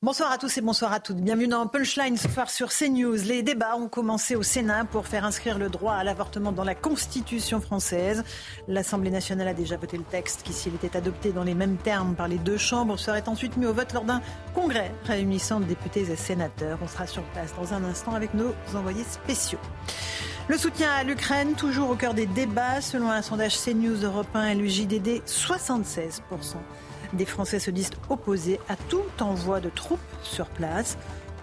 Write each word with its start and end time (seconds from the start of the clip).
Bonsoir 0.00 0.30
à 0.30 0.38
tous 0.38 0.56
et 0.56 0.60
bonsoir 0.60 0.92
à 0.92 1.00
toutes. 1.00 1.16
Bienvenue 1.16 1.48
dans 1.48 1.66
Punchline 1.66 2.16
ce 2.16 2.28
soir 2.28 2.50
sur 2.50 2.68
CNews. 2.68 3.16
Les 3.16 3.42
débats 3.42 3.74
ont 3.74 3.88
commencé 3.88 4.36
au 4.36 4.44
Sénat 4.44 4.84
pour 4.84 5.08
faire 5.08 5.24
inscrire 5.24 5.58
le 5.58 5.68
droit 5.68 5.94
à 5.94 6.04
l'avortement 6.04 6.52
dans 6.52 6.62
la 6.62 6.76
Constitution 6.76 7.60
française. 7.60 8.22
L'Assemblée 8.68 9.10
nationale 9.10 9.48
a 9.48 9.54
déjà 9.54 9.76
voté 9.76 9.96
le 9.96 10.04
texte 10.04 10.44
qui, 10.44 10.52
s'il 10.52 10.72
était 10.76 10.96
adopté 10.96 11.32
dans 11.32 11.42
les 11.42 11.54
mêmes 11.54 11.78
termes 11.78 12.14
par 12.14 12.28
les 12.28 12.38
deux 12.38 12.58
chambres, 12.58 12.96
serait 12.96 13.28
ensuite 13.28 13.56
mis 13.56 13.66
au 13.66 13.72
vote 13.72 13.92
lors 13.92 14.04
d'un 14.04 14.22
congrès 14.54 14.92
réunissant 15.02 15.58
députés 15.58 16.08
et 16.08 16.16
sénateurs. 16.16 16.78
On 16.80 16.86
sera 16.86 17.08
sur 17.08 17.24
place 17.24 17.52
dans 17.56 17.74
un 17.74 17.82
instant 17.82 18.14
avec 18.14 18.34
nos 18.34 18.54
envoyés 18.76 19.02
spéciaux. 19.02 19.58
Le 20.46 20.56
soutien 20.56 20.92
à 20.92 21.02
l'Ukraine, 21.02 21.54
toujours 21.54 21.90
au 21.90 21.96
cœur 21.96 22.14
des 22.14 22.26
débats. 22.26 22.80
Selon 22.80 23.10
un 23.10 23.20
sondage 23.20 23.60
CNews 23.60 24.04
Europe 24.04 24.28
1 24.32 24.46
et 24.50 24.54
le 24.54 24.68
JDD, 24.68 25.24
76% 25.26 26.20
des 27.12 27.26
Français 27.26 27.58
se 27.58 27.70
disent 27.70 27.90
opposés 28.08 28.60
à 28.68 28.76
tout 28.76 29.02
envoi 29.20 29.60
de 29.60 29.68
troupes 29.68 30.00
sur 30.22 30.46
place. 30.46 30.96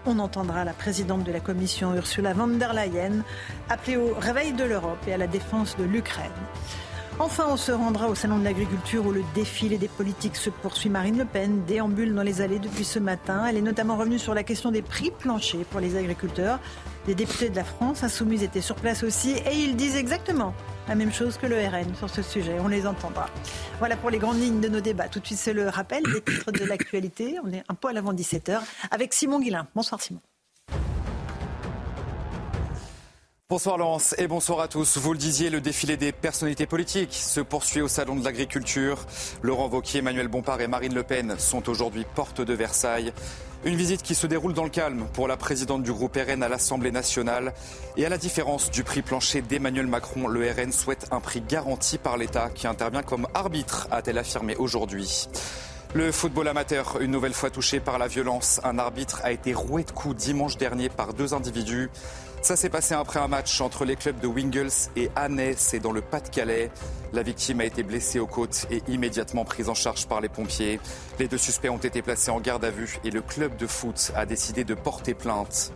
On 0.06 0.18
entendra 0.18 0.64
la 0.64 0.72
présidente 0.72 1.24
de 1.24 1.32
la 1.32 1.40
Commission, 1.40 1.94
Ursula 1.94 2.32
von 2.32 2.46
der 2.46 2.72
Leyen, 2.72 3.24
appeler 3.68 3.96
au 3.96 4.14
réveil 4.18 4.52
de 4.52 4.64
l'Europe 4.64 4.98
et 5.08 5.12
à 5.12 5.16
la 5.16 5.26
défense 5.26 5.76
de 5.76 5.84
l'Ukraine. 5.84 6.30
Enfin, 7.18 7.46
on 7.48 7.56
se 7.56 7.72
rendra 7.72 8.08
au 8.08 8.14
Salon 8.14 8.38
de 8.38 8.44
l'Agriculture 8.44 9.06
où 9.06 9.10
le 9.10 9.22
défilé 9.34 9.78
des 9.78 9.88
politiques 9.88 10.36
se 10.36 10.50
poursuit. 10.50 10.90
Marine 10.90 11.16
Le 11.16 11.24
Pen 11.24 11.64
déambule 11.66 12.14
dans 12.14 12.22
les 12.22 12.42
allées 12.42 12.58
depuis 12.58 12.84
ce 12.84 12.98
matin. 12.98 13.46
Elle 13.46 13.56
est 13.56 13.62
notamment 13.62 13.96
revenue 13.96 14.18
sur 14.18 14.34
la 14.34 14.42
question 14.42 14.70
des 14.70 14.82
prix 14.82 15.10
planchers 15.10 15.64
pour 15.70 15.80
les 15.80 15.96
agriculteurs. 15.96 16.60
Les 17.08 17.14
députés 17.14 17.48
de 17.48 17.56
la 17.56 17.64
France 17.64 18.04
insoumise 18.04 18.42
étaient 18.42 18.60
sur 18.60 18.76
place 18.76 19.02
aussi 19.02 19.30
et 19.30 19.54
ils 19.54 19.76
disent 19.76 19.96
exactement 19.96 20.52
la 20.88 20.94
même 20.94 21.12
chose 21.12 21.36
que 21.36 21.46
le 21.46 21.56
RN 21.56 21.94
sur 21.96 22.10
ce 22.10 22.22
sujet. 22.22 22.56
On 22.60 22.68
les 22.68 22.86
entendra. 22.86 23.28
Voilà 23.78 23.96
pour 23.96 24.10
les 24.10 24.18
grandes 24.18 24.40
lignes 24.40 24.60
de 24.60 24.68
nos 24.68 24.80
débats. 24.80 25.08
Tout 25.08 25.20
de 25.20 25.26
suite, 25.26 25.38
c'est 25.38 25.52
le 25.52 25.68
rappel 25.68 26.02
des 26.02 26.20
titres 26.20 26.52
de 26.52 26.64
l'actualité. 26.64 27.36
On 27.44 27.52
est 27.52 27.64
un 27.68 27.74
peu 27.74 27.88
à 27.88 27.92
l'avant 27.92 28.12
17h 28.12 28.60
avec 28.90 29.12
Simon 29.14 29.40
Guillain. 29.40 29.66
Bonsoir 29.74 30.00
Simon. 30.00 30.20
Bonsoir 33.48 33.78
Laurence 33.78 34.12
et 34.18 34.26
bonsoir 34.26 34.58
à 34.58 34.66
tous. 34.66 34.98
Vous 34.98 35.12
le 35.12 35.20
disiez, 35.20 35.50
le 35.50 35.60
défilé 35.60 35.96
des 35.96 36.10
personnalités 36.10 36.66
politiques 36.66 37.14
se 37.14 37.40
poursuit 37.40 37.80
au 37.80 37.86
Salon 37.86 38.16
de 38.16 38.24
l'Agriculture. 38.24 39.06
Laurent 39.40 39.68
Wauquiez, 39.68 40.00
Emmanuel 40.00 40.26
Bompard 40.26 40.60
et 40.60 40.66
Marine 40.66 40.92
Le 40.92 41.04
Pen 41.04 41.36
sont 41.38 41.68
aujourd'hui 41.68 42.04
porte 42.16 42.40
de 42.40 42.54
Versailles. 42.54 43.12
Une 43.66 43.74
visite 43.74 44.04
qui 44.04 44.14
se 44.14 44.28
déroule 44.28 44.54
dans 44.54 44.62
le 44.62 44.70
calme 44.70 45.08
pour 45.12 45.26
la 45.26 45.36
présidente 45.36 45.82
du 45.82 45.92
groupe 45.92 46.16
RN 46.16 46.40
à 46.44 46.48
l'Assemblée 46.48 46.92
nationale. 46.92 47.52
Et 47.96 48.06
à 48.06 48.08
la 48.08 48.16
différence 48.16 48.70
du 48.70 48.84
prix 48.84 49.02
plancher 49.02 49.42
d'Emmanuel 49.42 49.88
Macron, 49.88 50.28
le 50.28 50.48
RN 50.48 50.70
souhaite 50.70 51.08
un 51.10 51.18
prix 51.18 51.40
garanti 51.40 51.98
par 51.98 52.16
l'État 52.16 52.48
qui 52.48 52.68
intervient 52.68 53.02
comme 53.02 53.26
arbitre, 53.34 53.88
a-t-elle 53.90 54.18
affirmé 54.18 54.54
aujourd'hui. 54.54 55.26
Le 55.94 56.12
football 56.12 56.46
amateur, 56.46 57.00
une 57.00 57.10
nouvelle 57.10 57.32
fois 57.32 57.50
touché 57.50 57.80
par 57.80 57.98
la 57.98 58.06
violence. 58.06 58.60
Un 58.62 58.78
arbitre 58.78 59.20
a 59.24 59.32
été 59.32 59.52
roué 59.52 59.82
de 59.82 59.90
coups 59.90 60.14
dimanche 60.14 60.58
dernier 60.58 60.88
par 60.88 61.12
deux 61.12 61.34
individus. 61.34 61.90
Ça 62.46 62.54
s'est 62.54 62.70
passé 62.70 62.94
après 62.94 63.18
un 63.18 63.26
match 63.26 63.60
entre 63.60 63.84
les 63.84 63.96
clubs 63.96 64.20
de 64.20 64.28
Wingles 64.28 64.70
et 64.94 65.10
Annay, 65.16 65.56
c'est 65.58 65.80
dans 65.80 65.90
le 65.90 66.00
Pas-de-Calais. 66.00 66.70
La 67.12 67.24
victime 67.24 67.60
a 67.60 67.64
été 67.64 67.82
blessée 67.82 68.20
aux 68.20 68.28
côtes 68.28 68.68
et 68.70 68.84
immédiatement 68.86 69.44
prise 69.44 69.68
en 69.68 69.74
charge 69.74 70.06
par 70.06 70.20
les 70.20 70.28
pompiers. 70.28 70.78
Les 71.18 71.26
deux 71.26 71.38
suspects 71.38 71.70
ont 71.70 71.78
été 71.78 72.02
placés 72.02 72.30
en 72.30 72.38
garde 72.38 72.64
à 72.64 72.70
vue 72.70 73.00
et 73.02 73.10
le 73.10 73.20
club 73.20 73.56
de 73.56 73.66
foot 73.66 74.12
a 74.14 74.26
décidé 74.26 74.62
de 74.62 74.74
porter 74.74 75.12
plainte. 75.12 75.72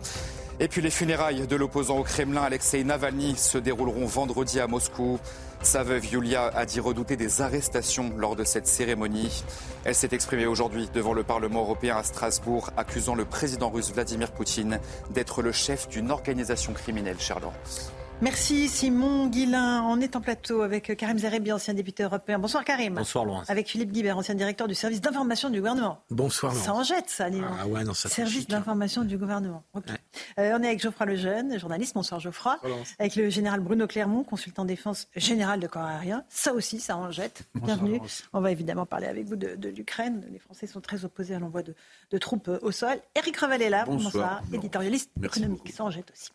Et 0.61 0.69
puis 0.69 0.81
les 0.81 0.91
funérailles 0.91 1.45
de 1.45 1.55
l'opposant 1.57 1.97
au 1.97 2.03
Kremlin, 2.03 2.43
Alexei 2.43 2.85
Navalny, 2.85 3.35
se 3.35 3.57
dérouleront 3.57 4.05
vendredi 4.05 4.61
à 4.61 4.67
Moscou. 4.67 5.19
Sa 5.63 5.83
veuve 5.83 6.05
Yulia 6.05 6.47
a 6.47 6.65
dit 6.65 6.79
redouter 6.79 7.15
des 7.15 7.41
arrestations 7.41 8.11
lors 8.17 8.35
de 8.35 8.43
cette 8.43 8.67
cérémonie. 8.67 9.43
Elle 9.83 9.93
s'est 9.93 10.09
exprimée 10.11 10.47
aujourd'hui 10.47 10.89
devant 10.91 11.13
le 11.13 11.23
Parlement 11.23 11.61
européen 11.61 11.97
à 11.97 12.03
Strasbourg, 12.03 12.71
accusant 12.77 13.13
le 13.13 13.25
président 13.25 13.69
russe 13.69 13.93
Vladimir 13.93 14.31
Poutine 14.31 14.79
d'être 15.11 15.43
le 15.43 15.51
chef 15.51 15.87
d'une 15.87 16.09
organisation 16.09 16.73
criminelle, 16.73 17.17
Laurence. 17.29 17.91
Merci 18.21 18.69
Simon 18.69 19.25
Guillain. 19.25 19.81
On 19.87 19.99
est 19.99 20.15
en 20.15 20.21
plateau 20.21 20.61
avec 20.61 20.95
Karim 20.95 21.17
Zerebi, 21.17 21.51
ancien 21.51 21.73
député 21.73 22.03
européen. 22.03 22.37
Bonsoir 22.37 22.63
Karim. 22.63 22.93
Bonsoir 22.93 23.25
Laurence. 23.25 23.49
Avec 23.49 23.67
Philippe 23.67 23.91
Guibert, 23.91 24.15
ancien 24.15 24.35
directeur 24.35 24.67
du 24.67 24.75
service 24.75 25.01
d'information 25.01 25.49
du 25.49 25.57
gouvernement. 25.57 26.03
Bonsoir 26.11 26.51
Laurence. 26.51 26.65
Ça 26.67 26.73
en 26.75 26.83
jette 26.83 27.09
ça, 27.09 27.31
dis 27.31 27.41
Ah 27.59 27.65
ouais, 27.65 27.83
non, 27.83 27.95
ça 27.95 28.09
Service 28.09 28.45
d'information 28.47 29.03
du 29.05 29.17
gouvernement. 29.17 29.63
Okay. 29.73 29.93
Euh, 30.37 30.55
on 30.55 30.61
est 30.61 30.67
avec 30.67 30.79
Geoffroy 30.83 31.07
Lejeune, 31.07 31.59
journaliste. 31.59 31.95
Bonsoir 31.95 32.19
Geoffroy. 32.19 32.59
Bonsoir, 32.61 32.85
avec 32.99 33.15
le 33.15 33.31
général 33.31 33.59
Bruno 33.59 33.87
Clermont, 33.87 34.23
consultant 34.23 34.65
défense 34.65 35.07
général 35.15 35.59
de 35.59 35.65
corps 35.65 35.81
aérien. 35.81 36.23
Ça 36.29 36.53
aussi, 36.53 36.79
ça 36.79 36.97
en 36.97 37.09
jette. 37.09 37.45
Bienvenue. 37.55 37.93
Laurence. 37.93 38.23
On 38.33 38.41
va 38.41 38.51
évidemment 38.51 38.85
parler 38.85 39.07
avec 39.07 39.25
vous 39.25 39.35
de, 39.35 39.55
de 39.55 39.69
l'Ukraine. 39.69 40.23
Les 40.31 40.37
Français 40.37 40.67
sont 40.67 40.79
très 40.79 41.05
opposés 41.05 41.33
à 41.33 41.39
l'envoi 41.39 41.63
de, 41.63 41.73
de, 42.11 42.17
troupes 42.19 42.49
euh, 42.49 42.59
au 42.61 42.71
sol. 42.71 42.99
Eric 43.15 43.35
Revel 43.37 43.63
est 43.63 43.69
là. 43.71 43.85
Bonsoir. 43.85 44.11
Bonsoir. 44.11 44.41
Éditorialiste 44.53 45.09
Merci 45.19 45.39
économique. 45.39 45.63
beaucoup. 45.63 45.75
Ça 45.75 45.83
en 45.85 45.89
jette 45.89 46.11
aussi. 46.11 46.29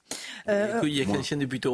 Euh, 0.49 0.81
il 0.83 0.93
y 0.93 1.01
a 1.01 1.05
qu'un 1.05 1.21
ancien 1.21 1.37
député 1.37 1.69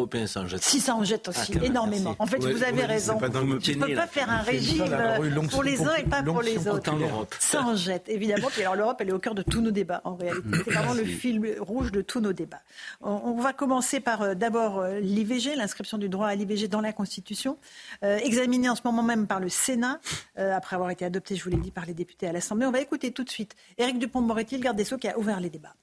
Si 0.60 0.80
ça 0.80 0.94
en 0.94 1.04
jette 1.04 1.28
aussi, 1.28 1.52
Ah, 1.60 1.64
énormément. 1.64 2.10
merci. 2.10 2.16
En 2.18 2.26
fait, 2.26 2.42
Ouais, 2.44 2.52
vous 2.52 2.62
avez 2.62 2.80
ouais, 2.80 2.86
raison. 2.86 3.18
pas 3.18 3.28
dans 3.28 3.42
le 3.42 3.58
Tu 3.58 3.76
ne 3.76 3.84
peux 3.86 3.94
pas 3.94 4.06
faire 4.06 4.30
un 4.30 4.42
régime 4.42 4.86
ça, 4.86 5.18
longue 5.18 5.50
pour 5.50 5.62
les 5.62 5.80
uns 5.82 5.94
et 5.96 6.02
pas 6.04 6.22
pour 6.22 6.42
les 6.42 6.68
autres. 6.68 6.90
Ça 7.38 7.62
en 7.62 7.74
jette, 7.76 8.08
évidemment. 8.08 8.48
Puis 8.52 8.62
alors 8.62 8.74
l'Europe, 8.76 8.96
elle 9.00 9.08
est 9.10 9.12
au 9.12 9.18
cœur 9.18 9.34
de 9.34 9.42
tous 9.42 9.60
nos 9.60 9.70
débats, 9.70 10.00
en 10.04 10.14
réalité. 10.16 10.48
C'est 10.64 10.70
vraiment 10.70 10.94
le 10.94 11.04
fil 11.04 11.41
rouge 11.60 11.92
de 11.92 12.02
tous 12.02 12.20
nos 12.20 12.32
débats. 12.32 12.62
On, 13.00 13.10
on 13.10 13.41
va 13.41 13.52
commencer 13.52 14.00
par 14.00 14.22
euh, 14.22 14.34
d'abord 14.34 14.78
euh, 14.80 15.00
l'IVG, 15.00 15.54
l'inscription 15.56 15.98
du 15.98 16.08
droit 16.08 16.26
à 16.28 16.34
l'IVG 16.34 16.68
dans 16.68 16.80
la 16.80 16.92
Constitution, 16.92 17.58
euh, 18.04 18.18
examinée 18.18 18.68
en 18.68 18.74
ce 18.76 18.82
moment 18.84 19.02
même 19.02 19.26
par 19.26 19.41
le 19.41 19.48
Sénat, 19.48 20.00
euh, 20.38 20.54
après 20.56 20.76
avoir 20.76 20.91
été 20.91 21.04
adoptée, 21.04 21.36
je 21.36 21.44
vous 21.44 21.50
l'ai 21.50 21.56
dit, 21.56 21.70
par 21.70 21.86
les 21.86 21.94
députés 21.94 22.26
à 22.28 22.32
l'Assemblée. 22.32 22.66
On 22.66 22.70
va 22.72 22.80
écouter 22.80 23.10
tout 23.12 23.24
de 23.24 23.30
suite 23.30 23.54
Éric 23.78 23.98
Dupont-Moretti, 23.98 24.56
le 24.56 24.62
garde 24.62 24.76
des 24.76 24.84
Sceaux, 24.84 24.98
qui 24.98 25.08
a 25.08 25.18
ouvert 25.18 25.41
les 25.41 25.50
débats. 25.50 25.74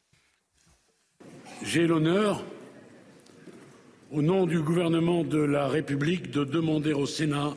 J'ai 1.61 1.87
l'honneur, 1.87 2.43
au 4.11 4.23
nom 4.23 4.47
du 4.47 4.59
gouvernement 4.59 5.23
de 5.23 5.37
la 5.37 5.67
République, 5.67 6.31
de 6.31 6.43
demander 6.43 6.93
au 6.93 7.05
Sénat 7.05 7.55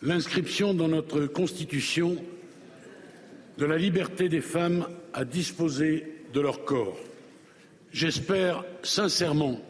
l'inscription 0.00 0.74
dans 0.74 0.86
notre 0.86 1.26
Constitution 1.26 2.16
de 3.58 3.66
la 3.66 3.76
liberté 3.76 4.28
des 4.28 4.40
femmes 4.40 4.86
à 5.12 5.24
disposer 5.24 6.22
de 6.32 6.40
leur 6.40 6.64
corps. 6.64 6.96
J'espère 7.92 8.64
sincèrement, 8.84 9.60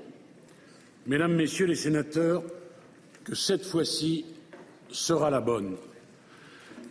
mesdames, 1.07 1.35
messieurs 1.35 1.67
les 1.67 1.77
sénateurs, 1.77 2.43
que 3.25 3.35
cette 3.35 3.65
fois-ci 3.65 4.27
sera 4.91 5.31
la 5.31 5.41
bonne. 5.41 5.77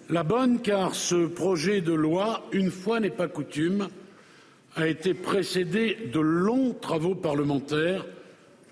La 0.10 0.24
bonne 0.24 0.62
car 0.62 0.96
ce 0.96 1.28
projet 1.28 1.82
de 1.82 1.94
loi, 1.94 2.44
une 2.54 2.72
fois 2.72 3.00
n'est 3.00 3.10
pas 3.12 3.28
coutume, 3.28 3.88
a 4.76 4.88
été 4.88 5.14
précédé 5.14 6.10
de 6.12 6.20
longs 6.20 6.74
travaux 6.74 7.16
parlementaires 7.16 8.06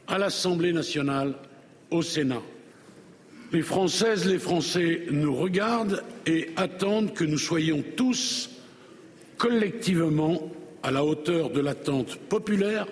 à 0.07 0.17
l'Assemblée 0.17 0.73
nationale, 0.73 1.33
au 1.91 2.01
Sénat. 2.01 2.41
Les 3.51 3.61
Françaises, 3.61 4.25
les 4.25 4.39
Français 4.39 5.03
nous 5.11 5.35
regardent 5.35 6.03
et 6.25 6.49
attendent 6.55 7.13
que 7.13 7.23
nous 7.23 7.37
soyons 7.37 7.83
tous 7.95 8.49
collectivement 9.37 10.41
à 10.81 10.91
la 10.91 11.05
hauteur 11.05 11.49
de 11.49 11.61
l'attente 11.61 12.15
populaire, 12.15 12.87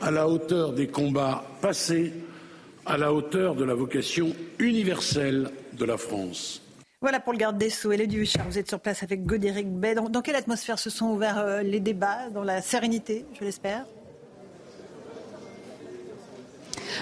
à 0.00 0.10
la 0.10 0.28
hauteur 0.28 0.72
des 0.72 0.86
combats 0.86 1.44
passés, 1.60 2.12
à 2.86 2.96
la 2.96 3.12
hauteur 3.12 3.54
de 3.54 3.64
la 3.64 3.74
vocation 3.74 4.34
universelle 4.58 5.50
de 5.74 5.84
la 5.84 5.98
France. 5.98 6.62
Voilà 7.00 7.20
pour 7.20 7.32
le 7.32 7.38
garde 7.38 7.58
des 7.58 7.70
Sceaux. 7.70 7.92
Élodie 7.92 8.16
Huchard, 8.16 8.46
vous 8.48 8.58
êtes 8.58 8.68
sur 8.68 8.80
place 8.80 9.02
avec 9.02 9.24
Godéric 9.24 9.68
Bay. 9.68 9.94
Dans, 9.94 10.08
dans 10.08 10.22
quelle 10.22 10.34
atmosphère 10.34 10.78
se 10.78 10.90
sont 10.90 11.06
ouverts 11.06 11.38
euh, 11.38 11.62
les 11.62 11.78
débats 11.78 12.30
Dans 12.30 12.42
la 12.42 12.60
sérénité, 12.60 13.24
je 13.38 13.44
l'espère? 13.44 13.84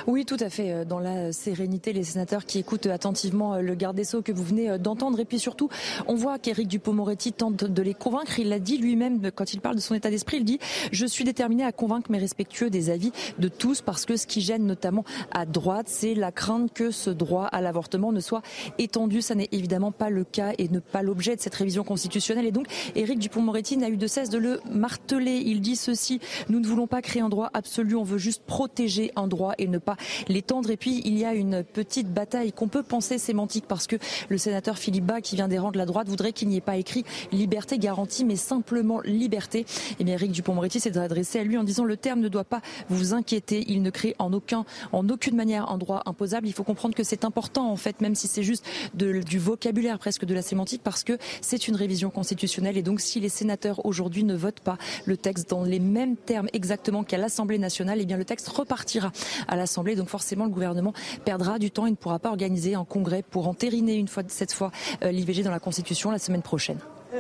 Oui, 0.07 0.25
tout 0.25 0.37
à 0.41 0.51
fait. 0.51 0.85
Dans 0.85 0.99
la 0.99 1.33
sérénité, 1.33 1.93
les 1.93 2.05
sénateurs 2.05 2.45
qui 2.45 2.59
écoutent 2.59 2.87
attentivement 2.87 3.57
le 3.57 3.75
garde 3.75 3.97
des 3.97 4.05
Sceaux 4.05 4.23
que 4.23 4.33
vous 4.33 4.45
venez 4.45 4.79
d'entendre. 4.79 5.21
Et 5.21 5.25
puis 5.25 5.39
surtout, 5.39 5.69
on 6.07 6.15
voit 6.15 6.39
qu'Éric 6.39 6.69
Dupont-Moretti 6.69 7.33
tente 7.33 7.65
de 7.65 7.83
les 7.83 7.95
convaincre. 7.95 8.39
Il 8.39 8.49
l'a 8.49 8.59
dit 8.59 8.79
lui-même 8.79 9.31
quand 9.35 9.53
il 9.53 9.61
parle 9.61 9.77
de 9.77 9.81
son 9.81 9.95
état 9.95 10.11
d'esprit. 10.11 10.39
Il 10.39 10.45
dit 10.45 10.59
«Je 10.93 11.07
suis 11.07 11.25
déterminé 11.25 11.65
à 11.65 11.73
convaincre 11.73 12.11
mes 12.11 12.19
respectueux 12.19 12.71
des 12.71 12.91
avis 12.91 13.13
de 13.39 13.49
tous 13.49 13.81
parce 13.81 14.05
que 14.05 14.17
ce 14.17 14.27
qui 14.27 14.41
gêne 14.41 14.67
notamment 14.67 15.05
à 15.33 15.47
droite, 15.47 15.87
c'est 15.89 16.15
la 16.15 16.33
crainte 16.33 16.73
que 16.73 16.91
ce 16.91 17.11
droit 17.11 17.47
à 17.47 17.61
l'avortement 17.61 18.13
ne 18.13 18.21
soit 18.21 18.43
étendu. 18.79 19.23
Ça 19.23 19.35
n'est 19.35 19.49
évidemment 19.53 19.93
pas 19.93 20.11
le 20.11 20.25
cas 20.25 20.53
et 20.59 20.69
ne 20.69 20.79
pas 20.81 21.03
l'objet 21.03 21.37
de 21.37 21.41
cette 21.41 21.55
révision 21.55 21.85
constitutionnelle. 21.85 22.47
Et 22.47 22.53
donc, 22.53 22.67
Éric 22.95 23.19
Dupont-Moretti 23.19 23.77
n'a 23.77 23.89
eu 23.89 23.97
de 23.97 24.07
cesse 24.07 24.31
de 24.31 24.39
le 24.39 24.61
marteler. 24.71 25.43
Il 25.45 25.61
dit 25.61 25.77
ceci 25.77 26.21
nous 26.49 26.61
ne 26.61 26.67
voulons 26.67 26.87
pas 26.87 27.03
créer 27.03 27.23
un 27.23 27.29
droit 27.29 27.51
absolu, 27.55 27.97
on 27.97 28.05
veut 28.05 28.19
juste 28.19 28.43
protéger 28.47 29.13
un 29.17 29.27
droit 29.27 29.55
et 29.59 29.67
ne 29.67 29.76
pas 29.79 29.97
l'étendre. 30.29 30.71
Et 30.71 30.77
puis, 30.77 31.03
il 31.05 31.19
y 31.19 31.25
a 31.25 31.35
une 31.35 31.65
petite 31.65 32.13
bataille 32.13 32.53
qu'on 32.53 32.69
peut 32.69 32.83
penser 32.83 33.19
sémantique 33.19 33.65
parce 33.69 33.87
que 33.87 33.97
le 34.29 34.39
sénateur 34.39 34.79
Philippe 34.79 35.05
Bas, 35.05 35.21
qui 35.21 35.37
vient 35.37 35.49
des 35.49 35.59
rangs 35.59 35.73
de 35.73 35.79
la 35.79 35.87
droite, 35.87 36.09
voudrait 36.09 36.33
qu'il 36.33 36.49
n'y 36.49 36.57
ait 36.57 36.61
pas 36.61 36.77
écrit 36.77 37.05
liberté 37.33 37.79
garantie, 37.79 38.25
mais 38.25 38.37
simplement 38.37 39.01
liberté. 39.03 39.61
Et 39.61 39.65
eh 40.01 40.05
bien, 40.05 40.15
Éric 40.15 40.33
Dupont-Moretti 40.33 40.81
s'est 40.81 40.97
adressé 40.99 41.39
à 41.39 41.45
lui 41.45 41.57
en 41.59 41.65
disant 41.65 41.85
le 41.85 41.97
terme 41.97 42.21
ne 42.21 42.29
doit 42.29 42.45
pas 42.45 42.61
vous 42.89 43.15
inquiéter. 43.15 43.65
Il 43.69 43.83
ne 43.83 43.91
crée 43.91 44.15
en 44.19 44.33
aucun, 44.33 44.65
en 44.93 45.09
aucune 45.09 45.37
manière 45.37 45.71
un 45.71 45.79
droit 45.79 46.03
imposable. 46.07 46.47
Il 46.47 46.53
faut 46.53 46.65
comprendre 46.65 46.95
que 46.95 47.05
c'est 47.05 47.25
important, 47.25 47.71
en 47.71 47.77
fait, 47.77 48.01
même 48.01 48.15
si 48.15 48.29
c'est 48.29 48.43
juste 48.43 48.65
du 48.95 49.39
vocabulaire 49.39 49.99
presque 49.99 50.25
de 50.25 50.35
la 50.35 50.43
sémantique, 50.43 50.83
parce 50.83 51.05
que 51.05 51.19
c'est 51.41 51.69
une 51.69 51.77
révision 51.77 52.11
constitutionnelle. 52.11 52.77
Et 52.77 52.83
donc, 52.83 53.01
si 53.01 53.21
les 53.21 53.29
sénateurs 53.29 53.85
aujourd'hui 53.85 54.25
ne 54.25 54.35
votent 54.35 54.61
pas 54.61 54.79
le 55.05 55.17
texte 55.17 55.51
dans 55.51 55.65
les 55.65 55.81
mêmes 55.81 56.17
termes 56.17 56.49
exactement 56.53 57.05
qu'à 57.05 57.19
l'Assemblée 57.19 57.59
nationale, 57.59 57.99
eh 58.01 58.07
bien, 58.07 58.17
le 58.17 58.25
texte 58.25 58.49
repartira 58.49 59.13
à 59.49 59.57
l'Assemblée. 59.57 59.66
Donc, 59.97 60.09
forcément, 60.09 60.45
le 60.45 60.51
gouvernement 60.51 60.93
perdra 61.25 61.59
du 61.59 61.71
temps. 61.71 61.87
Et 61.87 61.91
ne 61.91 61.97
pourra 61.97 62.19
pas 62.19 62.31
organiser 62.31 62.75
un 62.75 62.85
congrès 62.85 63.23
pour 63.23 63.49
entériner 63.49 63.95
une 63.95 64.09
fois, 64.09 64.23
cette 64.29 64.53
fois, 64.53 64.71
euh, 65.03 65.11
l'IVG 65.11 65.43
dans 65.43 65.51
la 65.51 65.61
Constitution 65.61 66.11
la 66.11 66.19
semaine 66.19 66.43
prochaine. 66.43 66.79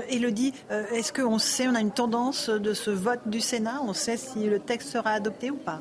Elodie, 0.09 0.53
euh, 0.71 0.85
est-ce 0.93 1.13
qu'on 1.13 1.39
sait, 1.39 1.69
on 1.69 1.75
a 1.75 1.81
une 1.81 1.93
tendance 1.93 2.51
de 2.51 2.75
ce 2.75 2.91
vote 2.91 3.21
du 3.27 3.41
Sénat? 3.41 3.81
On 3.87 3.93
sait 3.93 4.17
si 4.17 4.45
le 4.47 4.59
texte 4.59 4.91
sera 4.91 5.11
adopté 5.11 5.51
ou 5.51 5.57
pas? 5.57 5.81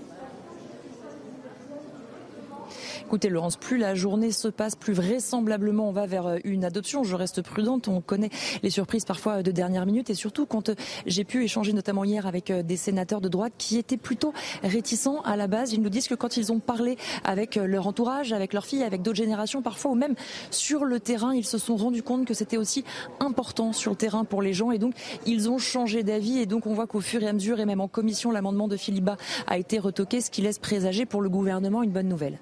Écoutez, 3.06 3.30
Laurence, 3.30 3.56
plus 3.56 3.78
la 3.78 3.94
journée 3.94 4.32
se 4.32 4.48
passe, 4.48 4.76
plus 4.76 4.92
vraisemblablement 4.92 5.88
on 5.90 5.92
va 5.92 6.08
vers 6.08 6.26
euh, 6.26 6.38
une 6.44 6.66
adoption. 6.66 7.04
Je 7.04 7.16
reste 7.16 7.44
prudente. 7.44 7.88
On 7.88 8.02
connaît 8.02 8.32
les 8.64 8.72
surprises 8.72 9.06
parfois 9.06 9.44
de 9.44 9.52
dernière 9.52 9.86
minute 9.86 10.10
et 10.10 10.16
surtout 10.16 10.48
quand 10.48 10.70
euh, 10.70 10.76
j'ai 11.06 11.24
pu 11.24 11.44
échanger 11.44 11.72
notamment 11.72 12.04
hier 12.04 12.26
avec 12.26 12.50
euh, 12.50 12.64
des 12.64 12.78
sénateurs 12.78 13.22
de 13.22 13.30
droite 13.30 13.54
qui 13.60 13.78
étaient 13.78 13.96
plutôt 13.96 14.34
réticents 14.64 15.22
à 15.22 15.38
la 15.38 15.46
base. 15.46 15.72
Ils 15.72 15.84
nous 15.84 15.90
disent 15.90 16.08
que 16.08 16.16
quand 16.16 16.36
ils 16.36 16.52
ont 16.52 16.58
parlé 16.58 16.98
avec 17.24 17.58
leur 17.58 17.86
entourage, 17.86 18.34
avec 18.34 18.54
leurs 18.54 18.66
filles, 18.66 18.82
avec 18.82 19.04
d'autres 19.04 19.18
générations 19.18 19.62
parfois 19.62 19.92
ou 19.92 19.96
même 19.96 20.16
sur 20.50 20.84
le 20.84 21.00
terrain, 21.00 21.36
ils 21.36 21.46
se 21.46 21.60
sont 21.60 21.76
rendus 21.76 22.04
compte 22.04 22.26
que 22.26 22.34
c'était 22.34 22.58
aussi 22.58 22.84
important 23.20 23.72
sur 23.72 23.92
le 23.92 23.98
terrain 23.98 24.26
pour 24.26 24.42
les 24.42 24.54
gens 24.54 24.72
et 24.72 24.80
donc 24.80 24.96
ils 25.28 25.48
ont 25.48 25.60
changé 25.60 26.02
d'avis 26.02 26.40
et 26.40 26.48
donc 26.48 26.66
on 26.66 26.74
voit 26.74 26.88
qu'au 26.88 27.02
fur 27.02 27.22
et 27.22 27.28
à 27.28 27.34
mesure 27.34 27.60
et 27.60 27.66
même 27.66 27.82
en 27.82 27.88
commission 27.88 28.32
l'amendement 28.32 28.68
de 28.68 28.78
Philippe 28.78 29.12
a 29.46 29.58
été 29.60 29.78
retoqué, 29.78 30.22
ce 30.22 30.32
qui 30.32 30.42
laisse 30.42 30.58
présager 30.58 31.06
pour 31.06 31.22
le 31.22 31.30
gouvernement 31.30 31.84
une 31.84 31.92
bonne 31.92 32.10
nouvelle. 32.10 32.40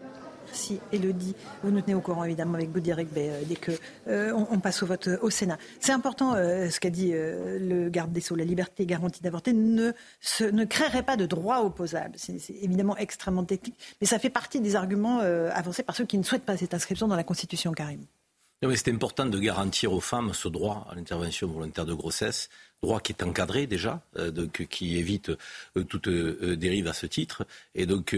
Merci 0.54 0.80
Elodie. 0.92 1.34
Vous 1.64 1.72
nous 1.72 1.82
tenez 1.82 1.96
au 1.96 2.00
courant 2.00 2.26
évidemment 2.26 2.54
avec 2.54 2.72
Gaudi 2.72 2.92
euh, 2.92 3.42
dès 3.48 3.56
que 3.56 3.72
euh, 4.08 4.32
on, 4.52 4.60
passe 4.60 4.84
au 4.84 4.86
vote 4.86 5.08
euh, 5.08 5.18
au 5.24 5.32
Sénat. 5.32 5.58
C'est 5.80 5.94
important 5.94 6.36
ce 6.36 6.80
qu'a 6.80 6.92
dit 6.92 7.12
le 7.12 7.90
garde 7.90 8.12
des 8.12 8.22
Sceaux. 8.22 8.36
La 8.36 8.44
liberté 8.44 8.86
garantie 8.86 9.24
d'avorter 9.24 9.52
ne, 9.52 9.94
ne 10.42 10.66
créerait 10.66 11.02
pas 11.02 11.18
de 11.18 11.26
droit 11.26 11.62
opposable. 11.62 12.18
C'est 12.18 12.38
évidemment 12.62 12.96
extrêmement 12.98 13.44
technique, 13.44 13.80
mais 14.00 14.06
ça 14.06 14.20
fait 14.20 14.30
partie 14.30 14.62
des 14.62 14.76
arguments 14.76 15.22
avancés 15.22 15.82
par 15.82 15.96
ceux 15.96 16.06
qui 16.06 16.20
ne 16.20 16.24
souhaitent 16.24 16.46
pas 16.46 16.56
cette 16.56 16.76
inscription 16.76 17.08
dans 17.08 17.16
la 17.16 17.24
Constitution, 17.24 17.72
Karim. 17.72 18.06
C'est 18.76 18.90
important 18.90 19.26
de 19.26 19.40
garantir 19.40 19.92
aux 19.92 20.00
femmes 20.00 20.34
ce 20.34 20.48
droit 20.50 20.86
à 20.90 20.94
l'intervention 20.94 21.48
volontaire 21.48 21.88
de 21.88 21.96
grossesse 21.96 22.50
droit 22.84 23.00
qui 23.00 23.14
est 23.14 23.24
encadré 23.24 23.66
déjà, 23.66 24.02
euh, 24.18 24.30
donc 24.30 24.68
qui 24.70 24.98
évite 24.98 25.30
euh, 25.78 25.84
toute 25.84 26.08
euh, 26.08 26.56
dérive 26.56 26.88
à 26.88 26.94
ce 26.94 27.06
titre. 27.08 27.46
Et 27.76 27.86
donc 27.86 28.16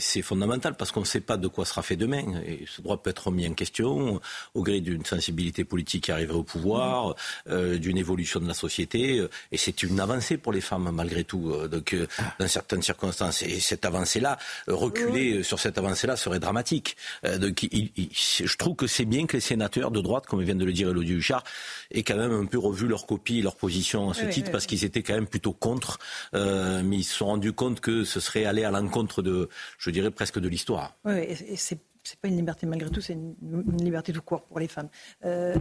c'est 0.00 0.22
fondamental 0.22 0.76
parce 0.76 0.90
qu'on 0.92 1.00
ne 1.00 1.04
sait 1.04 1.20
pas 1.20 1.36
de 1.36 1.48
quoi 1.48 1.64
sera 1.64 1.82
fait 1.82 1.96
demain. 1.96 2.24
Et 2.46 2.64
ce 2.66 2.80
droit 2.80 3.02
peut 3.02 3.10
être 3.10 3.26
remis 3.26 3.46
en 3.46 3.52
question 3.52 4.20
au 4.54 4.62
gré 4.62 4.80
d'une 4.80 5.04
sensibilité 5.04 5.64
politique 5.64 6.04
qui 6.04 6.12
arriverait 6.12 6.38
au 6.38 6.42
pouvoir, 6.42 7.16
d'une 7.46 7.98
évolution 7.98 8.40
de 8.40 8.46
la 8.46 8.54
société. 8.54 9.22
Et 9.52 9.56
c'est 9.56 9.82
une 9.82 10.00
avancée 10.00 10.38
pour 10.38 10.52
les 10.52 10.60
femmes 10.60 10.90
malgré 10.92 11.24
tout. 11.24 11.52
Donc 11.68 11.94
dans 12.38 12.48
certaines 12.48 12.82
circonstances. 12.82 13.42
Et 13.42 13.60
cette 13.60 13.84
avancée-là, 13.84 14.38
reculer 14.68 15.42
sur 15.42 15.58
cette 15.58 15.76
avancée-là 15.76 16.16
serait 16.16 16.40
dramatique. 16.40 16.96
donc 17.38 17.66
je 17.70 18.56
trouve 18.56 18.76
que 18.76 18.86
c'est 18.86 19.04
bien 19.04 19.26
que 19.26 19.36
les 19.36 19.40
sénateurs 19.40 19.90
de 19.90 20.00
droite, 20.00 20.26
comme 20.26 20.42
vient 20.42 20.54
de 20.54 20.64
le 20.64 20.72
dire 20.72 20.88
Elodie 20.88 21.14
Huchard, 21.14 21.44
aient 21.90 22.02
quand 22.02 22.16
même 22.16 22.32
un 22.32 22.46
peu 22.46 22.58
revu 22.58 22.86
leur 22.86 23.06
copie, 23.06 23.42
leur 23.42 23.56
position 23.56 24.03
à 24.10 24.14
ce 24.14 24.24
titre 24.26 24.50
parce 24.50 24.66
qu'ils 24.66 24.84
étaient 24.84 25.02
quand 25.02 25.14
même 25.14 25.26
plutôt 25.26 25.52
contre, 25.52 25.98
euh, 26.34 26.82
mais 26.84 26.96
ils 26.98 27.04
se 27.04 27.14
sont 27.14 27.26
rendus 27.26 27.52
compte 27.52 27.80
que 27.80 28.04
ce 28.04 28.20
serait 28.20 28.44
aller 28.44 28.64
à 28.64 28.70
l'encontre 28.70 29.22
de, 29.22 29.48
je 29.78 29.90
dirais 29.90 30.10
presque 30.10 30.38
de 30.38 30.48
l'histoire. 30.48 30.96
Oui, 31.04 31.18
et 31.18 31.56
c'est 31.56 31.78
c'est 32.04 32.20
pas 32.20 32.28
une 32.28 32.36
liberté 32.36 32.66
malgré 32.66 32.90
tout, 32.90 33.00
c'est 33.00 33.14
une, 33.14 33.34
liberté 33.78 34.12
tout 34.12 34.22
court 34.22 34.42
pour 34.44 34.60
les 34.60 34.68
femmes. 34.68 34.88
Euh, 35.24 35.56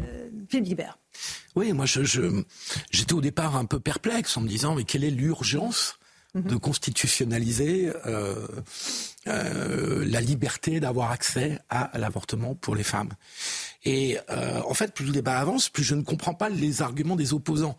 Philippe 0.50 0.66
Guibert. 0.66 1.00
Oui, 1.56 1.72
moi 1.72 1.86
j'étais 1.86 2.06
je, 2.92 3.14
au 3.14 3.22
départ 3.22 3.56
un 3.56 3.66
peu 3.66 3.80
perplexe 3.80 4.36
en 4.38 4.42
me 4.42 4.48
disant 4.48 4.76
mais 4.76 4.84
quelle 4.84 5.06
est 5.06 5.10
l'urgence 5.10 5.98
mhm. 6.36 6.44
de 6.44 6.56
constitutionnaliser 6.58 7.94
euh, 8.06 8.46
euh, 9.28 10.06
la 10.06 10.20
liberté 10.20 10.82
d'avoir 10.82 11.12
accès 11.12 11.60
à 11.70 11.98
l'avortement 11.98 12.56
pour 12.56 12.76
les 12.76 12.84
femmes? 12.84 13.14
Et 13.86 14.18
euh, 14.30 14.62
en 14.68 14.74
fait, 14.74 14.94
plus 14.94 15.06
le 15.06 15.12
débat 15.12 15.40
avance, 15.40 15.70
plus 15.70 15.84
je 15.84 15.96
ne 15.96 16.04
comprends 16.04 16.34
pas 16.34 16.50
les 16.50 16.82
arguments 16.82 17.16
des 17.16 17.34
opposants. 17.34 17.78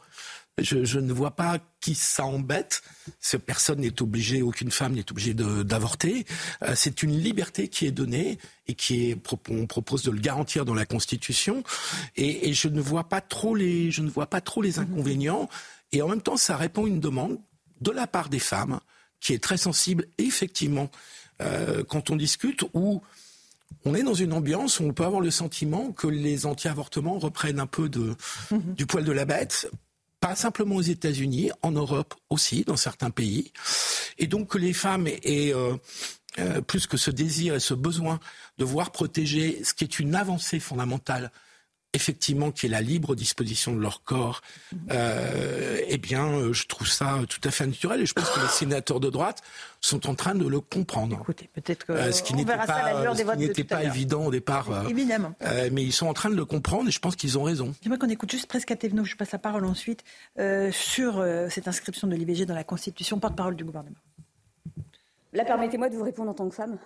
Je, 0.58 0.84
je, 0.84 1.00
ne 1.00 1.12
vois 1.12 1.32
pas 1.32 1.58
qui 1.80 1.94
ça 1.96 2.24
embête. 2.24 2.82
Personne 3.44 3.80
n'est 3.80 4.00
obligé, 4.00 4.40
aucune 4.40 4.70
femme 4.70 4.92
n'est 4.92 5.10
obligée 5.10 5.34
d'avorter. 5.34 6.26
Euh, 6.62 6.74
c'est 6.76 7.02
une 7.02 7.18
liberté 7.18 7.68
qui 7.68 7.86
est 7.86 7.90
donnée 7.90 8.38
et 8.68 8.74
qui 8.74 9.10
est, 9.10 9.18
on 9.50 9.66
propose 9.66 10.04
de 10.04 10.12
le 10.12 10.20
garantir 10.20 10.64
dans 10.64 10.74
la 10.74 10.86
Constitution. 10.86 11.64
Et, 12.16 12.48
et, 12.48 12.54
je 12.54 12.68
ne 12.68 12.80
vois 12.80 13.08
pas 13.08 13.20
trop 13.20 13.56
les, 13.56 13.90
je 13.90 14.02
ne 14.02 14.08
vois 14.08 14.28
pas 14.28 14.40
trop 14.40 14.62
les 14.62 14.78
inconvénients. 14.78 15.48
Et 15.90 16.02
en 16.02 16.08
même 16.08 16.22
temps, 16.22 16.36
ça 16.36 16.56
répond 16.56 16.84
à 16.84 16.88
une 16.88 17.00
demande 17.00 17.38
de 17.80 17.90
la 17.90 18.06
part 18.06 18.28
des 18.28 18.38
femmes 18.38 18.78
qui 19.20 19.32
est 19.32 19.42
très 19.42 19.56
sensible. 19.56 20.06
effectivement, 20.18 20.90
euh, 21.40 21.82
quand 21.82 22.10
on 22.10 22.16
discute, 22.16 22.64
où 22.74 23.02
on 23.84 23.94
est 23.94 24.02
dans 24.02 24.14
une 24.14 24.32
ambiance 24.32 24.80
où 24.80 24.84
on 24.84 24.92
peut 24.92 25.04
avoir 25.04 25.20
le 25.20 25.30
sentiment 25.30 25.92
que 25.92 26.06
les 26.06 26.46
anti-avortements 26.46 27.18
reprennent 27.18 27.58
un 27.58 27.66
peu 27.66 27.88
de, 27.88 28.14
mhm. 28.50 28.74
du 28.74 28.86
poil 28.86 29.04
de 29.04 29.12
la 29.12 29.24
bête, 29.24 29.70
pas 30.24 30.36
simplement 30.36 30.76
aux 30.76 30.80
États-Unis, 30.80 31.50
en 31.60 31.72
Europe 31.72 32.14
aussi, 32.30 32.64
dans 32.64 32.78
certains 32.78 33.10
pays. 33.10 33.52
Et 34.16 34.26
donc 34.26 34.52
que 34.52 34.56
les 34.56 34.72
femmes 34.72 35.06
aient 35.06 35.52
euh, 35.52 35.76
euh, 36.38 36.62
plus 36.62 36.86
que 36.86 36.96
ce 36.96 37.10
désir 37.10 37.54
et 37.54 37.60
ce 37.60 37.74
besoin 37.74 38.18
de 38.56 38.64
voir 38.64 38.90
protéger 38.90 39.62
ce 39.64 39.74
qui 39.74 39.84
est 39.84 39.98
une 39.98 40.14
avancée 40.14 40.60
fondamentale 40.60 41.30
effectivement, 41.94 42.50
qui 42.50 42.66
est 42.66 42.68
la 42.68 42.80
libre 42.80 43.14
disposition 43.14 43.72
de 43.72 43.80
leur 43.80 44.02
corps, 44.02 44.42
euh, 44.90 45.80
eh 45.86 45.96
bien, 45.96 46.26
euh, 46.26 46.52
je 46.52 46.66
trouve 46.66 46.88
ça 46.88 47.20
tout 47.28 47.40
à 47.44 47.50
fait 47.50 47.66
naturel 47.66 48.00
et 48.00 48.06
je 48.06 48.12
pense 48.12 48.28
que 48.28 48.40
les 48.40 48.48
sénateurs 48.48 49.00
de 49.00 49.08
droite 49.08 49.42
sont 49.80 50.08
en 50.08 50.14
train 50.14 50.34
de 50.34 50.46
le 50.46 50.60
comprendre. 50.60 51.18
Écoutez, 51.20 51.48
peut-être 51.52 51.86
que 51.86 51.92
euh, 51.92 52.12
ce 52.12 52.22
qui 52.22 52.34
n'était 52.34 53.64
pas, 53.64 53.84
évident 53.84 54.26
au 54.26 54.30
départ. 54.30 54.88
Évidemment. 54.88 55.34
mais 55.72 55.82
ils 55.82 55.92
sont 55.92 56.06
en 56.06 56.14
train 56.14 56.30
de 56.30 56.36
le 56.36 56.44
comprendre 56.44 56.88
et 56.88 56.92
je 56.92 56.98
pense 56.98 57.16
qu'ils 57.16 57.38
ont 57.38 57.44
raison. 57.44 57.74
J'aimerais 57.82 57.98
qu'on 57.98 58.08
écoute 58.08 58.30
juste 58.30 58.46
presque 58.46 58.70
à 58.70 58.76
Thévenot, 58.76 59.04
je 59.04 59.16
passe 59.16 59.32
la 59.32 59.38
parole 59.38 59.64
ensuite, 59.64 60.02
sur 60.72 61.24
cette 61.48 61.68
inscription 61.68 62.08
de 62.08 62.16
l'IVG 62.16 62.44
dans 62.44 62.54
la 62.54 62.64
Constitution, 62.64 63.20
porte-parole 63.20 63.54
du 63.54 63.64
gouvernement. 63.64 63.96
Là, 65.32 65.44
permettez-moi 65.44 65.88
de 65.88 65.96
vous 65.96 66.04
répondre 66.04 66.30
en 66.30 66.34
tant 66.34 66.48
que 66.48 66.54
femme. 66.54 66.78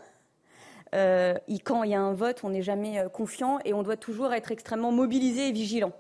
Euh, 0.95 1.35
quand 1.65 1.83
il 1.83 1.91
y 1.91 1.95
a 1.95 2.01
un 2.01 2.15
vote, 2.15 2.41
on 2.45 2.51
n'est 2.51 2.63
jamais 2.63 2.99
euh, 2.99 3.09
confiant 3.09 3.59
et 3.65 3.75
on 3.75 3.83
doit 3.83 3.97
toujours 3.97 4.33
être 4.33 4.53
extrêmement 4.53 4.93
mobilisé 4.93 5.49
et 5.49 5.53
vigilant. 5.53 5.93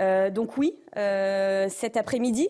Euh, 0.00 0.30
donc 0.30 0.56
oui, 0.56 0.76
cet 0.94 1.96
après-midi, 1.96 2.48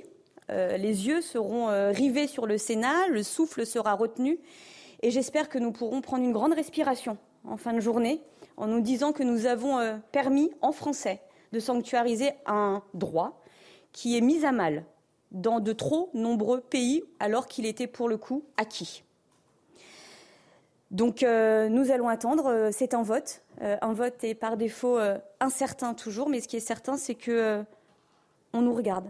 les 0.48 1.08
yeux 1.08 1.22
seront 1.22 1.66
rivés 1.90 2.28
sur 2.28 2.46
le 2.46 2.56
Sénat, 2.56 3.08
le 3.08 3.22
souffle 3.22 3.66
sera 3.66 3.94
retenu 3.94 4.38
et 5.02 5.10
j'espère 5.10 5.48
que 5.48 5.58
nous 5.58 5.72
pourrons 5.72 6.00
prendre 6.00 6.24
une 6.24 6.32
grande 6.32 6.54
respiration 6.54 7.18
en 7.44 7.56
fin 7.56 7.72
de 7.72 7.80
journée 7.80 8.20
en 8.56 8.68
nous 8.68 8.80
disant 8.80 9.12
que 9.12 9.24
nous 9.24 9.46
avons 9.46 10.00
permis 10.12 10.52
en 10.62 10.70
français 10.70 11.20
de 11.52 11.58
sanctuariser 11.58 12.30
un 12.46 12.82
droit 12.94 13.42
qui 13.92 14.16
est 14.16 14.20
mis 14.20 14.44
à 14.44 14.52
mal 14.52 14.84
dans 15.32 15.58
de 15.58 15.72
trop 15.72 16.10
nombreux 16.14 16.60
pays 16.60 17.02
alors 17.18 17.46
qu'il 17.46 17.66
était 17.66 17.88
pour 17.88 18.08
le 18.08 18.16
coup 18.16 18.44
acquis. 18.56 19.02
Donc 20.90 21.22
euh, 21.22 21.68
nous 21.68 21.90
allons 21.90 22.08
attendre, 22.08 22.46
euh, 22.46 22.70
c'est 22.72 22.94
un 22.94 23.02
vote. 23.02 23.42
Euh, 23.62 23.76
un 23.82 23.92
vote 23.92 24.22
est 24.22 24.34
par 24.34 24.56
défaut 24.56 24.98
incertain 25.40 25.94
toujours, 25.94 26.28
mais 26.28 26.40
ce 26.40 26.48
qui 26.48 26.56
est 26.56 26.60
certain, 26.60 26.96
c'est 26.96 27.14
que 27.14 27.64
on 28.52 28.62
nous 28.62 28.74
regarde. 28.74 29.06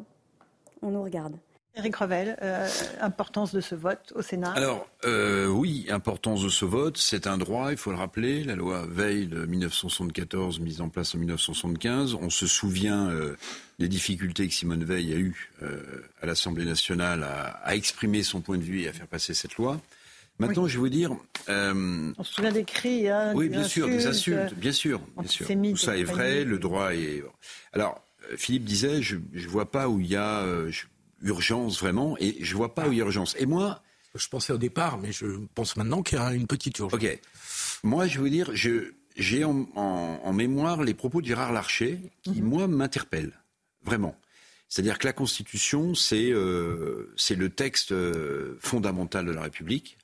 On 0.83 0.91
nous 0.91 1.03
regarde. 1.03 1.37
Éric 1.77 1.97
Revel, 1.97 2.39
euh, 2.41 2.67
importance 3.03 3.53
de 3.53 3.61
ce 3.61 3.75
vote 3.75 4.11
au 4.15 4.23
Sénat 4.23 4.53
Alors, 4.53 4.89
euh, 5.05 5.47
oui, 5.47 5.87
importance 5.91 6.43
de 6.43 6.49
ce 6.49 6.65
vote, 6.65 6.97
c'est 6.97 7.27
un 7.27 7.37
droit, 7.37 7.71
il 7.71 7.77
faut 7.77 7.91
le 7.91 7.99
rappeler. 7.99 8.45
La 8.45 8.57
loi 8.57 8.87
Veil 8.89 9.27
de 9.27 9.45
1974, 9.45 10.59
mise 10.61 10.81
en 10.81 10.89
place 10.89 11.15
en 11.15 11.19
1975. 11.19 12.15
On 12.15 12.31
se 12.31 12.47
souvient 12.47 13.11
euh, 13.11 13.37
des 13.79 13.89
difficultés 13.89 14.49
que 14.49 14.55
Simone 14.55 14.85
Veil 14.85 15.13
a 15.13 15.17
eues 15.17 15.53
à 16.23 16.27
l'Assemblée 16.27 16.65
nationale 16.65 17.25
à, 17.25 17.77
exprimer 17.77 18.23
son 18.23 18.41
point 18.41 18.57
de 18.57 18.63
vue 18.63 18.83
et 18.83 18.89
à 18.89 18.93
faire 18.95 19.07
passer 19.07 19.35
cette 19.35 19.57
loi. 19.57 19.79
Maintenant, 20.39 20.67
je 20.67 20.75
vais 20.75 20.81
vous 20.81 20.89
dire. 20.89 21.17
On 21.49 22.23
se 22.23 22.33
souvient 22.35 22.53
des 22.53 22.65
cris. 22.65 23.09
Hein, 23.09 23.33
oui, 23.35 23.49
bien 23.49 23.65
sûr, 23.65 23.89
des 23.89 24.07
insultes, 24.07 24.55
bien 24.55 24.73
sûr, 24.73 25.01
bien 25.19 25.29
sûr. 25.29 25.47
Tout 25.47 25.77
ça 25.77 25.97
est 25.97 26.05
vrai, 26.05 26.45
le 26.45 26.59
droit 26.59 26.95
est. 26.95 27.23
Alors, 27.73 28.03
Philippe 28.37 28.65
disait, 28.65 29.03
je 29.03 29.17
ne 29.17 29.47
vois 29.47 29.71
pas 29.71 29.89
où 29.89 30.01
il 30.01 30.07
y 30.07 30.17
a 30.17 30.45
urgence 31.23 31.81
vraiment, 31.81 32.17
et 32.19 32.37
je 32.41 32.57
vois 32.57 32.75
pas 32.75 32.89
où 32.89 32.93
il 32.93 32.99
y 32.99 33.01
a 33.01 33.05
urgence. 33.05 33.35
Et 33.39 33.47
moi, 33.47 33.83
je 34.15 34.29
pensais 34.29 34.53
au 34.53 34.59
départ, 34.59 34.99
mais 34.99 35.13
je 35.13 35.27
pense 35.55 35.77
maintenant 35.77 36.03
qu'il 36.03 36.19
y 36.19 36.21
a 36.21 36.33
une 36.33 36.47
petite 36.47 36.79
urgence. 36.79 37.01
Ok. 37.01 37.21
Moi, 37.83 38.07
je 38.07 38.21
veux 38.21 38.31
dire, 38.31 38.51
j'ai 38.55 39.45
en, 39.45 40.33
mémoire 40.33 40.83
les 40.83 40.95
propos 40.95 41.21
de 41.21 41.27
Gérard 41.27 41.53
Larcher, 41.53 42.01
qui, 42.23 42.43
mhm. 42.43 42.49
moi, 42.49 42.69
m'interpellent. 42.69 43.39
Vraiment. 43.85 44.19
C'est-à-dire 44.69 44.99
que 44.99 45.07
la 45.07 45.13
Constitution, 45.13 45.95
c'est 45.95 46.31
euh, 46.31 47.15
le 47.31 47.49
texte 47.51 47.93
euh, 47.93 48.57
fondamental 48.61 49.25
de 49.25 49.31
la 49.31 49.43
République. 49.43 49.97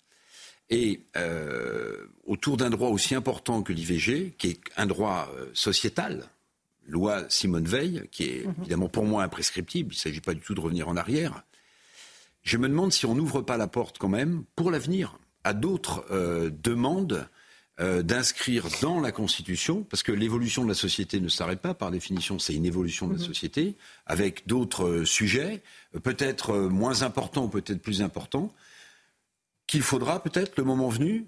Et 0.72 1.02
euh, 1.16 2.06
autour 2.26 2.56
d'un 2.56 2.70
droit 2.70 2.88
aussi 2.88 3.14
important 3.14 3.62
que 3.62 3.72
l'IVG, 3.72 4.34
qui 4.36 4.48
est 4.48 4.60
un 4.76 4.86
droit 4.86 5.30
sociétal, 5.52 6.28
loi 6.86 7.24
Simone 7.28 7.64
Veil, 7.64 8.08
qui 8.10 8.24
est 8.24 8.46
mhm. 8.46 8.54
évidemment 8.60 8.88
pour 8.88 9.04
moi 9.04 9.22
imprescriptible, 9.22 9.92
il 9.92 9.96
ne 9.96 10.00
s'agit 10.00 10.20
pas 10.20 10.34
du 10.34 10.40
tout 10.40 10.54
de 10.54 10.60
revenir 10.60 10.88
en 10.88 10.96
arrière, 10.96 11.44
je 12.42 12.56
me 12.56 12.68
demande 12.68 12.92
si 12.92 13.06
on 13.06 13.14
n'ouvre 13.14 13.40
pas 13.40 13.56
la 13.56 13.68
porte 13.68 13.98
quand 13.98 14.08
même, 14.08 14.44
pour 14.56 14.70
l'avenir, 14.70 15.18
à 15.44 15.54
d'autres 15.54 16.04
euh, 16.10 16.50
demandes 16.62 17.28
euh, 17.80 18.02
d'inscrire 18.02 18.66
dans 18.80 19.00
la 19.00 19.12
Constitution, 19.12 19.84
parce 19.84 20.02
que 20.02 20.12
l'évolution 20.12 20.64
de 20.64 20.68
la 20.68 20.74
société 20.74 21.20
ne 21.20 21.28
s'arrête 21.28 21.60
pas, 21.60 21.74
par 21.74 21.90
définition, 21.90 22.38
c'est 22.38 22.54
une 22.54 22.66
évolution 22.66 23.06
de 23.06 23.14
la 23.14 23.20
mhm. 23.20 23.26
société, 23.26 23.76
avec 24.06 24.46
d'autres 24.46 24.86
euh, 24.86 25.04
sujets, 25.04 25.62
peut-être 26.02 26.54
moins 26.56 27.02
importants 27.02 27.48
peut-être 27.48 27.80
plus 27.80 28.02
importants, 28.02 28.52
qu'il 29.72 29.82
faudra 29.82 30.22
peut-être, 30.22 30.56
le 30.56 30.64
moment 30.64 30.88
venu, 30.88 31.26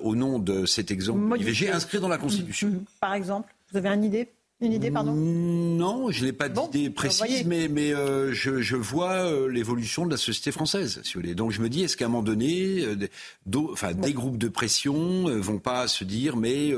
au 0.00 0.14
nom 0.14 0.38
de 0.38 0.64
cet 0.64 0.90
exemple 0.90 1.38
IVG, 1.38 1.70
inscrire 1.70 2.00
dans 2.00 2.08
la 2.08 2.18
Constitution. 2.18 2.68
Mhm. 2.68 2.84
Par 3.00 3.14
exemple, 3.14 3.54
vous 3.70 3.76
avez 3.76 3.88
une 3.88 4.04
idée 4.04 4.30
une 4.60 4.72
idée, 4.72 4.90
pardon? 4.90 5.12
Non, 5.12 6.10
je 6.10 6.24
n'ai 6.24 6.32
pas 6.32 6.48
d'idée 6.48 6.88
précise, 6.88 7.44
mais, 7.44 7.68
mais 7.68 7.92
euh, 7.92 8.32
je, 8.32 8.76
vois 8.76 9.12
euh, 9.12 9.48
l'évolution 9.48 10.06
de 10.06 10.10
la 10.10 10.16
société 10.16 10.50
française, 10.50 11.00
si 11.04 11.12
vous 11.12 11.20
voulez. 11.20 11.34
Donc 11.34 11.50
je 11.50 11.60
me 11.60 11.68
dis, 11.68 11.82
est-ce 11.82 11.94
qu'à 11.96 12.06
un 12.06 12.08
moment 12.08 12.22
donné, 12.22 12.82
euh, 12.82 12.96
des, 12.96 13.10
enfin, 13.70 13.92
des 13.92 14.14
groupes 14.14 14.38
de 14.38 14.48
pression 14.48 15.28
ne 15.28 15.34
vont 15.34 15.58
pas 15.58 15.88
se 15.88 16.04
dire, 16.04 16.36
mais 16.36 16.72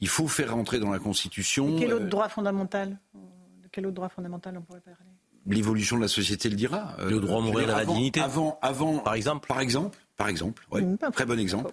il 0.00 0.08
faut 0.08 0.26
faire 0.26 0.54
rentrer 0.54 0.78
dans 0.78 0.90
la 0.90 0.98
Constitution. 0.98 1.76
quel 1.78 1.92
autre 1.92 2.06
droit 2.06 2.30
fondamental 2.30 2.98
De 3.14 3.68
quel 3.70 3.86
autre 3.86 3.96
droit 3.96 4.08
fondamental 4.08 4.56
on 4.56 4.62
pourrait 4.62 4.80
parler? 4.80 4.96
L'évolution 5.46 5.96
de 5.96 6.02
la 6.02 6.08
société 6.08 6.48
le 6.48 6.56
dira. 6.56 6.96
Le 7.08 7.20
droit 7.20 7.38
à 7.38 7.40
mourir 7.40 7.70
à 7.74 7.78
la 7.78 7.84
dignité. 7.84 8.20
Avant, 8.20 8.58
avant, 8.62 8.98
par 8.98 9.14
exemple. 9.14 9.46
Par 9.46 9.60
exemple. 9.60 9.98
Par 10.18 10.28
exemple, 10.28 10.66
oui, 10.72 10.82
mmh, 10.82 10.98
très 11.12 11.26
bon 11.26 11.38
exemple. 11.38 11.70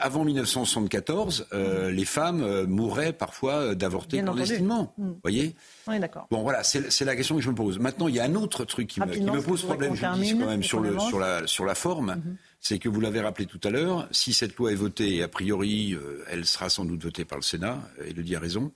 avant 0.00 0.24
1974, 0.24 1.48
euh, 1.52 1.90
les 1.90 2.04
femmes 2.04 2.44
euh, 2.44 2.64
mouraient 2.64 3.12
parfois 3.12 3.54
euh, 3.54 3.74
d'avorter 3.74 4.22
clandestinement. 4.22 4.94
Vous 4.96 5.04
mmh. 5.04 5.16
voyez 5.24 5.56
Oui, 5.88 5.98
d'accord. 5.98 6.28
Bon, 6.30 6.42
voilà, 6.42 6.62
c'est 6.62 7.04
la 7.04 7.16
question 7.16 7.34
que 7.34 7.42
je 7.42 7.50
me 7.50 7.56
pose. 7.56 7.80
Maintenant, 7.80 8.06
il 8.06 8.14
y 8.14 8.20
a 8.20 8.24
un 8.24 8.36
autre 8.36 8.64
truc 8.64 8.86
qui, 8.86 9.00
me, 9.00 9.40
pose 9.42 9.64
problème, 9.64 9.96
je 9.96 10.06
dis 10.14 10.38
quand 10.38 10.46
même, 10.46 10.62
sur, 10.62 10.78
le, 10.78 10.96
sur, 11.00 11.18
la, 11.18 11.44
sur 11.48 11.64
la 11.64 11.74
forme. 11.74 12.14
Mmh. 12.14 12.36
C'est 12.60 12.78
que 12.78 12.88
vous 12.88 13.00
l'avez 13.00 13.20
rappelé 13.20 13.46
tout 13.46 13.60
à 13.64 13.70
l'heure, 13.70 14.06
si 14.12 14.32
cette 14.32 14.54
loi 14.54 14.70
est 14.70 14.76
votée, 14.76 15.16
et 15.16 15.22
a 15.24 15.28
priori, 15.28 15.96
elle 16.28 16.44
sera 16.44 16.68
sans 16.68 16.84
doute 16.84 17.02
votée 17.02 17.24
par 17.24 17.36
le 17.36 17.42
Sénat, 17.42 17.80
et 18.06 18.12
le 18.12 18.22
dit 18.22 18.36
a 18.36 18.38
raison, 18.38 18.70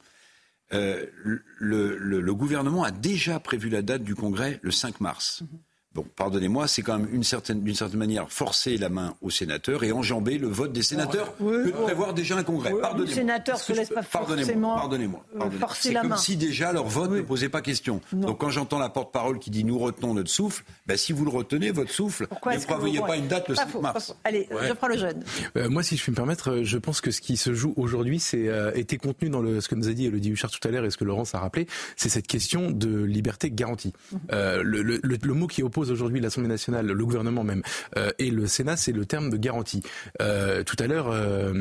le, 0.72 1.12
le, 1.60 2.34
gouvernement 2.34 2.82
a 2.82 2.90
déjà 2.90 3.38
prévu 3.38 3.68
la 3.68 3.82
date 3.82 4.02
du 4.02 4.16
Congrès 4.16 4.58
le 4.62 4.72
5 4.72 5.00
mars. 5.00 5.44
Bon, 5.94 6.04
pardonnez-moi, 6.16 6.66
c'est 6.66 6.82
quand 6.82 6.98
même 6.98 7.22
certaine, 7.22 7.62
d'une 7.62 7.74
certaine 7.74 7.98
manière 7.98 8.30
forcer 8.30 8.76
la 8.76 8.88
main 8.88 9.14
aux 9.22 9.30
sénateurs 9.30 9.84
et 9.84 9.92
enjamber 9.92 10.38
le 10.38 10.48
vote 10.48 10.72
des 10.72 10.82
sénateurs 10.82 11.36
que 11.36 11.66
de 11.66 11.70
prévoir 11.70 12.14
déjà 12.14 12.36
un 12.36 12.42
congrès. 12.42 12.70
pardonnez-moi. 12.72 13.06
Les 13.06 13.14
sénateurs 13.14 13.58
se 13.58 13.72
laissent 13.72 13.90
pas 13.90 14.02
forcément 14.02 14.74
pardonnez-moi, 14.74 14.76
pardonnez-moi. 14.76 15.24
forcer 15.60 15.92
la 15.92 16.02
main. 16.02 16.02
C'est 16.02 16.08
comme 16.08 16.18
si 16.18 16.36
déjà 16.36 16.72
leur 16.72 16.86
vote 16.86 17.12
ne 17.12 17.20
posait 17.22 17.48
pas 17.48 17.62
question. 17.62 18.00
Donc 18.12 18.40
quand 18.40 18.50
j'entends 18.50 18.78
la 18.78 18.88
porte-parole 18.88 19.38
qui 19.38 19.50
dit 19.50 19.64
nous 19.64 19.78
retenons 19.78 20.14
notre 20.14 20.30
souffle, 20.30 20.64
ben, 20.86 20.96
si 20.96 21.12
vous 21.12 21.24
le 21.24 21.30
retenez, 21.30 21.70
votre 21.70 21.90
souffle, 21.92 22.26
ne 22.30 22.64
prévoyez 22.64 23.00
pas 23.00 23.16
une 23.16 23.28
date 23.28 23.48
le 23.48 23.54
5 23.54 23.80
mars. 23.80 24.16
Allez, 24.24 24.48
je 24.50 24.72
prends 24.72 24.88
le 24.88 24.98
jeune. 24.98 25.22
Euh, 25.56 25.68
moi, 25.68 25.82
si 25.82 25.96
je 25.96 26.02
puis 26.02 26.10
me 26.10 26.16
permettre, 26.16 26.50
euh, 26.50 26.64
je 26.64 26.78
pense 26.78 27.00
que 27.00 27.10
ce 27.10 27.20
qui 27.20 27.36
se 27.36 27.54
joue 27.54 27.72
aujourd'hui, 27.76 28.18
c'est 28.18 28.48
euh, 28.48 28.72
était 28.74 28.96
contenu 28.96 29.30
dans 29.30 29.40
le, 29.40 29.60
ce 29.60 29.68
que 29.68 29.74
nous 29.74 29.88
a 29.88 29.92
dit 29.92 30.06
Elodie 30.06 30.30
Huchard 30.30 30.50
tout 30.50 30.66
à 30.66 30.70
l'heure 30.70 30.84
et 30.84 30.90
ce 30.90 30.96
que 30.96 31.04
Laurence 31.04 31.34
a 31.34 31.38
rappelé, 31.38 31.66
c'est 31.96 32.08
cette 32.08 32.26
question 32.26 32.70
de 32.70 33.02
liberté 33.04 33.50
garantie. 33.50 33.92
Mhm. 34.12 34.20
le, 34.62 34.82
le, 34.82 35.00
le 35.02 35.34
mot 35.34 35.46
qui 35.46 35.62
oppose 35.62 35.83
aujourd'hui 35.90 36.20
l'Assemblée 36.20 36.48
nationale, 36.48 36.86
le 36.86 37.04
gouvernement 37.04 37.44
même, 37.44 37.62
euh, 37.96 38.10
et 38.18 38.30
le 38.30 38.46
Sénat, 38.46 38.76
c'est 38.76 38.92
le 38.92 39.06
terme 39.06 39.30
de 39.30 39.36
garantie. 39.36 39.82
Euh, 40.20 40.62
tout 40.62 40.76
à 40.78 40.86
l'heure, 40.86 41.08
euh, 41.10 41.52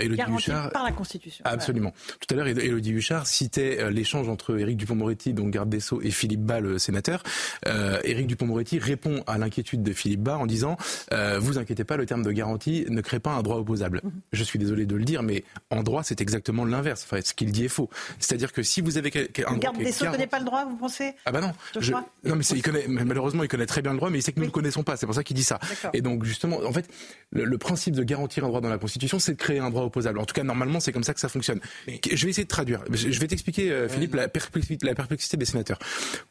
Élodie 0.00 0.22
Huchard... 0.36 0.70
par 0.70 0.84
la 0.84 0.92
Constitution. 0.92 1.42
Absolument. 1.46 1.92
Tout 2.20 2.34
à 2.34 2.36
l'heure, 2.36 2.46
Élodie 2.46 2.92
Huchard 2.92 3.26
citait 3.26 3.90
l'échange 3.90 4.28
entre 4.28 4.58
Éric 4.58 4.76
Dupont-Moretti, 4.76 5.32
donc 5.32 5.50
garde 5.50 5.68
des 5.68 5.80
Sceaux, 5.80 6.00
et 6.02 6.10
Philippe 6.10 6.42
Bas, 6.42 6.60
le 6.60 6.78
sénateur. 6.78 7.22
Éric 8.04 8.26
Dupont-Moretti 8.26 8.78
répond 8.78 9.22
à 9.26 9.38
l'inquiétude 9.38 9.82
de 9.82 9.92
Philippe 9.92 10.22
Bas 10.22 10.38
en 10.38 10.46
disant 10.46 10.76
Vous 11.38 11.58
inquiétez 11.58 11.84
pas, 11.84 11.96
le 11.96 12.06
terme 12.06 12.22
de 12.22 12.32
garantie 12.32 12.86
ne 12.88 13.00
crée 13.00 13.20
pas 13.20 13.32
un 13.32 13.42
droit 13.42 13.56
opposable. 13.56 14.00
Mhm. 14.02 14.12
Je 14.32 14.44
suis 14.44 14.58
désolé 14.58 14.86
de 14.86 14.96
le 14.96 15.04
dire, 15.04 15.22
mais 15.22 15.44
en 15.70 15.82
droit, 15.82 16.02
c'est 16.02 16.20
exactement 16.20 16.64
l'inverse. 16.64 17.04
Enfin, 17.04 17.20
ce 17.22 17.34
qu'il 17.34 17.52
dit 17.52 17.64
est 17.64 17.68
faux. 17.68 17.90
C'est-à-dire 18.18 18.52
que 18.52 18.62
si 18.62 18.80
vous 18.80 18.98
avez 18.98 19.12
un 19.46 19.56
garde 19.56 19.78
des 19.78 19.92
Sceaux 19.92 20.06
ne 20.06 20.10
connaît 20.12 20.26
pas 20.26 20.38
le 20.38 20.44
droit, 20.44 20.64
vous 20.64 20.76
pensez? 20.76 21.14
Ah 21.26 21.32
bah 21.32 21.40
non. 21.40 21.52
non, 22.24 22.36
mais 22.36 22.44
il 22.44 22.62
connaît, 22.62 22.86
malheureusement, 22.88 23.42
il 23.42 23.48
connaît 23.48 23.66
très 23.68 23.82
bien 23.82 23.92
le 23.92 23.98
droit, 23.98 24.10
mais 24.10 24.18
il 24.18 24.22
sait 24.22 24.32
que 24.32 24.40
nous 24.40 24.46
ne 24.46 24.50
connaissons 24.50 24.82
pas. 24.82 24.96
C'est 24.96 25.06
pour 25.06 25.14
ça 25.14 25.22
qu'il 25.22 25.36
dit 25.36 25.44
ça. 25.44 25.60
Et 25.92 26.00
donc, 26.00 26.24
justement, 26.24 26.58
en 26.64 26.72
fait, 26.72 26.88
le, 27.30 27.58
principe 27.58 27.94
de 27.94 28.02
garantir 28.02 28.44
un 28.44 28.48
droit 28.48 28.60
dans 28.60 28.68
la 28.68 28.78
Constitution, 28.78 29.18
c'est 29.18 29.32
de 29.32 29.36
créer 29.36 29.58
un 29.58 29.70
droit 29.70 29.84
opposable. 29.84 30.18
En 30.18 30.24
tout 30.24 30.34
cas, 30.34 30.42
normalement, 30.42 30.80
c'est 30.80 30.92
comme 30.92 31.04
ça 31.04 31.14
que 31.14 31.20
ça 31.20 31.28
fonctionne. 31.28 31.60
Je 31.86 32.24
vais 32.24 32.30
essayer 32.30 32.44
de 32.44 32.48
traduire. 32.48 32.82
Je 32.90 33.18
vais 33.20 33.26
t'expliquer, 33.26 33.70
euh, 33.70 33.88
Philippe, 33.88 34.14
la 34.14 34.28
perplexité, 34.28 34.86
la 34.86 34.94
perplexité 34.94 35.36
des 35.36 35.44
sénateurs. 35.44 35.78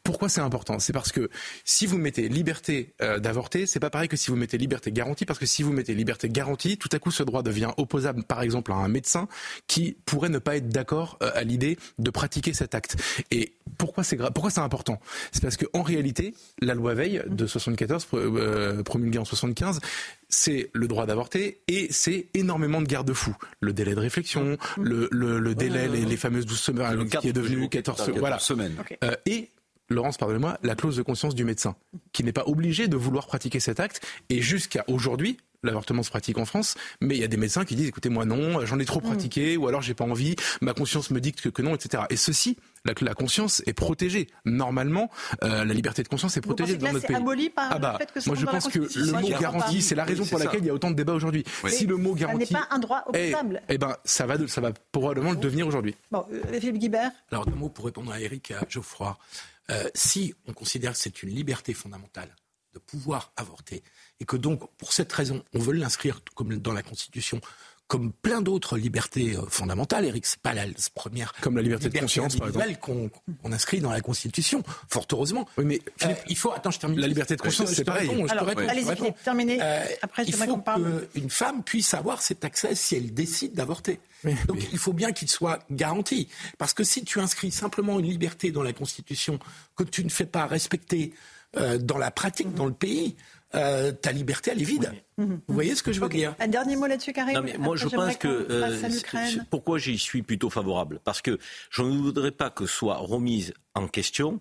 Pourquoi 0.02 0.28
c'est 0.28 0.40
important? 0.40 0.78
C'est 0.78 0.92
parce 0.92 1.12
que 1.12 1.30
si 1.64 1.86
vous 1.86 1.98
mettez 1.98 2.28
liberté 2.28 2.94
euh, 3.00 3.18
d'avorter, 3.18 3.66
c'est 3.66 3.80
pas 3.80 3.90
pareil 3.90 4.08
que 4.08 4.16
si 4.16 4.30
vous 4.30 4.36
mettez 4.36 4.58
liberté 4.58 4.90
garantie, 4.90 5.24
parce 5.24 5.38
que 5.38 5.46
si 5.46 5.62
vous 5.62 5.72
mettez 5.72 5.94
liberté 5.94 6.28
garantie, 6.28 6.76
tout 6.76 6.88
à 6.92 6.98
coup, 6.98 7.10
ce 7.10 7.22
droit 7.22 7.42
devient 7.42 7.70
opposable, 7.76 8.24
par 8.24 8.42
exemple, 8.42 8.72
à 8.72 8.76
un 8.76 8.88
médecin 8.88 9.28
qui 9.66 9.96
pourrait 10.04 10.28
ne 10.28 10.38
pas 10.38 10.56
être 10.56 10.68
d'accord 10.68 11.18
euh, 11.22 11.30
à 11.34 11.44
l'idée 11.44 11.78
de 11.98 12.10
pratiquer 12.10 12.52
cet 12.52 12.74
acte. 12.74 12.96
Et 13.30 13.52
pourquoi 13.76 14.02
c'est 14.02 14.16
pourquoi 14.16 14.50
c'est 14.50 14.60
important? 14.60 15.00
C'est 15.32 15.42
parce 15.42 15.56
qu'en 15.56 15.82
réalité, 15.82 16.34
la 16.60 16.74
loi 16.74 16.94
Veil 16.94 17.22
de 17.28 17.46
74 17.46 18.06
euh, 18.14 18.82
promulguée 18.82 19.18
en 19.18 19.24
75, 19.24 19.80
c'est 20.28 20.70
le 20.72 20.88
droit 20.88 21.06
d'avorter 21.06 21.60
et 21.68 21.88
c'est 21.90 22.28
énormément 22.34 22.80
de 22.80 22.86
garde-fous. 22.86 23.36
Le 23.60 23.72
délai 23.72 23.94
de 23.94 24.00
réflexion, 24.00 24.56
le, 24.76 25.08
le, 25.10 25.54
délai, 25.54 25.88
les, 25.88 26.16
fameuses 26.16 26.46
12 26.46 26.58
semaines, 26.58 27.08
qui 27.08 27.28
est 27.28 27.32
devenu 27.32 27.68
14, 27.68 28.10
voilà. 28.16 28.38
semaines. 28.38 28.76
Euh, 29.04 29.14
et 29.26 29.50
Laurence, 29.90 30.18
pardonnez-moi, 30.18 30.58
la 30.62 30.74
clause 30.74 30.96
de 30.96 31.02
conscience 31.02 31.34
du 31.34 31.44
médecin, 31.44 31.74
qui 32.12 32.22
n'est 32.22 32.32
pas 32.32 32.44
obligé 32.46 32.88
de 32.88 32.96
vouloir 32.96 33.26
pratiquer 33.26 33.58
cet 33.58 33.80
acte. 33.80 34.06
Et 34.28 34.42
jusqu'à 34.42 34.84
aujourd'hui, 34.86 35.38
l'avortement 35.62 36.02
se 36.02 36.10
pratique 36.10 36.38
en 36.38 36.44
France, 36.44 36.74
mais 37.00 37.16
il 37.16 37.20
y 37.20 37.24
a 37.24 37.28
des 37.28 37.36
médecins 37.36 37.64
qui 37.64 37.74
disent 37.74 37.88
écoutez 37.88 38.08
moi 38.10 38.24
non, 38.24 38.64
j'en 38.64 38.78
ai 38.78 38.84
trop 38.84 39.00
mm. 39.00 39.04
pratiqué, 39.04 39.56
ou 39.56 39.66
alors 39.66 39.82
j'ai 39.82 39.94
pas 39.94 40.04
envie, 40.04 40.36
ma 40.60 40.74
conscience 40.74 41.10
me 41.10 41.20
dit 41.20 41.32
que, 41.32 41.62
non, 41.62 41.74
etc. 41.74 42.04
Et 42.10 42.16
ceci, 42.16 42.58
la, 42.88 42.94
la 43.08 43.14
conscience 43.14 43.62
est 43.66 43.72
protégée. 43.72 44.28
Normalement, 44.44 45.10
euh, 45.42 45.64
la 45.64 45.74
liberté 45.74 46.02
de 46.02 46.08
conscience 46.08 46.36
est 46.36 46.40
protégée 46.40 46.76
dans 46.76 46.92
notre 46.92 47.06
pays. 47.06 47.16
Aboli 47.16 47.50
par 47.50 47.68
ah 47.72 47.78
bah, 47.78 47.92
le 47.98 48.06
fait 48.06 48.12
que 48.12 48.28
moi 48.28 48.36
je 48.36 48.46
pense 48.46 48.68
que 48.68 48.78
le 48.78 49.12
mot 49.20 49.28
garantie, 49.40 49.82
c'est 49.82 49.94
la 49.94 50.04
raison 50.04 50.24
pour 50.24 50.38
laquelle 50.38 50.60
il 50.60 50.66
y 50.66 50.70
a 50.70 50.74
autant 50.74 50.90
de 50.90 50.96
débats 50.96 51.14
aujourd'hui. 51.14 51.44
Si 51.68 51.86
le 51.86 51.96
mot 51.96 52.14
garantie 52.14 52.52
n'est 52.52 52.60
pas 52.60 52.68
un 52.70 52.78
droit 52.78 53.04
opposable, 53.06 53.62
eh, 53.68 53.74
eh 53.74 53.78
ben 53.78 53.96
ça 54.04 54.26
va, 54.26 54.46
ça 54.46 54.60
va 54.60 54.72
probablement 54.92 55.32
le 55.32 55.36
devenir 55.36 55.66
aujourd'hui. 55.66 55.94
Bon, 56.10 56.24
euh, 56.32 56.60
Philippe 56.60 56.78
Guibert. 56.78 57.12
Alors 57.30 57.46
deux 57.46 57.54
mots 57.54 57.68
pour 57.68 57.84
répondre 57.84 58.12
à 58.12 58.20
Eric 58.20 58.50
et 58.50 58.54
à 58.54 58.64
Geoffroy. 58.68 59.16
Euh, 59.70 59.88
si 59.94 60.34
on 60.46 60.52
considère 60.52 60.92
que 60.92 60.98
c'est 60.98 61.22
une 61.22 61.30
liberté 61.30 61.74
fondamentale 61.74 62.34
de 62.74 62.78
pouvoir 62.78 63.32
avorter, 63.36 63.82
et 64.20 64.24
que 64.24 64.36
donc, 64.36 64.62
pour 64.76 64.92
cette 64.92 65.12
raison, 65.12 65.42
on 65.54 65.58
veut 65.58 65.72
l'inscrire 65.72 66.20
comme 66.34 66.56
dans 66.56 66.72
la 66.72 66.82
Constitution 66.82 67.40
comme 67.88 68.12
plein 68.12 68.42
d'autres 68.42 68.76
libertés 68.76 69.36
euh, 69.36 69.46
fondamentales, 69.48 70.04
Eric, 70.04 70.26
c'est 70.26 70.40
pas 70.40 70.52
la 70.52 70.64
première 70.94 71.32
comme 71.40 71.56
la 71.56 71.62
liberté, 71.62 71.88
de 71.88 71.98
conscience, 71.98 72.36
par 72.36 72.48
exemple, 72.48 72.76
qu'on 72.76 73.52
inscrit 73.52 73.80
dans 73.80 73.90
la 73.90 74.02
Constitution. 74.02 74.62
Fort 74.88 75.06
heureusement. 75.10 75.48
Oui, 75.56 75.64
mais 75.64 75.80
euh, 76.04 76.14
il 76.28 76.36
faut. 76.36 76.52
Attends, 76.52 76.70
je 76.70 76.78
termine. 76.78 77.00
La 77.00 77.06
liberté 77.08 77.34
de 77.34 77.40
conscience, 77.40 77.72
c'est 77.72 77.84
pareil. 77.84 78.10
allez-y, 78.68 79.12
terminé. 79.24 79.58
Euh, 79.60 79.84
Après, 80.02 80.24
je 80.24 80.28
il 80.28 80.34
faut 80.36 80.62
qu'une 81.14 81.30
femme 81.30 81.64
puisse 81.64 81.94
avoir 81.94 82.20
cet 82.20 82.44
accès 82.44 82.74
si 82.74 82.94
elle 82.94 83.12
décide 83.14 83.54
d'avorter. 83.54 83.98
Donc, 84.46 84.58
il 84.70 84.78
faut 84.78 84.92
bien 84.92 85.12
qu'il 85.12 85.28
soit 85.28 85.60
garanti, 85.70 86.28
parce 86.58 86.74
que 86.74 86.84
si 86.84 87.04
tu 87.04 87.20
inscris 87.20 87.50
simplement 87.50 87.98
une 87.98 88.06
liberté 88.06 88.50
dans 88.50 88.62
la 88.62 88.72
Constitution 88.72 89.38
que 89.76 89.84
tu 89.84 90.04
ne 90.04 90.10
fais 90.10 90.26
pas 90.26 90.46
respecter 90.46 91.14
euh, 91.56 91.78
dans 91.78 91.96
la 91.96 92.10
pratique, 92.10 92.52
dans 92.52 92.66
le 92.66 92.74
pays, 92.74 93.16
euh, 93.54 93.92
ta 93.92 94.12
liberté, 94.12 94.50
elle 94.52 94.60
est 94.60 94.64
vide. 94.64 94.92
Vous 95.16 95.40
voyez 95.48 95.74
ce 95.74 95.82
que 95.82 95.92
je 95.92 96.00
veux 96.00 96.08
dire 96.08 96.34
Un 96.38 96.48
dernier 96.48 96.76
mot 96.76 96.86
là-dessus, 96.86 97.12
Karim 97.12 97.48
Moi, 97.58 97.76
je 97.76 97.88
pense 97.88 98.16
que. 98.16 98.46
Euh, 98.50 98.88
pourquoi 99.50 99.78
j'y 99.78 99.98
suis 99.98 100.22
plutôt 100.22 100.50
favorable 100.50 101.00
Parce 101.04 101.22
que 101.22 101.38
je 101.70 101.82
ne 101.82 101.96
voudrais 101.96 102.30
pas 102.30 102.50
que 102.50 102.66
soit 102.66 102.96
remise 102.96 103.54
en 103.74 103.88
question 103.88 104.38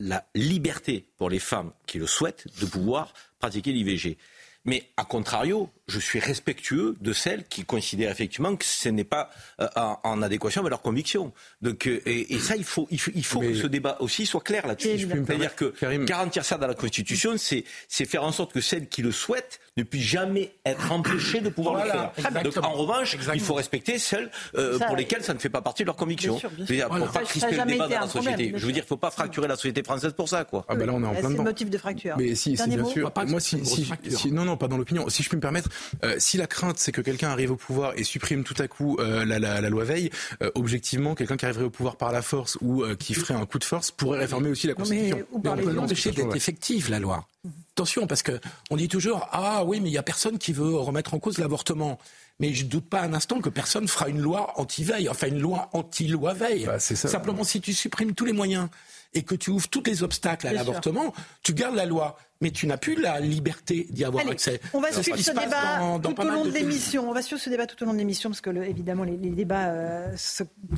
la 0.00 0.24
liberté 0.34 1.06
pour 1.16 1.30
les 1.30 1.38
femmes 1.38 1.72
qui 1.86 1.98
le 1.98 2.06
souhaitent 2.06 2.46
de 2.60 2.66
pouvoir 2.66 3.12
pratiquer 3.38 3.72
l'IVG. 3.72 4.18
Mais 4.64 4.88
à 4.96 5.04
contrario, 5.04 5.70
je 5.88 5.98
suis 5.98 6.20
respectueux 6.20 6.94
de 7.00 7.12
celles 7.12 7.44
qui 7.44 7.64
considèrent 7.64 8.10
effectivement 8.10 8.54
que 8.56 8.64
ce 8.64 8.88
n'est 8.88 9.04
pas 9.04 9.30
euh, 9.60 9.68
en, 10.04 10.22
adéquation 10.22 10.60
avec 10.60 10.70
leurs 10.70 10.82
convictions. 10.82 11.32
Donc, 11.60 11.86
euh, 11.86 12.00
et, 12.06 12.38
ça, 12.38 12.56
il 12.56 12.64
faut, 12.64 12.86
il 12.90 12.98
faut, 12.98 13.40
que 13.40 13.54
ce 13.54 13.66
débat 13.66 13.96
aussi 14.00 14.26
soit 14.26 14.40
clair 14.40 14.66
là-dessus. 14.66 15.08
C'est-à-dire 15.08 15.56
que 15.56 15.74
garantir 16.04 16.44
ça 16.44 16.56
dans 16.56 16.66
la 16.66 16.74
Constitution, 16.74 17.34
c'est 17.36 17.64
faire 18.06 18.24
en 18.24 18.32
sorte 18.32 18.52
que 18.52 18.60
celles 18.60 18.88
qui 18.88 19.02
le 19.02 19.12
souhaitent 19.12 19.60
ne 19.76 19.82
puissent 19.82 20.02
jamais 20.02 20.54
être 20.64 20.92
empêchées 20.92 21.40
de 21.40 21.48
pouvoir 21.48 21.84
le 21.84 21.90
faire. 21.90 22.42
Donc, 22.42 22.56
en 22.58 22.72
revanche, 22.72 23.16
il 23.34 23.40
faut 23.40 23.54
respecter 23.54 23.98
celles 23.98 24.30
euh, 24.54 24.78
pour 24.78 24.96
lesquelles 24.96 25.24
ça 25.24 25.34
ne 25.34 25.38
fait 25.38 25.48
pas 25.48 25.62
partie 25.62 25.82
de 25.82 25.86
leurs 25.86 25.96
convictions. 25.96 26.40
Il 26.68 26.76
ne 26.76 26.82
faut 26.82 27.12
pas 27.12 27.22
crisper 27.24 27.56
le 27.56 27.64
débat 27.64 27.88
dans 27.88 28.00
la 28.00 28.08
société. 28.08 28.52
Je 28.54 28.66
veux 28.66 28.72
dire, 28.72 28.82
il 28.82 28.86
ne 28.86 28.88
faut 28.88 28.96
pas 28.96 29.10
fracturer 29.10 29.48
la 29.48 29.56
société 29.56 29.82
française 29.82 30.12
pour 30.12 30.28
ça. 30.28 30.44
Quoi. 30.44 30.64
Ah 30.68 30.74
ben 30.74 30.86
là, 30.86 30.92
on 30.94 31.02
est 31.02 31.06
en 31.06 31.12
plein 31.12 31.22
C'est 31.22 31.36
le 31.36 31.42
motif 31.42 31.70
de 31.70 31.78
fracture. 31.78 32.16
Mais 32.18 32.34
si, 32.34 32.56
si 32.56 32.68
bien 32.68 32.84
sûr. 32.84 33.12
Moi, 33.26 33.40
si, 33.40 34.32
non, 34.32 34.44
non, 34.44 34.56
pas 34.56 34.68
dans 34.68 34.78
l'opinion. 34.78 35.08
Si 35.08 35.22
je 35.22 35.28
puis 35.28 35.36
me 35.36 35.42
permettre, 35.42 35.68
euh, 36.04 36.16
si 36.18 36.36
la 36.36 36.46
crainte 36.46 36.78
c'est 36.78 36.92
que 36.92 37.00
quelqu'un 37.00 37.30
arrive 37.30 37.52
au 37.52 37.56
pouvoir 37.56 37.92
et 37.96 38.04
supprime 38.04 38.44
tout 38.44 38.54
à 38.58 38.68
coup 38.68 38.96
euh, 39.00 39.24
la, 39.24 39.38
la, 39.38 39.60
la, 39.60 39.68
loi 39.70 39.84
Veil, 39.84 40.10
euh, 40.42 40.50
objectivement, 40.54 41.14
quelqu'un 41.14 41.36
qui 41.36 41.44
arriverait 41.44 41.64
au 41.64 41.70
pouvoir 41.70 41.96
par 41.96 42.12
la 42.12 42.22
force 42.22 42.58
ou 42.60 42.84
qui 42.98 43.14
ferait 43.14 43.34
un 43.34 43.46
coup 43.46 43.58
de 43.58 43.64
force 43.64 43.90
pourrait 43.90 44.18
réformer 44.18 44.50
aussi 44.50 44.66
la 44.66 44.74
Constitution. 44.74 45.16
Mais, 45.16 45.24
on 45.32 45.40
peut 45.40 45.72
l'empêcher 45.72 46.10
d'être 46.12 46.36
effective, 46.36 46.90
la 46.90 46.98
loi. 46.98 47.26
Attention, 47.74 48.06
parce 48.06 48.22
que 48.22 48.38
on 48.70 48.76
dit 48.76 48.88
toujours 48.88 49.28
ah 49.32 49.64
oui, 49.64 49.80
mais 49.80 49.88
il 49.88 49.92
y 49.92 49.98
a 49.98 50.02
personne 50.02 50.38
qui 50.38 50.52
veut 50.52 50.76
remettre 50.76 51.14
en 51.14 51.18
cause 51.18 51.38
l'avortement. 51.38 51.98
Mais 52.40 52.54
je 52.54 52.64
ne 52.64 52.68
doute 52.68 52.88
pas 52.88 53.02
un 53.02 53.14
instant 53.14 53.40
que 53.40 53.48
personne 53.48 53.86
fera 53.86 54.08
une 54.08 54.20
loi 54.20 54.58
anti-veille, 54.58 55.08
enfin 55.08 55.28
une 55.28 55.38
loi 55.38 55.68
anti-loi 55.72 56.34
veille. 56.34 56.64
Bah, 56.66 56.80
Simplement, 56.80 57.44
si 57.44 57.60
tu 57.60 57.72
supprimes 57.72 58.14
tous 58.14 58.24
les 58.24 58.32
moyens 58.32 58.68
et 59.14 59.22
que 59.22 59.34
tu 59.34 59.50
ouvres 59.50 59.68
tous 59.68 59.82
les 59.84 60.02
obstacles 60.02 60.46
à 60.46 60.52
l'avortement, 60.52 61.12
tu 61.42 61.54
gardes 61.54 61.76
la 61.76 61.86
loi 61.86 62.16
mais 62.42 62.50
tu 62.50 62.66
n'as 62.66 62.76
plus 62.76 63.00
la 63.00 63.20
liberté 63.20 63.86
d'y 63.88 64.04
avoir 64.04 64.26
accès. 64.26 64.60
On 64.74 64.80
va 64.80 64.90
suivre 64.90 65.16
ce 65.16 65.30
débat 65.30 66.00
tout 66.02 66.20
au 66.20 66.24
long 66.24 66.44
de, 66.44 66.50
l'émission. 66.50 67.08
On 67.08 67.12
va 67.12 67.22
suivre 67.22 67.40
ce 67.40 67.48
débat 67.48 67.66
tout 67.66 67.80
au 67.82 67.86
long 67.86 67.92
de 67.92 67.98
l'émission 67.98 68.30
parce 68.30 68.40
que 68.40 68.50
évidemment 68.50 69.04
les, 69.04 69.16
débats 69.16 69.68
euh, 69.68 70.16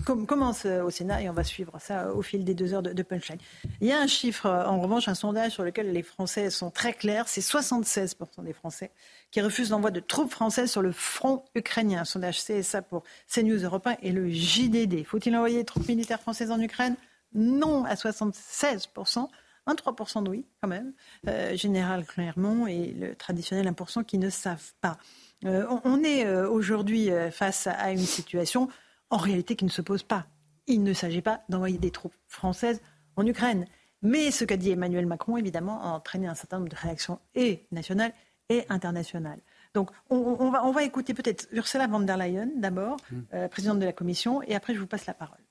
commencent 0.04 0.66
euh, 0.66 0.82
au 0.82 0.90
Sénat 0.90 1.22
et 1.22 1.30
on 1.30 1.32
va 1.32 1.42
suivre 1.42 1.72
ça 1.80 2.12
au 2.12 2.20
fil 2.20 2.44
des 2.44 2.52
deux 2.52 2.74
heures 2.74 2.82
de, 2.82 3.02
punchline. 3.02 3.38
Il 3.80 3.88
y 3.88 3.92
a 3.92 3.98
un 3.98 4.06
chiffre, 4.06 4.44
euh, 4.44 4.66
en 4.66 4.78
revanche, 4.78 5.08
un 5.08 5.14
sondage 5.14 5.52
sur 5.52 5.64
lequel 5.64 5.90
les 5.90 6.02
Français 6.02 6.50
sont 6.50 6.70
très 6.70 6.92
clairs. 6.92 7.28
C'est 7.28 7.40
76% 7.40 8.44
des 8.44 8.52
Français 8.52 8.90
qui 9.30 9.40
refusent 9.40 9.70
l'envoi 9.70 9.90
de 9.90 10.00
troupes 10.00 10.30
françaises 10.30 10.70
sur 10.70 10.82
le 10.82 10.92
front 10.92 11.44
ukrainien. 11.54 12.02
Un 12.02 12.04
sondage 12.04 12.44
CSA 12.44 12.82
pour 12.82 13.04
CNews 13.32 13.64
Europe 13.64 13.86
1 13.86 13.96
et 14.02 14.12
le 14.12 14.28
JDD. 14.28 15.06
Faut-il 15.06 15.34
envoyer 15.34 15.56
des 15.56 15.64
troupes 15.64 15.88
militaires 15.88 16.20
françaises 16.20 16.50
en 16.50 16.60
Ukraine? 16.60 16.96
Non 17.34 17.84
à 17.84 17.94
76%. 17.94 19.28
Un 19.66 19.74
3% 19.74 20.22
de 20.22 20.28
oui, 20.28 20.46
quand 20.60 20.68
même. 20.68 20.92
Euh, 21.26 21.56
Général 21.56 22.04
Clermont 22.04 22.66
et 22.66 22.92
le 22.92 23.14
traditionnel 23.14 23.66
1% 23.72 24.04
qui 24.04 24.18
ne 24.18 24.28
savent 24.28 24.72
pas. 24.80 24.98
Euh, 25.44 25.66
on, 25.84 26.02
est 26.04 26.26
euh, 26.26 26.48
aujourd'hui 26.48 27.10
face 27.30 27.66
à 27.66 27.90
une 27.90 27.98
situation, 27.98 28.68
en 29.10 29.16
réalité, 29.16 29.56
qui 29.56 29.64
ne 29.64 29.70
se 29.70 29.82
pose 29.82 30.02
pas. 30.02 30.26
Il 30.66 30.82
ne 30.82 30.92
s'agit 30.92 31.22
pas 31.22 31.42
d'envoyer 31.48 31.78
des 31.78 31.90
troupes 31.90 32.14
françaises 32.26 32.80
en 33.16 33.26
Ukraine. 33.26 33.66
Mais 34.02 34.30
ce 34.30 34.44
qu'a 34.44 34.58
dit 34.58 34.70
Emmanuel 34.70 35.06
Macron, 35.06 35.38
évidemment, 35.38 35.82
a 35.82 35.88
entraîné 35.88 36.26
un 36.26 36.34
certain 36.34 36.58
nombre 36.58 36.68
de 36.68 36.76
réactions 36.76 37.18
et 37.34 37.66
nationales 37.72 38.12
et 38.50 38.66
internationales. 38.68 39.40
Donc, 39.72 39.90
on, 40.10 40.50
va, 40.50 40.64
on 40.66 40.72
va, 40.72 40.84
écouter 40.84 41.14
peut-être 41.14 41.48
Ursula 41.52 41.86
von 41.86 42.00
der 42.00 42.18
Leyen 42.18 42.50
d'abord, 42.56 42.98
mm. 43.10 43.48
présidente 43.48 43.78
de 43.78 43.86
la 43.86 43.92
Commission, 43.92 44.42
et 44.42 44.54
après 44.54 44.74
je 44.74 44.78
vous 44.78 44.86
passe 44.86 45.06
la 45.06 45.14
parole. 45.14 45.43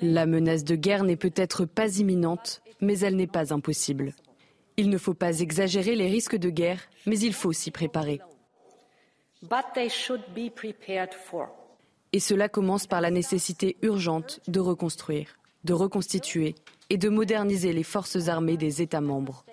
La 0.00 0.26
menace 0.26 0.64
de 0.64 0.74
guerre 0.74 1.04
n'est 1.04 1.16
peut-être 1.16 1.64
pas 1.64 1.98
imminente, 1.98 2.60
mais 2.80 2.98
elle 2.98 3.14
n'est 3.14 3.28
pas 3.28 3.54
impossible. 3.54 4.14
Il 4.76 4.90
ne 4.90 4.98
faut 4.98 5.14
pas 5.14 5.38
exagérer 5.38 5.94
les 5.94 6.08
risques 6.08 6.36
de 6.36 6.50
guerre, 6.50 6.80
mais 7.06 7.18
il 7.20 7.34
faut 7.34 7.52
s'y 7.52 7.70
préparer. 7.70 8.20
Et 12.12 12.20
cela 12.20 12.48
commence 12.48 12.86
par 12.88 13.00
la 13.00 13.10
nécessité 13.10 13.76
urgente 13.82 14.40
de 14.48 14.58
reconstruire, 14.58 15.36
de 15.62 15.72
reconstituer 15.72 16.56
et 16.90 16.96
de 16.96 17.08
moderniser 17.08 17.72
les 17.72 17.84
forces 17.84 18.28
armées 18.28 18.56
des 18.56 18.82
États 18.82 19.00
membres. 19.00 19.44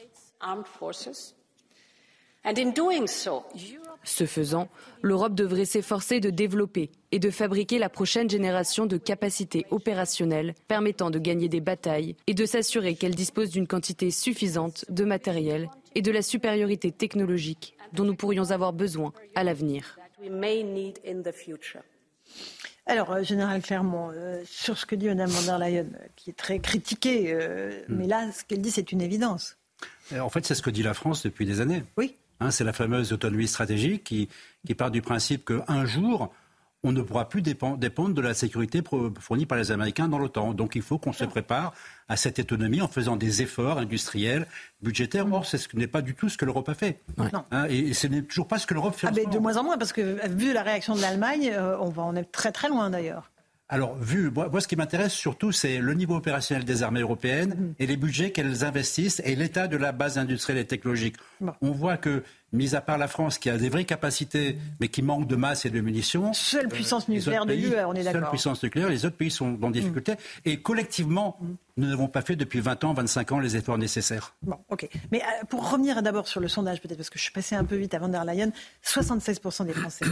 Ce 4.05 4.25
faisant, 4.25 4.69
l'Europe 5.01 5.33
devrait 5.33 5.65
s'efforcer 5.65 6.19
de 6.19 6.29
développer 6.29 6.91
et 7.11 7.19
de 7.19 7.29
fabriquer 7.29 7.79
la 7.79 7.89
prochaine 7.89 8.29
génération 8.29 8.85
de 8.85 8.97
capacités 8.97 9.65
opérationnelles 9.71 10.53
permettant 10.67 11.09
de 11.09 11.19
gagner 11.19 11.49
des 11.49 11.59
batailles 11.59 12.15
et 12.27 12.33
de 12.33 12.45
s'assurer 12.45 12.95
qu'elle 12.95 13.15
dispose 13.15 13.49
d'une 13.49 13.67
quantité 13.67 14.11
suffisante 14.11 14.85
de 14.89 15.03
matériel 15.03 15.69
et 15.95 16.01
de 16.01 16.11
la 16.11 16.21
supériorité 16.21 16.91
technologique 16.91 17.75
dont 17.93 18.03
nous 18.03 18.15
pourrions 18.15 18.51
avoir 18.51 18.73
besoin 18.73 19.11
à 19.33 19.43
l'avenir. 19.43 19.97
Alors, 22.87 23.11
euh, 23.11 23.23
Général 23.23 23.61
Clermont, 23.61 24.11
euh, 24.13 24.43
sur 24.45 24.77
ce 24.77 24.85
que 24.85 24.95
dit 24.95 25.07
Mme 25.07 25.29
von 25.29 25.45
der 25.45 25.57
Leyen, 25.57 25.85
euh, 25.85 26.05
qui 26.15 26.29
est 26.29 26.33
très 26.33 26.59
critiquée, 26.59 27.33
hmm. 27.33 27.95
mais 27.95 28.07
là, 28.07 28.31
ce 28.31 28.43
qu'elle 28.43 28.61
dit, 28.61 28.71
c'est 28.71 28.91
une 28.91 29.01
évidence. 29.01 29.57
En 30.19 30.29
fait, 30.29 30.45
c'est 30.45 30.55
ce 30.55 30.61
que 30.61 30.69
dit 30.69 30.83
la 30.83 30.93
France 30.93 31.23
depuis 31.23 31.45
des 31.45 31.61
années. 31.61 31.83
Oui. 31.97 32.15
Hein, 32.39 32.51
c'est 32.51 32.63
la 32.63 32.73
fameuse 32.73 33.13
autonomie 33.13 33.47
stratégique 33.47 34.03
qui, 34.03 34.75
part 34.75 34.91
du 34.91 35.01
principe 35.01 35.45
qu'un 35.45 35.85
jour, 35.85 36.33
on 36.83 36.91
ne 36.91 37.01
pourra 37.01 37.27
plus 37.27 37.41
dépendre 37.41 38.13
de 38.13 38.21
la 38.21 38.33
sécurité 38.33 38.83
fournie 39.19 39.45
par 39.45 39.57
les 39.57 39.71
Américains 39.71 40.07
dans 40.07 40.19
l'OTAN. 40.19 40.53
Donc 40.53 40.75
il 40.75 40.83
faut 40.83 40.99
qu'on 40.99 41.13
se 41.13 41.23
prépare 41.23 41.73
à 42.07 42.15
cette 42.15 42.39
autonomie 42.39 42.81
en 42.81 42.87
faisant 42.87 43.15
des 43.15 43.41
efforts 43.41 43.79
industriels, 43.79 44.45
budgétaires. 44.81 45.25
Or, 45.31 45.45
ce 45.45 45.57
n'est 45.73 45.87
pas 45.87 46.01
du 46.01 46.13
tout 46.13 46.29
ce 46.29 46.37
que 46.37 46.45
l'Europe 46.45 46.69
a 46.69 46.75
fait. 46.75 47.01
Hein, 47.51 47.65
et, 47.69 47.93
ce 47.93 48.05
n'est 48.07 48.21
toujours 48.21 48.47
pas 48.47 48.59
ce 48.59 48.67
que 48.67 48.75
l'Europe 48.75 48.95
fait. 48.95 49.07
Ah, 49.07 49.11
de 49.11 49.39
moins 49.39 49.57
en 49.57 49.63
moins, 49.63 49.77
parce 49.77 49.93
que 49.93 50.27
vu 50.29 50.53
la 50.53 50.61
réaction 50.61 50.95
de 50.95 51.01
l'Allemagne, 51.01 51.51
euh, 51.53 51.77
on 51.79 51.89
va 51.89 52.03
en 52.03 52.15
être 52.15 52.31
très 52.31 52.51
très 52.51 52.69
loin 52.69 52.89
d'ailleurs. 52.89 53.31
Alors, 53.67 53.95
vu, 53.95 54.29
moi, 54.29 54.61
ce 54.61 54.67
qui 54.67 54.75
m'intéresse 54.75 55.13
surtout, 55.13 55.51
c'est 55.51 55.79
le 55.79 55.95
niveau 55.95 56.15
opérationnel 56.15 56.65
des 56.65 56.83
armées 56.83 56.99
européennes 56.99 57.55
mhm. 57.57 57.75
et 57.79 57.87
les 57.87 57.97
budgets 57.97 58.31
qu'elles 58.31 58.63
investissent 58.63 59.23
et 59.25 59.35
l'état 59.35 59.67
de 59.67 59.75
la 59.75 59.91
base 59.91 60.19
industrielle 60.19 60.59
et 60.59 60.67
technologique. 60.67 61.15
On 61.61 61.71
voit 61.71 61.97
que, 61.97 62.23
mis 62.53 62.75
à 62.75 62.81
part 62.81 62.99
la 62.99 63.07
France, 63.07 63.39
qui 63.39 63.49
a 63.49 63.57
des 63.57 63.69
vraies 63.69 63.85
capacités, 63.85 64.59
mais 64.79 64.87
qui 64.87 65.01
manque 65.01 65.27
de 65.27 65.35
masse 65.35 65.65
et 65.65 65.71
de 65.71 65.81
munitions. 65.81 66.31
Seule 66.33 66.67
puissance 66.67 67.09
nucléaire 67.09 67.47
de 67.47 67.53
l'UE, 67.53 67.73
on 67.87 67.93
est 67.93 68.03
d'accord. 68.03 68.21
Seule 68.21 68.29
puissance 68.29 68.61
nucléaire, 68.61 68.89
les 68.89 69.03
autres 69.03 69.17
pays 69.17 69.31
sont 69.31 69.57
en 69.63 69.71
difficulté. 69.71 70.11
Mhm. 70.11 70.17
Et 70.45 70.61
collectivement, 70.61 71.39
nous 71.75 71.87
n'avons 71.87 72.07
pas 72.07 72.21
fait 72.21 72.35
depuis 72.35 72.59
20 72.59 72.83
ans, 72.83 72.93
25 72.93 73.31
ans 73.31 73.39
les 73.39 73.57
efforts 73.57 73.79
nécessaires. 73.79 74.35
Bon, 74.43 74.59
ok. 74.69 74.87
Mais 75.11 75.23
euh, 75.23 75.45
pour 75.49 75.71
revenir 75.71 76.03
d'abord 76.03 76.27
sur 76.27 76.39
le 76.39 76.47
sondage, 76.47 76.81
peut-être 76.81 76.97
parce 76.97 77.09
que 77.09 77.17
je 77.17 77.23
suis 77.23 77.33
passé 77.33 77.55
un 77.55 77.65
peu 77.65 77.77
vite 77.77 77.95
à 77.95 77.99
Van 77.99 78.09
der 78.09 78.25
Leyen, 78.25 78.51
76% 78.85 79.65
des 79.65 79.73
Français. 79.73 80.05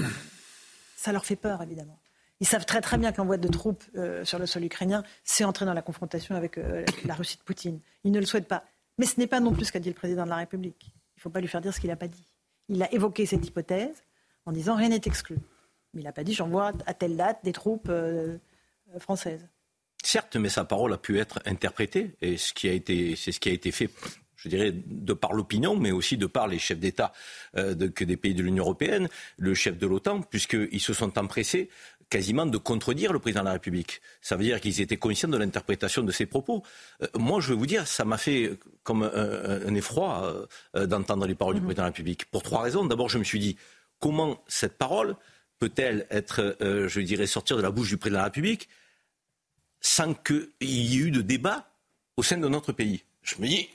ça 0.96 1.12
leur 1.12 1.24
fait 1.24 1.36
peur, 1.36 1.62
évidemment. 1.62 2.00
Ils 2.40 2.48
savent 2.48 2.66
très 2.66 2.82
très 2.82 2.98
bien 2.98 3.12
qu'envoi 3.12 3.38
de 3.38 3.48
troupes 3.48 3.84
euh, 3.96 4.26
sur 4.26 4.40
le 4.40 4.46
sol 4.46 4.66
ukrainien, 4.66 5.04
c'est 5.24 5.44
entrer 5.44 5.66
dans 5.66 5.74
la 5.74 5.82
confrontation 5.82 6.36
avec 6.36 6.58
euh, 6.58 6.84
la 7.06 7.14
Russie 7.14 7.38
de 7.38 7.44
Poutine. 7.44 7.80
Ils 8.04 8.12
ne 8.12 8.20
le 8.20 8.26
souhaitent 8.26 8.48
pas. 8.48 8.66
Mais 8.98 9.06
ce 9.06 9.20
n'est 9.20 9.28
pas 9.28 9.40
non 9.40 9.54
plus 9.54 9.66
ce 9.66 9.72
qu'a 9.72 9.80
dit 9.80 9.90
le 9.90 9.96
président 9.96 10.26
de 10.26 10.30
la 10.30 10.38
République. 10.38 10.88
Il 10.88 11.20
ne 11.20 11.22
faut 11.22 11.30
pas 11.30 11.40
lui 11.40 11.48
faire 11.48 11.62
dire 11.62 11.74
ce 11.74 11.80
qu'il 11.80 11.90
n'a 11.90 11.96
pas 11.96 12.08
dit. 12.08 12.26
Il 12.70 12.82
a 12.84 12.94
évoqué 12.94 13.26
cette 13.26 13.46
hypothèse 13.48 14.04
en 14.46 14.52
disant 14.52 14.76
rien 14.76 14.90
n'est 14.90 15.02
exclu. 15.06 15.38
Mais 15.94 16.02
il 16.02 16.04
n'a 16.04 16.12
pas 16.12 16.24
dit 16.24 16.34
j'envoie 16.34 16.72
à 16.86 16.94
telle 16.94 17.16
date 17.16 17.40
des 17.44 17.54
troupes 17.54 17.88
euh, 17.90 18.38
françaises. 19.00 19.48
Certes, 20.04 20.36
mais 20.36 20.50
sa 20.50 20.66
parole 20.66 20.94
a 20.94 20.98
pu 20.98 21.20
être 21.20 21.40
interprétée, 21.46 22.16
et 22.20 22.36
ce 22.36 22.52
qui 22.52 22.68
a 22.68 22.74
été, 22.74 23.16
c'est 23.16 23.32
ce 23.32 23.40
qui 23.40 23.48
a 23.48 23.54
été 23.54 23.72
fait 23.72 23.90
je 24.44 24.50
dirais, 24.50 24.74
de 24.74 25.14
par 25.14 25.32
l'opinion, 25.32 25.78
mais 25.78 25.92
aussi 25.92 26.18
de 26.18 26.26
par 26.26 26.50
les 26.50 26.60
chefs 26.60 26.80
d'État 26.80 27.14
que 27.54 28.04
des 28.04 28.18
pays 28.18 28.34
de 28.34 28.44
l'Union 28.44 28.66
européenne, 28.66 29.08
le 29.38 29.54
chef 29.54 29.78
de 29.78 29.88
l'OTAN, 29.88 30.22
puisqu'ils 30.22 30.82
se 30.82 30.94
sont 30.94 31.18
empressés 31.18 31.70
quasiment 32.14 32.46
de 32.46 32.60
contredire 32.60 33.12
le 33.12 33.18
président 33.18 33.42
de 33.42 33.48
la 33.48 33.54
République. 33.54 34.00
Ça 34.22 34.36
veut 34.36 34.44
dire 34.44 34.62
qu'ils 34.62 34.82
étaient 34.82 34.98
conscients 34.98 35.30
de 35.30 35.38
l'interprétation 35.38 36.04
de 36.04 36.12
ses 36.12 36.28
propos. 36.28 36.62
Euh, 37.02 37.08
moi, 37.18 37.40
je 37.42 37.50
vais 37.50 37.56
vous 37.56 37.66
dire, 37.66 37.88
ça 37.88 38.06
m'a 38.06 38.20
fait 38.20 38.60
comme 38.84 39.02
un, 39.02 39.74
effroi 39.74 40.24
euh, 40.24 40.46
euh, 40.76 40.86
d'entendre 40.86 41.26
les 41.26 41.34
paroles 41.34 41.56
du 41.56 41.62
mhm. 41.62 41.66
président 41.66 41.82
de 41.82 41.88
la 41.88 41.92
République. 41.92 42.26
Pour 42.26 42.44
trois 42.44 42.62
raisons. 42.62 42.86
D'abord, 42.86 43.10
je 43.10 43.18
me 43.18 43.24
suis 43.24 43.40
dit, 43.40 43.58
comment 44.00 44.44
cette 44.48 44.78
parole 44.78 45.16
peut-elle 45.58 46.06
être, 46.12 46.56
euh, 46.62 46.88
je 46.88 47.00
dirais, 47.00 47.26
sortir 47.26 47.58
de 47.58 47.64
la 47.64 47.72
bouche 47.72 47.90
du 47.90 47.98
président 47.98 48.20
de 48.20 48.22
la 48.22 48.26
République 48.26 48.70
sans 49.82 50.14
qu'il 50.14 50.50
y 50.62 50.98
ait 50.98 51.06
eu 51.08 51.10
de 51.10 51.22
débat 51.22 51.66
au 52.16 52.22
sein 52.22 52.38
de 52.38 52.48
notre 52.48 52.74
pays? 52.74 53.04
Je 53.24 53.36
me 53.40 53.48
dis, 53.48 53.70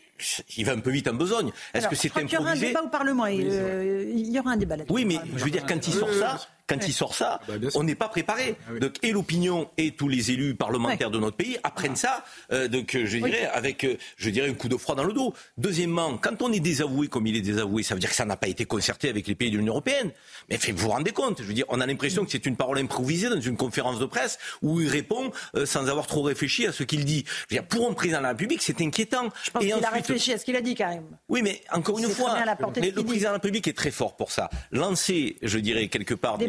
il 0.56 0.64
va 0.64 0.72
un 0.72 0.80
peu 0.80 0.90
vite 0.90 1.08
en 1.08 1.14
besogne. 1.14 1.50
Est-ce 1.74 1.88
que 1.88 1.96
c'est 1.96 2.16
improvisé 2.16 2.28
Il 2.28 2.34
y 2.34 2.38
aura 2.38 2.50
un 2.50 2.56
débat 2.56 2.82
au 2.82 2.88
Parlement. 2.88 3.24
Euh, 3.26 4.12
il 4.14 4.30
y 4.30 4.38
aura 4.38 4.52
un 4.52 4.56
débat 4.56 4.76
là-dessus. 4.76 4.94
Oui, 4.94 5.04
mais 5.04 5.18
je 5.34 5.44
veux 5.44 5.50
dire, 5.50 5.66
quand 5.66 5.86
il 5.88 5.92
sort 5.92 6.12
ça, 6.12 6.38
quand 6.68 6.86
il 6.86 6.92
sort 6.92 7.14
ça, 7.14 7.40
bah, 7.48 7.54
on 7.74 7.82
n'est 7.82 7.94
pas 7.94 8.08
préparé. 8.08 8.56
Ah 8.68 8.78
donc, 8.78 8.96
et 9.02 9.12
l'opinion 9.12 9.68
et 9.76 9.92
tous 9.92 10.08
les 10.08 10.30
élus 10.30 10.54
parlementaires 10.54 11.10
de 11.10 11.18
notre 11.18 11.36
pays 11.36 11.58
apprennent 11.64 11.96
ça, 11.96 12.24
euh, 12.52 12.68
donc, 12.68 12.96
je 12.96 13.16
dirais, 13.16 13.46
avec, 13.52 13.84
euh, 13.84 13.96
je 14.16 14.30
dirais, 14.30 14.48
un 14.48 14.54
coup 14.54 14.68
de 14.68 14.76
froid 14.76 14.94
dans 14.94 15.04
le 15.04 15.12
dos. 15.12 15.34
Deuxièmement, 15.56 16.16
quand 16.18 16.42
on 16.42 16.52
est 16.52 16.60
désavoué 16.60 17.08
comme 17.08 17.26
il 17.26 17.36
est 17.36 17.40
désavoué, 17.40 17.82
ça 17.82 17.94
veut 17.94 18.00
dire 18.00 18.10
que 18.10 18.16
ça 18.16 18.24
n'a 18.24 18.36
pas 18.36 18.48
été 18.48 18.66
concerté 18.66 19.08
avec 19.08 19.26
les 19.26 19.34
pays 19.34 19.50
de 19.50 19.56
l'Union 19.56 19.72
européenne. 19.72 20.10
Mais 20.50 20.56
vous 20.56 20.76
vous 20.76 20.88
rendez 20.90 21.12
compte 21.12 21.38
Je 21.40 21.46
veux 21.46 21.54
dire, 21.54 21.64
on 21.68 21.80
a 21.80 21.86
l'impression 21.86 22.24
que 22.24 22.30
c'est 22.30 22.46
une 22.46 22.56
parole 22.56 22.78
improvisée 22.78 23.28
dans 23.28 23.40
une 23.40 23.56
conférence 23.56 23.98
de 23.98 24.06
presse 24.06 24.38
où 24.62 24.80
il 24.80 24.88
répond 24.88 25.30
euh, 25.54 25.64
sans 25.64 25.88
avoir 25.88 26.06
trop 26.06 26.22
réfléchi 26.22 26.66
à 26.66 26.72
ce 26.72 26.82
qu'il 26.82 27.04
dit. 27.04 27.24
Je 27.26 27.56
veux 27.56 27.60
dire, 27.60 27.68
pour 27.68 27.88
un 27.88 27.94
président 27.94 28.18
de 28.18 28.24
la 28.24 28.30
République, 28.30 28.62
c'est 28.62 28.80
inquiétant. 28.82 29.28
Je 29.42 29.50
pense 29.50 29.62
qu'il 29.62 29.72
a 29.72 29.90
réfléchi 29.90 30.32
à 30.32 30.38
ce 30.38 30.44
qu'il 30.44 30.56
a 30.56 30.60
dit, 30.60 30.74
Karim. 30.74 31.04
Oui, 31.28 31.42
mais 31.42 31.62
encore 31.72 31.98
une 31.98 32.08
fois, 32.08 32.36
mais 32.76 32.90
le 32.90 33.02
président 33.02 33.30
de 33.30 33.32
la 33.32 33.32
République 33.34 33.68
est 33.68 33.76
très 33.76 33.90
fort 33.90 34.16
pour 34.16 34.30
ça. 34.30 34.50
Lancer, 34.72 35.36
je 35.42 35.58
dirais, 35.58 35.88
quelque 35.88 36.14
part 36.14 36.38
des 36.38 36.48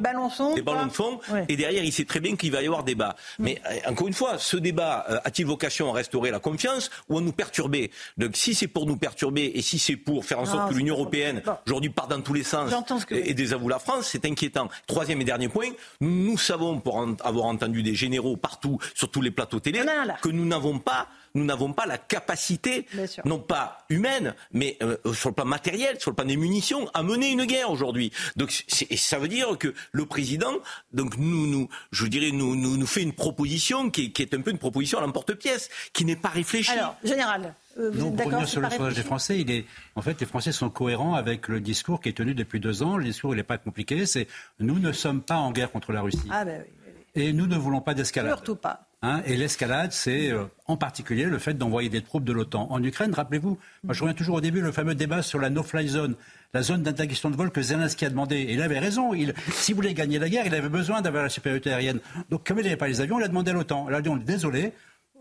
ballons 0.62 0.86
de 0.88 0.92
fond, 0.92 1.20
et 1.48 1.56
derrière, 1.56 1.84
il 1.84 1.94
sait 1.94 2.06
très 2.06 2.20
bien 2.20 2.36
qu'il 2.36 2.52
va 2.52 2.62
y 2.62 2.66
avoir 2.66 2.84
débat. 2.84 3.16
Mm. 3.38 3.44
Mais 3.44 3.62
euh, 3.66 3.92
encore 3.92 4.08
une 4.08 4.14
fois, 4.14 4.38
ce 4.38 4.58
débat 4.58 5.06
euh, 5.10 5.20
a-t-il 5.24 5.46
vocation 5.46 5.90
à 5.92 5.94
restaurer 5.94 6.32
la 6.32 6.40
confiance 6.40 6.90
ou 7.10 7.18
à 7.18 7.22
nous 7.22 7.32
perturber? 7.32 7.92
Donc, 8.18 8.36
si 8.36 8.54
c'est 8.54 8.68
pour 8.68 8.86
nous 8.86 8.98
perturber 8.98 9.52
et 9.56 9.62
si 9.62 9.80
c'est 9.80 9.96
pour 9.96 10.26
faire 10.26 10.40
en 10.40 10.46
sorte 10.46 10.64
ah, 10.66 10.70
que 10.70 10.76
l'Union 10.76 10.96
européenne 10.96 11.42
aujourd'hui 11.66 11.90
part 11.90 12.08
dans 12.08 12.22
tous 12.22 12.34
les 12.34 12.44
sens 12.44 12.72
et, 13.12 13.34
désavoue 13.34 13.70
la 13.70 13.80
France, 13.80 14.10
c'est 14.12 14.26
inquiétant. 14.26 14.70
Troisième 14.88 15.22
et 15.22 15.26
dernier 15.26 15.50
point, 15.50 15.70
nous 16.02 16.38
savons, 16.38 16.80
pour 16.80 17.06
avoir 17.24 17.46
entendu 17.46 17.84
des 17.84 17.96
généraux 17.96 18.38
partout 18.38 18.80
sur 18.96 19.10
tous 19.10 19.22
les 19.22 19.32
plateaux 19.32 19.60
télé, 19.60 19.82
que 20.22 20.30
nous 20.30 20.46
n'avons 20.46 20.80
pas 20.80 21.08
nous 21.36 21.46
n'avons 21.46 21.74
pas 21.74 21.86
la 21.86 21.98
capacité, 21.98 22.86
non 23.26 23.40
pas 23.40 23.86
humaine, 23.90 24.36
mais 24.52 24.78
euh, 24.82 24.98
sur 25.14 25.30
le 25.30 25.36
plan 25.36 25.46
matériel, 25.46 26.00
sur 26.00 26.12
le 26.12 26.16
plan 26.16 26.26
des 26.26 26.38
munitions, 26.38 26.90
à 26.94 27.04
mener 27.04 27.32
une 27.32 27.46
guerre 27.46 27.70
aujourd'hui. 27.72 28.12
Donc, 28.36 28.66
et 28.90 28.98
ça 28.98 29.20
veut 29.20 29.28
dire 29.28 29.58
que 29.58 29.74
le 29.92 30.06
président, 30.06 30.54
donc 30.94 31.18
nous, 31.18 31.48
nous, 31.48 31.70
je 31.92 32.06
dirais, 32.06 32.32
nous, 32.32 32.56
nous, 32.56 32.78
nous 32.78 32.88
fait 32.88 33.02
une 33.02 33.14
proposition 33.14 33.90
qui 33.90 34.06
est, 34.06 34.10
qui 34.12 34.22
est 34.22 34.34
un 34.34 34.42
peu 34.42 34.52
une 34.52 34.58
proposition 34.58 35.00
à 35.00 35.02
l'emporte-pièce, 35.02 35.70
qui 35.94 36.06
n'est 36.06 36.16
pas 36.16 36.30
réfléchie. 36.30 36.72
Alors, 36.72 36.96
général. 37.04 37.56
Euh, 37.78 37.92
vous 37.94 38.12
pour 38.12 38.26
revenir 38.26 38.48
sur 38.48 38.62
le 38.62 38.70
sondage 38.70 38.96
des 38.96 39.04
Français, 39.04 39.40
il 39.40 39.52
est, 39.52 39.66
en 39.96 40.02
fait, 40.02 40.20
les 40.20 40.26
Français 40.26 40.52
sont 40.52 40.70
cohérents 40.70 41.14
avec 41.14 41.48
le 41.48 41.62
discours 41.62 42.02
qui 42.02 42.10
est 42.10 42.14
tenu 42.14 42.34
depuis 42.34 42.60
deux 42.60 42.84
ans. 42.84 42.98
Le 42.98 43.06
discours, 43.06 43.34
il 43.34 43.38
n'est 43.38 43.44
pas 43.44 43.58
compliqué. 43.58 44.06
C'est 44.06 44.28
nous 44.60 44.80
ne 44.80 44.92
sommes 44.92 45.22
pas 45.22 45.38
en 45.38 45.52
guerre 45.52 45.72
contre 45.72 45.94
la 45.94 46.02
Russie. 46.02 46.28
Ah 46.30 46.44
ben 46.44 46.64
oui. 46.66 46.74
Et 47.16 47.34
nous 47.34 47.48
ne 47.48 47.58
voulons 47.58 47.82
pas 47.82 47.94
d'escalade. 47.94 48.32
Surtout 48.32 48.56
pas. 48.56 48.89
Hein, 49.02 49.22
et 49.26 49.38
l'escalade, 49.38 49.94
c'est 49.94 50.30
euh, 50.30 50.44
en 50.68 50.76
particulier 50.76 51.24
le 51.24 51.40
fait 51.40 51.54
d'envoyer 51.54 51.88
des 51.88 52.02
troupes 52.02 52.26
de 52.26 52.34
l'OTAN 52.34 52.68
en 52.70 52.84
Ukraine. 52.84 53.14
Rappelez-vous, 53.14 53.58
moi 53.84 53.94
je 53.94 54.02
reviens 54.02 54.14
toujours 54.14 54.36
au 54.36 54.42
début, 54.42 54.60
le 54.60 54.74
fameux 54.74 54.94
débat 54.94 55.22
sur 55.22 55.40
la 55.40 55.50
no-fly 55.50 55.88
zone, 55.88 56.16
la 56.54 56.64
zone 56.64 56.84
d'interdiction 56.84 57.30
de 57.30 57.38
vol 57.38 57.50
que 57.50 57.62
Zelensky 57.62 58.04
a 58.06 58.10
demandé. 58.10 58.36
Et 58.36 58.54
il 58.54 58.62
avait 58.62 58.80
raison. 58.80 59.14
Il, 59.14 59.34
s'il 59.54 59.76
voulait 59.76 59.94
gagner 59.94 60.20
la 60.20 60.28
guerre, 60.28 60.46
il 60.46 60.54
avait 60.54 60.68
besoin 60.68 61.02
d'avoir 61.02 61.24
la 61.24 61.30
supériorité 61.30 61.72
aérienne. 61.72 62.02
Donc 62.30 62.46
comme 62.46 62.60
il 62.60 62.64
n'avait 62.64 62.76
pas 62.76 62.90
les 62.90 63.00
avions, 63.00 63.20
il 63.20 63.24
a 63.24 63.30
demandé 63.30 63.52
à 63.52 63.54
l'OTAN. 63.54 63.88
Il 63.90 64.26
désolé, 64.26 64.74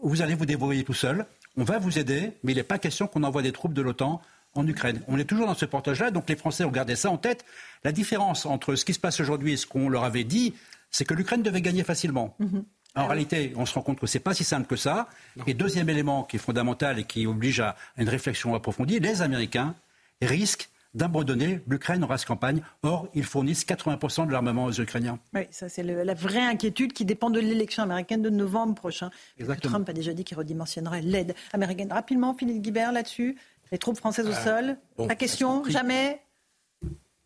vous 0.02 0.22
allez 0.22 0.34
vous 0.34 0.46
débrouiller 0.46 0.82
tout 0.82 0.94
seul, 0.94 1.26
on 1.56 1.62
va 1.62 1.78
vous 1.78 2.00
aider, 2.00 2.32
mais 2.42 2.52
il 2.52 2.56
n'est 2.56 2.64
pas 2.64 2.78
question 2.78 3.06
qu'on 3.06 3.22
envoie 3.22 3.42
des 3.42 3.52
troupes 3.52 3.74
de 3.74 3.82
l'OTAN 3.82 4.20
en 4.54 4.66
Ukraine. 4.66 5.02
On 5.06 5.18
est 5.18 5.24
toujours 5.24 5.46
dans 5.46 5.54
ce 5.54 5.66
portage-là, 5.66 6.10
donc 6.10 6.28
les 6.28 6.36
Français 6.36 6.64
ont 6.64 6.70
gardé 6.70 6.96
ça 6.96 7.10
en 7.10 7.16
tête. 7.16 7.44
La 7.84 7.92
différence 7.92 8.44
entre 8.44 8.74
ce 8.74 8.84
qui 8.84 8.94
se 8.94 8.98
passe 8.98 9.20
aujourd'hui 9.20 9.52
et 9.52 9.56
ce 9.56 9.66
qu'on 9.66 9.88
leur 9.88 10.02
avait 10.02 10.24
dit, 10.24 10.54
c'est 10.90 11.04
que 11.04 11.14
l'Ukraine 11.14 11.42
devait 11.42 11.60
gagner 11.60 11.84
facilement. 11.84 12.34
Mm-hmm. 12.40 12.62
En 12.98 13.02
ah 13.02 13.06
réalité, 13.06 13.52
on 13.56 13.64
se 13.64 13.74
rend 13.74 13.82
compte 13.82 14.00
que 14.00 14.08
c'est 14.08 14.18
pas 14.18 14.34
si 14.34 14.42
simple 14.42 14.66
que 14.66 14.74
ça. 14.74 15.08
Et 15.46 15.54
deuxième 15.54 15.88
élément 15.88 16.24
qui 16.24 16.36
est 16.36 16.40
fondamental 16.40 16.98
et 16.98 17.04
qui 17.04 17.26
oblige 17.26 17.60
à 17.60 17.76
une 17.96 18.08
réflexion 18.08 18.56
approfondie, 18.56 18.98
les 18.98 19.22
Américains 19.22 19.76
risquent 20.20 20.68
d'abandonner 20.94 21.60
l'Ukraine 21.68 22.02
en 22.02 22.08
race 22.08 22.24
campagne. 22.24 22.60
Or, 22.82 23.08
ils 23.14 23.24
fournissent 23.24 23.64
80% 23.64 24.26
de 24.26 24.32
l'armement 24.32 24.64
aux 24.64 24.72
Ukrainiens. 24.72 25.20
Oui, 25.32 25.42
ça 25.50 25.68
c'est 25.68 25.84
la 25.84 26.14
vraie 26.14 26.44
inquiétude 26.44 26.92
qui 26.92 27.04
dépend 27.04 27.30
de 27.30 27.38
l'élection 27.38 27.84
américaine 27.84 28.20
de 28.20 28.30
novembre 28.30 28.74
prochain. 28.74 29.10
Exactement. 29.38 29.74
Trump 29.74 29.88
a 29.88 29.92
déjà 29.92 30.12
dit 30.12 30.24
qu'il 30.24 30.36
redimensionnerait 30.36 31.02
l'aide 31.02 31.36
américaine. 31.52 31.92
Rapidement, 31.92 32.34
Philippe 32.34 32.62
Guibert 32.62 32.90
là-dessus, 32.90 33.36
les 33.70 33.78
troupes 33.78 33.98
françaises 33.98 34.26
au 34.26 34.32
euh, 34.32 34.44
sol. 34.44 34.76
la 34.98 35.14
question, 35.14 35.62
jamais 35.68 36.20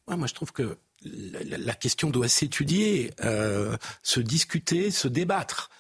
Moi, 0.06 0.26
je 0.26 0.35
trouve 0.35 0.52
que 0.52 0.76
la, 1.05 1.75
question 1.75 2.11
doit 2.11 2.29
s'étudier, 2.29 3.12
euh, 3.25 3.77
se 4.03 4.21
discuter, 4.21 4.91
se 4.91 5.09
débattre. 5.09 5.71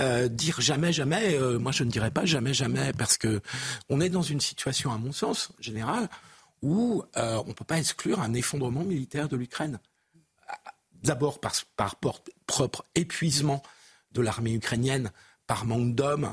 Euh, 0.00 0.28
dire 0.28 0.58
jamais, 0.60 0.90
jamais, 0.90 1.34
euh, 1.34 1.58
moi 1.58 1.70
je 1.70 1.84
ne 1.84 1.90
dirais 1.90 2.10
pas 2.10 2.24
jamais, 2.24 2.54
jamais, 2.54 2.94
parce 2.94 3.18
que 3.18 3.42
on 3.90 4.00
est 4.00 4.08
dans 4.08 4.22
une 4.22 4.40
situation, 4.40 4.90
à 4.90 4.96
mon 4.96 5.12
sens, 5.12 5.52
générale, 5.60 6.08
où 6.62 7.04
on 7.14 7.44
ne 7.46 7.52
peut 7.52 7.64
pas 7.64 7.78
exclure 7.78 8.20
un 8.20 8.32
effondrement 8.34 8.84
militaire 8.84 9.28
de 9.28 9.36
l'Ukraine. 9.36 9.80
D'abord 11.02 11.40
par, 11.40 11.52
par 11.76 11.96
propre 12.46 12.84
épuisement 12.94 13.62
de 14.12 14.22
l'armée 14.22 14.54
ukrainienne, 14.54 15.10
par 15.46 15.66
manque 15.66 15.94
d'hommes, 15.94 16.32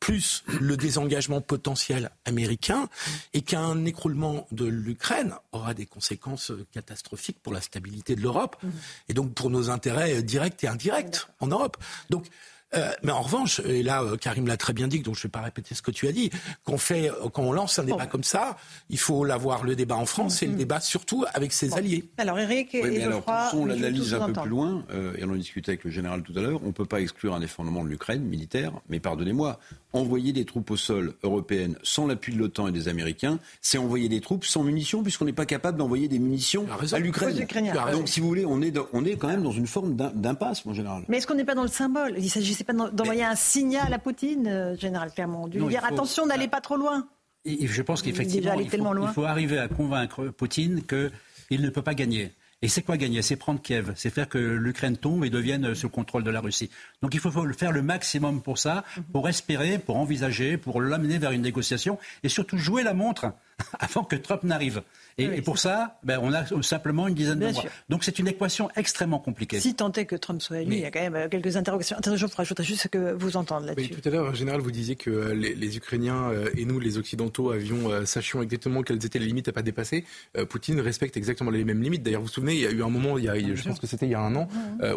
plus 0.00 0.44
le 0.60 0.76
désengagement 0.76 1.40
potentiel 1.40 2.10
américain, 2.24 2.88
et 3.32 3.42
qu'un 3.42 3.84
écroulement 3.84 4.46
de 4.52 4.66
l'Ukraine 4.66 5.34
aura 5.52 5.74
des 5.74 5.86
conséquences 5.86 6.52
catastrophiques 6.72 7.38
pour 7.42 7.52
la 7.52 7.60
stabilité 7.60 8.14
de 8.14 8.20
l'Europe, 8.20 8.56
mmh. 8.62 8.68
et 9.08 9.14
donc 9.14 9.34
pour 9.34 9.50
nos 9.50 9.70
intérêts 9.70 10.22
directs 10.22 10.62
et 10.64 10.68
indirects 10.68 11.26
en 11.40 11.48
Europe. 11.48 11.76
Donc 12.10 12.26
euh, 12.74 12.90
mais 13.02 13.12
en 13.12 13.22
revanche, 13.22 13.60
et 13.60 13.82
là, 13.82 14.02
euh, 14.02 14.16
Karim 14.16 14.46
l'a 14.48 14.56
très 14.56 14.72
bien 14.72 14.88
dit, 14.88 15.00
donc 15.00 15.14
je 15.14 15.20
ne 15.20 15.22
vais 15.24 15.30
pas 15.30 15.40
répéter 15.40 15.74
ce 15.74 15.82
que 15.82 15.92
tu 15.92 16.08
as 16.08 16.12
dit, 16.12 16.30
qu'on 16.64 16.78
fait, 16.78 17.10
euh, 17.10 17.28
quand 17.32 17.42
on 17.42 17.52
lance 17.52 17.78
un 17.78 17.84
débat 17.84 18.06
comme 18.06 18.24
ça, 18.24 18.56
il 18.90 18.98
faut 18.98 19.24
l'avoir 19.24 19.62
le 19.62 19.76
débat 19.76 19.94
en 19.94 20.06
France 20.06 20.42
et 20.42 20.46
le 20.46 20.52
mm-hmm. 20.52 20.56
débat 20.56 20.80
surtout 20.80 21.24
avec 21.32 21.52
ses 21.52 21.74
alliés. 21.74 22.10
Alors 22.18 22.38
Eric 22.38 22.74
et, 22.74 22.82
oui, 22.82 23.00
alors, 23.02 23.24
on 23.54 23.66
l'analyse 23.66 24.14
un 24.14 24.26
peu 24.26 24.40
plus 24.40 24.50
loin, 24.50 24.84
et 25.16 25.24
on 25.24 25.30
en 25.30 25.36
discutait 25.36 25.70
avec 25.70 25.84
le 25.84 25.90
général 25.90 26.22
tout 26.22 26.32
à 26.36 26.40
l'heure, 26.40 26.60
on 26.64 26.68
ne 26.68 26.72
peut 26.72 26.84
pas 26.84 27.00
exclure 27.00 27.34
un 27.34 27.40
effondrement 27.40 27.84
de 27.84 27.88
l'Ukraine 27.88 28.24
militaire, 28.24 28.72
mais 28.88 28.98
pardonnez-moi, 28.98 29.60
envoyer 29.96 30.32
des 30.32 30.44
troupes 30.44 30.70
au 30.70 30.76
sol 30.76 31.14
européennes 31.22 31.76
sans 31.82 32.06
l'appui 32.06 32.34
de 32.34 32.38
l'OTAN 32.38 32.68
et 32.68 32.72
des 32.72 32.88
Américains, 32.88 33.38
c'est 33.60 33.78
envoyer 33.78 34.08
des 34.08 34.20
troupes 34.20 34.44
sans 34.44 34.62
munitions, 34.62 35.02
puisqu'on 35.02 35.24
n'est 35.24 35.32
pas 35.32 35.46
capable 35.46 35.78
d'envoyer 35.78 36.08
des 36.08 36.18
munitions 36.18 36.66
à 36.92 36.98
l'Ukraine. 36.98 37.46
Donc 37.92 38.08
si 38.08 38.20
vous 38.20 38.28
voulez, 38.28 38.46
on 38.46 38.60
est, 38.62 38.74
on 38.92 39.04
est 39.04 39.16
quand 39.16 39.28
même 39.28 39.42
dans 39.42 39.52
une 39.52 39.66
forme 39.66 39.96
d'impasse, 39.96 40.64
mon 40.64 40.74
général. 40.74 41.04
Mais 41.08 41.18
est-ce 41.18 41.26
qu'on 41.26 41.34
n'est 41.34 41.44
pas 41.44 41.54
dans 41.54 41.62
le 41.62 41.68
symbole? 41.68 42.14
Il 42.18 42.30
s'agissait 42.30 42.64
pas 42.64 42.72
d'envoyer 42.72 43.24
un 43.24 43.36
signal 43.36 43.92
à 43.92 43.98
Poutine, 43.98 44.46
euh, 44.46 44.76
général 44.76 45.10
Clermont, 45.12 45.48
de 45.48 45.58
lui 45.58 45.66
dire 45.66 45.84
attention, 45.84 46.26
n'allez 46.26 46.48
pas 46.48 46.60
trop 46.60 46.76
loin. 46.76 47.06
je 47.44 47.82
pense 47.82 48.02
qu'effectivement, 48.02 48.54
il, 48.54 48.68
il, 48.72 49.08
faut 49.14 49.24
arriver 49.24 49.58
à 49.58 49.68
convaincre 49.68 50.28
Poutine 50.28 50.82
qu'il 50.82 51.62
ne 51.62 51.70
peut 51.70 51.82
pas 51.82 51.94
gagner. 51.94 52.32
Et 52.62 52.68
c'est 52.68 52.82
quoi 52.82 52.96
gagner? 52.96 53.20
C'est 53.20 53.36
prendre 53.36 53.60
Kiev, 53.60 53.92
c'est 53.96 54.08
faire 54.08 54.28
que 54.30 54.38
l'Ukraine 54.38 54.96
tombe 54.96 55.24
et 55.26 55.30
devienne 55.30 55.74
sous 55.74 55.90
contrôle 55.90 56.24
de 56.24 56.30
la 56.30 56.40
Russie. 56.40 56.70
Donc 57.02 57.12
il 57.12 57.20
faut 57.20 57.30
faire 57.52 57.70
le 57.70 57.82
maximum 57.82 58.42
pour 58.42 58.56
ça, 58.56 58.82
pour 59.12 59.28
espérer, 59.28 59.78
pour 59.78 59.96
envisager, 59.96 60.56
pour 60.56 60.80
l'amener 60.80 61.18
vers 61.18 61.32
une 61.32 61.42
négociation 61.42 61.98
et 62.22 62.30
surtout 62.30 62.56
jouer 62.56 62.82
la 62.82 62.94
montre 62.94 63.26
avant 63.78 64.04
que 64.04 64.16
Trump 64.16 64.42
n'arrive. 64.42 64.82
Et, 65.18 65.40
pour 65.40 65.58
ça, 65.58 65.98
ben, 66.02 66.18
on 66.22 66.30
a 66.34 66.44
simplement 66.62 67.08
une 67.08 67.14
dizaine 67.14 67.38
de 67.38 67.48
mois. 67.48 67.64
Donc 67.88 68.04
c'est 68.04 68.18
une 68.18 68.28
équation 68.28 68.68
extrêmement 68.76 69.18
compliquée. 69.18 69.60
Si 69.60 69.74
tant 69.74 69.90
est 69.92 70.04
que 70.04 70.16
Trump 70.16 70.42
soit 70.42 70.60
élu, 70.60 70.74
il 70.74 70.80
y 70.80 70.84
a 70.84 70.90
quand 70.90 71.00
même 71.00 71.14
euh, 71.14 71.28
quelques 71.28 71.56
interrogations. 71.56 71.96
Attention, 71.96 72.28
je 72.28 72.48
voudrais 72.48 72.64
juste 72.64 72.88
que 72.88 73.14
vous 73.14 73.38
entendez 73.38 73.68
là-dessus. 73.68 73.94
Oui, 73.94 74.00
tout 74.00 74.08
à 74.08 74.12
l'heure, 74.12 74.26
en 74.26 74.34
général, 74.34 74.60
vous 74.60 74.70
disiez 74.70 74.94
que 74.94 75.10
euh, 75.10 75.34
les, 75.34 75.76
Ukrainiens 75.78 76.30
euh, 76.30 76.50
et 76.54 76.66
nous, 76.66 76.78
les 76.78 76.98
Occidentaux, 76.98 77.50
avions, 77.50 78.04
sachions 78.04 78.42
exactement 78.42 78.82
quelles 78.82 79.04
étaient 79.06 79.18
les 79.18 79.26
limites 79.26 79.48
à 79.48 79.52
pas 79.52 79.62
dépasser. 79.62 80.04
Poutine 80.50 80.80
respecte 80.80 81.16
exactement 81.16 81.50
les 81.50 81.64
mêmes 81.64 81.82
limites. 81.82 82.02
D'ailleurs, 82.02 82.20
vous 82.20 82.26
vous 82.26 82.32
souvenez, 82.32 82.54
il 82.54 82.60
y 82.60 82.66
a 82.66 82.70
eu 82.70 82.82
un 82.82 82.90
moment, 82.90 83.16
il 83.16 83.24
y 83.24 83.28
a, 83.28 83.38
je 83.38 83.62
pense 83.62 83.80
que 83.80 83.86
c'était 83.86 84.06
il 84.06 84.12
y 84.12 84.14
a 84.14 84.20
un 84.20 84.34
an, 84.36 84.48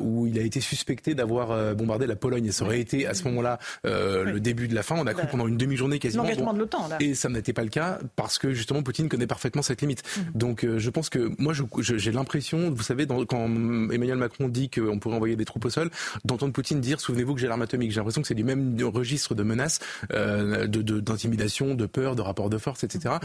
où 0.02 0.28
il 0.28 0.38
a 0.38 0.42
été 0.42 0.60
suspecté 0.60 1.16
d'avoir 1.16 1.76
bombardé 1.76 2.08
la 2.08 2.16
Pologne. 2.16 2.46
Et 2.48 2.52
ça 2.52 2.66
aurait 2.66 2.82
été 2.82 3.08
à 3.08 3.14
ce 3.14 3.24
moment-là 3.26 3.60
le 3.84 4.40
début 4.40 4.68
de 4.68 4.76
la 4.76 4.84
fin. 4.84 4.96
On 4.98 5.08
a 5.08 5.14
cru 5.14 5.28
pendant 5.28 5.48
une 5.48 5.58
demi-journée 5.58 6.00
quasiment. 6.00 6.24
L'engagement 6.24 6.54
de 6.54 6.60
l'OTAN, 6.60 6.88
là. 6.90 6.98
Et 7.00 7.16
ça 7.16 7.30
n'était 7.30 7.54
pas 7.54 7.64
le 7.64 7.70
cas 7.70 8.00
parce 8.16 8.38
que 8.38 8.54
justement 8.54 8.84
Poutine 8.84 9.08
connaît 9.08 9.28
parfaitement 9.28 9.62
cette 9.62 9.82
limite. 9.82 10.04
Mmh. 10.18 10.22
Donc 10.36 10.66
je 10.78 10.90
pense 10.90 11.10
que 11.10 11.32
moi, 11.38 11.54
j'ai 11.82 12.12
l'impression, 12.12 12.72
vous 12.72 12.84
savez, 12.84 13.08
quand 13.08 13.46
Emmanuel 13.46 14.18
Macron 14.18 14.48
dit 14.48 14.70
qu'on 14.70 15.00
pourrait 15.00 15.16
envoyer 15.16 15.36
des 15.36 15.46
troupes 15.46 15.66
au 15.66 15.70
sol, 15.70 15.90
d'entendre 16.26 16.54
Poutine 16.54 16.82
dire, 16.82 17.00
souvenez-vous 17.00 17.36
que 17.36 17.42
j'ai 17.42 17.48
l'arme 17.48 17.62
atomique. 17.62 17.92
J'ai 17.92 17.98
l'impression 17.98 18.22
que 18.22 18.28
c'est 18.28 18.36
du 18.36 18.44
même 18.44 18.76
registre 18.84 19.36
de 19.36 19.44
menaces, 19.44 19.80
euh, 20.12 20.68
d'intimidation, 20.68 21.76
de, 21.76 21.86
peur, 21.86 22.16
de 22.16 22.22
rapport 22.22 22.50
de 22.50 22.58
force, 22.58 22.84
etc. 22.84 23.16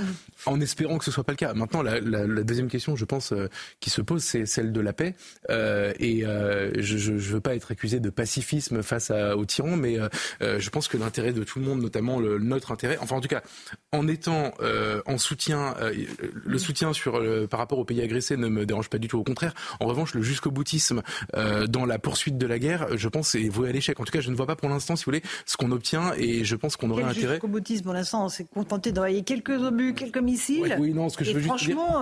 En 0.47 0.61
espérant 0.61 0.99
que 0.99 1.05
ce 1.05 1.11
soit 1.11 1.25
pas 1.25 1.33
le 1.33 1.37
cas. 1.37 1.55
Maintenant, 1.55 1.83
la, 1.83 2.01
deuxième 2.42 2.68
question, 2.68 2.97
je 2.97 3.05
pense, 3.05 3.33
euh, 3.33 3.49
qui 3.81 3.90
se 3.90 4.01
pose, 4.01 4.23
c'est 4.23 4.47
celle 4.47 4.73
de 4.73 4.81
la 4.81 4.92
paix. 4.92 5.14
Euh, 5.51 5.92
et 5.99 6.20
je 6.20 7.12
ne 7.12 7.18
veux 7.18 7.40
pas 7.40 7.55
être 7.55 7.73
accusé 7.73 8.01
de 8.01 8.11
pacifisme 8.11 8.83
face 8.83 9.11
aux 9.11 9.44
tyrans, 9.44 9.77
mais 9.77 9.99
je 10.40 10.70
pense 10.70 10.88
que 10.88 10.97
l'intérêt 10.97 11.33
de 11.33 11.44
tout 11.44 11.59
le 11.59 11.64
monde, 11.64 11.81
notamment 11.81 12.18
le, 12.20 12.38
notre 12.38 12.73
intérêt, 12.73 12.99
enfin 13.01 13.16
en 13.16 13.20
tout 13.20 13.29
cas, 13.29 13.42
en 13.92 14.09
étant 14.09 14.53
en 15.07 15.18
soutien, 15.18 15.75
le 16.33 16.59
soutien 16.59 16.73
sur, 16.74 17.20
par 17.48 17.58
rapport 17.58 17.78
aux 17.78 17.84
pays 17.84 18.00
agressés 18.00 18.37
ne 18.37 18.48
me 18.48 18.66
dérange 18.66 18.88
pas 18.88 18.98
du 18.98 19.08
tout. 19.08 19.18
Au 19.18 19.24
contraire, 19.24 19.54
en 19.80 19.87
revanche, 19.87 20.14
le 20.14 20.22
jusqu'au 20.22 20.50
boutisme 20.50 21.02
dans 21.68 21.87
la 21.87 21.98
poursuite 21.98 22.38
de 22.38 22.46
la 22.46 22.58
guerre, 22.58 22.96
je 22.96 23.08
pense, 23.08 23.34
est 23.34 23.48
voué 23.48 23.68
à 23.68 23.72
l'échec. 23.72 23.98
En 24.00 24.04
tout 24.04 24.12
cas, 24.12 24.20
je 24.20 24.30
ne 24.30 24.37
vois 24.37 24.46
pas 24.46 24.56
pour 24.56 24.68
l'instant, 24.68 24.96
si 24.96 25.04
vous 25.04 25.10
voulez, 25.10 25.22
ce 25.46 25.56
qu'on 25.56 25.70
obtient 25.72 26.12
et 26.16 26.44
je 26.44 26.56
pense 26.56 26.76
qu'on 26.76 26.90
aurait 26.90 27.02
Quel 27.02 27.10
intérêt. 27.10 27.34
Jusqu'au 27.34 27.48
boutisme, 27.48 27.84
pour 27.84 27.94
l'instant, 27.94 28.24
on 28.24 28.28
s'est 28.28 28.46
contenté 28.52 28.92
d'envoyer 28.92 29.22
quelques 29.22 29.62
obus, 29.62 29.94
quelques 29.94 30.18
missiles. 30.18 30.76
Oui, 30.78 30.92
non, 30.92 31.08
ce 31.08 31.16
que 31.16 31.24
je 31.24 31.32
veux 31.32 31.40
franchement, 31.40 32.00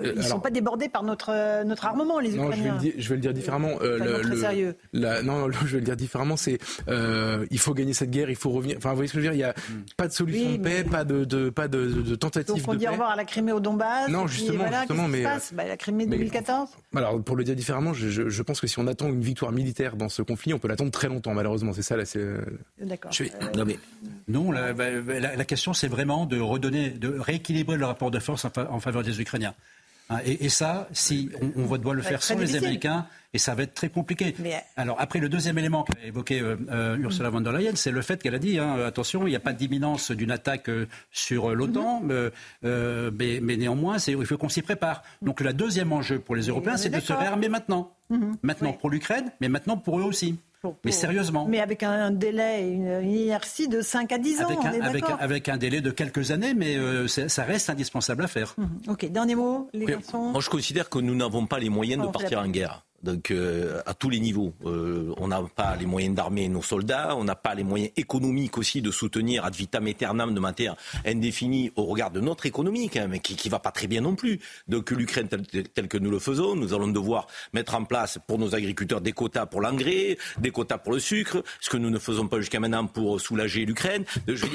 dire... 0.00 0.12
ils 0.14 0.18
ne 0.18 0.22
sont 0.22 0.40
pas 0.40 0.50
débordés 0.50 0.88
par 0.88 1.02
notre, 1.02 1.64
notre 1.64 1.84
armement, 1.84 2.18
les 2.20 2.36
Ukrainiens. 2.36 2.78
Je 2.78 2.88
vais, 2.88 2.94
je 2.98 3.08
vais 3.08 3.14
le 3.16 3.20
dire 3.20 3.32
différemment. 3.32 3.78
le, 3.80 4.20
très 4.20 4.36
sérieux. 4.36 4.76
non, 4.92 5.50
je 5.66 5.72
vais 5.72 5.78
le 5.78 5.84
dire 5.84 5.96
différemment. 5.96 6.36
C'est 6.36 6.58
il 7.50 7.58
faut 7.58 7.74
gagner 7.74 7.92
cette 7.92 8.10
guerre, 8.10 8.30
il 8.30 8.36
faut 8.36 8.50
revenir. 8.50 8.76
Enfin, 8.78 8.90
vous 8.90 8.96
voyez 8.96 9.08
ce 9.08 9.14
que 9.14 9.20
je 9.20 9.28
veux 9.28 9.34
dire 9.34 9.34
Il 9.34 9.44
n'y 9.44 9.50
a 9.50 9.52
mm. 9.52 9.84
pas 9.96 10.08
de 10.08 10.12
solution 10.12 10.52
de 10.52 10.56
paix, 10.58 10.84
pas 10.84 11.04
de, 11.04 11.24
de, 11.24 11.50
pas 11.50 11.68
de, 11.68 11.86
de 11.86 12.14
tentative 12.14 12.54
Donc 12.54 12.68
on 12.68 12.74
dit 12.74 12.88
au 12.88 12.92
revoir 12.92 13.10
à 13.10 13.16
la 13.16 13.24
Crimée 13.24 13.52
au 13.52 13.60
Donbass. 13.60 14.08
Non, 14.14 14.26
justement, 14.26 14.66
justement, 14.70 15.08
mais 15.08 15.24
bah, 15.52 15.64
la 15.64 15.76
Crimée 15.76 16.06
2014. 16.06 16.70
Alors 16.94 17.22
pour 17.22 17.36
le 17.36 17.44
dire 17.44 17.54
différemment, 17.54 17.92
je, 17.92 18.28
je, 18.28 18.42
pense 18.42 18.60
que 18.60 18.66
si 18.66 18.78
on 18.78 18.86
attend 18.86 19.08
une 19.08 19.20
victoire 19.20 19.52
militaire 19.52 19.96
dans 19.96 20.08
ce 20.08 20.22
conflit, 20.22 20.54
on 20.54 20.58
peut 20.58 20.68
l'attendre 20.68 20.90
très 20.90 21.08
longtemps. 21.08 21.34
Malheureusement, 21.34 21.72
c'est 21.72 21.82
ça 21.82 21.96
là. 21.96 22.04
D'accord. 22.80 23.10
Non 23.56 23.64
mais 23.64 23.78
non, 24.28 24.52
la, 24.52 24.72
la, 24.72 25.44
question 25.44 25.72
c'est 25.72 25.88
vraiment 25.88 26.26
de 26.26 26.38
redonner, 26.38 26.90
de 26.90 27.18
rééquilibrer 27.18 27.76
le 27.76 27.86
rapport 27.86 28.10
de 28.10 28.18
force 28.18 28.46
en 28.56 28.80
faveur 28.80 29.02
des 29.02 29.20
Ukrainiens. 29.20 29.54
Hein, 30.10 30.18
et, 30.24 30.48
ça, 30.50 30.88
si 30.92 31.30
on, 31.56 31.64
on 31.64 31.78
doit 31.78 31.94
le 31.94 32.02
faire 32.02 32.22
sans 32.22 32.38
les 32.38 32.56
Américains, 32.56 33.06
et 33.34 33.38
ça 33.38 33.54
va 33.54 33.64
être 33.64 33.74
très 33.74 33.88
compliqué. 33.88 34.34
Alors 34.76 35.00
après, 35.00 35.18
le 35.18 35.28
deuxième 35.28 35.58
élément 35.58 35.82
qu'a 35.82 36.06
évoqué 36.06 36.40
euh, 36.40 36.56
euh, 36.70 36.96
Ursula 36.96 37.30
von 37.30 37.40
der 37.40 37.52
Leyen, 37.52 37.74
c'est 37.74 37.90
le 37.90 38.00
fait 38.00 38.22
qu'elle 38.22 38.34
a 38.34 38.38
dit 38.38 38.58
hein, 38.58 38.78
attention, 38.86 39.26
il 39.26 39.30
n'y 39.30 39.36
a 39.36 39.40
pas 39.40 39.52
d'imminence 39.52 40.12
d'une 40.12 40.30
attaque 40.30 40.68
euh, 40.68 40.86
sur 41.10 41.54
l'OTAN, 41.54 42.00
mhm. 42.00 42.30
mais, 42.62 43.40
mais, 43.42 43.56
néanmoins, 43.56 43.96
il 43.98 44.26
faut 44.26 44.38
qu'on 44.38 44.48
s'y 44.48 44.62
prépare. 44.62 45.02
Donc 45.20 45.40
le 45.40 45.52
deuxième 45.52 45.92
enjeu 45.92 46.20
pour 46.20 46.36
les 46.36 46.46
Européens, 46.46 46.76
c'est 46.76 46.90
de 46.90 47.00
se 47.00 47.12
réarmer 47.12 47.48
maintenant. 47.48 47.92
Mhm. 48.10 48.36
Maintenant 48.42 48.72
pour 48.72 48.90
l'Ukraine, 48.90 49.32
mais 49.40 49.48
maintenant 49.48 49.76
pour 49.76 49.98
eux 49.98 50.04
aussi. 50.04 50.38
Mais 50.84 50.92
sérieusement. 50.92 51.46
Mais 51.48 51.60
avec 51.60 51.82
un 51.82 52.10
délai, 52.10 52.68
une, 52.68 53.10
inertie 53.10 53.68
de 53.68 53.80
5 53.80 54.12
à 54.12 54.18
10 54.18 54.42
ans. 54.42 54.44
Avec 54.46 54.64
un, 54.64 54.80
avec, 54.80 55.04
avec 55.18 55.48
un 55.48 55.56
délai 55.56 55.80
de 55.80 55.90
quelques 55.90 56.30
années, 56.30 56.54
mais 56.54 56.76
euh, 56.76 57.06
ça 57.08 57.44
reste 57.44 57.70
indispensable 57.70 58.24
à 58.24 58.28
faire. 58.28 58.54
Mhm. 58.58 58.68
Ok, 58.88 59.10
dernier 59.10 59.34
mot, 59.34 59.68
les 59.72 59.86
garçons. 59.86 60.30
Moi, 60.30 60.40
je 60.40 60.50
considère 60.50 60.88
que 60.88 60.98
nous 60.98 61.14
n'avons 61.14 61.46
pas 61.46 61.58
les 61.58 61.68
moyens 61.70 62.02
de 62.02 62.08
partir 62.08 62.40
en 62.40 62.48
guerre 62.48 62.84
donc 63.04 63.30
euh, 63.30 63.80
à 63.86 63.94
tous 63.94 64.10
les 64.10 64.18
niveaux. 64.18 64.54
Euh, 64.64 65.12
on 65.18 65.28
n'a 65.28 65.42
pas 65.54 65.76
les 65.76 65.86
moyens 65.86 66.14
d'armer 66.16 66.48
nos 66.48 66.62
soldats, 66.62 67.14
on 67.16 67.24
n'a 67.24 67.36
pas 67.36 67.54
les 67.54 67.62
moyens 67.62 67.92
économiques 67.96 68.58
aussi 68.58 68.82
de 68.82 68.90
soutenir 68.90 69.44
ad 69.44 69.54
vitam 69.54 69.86
aeternam 69.86 70.34
de 70.34 70.40
matière 70.40 70.74
indéfinie 71.04 71.70
au 71.76 71.84
regard 71.84 72.10
de 72.10 72.20
notre 72.20 72.46
économie, 72.46 72.90
mais 73.08 73.20
qui 73.20 73.36
ne 73.48 73.50
va 73.50 73.58
pas 73.58 73.70
très 73.70 73.86
bien 73.86 74.00
non 74.00 74.14
plus. 74.14 74.40
Donc 74.66 74.90
l'Ukraine 74.90 75.28
telle 75.28 75.88
que 75.88 75.98
nous 75.98 76.10
le 76.10 76.18
faisons, 76.18 76.56
nous 76.56 76.74
allons 76.74 76.88
devoir 76.88 77.26
mettre 77.52 77.74
en 77.74 77.84
place 77.84 78.18
pour 78.26 78.38
nos 78.38 78.54
agriculteurs 78.54 79.00
des 79.00 79.12
quotas 79.12 79.46
pour 79.46 79.60
l'engrais, 79.60 80.16
des 80.38 80.50
quotas 80.50 80.78
pour 80.78 80.92
le 80.92 80.98
sucre, 80.98 81.44
ce 81.60 81.68
que 81.68 81.76
nous 81.76 81.90
ne 81.90 81.98
faisons 81.98 82.26
pas 82.26 82.40
jusqu'à 82.40 82.60
maintenant 82.60 82.86
pour 82.86 83.20
soulager 83.20 83.66
l'Ukraine. 83.66 84.04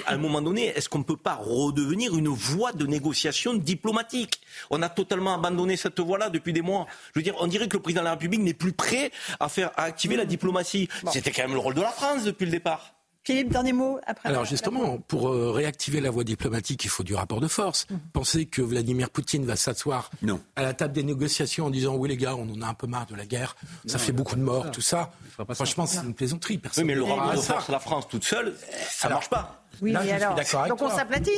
À 0.07 0.13
un 0.13 0.17
moment 0.17 0.41
donné, 0.41 0.67
est-ce 0.67 0.89
qu'on 0.89 0.99
ne 0.99 1.03
peut 1.03 1.17
pas 1.17 1.35
redevenir 1.35 2.17
une 2.17 2.29
voie 2.29 2.71
de 2.71 2.87
négociation 2.87 3.53
diplomatique? 3.53 4.41
On 4.71 4.81
a 4.81 4.89
totalement 4.89 5.35
abandonné 5.35 5.77
cette 5.77 5.99
voie-là 5.99 6.29
depuis 6.29 6.53
des 6.53 6.61
mois. 6.61 6.87
Je 7.13 7.19
veux 7.19 7.23
dire, 7.23 7.35
on 7.39 7.47
dirait 7.47 7.67
que 7.67 7.77
le 7.77 7.83
président 7.83 8.01
de 8.01 8.05
la 8.05 8.11
République 8.11 8.38
n'est 8.43 8.53
plus 8.53 8.73
prêt 8.73 9.11
à 9.39 9.49
faire 9.49 9.71
à 9.75 9.83
activer 9.83 10.15
la 10.15 10.25
diplomatie. 10.25 10.89
C'était 11.11 11.31
quand 11.31 11.43
même 11.43 11.53
le 11.53 11.59
rôle 11.59 11.75
de 11.75 11.81
la 11.81 11.91
France 11.91 12.23
depuis 12.23 12.45
le 12.45 12.51
départ. 12.51 12.93
Philippe, 13.23 13.49
dernier 13.49 13.73
mot 13.73 13.99
après. 14.07 14.27
Alors 14.27 14.45
justement, 14.45 14.97
pour 14.97 15.29
euh, 15.29 15.51
réactiver 15.51 16.01
la 16.01 16.09
voie 16.09 16.23
diplomatique, 16.23 16.83
il 16.85 16.89
faut 16.89 17.03
du 17.03 17.13
rapport 17.13 17.39
de 17.39 17.47
force. 17.47 17.85
Mhm. 17.89 17.99
Pensez 18.13 18.45
que 18.47 18.61
Vladimir 18.61 19.11
Poutine 19.11 19.45
va 19.45 19.55
s'asseoir 19.55 20.09
à 20.55 20.63
la 20.63 20.73
table 20.73 20.93
des 20.93 21.03
négociations 21.03 21.67
en 21.67 21.69
disant 21.69 21.95
oui 21.95 22.09
les 22.09 22.17
gars, 22.17 22.35
on 22.35 22.49
en 22.49 22.61
a 22.61 22.67
un 22.67 22.73
peu 22.73 22.87
marre 22.87 23.05
de 23.05 23.15
la 23.15 23.27
guerre, 23.27 23.55
ça 23.85 23.99
fait 23.99 24.13
beaucoup 24.13 24.35
de 24.35 24.41
morts, 24.41 24.71
tout 24.71 24.81
ça. 24.81 25.11
Franchement, 25.53 25.85
c'est 25.85 26.01
une 26.01 26.15
plaisanterie. 26.15 26.57
Personne 26.57 26.83
oui, 26.83 26.87
mais 26.87 26.95
le 26.95 27.03
rapport 27.03 27.33
de 27.33 27.41
force, 27.41 27.69
la 27.69 27.79
France 27.79 28.07
toute 28.07 28.23
seule, 28.23 28.55
ça 28.89 29.09
ne 29.09 29.13
marche 29.13 29.29
pas. 29.29 29.58
Oui, 29.81 29.93
mais 29.93 30.11
alors, 30.11 30.35
donc 30.67 30.81
on 30.81 30.89
s'aplatit 30.89 31.31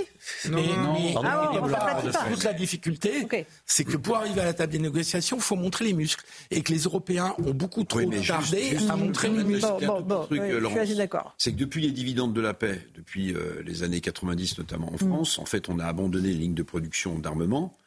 Non, 0.50 0.62
non, 0.62 0.76
non. 0.76 1.22
Ah, 1.24 1.52
on 1.54 1.70
s'aplatit 1.70 2.10
pas. 2.10 2.26
Toute 2.32 2.44
la 2.44 2.54
difficulté, 2.54 3.28
c'est 3.66 3.84
que 3.84 3.98
pour 3.98 4.18
arriver 4.18 4.42
à 4.42 4.46
la 4.46 4.54
table 4.54 4.72
des 4.72 4.80
négociations, 4.80 5.38
il 5.38 5.44
faut 5.44 5.56
montrer 5.56 5.86
les 5.86 5.94
muscles. 5.94 6.26
Et 6.50 6.62
que 6.62 6.72
les 6.72 6.80
Européens 6.80 7.36
ont 7.46 7.54
beaucoup 7.54 7.84
trop 7.84 8.02
tardé 8.04 8.78
à 8.90 8.96
montrer 8.96 9.30
les 9.30 9.44
muscles. 9.44 9.86
Bon, 9.86 10.02
bon, 10.02 10.26
truc, 10.26 10.42
oui, 10.42 10.52
je 10.52 10.86
suis 10.86 10.96
d'accord. 10.96 11.34
C'est 11.38 11.52
que 11.52 11.58
depuis 11.58 11.82
les 11.82 11.92
dividendes 11.92 12.34
de 12.34 12.42
la 12.42 12.54
paix, 12.54 12.82
depuis 12.96 13.34
euh, 13.34 13.62
les 13.66 13.84
années 13.84 14.02
90 14.02 14.58
notamment 14.58 14.92
en 14.94 14.98
France, 14.98 15.40
en 15.40 15.46
fait, 15.46 15.70
on 15.70 15.80
a 15.80 15.86
abandonné 15.86 16.30
les 16.30 16.34
lignes 16.36 16.54
de 16.54 16.64
production 16.64 17.20
d'armement. 17.20 17.78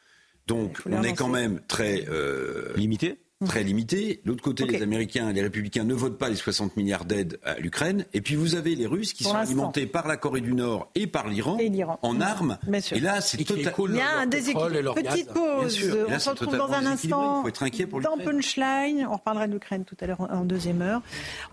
Donc, 0.46 0.80
on 0.90 1.02
est 1.02 1.14
quand 1.14 1.28
même 1.28 1.60
très... 1.68 2.04
Euh, 2.08 2.72
Limité 2.76 3.18
très 3.44 3.62
limité. 3.62 4.20
L'autre 4.24 4.42
côté, 4.42 4.64
les 4.64 4.82
Américains 4.82 5.28
et 5.30 5.32
les 5.32 5.42
Républicains 5.42 5.84
ne 5.84 5.94
votent 5.94 6.18
pas 6.18 6.28
les 6.28 6.36
60 6.36 6.76
milliards 6.76 7.04
d'aides 7.04 7.38
à 7.44 7.58
l'Ukraine. 7.58 8.04
Et 8.12 8.20
puis 8.20 8.34
vous 8.36 8.54
avez 8.54 8.74
les 8.74 8.86
Russes 8.86 9.12
qui 9.12 9.24
sont 9.24 9.34
alimentés 9.34 9.86
par 9.86 10.08
la 10.08 10.16
Corée 10.16 10.40
du 10.40 10.52
Nord 10.52 10.90
et 10.94 11.06
par 11.06 11.28
l'Iran 11.28 11.58
en 12.02 12.20
armes. 12.20 12.58
Et 12.92 13.00
là, 13.00 13.20
c'est 13.20 13.38
totalement. 13.44 13.86
Il 13.88 13.96
y 13.96 14.00
a 14.00 14.18
un 14.18 14.26
déséquilibre. 14.26 14.94
Petite 14.94 15.32
pause. 15.32 15.96
On 16.08 16.18
se 16.18 16.30
retrouve 16.30 16.56
dans 16.56 16.72
un 16.72 16.86
instant. 16.86 17.38
Il 17.38 17.42
faut 17.42 17.48
être 17.48 17.62
inquiet 17.62 17.86
pour 17.86 18.00
Dans 18.00 18.18
Punchline, 18.18 19.06
on 19.08 19.14
reparlera 19.14 19.46
de 19.46 19.52
l'Ukraine 19.52 19.84
tout 19.84 19.96
à 20.00 20.06
l'heure 20.06 20.20
en 20.20 20.44
deuxième 20.44 20.82
heure. 20.82 21.02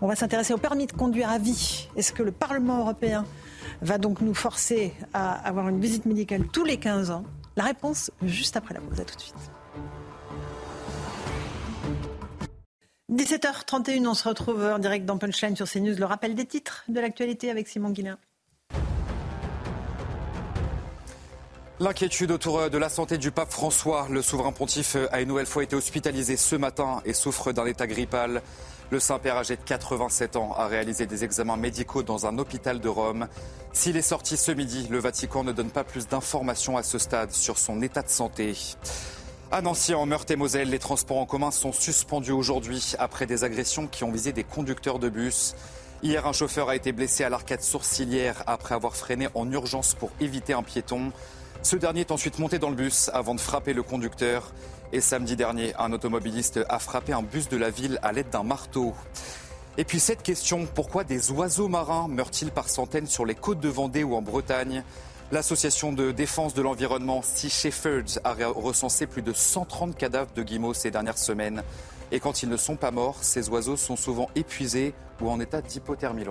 On 0.00 0.06
va 0.06 0.16
s'intéresser 0.16 0.52
au 0.52 0.58
permis 0.58 0.86
de 0.86 0.92
conduire 0.92 1.30
à 1.30 1.38
vie. 1.38 1.88
Est-ce 1.96 2.12
que 2.12 2.22
le 2.22 2.32
Parlement 2.32 2.80
européen 2.80 3.24
va 3.80 3.98
donc 3.98 4.20
nous 4.20 4.34
forcer 4.34 4.92
à 5.12 5.32
avoir 5.32 5.68
une 5.68 5.80
visite 5.80 6.06
médicale 6.06 6.46
tous 6.52 6.64
les 6.64 6.76
15 6.76 7.10
ans? 7.10 7.24
La 7.56 7.64
réponse 7.64 8.10
juste 8.22 8.56
après 8.56 8.74
la 8.74 8.80
pause. 8.80 9.00
À 9.00 9.04
tout 9.04 9.16
de 9.16 9.20
suite. 9.20 9.34
17h31, 13.12 14.06
on 14.06 14.14
se 14.14 14.26
retrouve 14.26 14.64
en 14.64 14.78
direct 14.78 15.04
dans 15.04 15.18
Punchline 15.18 15.54
sur 15.54 15.68
CNews. 15.68 15.96
Le 15.98 16.06
rappel 16.06 16.34
des 16.34 16.46
titres 16.46 16.84
de 16.88 16.98
l'actualité 16.98 17.50
avec 17.50 17.68
Simon 17.68 17.90
Guillain. 17.90 18.16
L'inquiétude 21.78 22.30
autour 22.30 22.70
de 22.70 22.78
la 22.78 22.88
santé 22.88 23.18
du 23.18 23.30
pape 23.30 23.50
François. 23.50 24.06
Le 24.08 24.22
souverain 24.22 24.52
pontife 24.52 24.96
a 25.10 25.20
une 25.20 25.28
nouvelle 25.28 25.46
fois 25.46 25.62
été 25.62 25.76
hospitalisé 25.76 26.38
ce 26.38 26.56
matin 26.56 27.02
et 27.04 27.12
souffre 27.12 27.52
d'un 27.52 27.66
état 27.66 27.86
grippal. 27.86 28.40
Le 28.90 28.98
Saint-Père, 28.98 29.36
âgé 29.36 29.56
de 29.56 29.62
87 29.62 30.36
ans, 30.36 30.54
a 30.56 30.66
réalisé 30.66 31.04
des 31.06 31.22
examens 31.22 31.56
médicaux 31.56 32.02
dans 32.02 32.26
un 32.26 32.38
hôpital 32.38 32.80
de 32.80 32.88
Rome. 32.88 33.28
S'il 33.74 33.98
est 33.98 34.02
sorti 34.02 34.38
ce 34.38 34.52
midi, 34.52 34.86
le 34.90 34.98
Vatican 34.98 35.44
ne 35.44 35.52
donne 35.52 35.70
pas 35.70 35.84
plus 35.84 36.08
d'informations 36.08 36.78
à 36.78 36.82
ce 36.82 36.96
stade 36.98 37.32
sur 37.32 37.58
son 37.58 37.82
état 37.82 38.02
de 38.02 38.08
santé. 38.08 38.54
À 39.54 39.60
Nancy, 39.60 39.92
en 39.92 40.06
Meurthe-et-Moselle, 40.06 40.70
les 40.70 40.78
transports 40.78 41.18
en 41.18 41.26
commun 41.26 41.50
sont 41.50 41.72
suspendus 41.72 42.32
aujourd'hui 42.32 42.94
après 42.98 43.26
des 43.26 43.44
agressions 43.44 43.86
qui 43.86 44.02
ont 44.02 44.10
visé 44.10 44.32
des 44.32 44.44
conducteurs 44.44 44.98
de 44.98 45.10
bus. 45.10 45.54
Hier, 46.02 46.26
un 46.26 46.32
chauffeur 46.32 46.70
a 46.70 46.74
été 46.74 46.90
blessé 46.90 47.22
à 47.22 47.28
l'arcade 47.28 47.60
sourcilière 47.60 48.44
après 48.46 48.74
avoir 48.74 48.96
freiné 48.96 49.28
en 49.34 49.52
urgence 49.52 49.92
pour 49.92 50.10
éviter 50.20 50.54
un 50.54 50.62
piéton. 50.62 51.12
Ce 51.62 51.76
dernier 51.76 52.00
est 52.00 52.12
ensuite 52.12 52.38
monté 52.38 52.58
dans 52.58 52.70
le 52.70 52.76
bus 52.76 53.10
avant 53.12 53.34
de 53.34 53.40
frapper 53.40 53.74
le 53.74 53.82
conducteur. 53.82 54.54
Et 54.90 55.02
samedi 55.02 55.36
dernier, 55.36 55.74
un 55.78 55.92
automobiliste 55.92 56.60
a 56.70 56.78
frappé 56.78 57.12
un 57.12 57.22
bus 57.22 57.50
de 57.50 57.58
la 57.58 57.68
ville 57.68 57.98
à 58.02 58.12
l'aide 58.12 58.30
d'un 58.30 58.44
marteau. 58.44 58.94
Et 59.76 59.84
puis 59.84 60.00
cette 60.00 60.22
question, 60.22 60.66
pourquoi 60.74 61.04
des 61.04 61.30
oiseaux 61.30 61.68
marins 61.68 62.08
meurent-ils 62.08 62.52
par 62.52 62.70
centaines 62.70 63.06
sur 63.06 63.26
les 63.26 63.34
côtes 63.34 63.60
de 63.60 63.68
Vendée 63.68 64.02
ou 64.02 64.14
en 64.14 64.22
Bretagne? 64.22 64.82
L'association 65.32 65.94
de 65.94 66.12
défense 66.12 66.52
de 66.52 66.60
l'environnement 66.60 67.22
Sea 67.22 67.48
Shepherds 67.48 68.18
a 68.22 68.34
recensé 68.48 69.06
plus 69.06 69.22
de 69.22 69.32
130 69.32 69.96
cadavres 69.96 70.30
de 70.34 70.42
guillemots 70.42 70.74
ces 70.74 70.90
dernières 70.90 71.16
semaines. 71.16 71.62
Et 72.10 72.20
quand 72.20 72.42
ils 72.42 72.50
ne 72.50 72.58
sont 72.58 72.76
pas 72.76 72.90
morts, 72.90 73.24
ces 73.24 73.48
oiseaux 73.48 73.78
sont 73.78 73.96
souvent 73.96 74.28
épuisés 74.34 74.92
ou 75.22 75.30
en 75.30 75.40
état 75.40 75.62
d'hypothermie 75.62 76.26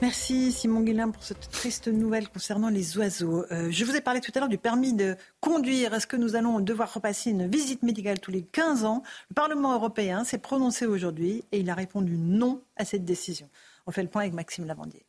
Merci 0.00 0.50
Simon 0.50 0.80
Guillain 0.80 1.10
pour 1.10 1.24
cette 1.24 1.50
triste 1.50 1.88
nouvelle 1.88 2.30
concernant 2.30 2.70
les 2.70 2.96
oiseaux. 2.96 3.44
Euh, 3.52 3.68
je 3.70 3.84
vous 3.84 3.94
ai 3.94 4.00
parlé 4.00 4.22
tout 4.22 4.32
à 4.34 4.38
l'heure 4.38 4.48
du 4.48 4.56
permis 4.56 4.94
de 4.94 5.18
conduire. 5.40 5.92
Est-ce 5.92 6.06
que 6.06 6.16
nous 6.16 6.36
allons 6.36 6.60
devoir 6.60 6.94
repasser 6.94 7.32
une 7.32 7.46
visite 7.46 7.82
médicale 7.82 8.18
tous 8.18 8.30
les 8.30 8.44
15 8.44 8.86
ans? 8.86 9.02
Le 9.28 9.34
Parlement 9.34 9.74
européen 9.74 10.24
s'est 10.24 10.38
prononcé 10.38 10.86
aujourd'hui 10.86 11.44
et 11.52 11.58
il 11.58 11.68
a 11.68 11.74
répondu 11.74 12.16
non 12.16 12.62
à 12.78 12.86
cette 12.86 13.04
décision. 13.04 13.50
On 13.86 13.90
fait 13.90 14.02
le 14.02 14.08
point 14.08 14.22
avec 14.22 14.32
Maxime 14.32 14.64
Lavandier. 14.64 15.04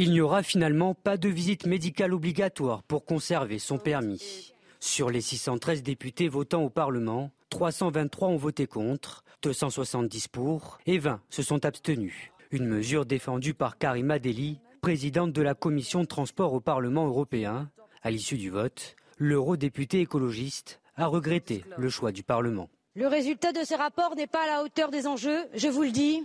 Il 0.00 0.12
n'y 0.12 0.20
aura 0.20 0.44
finalement 0.44 0.94
pas 0.94 1.16
de 1.16 1.28
visite 1.28 1.66
médicale 1.66 2.14
obligatoire 2.14 2.84
pour 2.84 3.04
conserver 3.04 3.58
son 3.58 3.78
permis. 3.78 4.54
Sur 4.78 5.10
les 5.10 5.20
613 5.20 5.82
députés 5.82 6.28
votant 6.28 6.62
au 6.62 6.70
Parlement, 6.70 7.32
323 7.50 8.28
ont 8.28 8.36
voté 8.36 8.68
contre, 8.68 9.24
270 9.42 10.28
pour 10.28 10.78
et 10.86 10.98
20 10.98 11.20
se 11.30 11.42
sont 11.42 11.64
abstenus. 11.64 12.30
Une 12.52 12.68
mesure 12.68 13.06
défendue 13.06 13.54
par 13.54 13.76
Karima 13.76 14.20
Deli, 14.20 14.60
présidente 14.82 15.32
de 15.32 15.42
la 15.42 15.54
commission 15.54 16.04
transport 16.04 16.52
au 16.52 16.60
Parlement 16.60 17.08
européen. 17.08 17.68
À 18.04 18.12
l'issue 18.12 18.38
du 18.38 18.50
vote, 18.50 18.94
l'eurodéputé 19.16 20.02
écologiste 20.02 20.80
a 20.94 21.06
regretté 21.06 21.64
le 21.76 21.88
choix 21.88 22.12
du 22.12 22.22
Parlement. 22.22 22.70
Le 22.94 23.08
résultat 23.08 23.50
de 23.50 23.64
ce 23.64 23.74
rapport 23.74 24.14
n'est 24.14 24.28
pas 24.28 24.44
à 24.44 24.58
la 24.58 24.62
hauteur 24.62 24.92
des 24.92 25.08
enjeux, 25.08 25.44
je 25.56 25.66
vous 25.66 25.82
le 25.82 25.90
dis. 25.90 26.22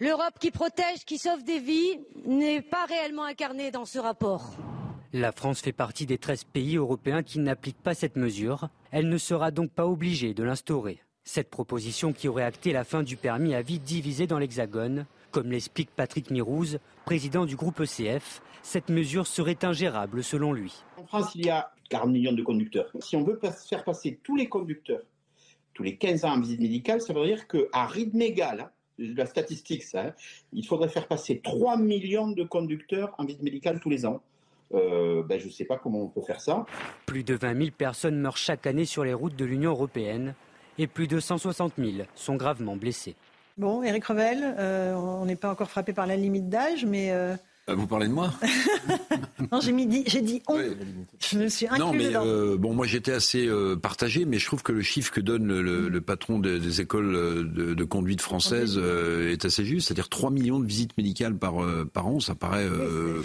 L'Europe 0.00 0.38
qui 0.38 0.52
protège, 0.52 1.04
qui 1.04 1.18
sauve 1.18 1.42
des 1.42 1.58
vies 1.58 1.98
n'est 2.24 2.62
pas 2.62 2.84
réellement 2.84 3.24
incarnée 3.24 3.72
dans 3.72 3.84
ce 3.84 3.98
rapport. 3.98 4.54
La 5.12 5.32
France 5.32 5.60
fait 5.60 5.72
partie 5.72 6.06
des 6.06 6.18
13 6.18 6.44
pays 6.44 6.76
européens 6.76 7.24
qui 7.24 7.40
n'appliquent 7.40 7.82
pas 7.82 7.94
cette 7.94 8.14
mesure. 8.14 8.68
Elle 8.92 9.08
ne 9.08 9.18
sera 9.18 9.50
donc 9.50 9.72
pas 9.72 9.86
obligée 9.86 10.34
de 10.34 10.44
l'instaurer. 10.44 11.00
Cette 11.24 11.50
proposition 11.50 12.12
qui 12.12 12.28
aurait 12.28 12.44
acté 12.44 12.72
la 12.72 12.84
fin 12.84 13.02
du 13.02 13.16
permis 13.16 13.54
à 13.54 13.62
vie 13.62 13.80
divisé 13.80 14.28
dans 14.28 14.38
l'Hexagone, 14.38 15.04
comme 15.32 15.50
l'explique 15.50 15.90
Patrick 15.90 16.30
Mirouz, 16.30 16.78
président 17.04 17.44
du 17.44 17.56
groupe 17.56 17.80
ECF, 17.80 18.40
cette 18.62 18.90
mesure 18.90 19.26
serait 19.26 19.64
ingérable 19.64 20.22
selon 20.22 20.52
lui. 20.52 20.84
En 20.96 21.06
France, 21.06 21.32
il 21.34 21.46
y 21.46 21.50
a 21.50 21.72
40 21.90 22.10
millions 22.10 22.32
de 22.32 22.42
conducteurs. 22.42 22.90
Si 23.00 23.16
on 23.16 23.24
veut 23.24 23.40
faire 23.68 23.82
passer 23.82 24.20
tous 24.22 24.36
les 24.36 24.48
conducteurs 24.48 25.02
tous 25.78 25.84
les 25.84 25.96
15 25.96 26.24
ans 26.24 26.32
en 26.32 26.40
visite 26.40 26.58
médicale, 26.58 27.00
ça 27.00 27.12
veut 27.12 27.24
dire 27.24 27.46
qu'à 27.46 27.86
rythme 27.86 28.20
égal, 28.20 28.60
hein, 28.62 28.70
la 28.98 29.26
statistique, 29.26 29.82
ça, 29.82 30.00
hein, 30.00 30.14
il 30.52 30.66
faudrait 30.66 30.88
faire 30.88 31.06
passer 31.06 31.40
3 31.42 31.76
millions 31.76 32.28
de 32.28 32.44
conducteurs 32.44 33.14
en 33.18 33.24
visite 33.24 33.42
médicale 33.42 33.80
tous 33.80 33.90
les 33.90 34.06
ans. 34.06 34.20
Euh, 34.74 35.22
ben, 35.22 35.40
je 35.40 35.46
ne 35.46 35.50
sais 35.50 35.64
pas 35.64 35.78
comment 35.78 36.02
on 36.02 36.08
peut 36.08 36.20
faire 36.20 36.40
ça. 36.40 36.66
Plus 37.06 37.24
de 37.24 37.34
20 37.34 37.56
000 37.56 37.70
personnes 37.76 38.18
meurent 38.18 38.36
chaque 38.36 38.66
année 38.66 38.84
sur 38.84 39.04
les 39.04 39.14
routes 39.14 39.36
de 39.36 39.44
l'Union 39.44 39.70
européenne 39.70 40.34
et 40.76 40.86
plus 40.86 41.06
de 41.06 41.20
160 41.20 41.74
000 41.78 42.06
sont 42.14 42.36
gravement 42.36 42.76
blessés. 42.76 43.14
Bon, 43.56 43.82
Eric 43.82 44.04
Revel, 44.04 44.54
euh, 44.58 44.94
on 44.94 45.24
n'est 45.24 45.36
pas 45.36 45.50
encore 45.50 45.68
frappé 45.68 45.92
par 45.92 46.06
la 46.06 46.16
limite 46.16 46.48
d'âge, 46.48 46.84
mais 46.84 47.10
euh, 47.10 47.34
euh, 47.34 47.36
vous 47.74 47.86
parlez 47.86 48.08
de 48.08 48.12
moi 48.12 48.32
Non, 49.52 49.60
j'ai 49.60 49.72
dit, 49.72 50.04
j'ai 50.06 50.20
dit 50.20 50.42
on. 50.48 50.58
Je 51.18 51.38
me 51.38 51.48
suis 51.48 51.66
Non, 51.78 51.92
mais 51.92 52.14
euh, 52.14 52.56
bon, 52.56 52.74
moi 52.74 52.86
j'étais 52.86 53.12
assez 53.12 53.46
euh, 53.46 53.76
partagé, 53.76 54.24
mais 54.24 54.38
je 54.38 54.46
trouve 54.46 54.62
que 54.62 54.72
le 54.72 54.82
chiffre 54.82 55.12
que 55.12 55.20
donne 55.20 55.46
le, 55.46 56.00
patron 56.00 56.38
des, 56.38 56.80
écoles 56.80 57.12
de, 57.52 57.84
conduite 57.84 58.20
françaises 58.20 58.78
est 58.78 59.44
assez 59.44 59.64
juste, 59.64 59.88
c'est-à-dire 59.88 60.08
3 60.08 60.30
millions 60.30 60.60
de 60.60 60.66
visites 60.66 60.96
médicales 60.96 61.36
par, 61.36 61.54
par 61.92 62.06
an, 62.06 62.20
ça 62.20 62.34
paraît 62.34 62.68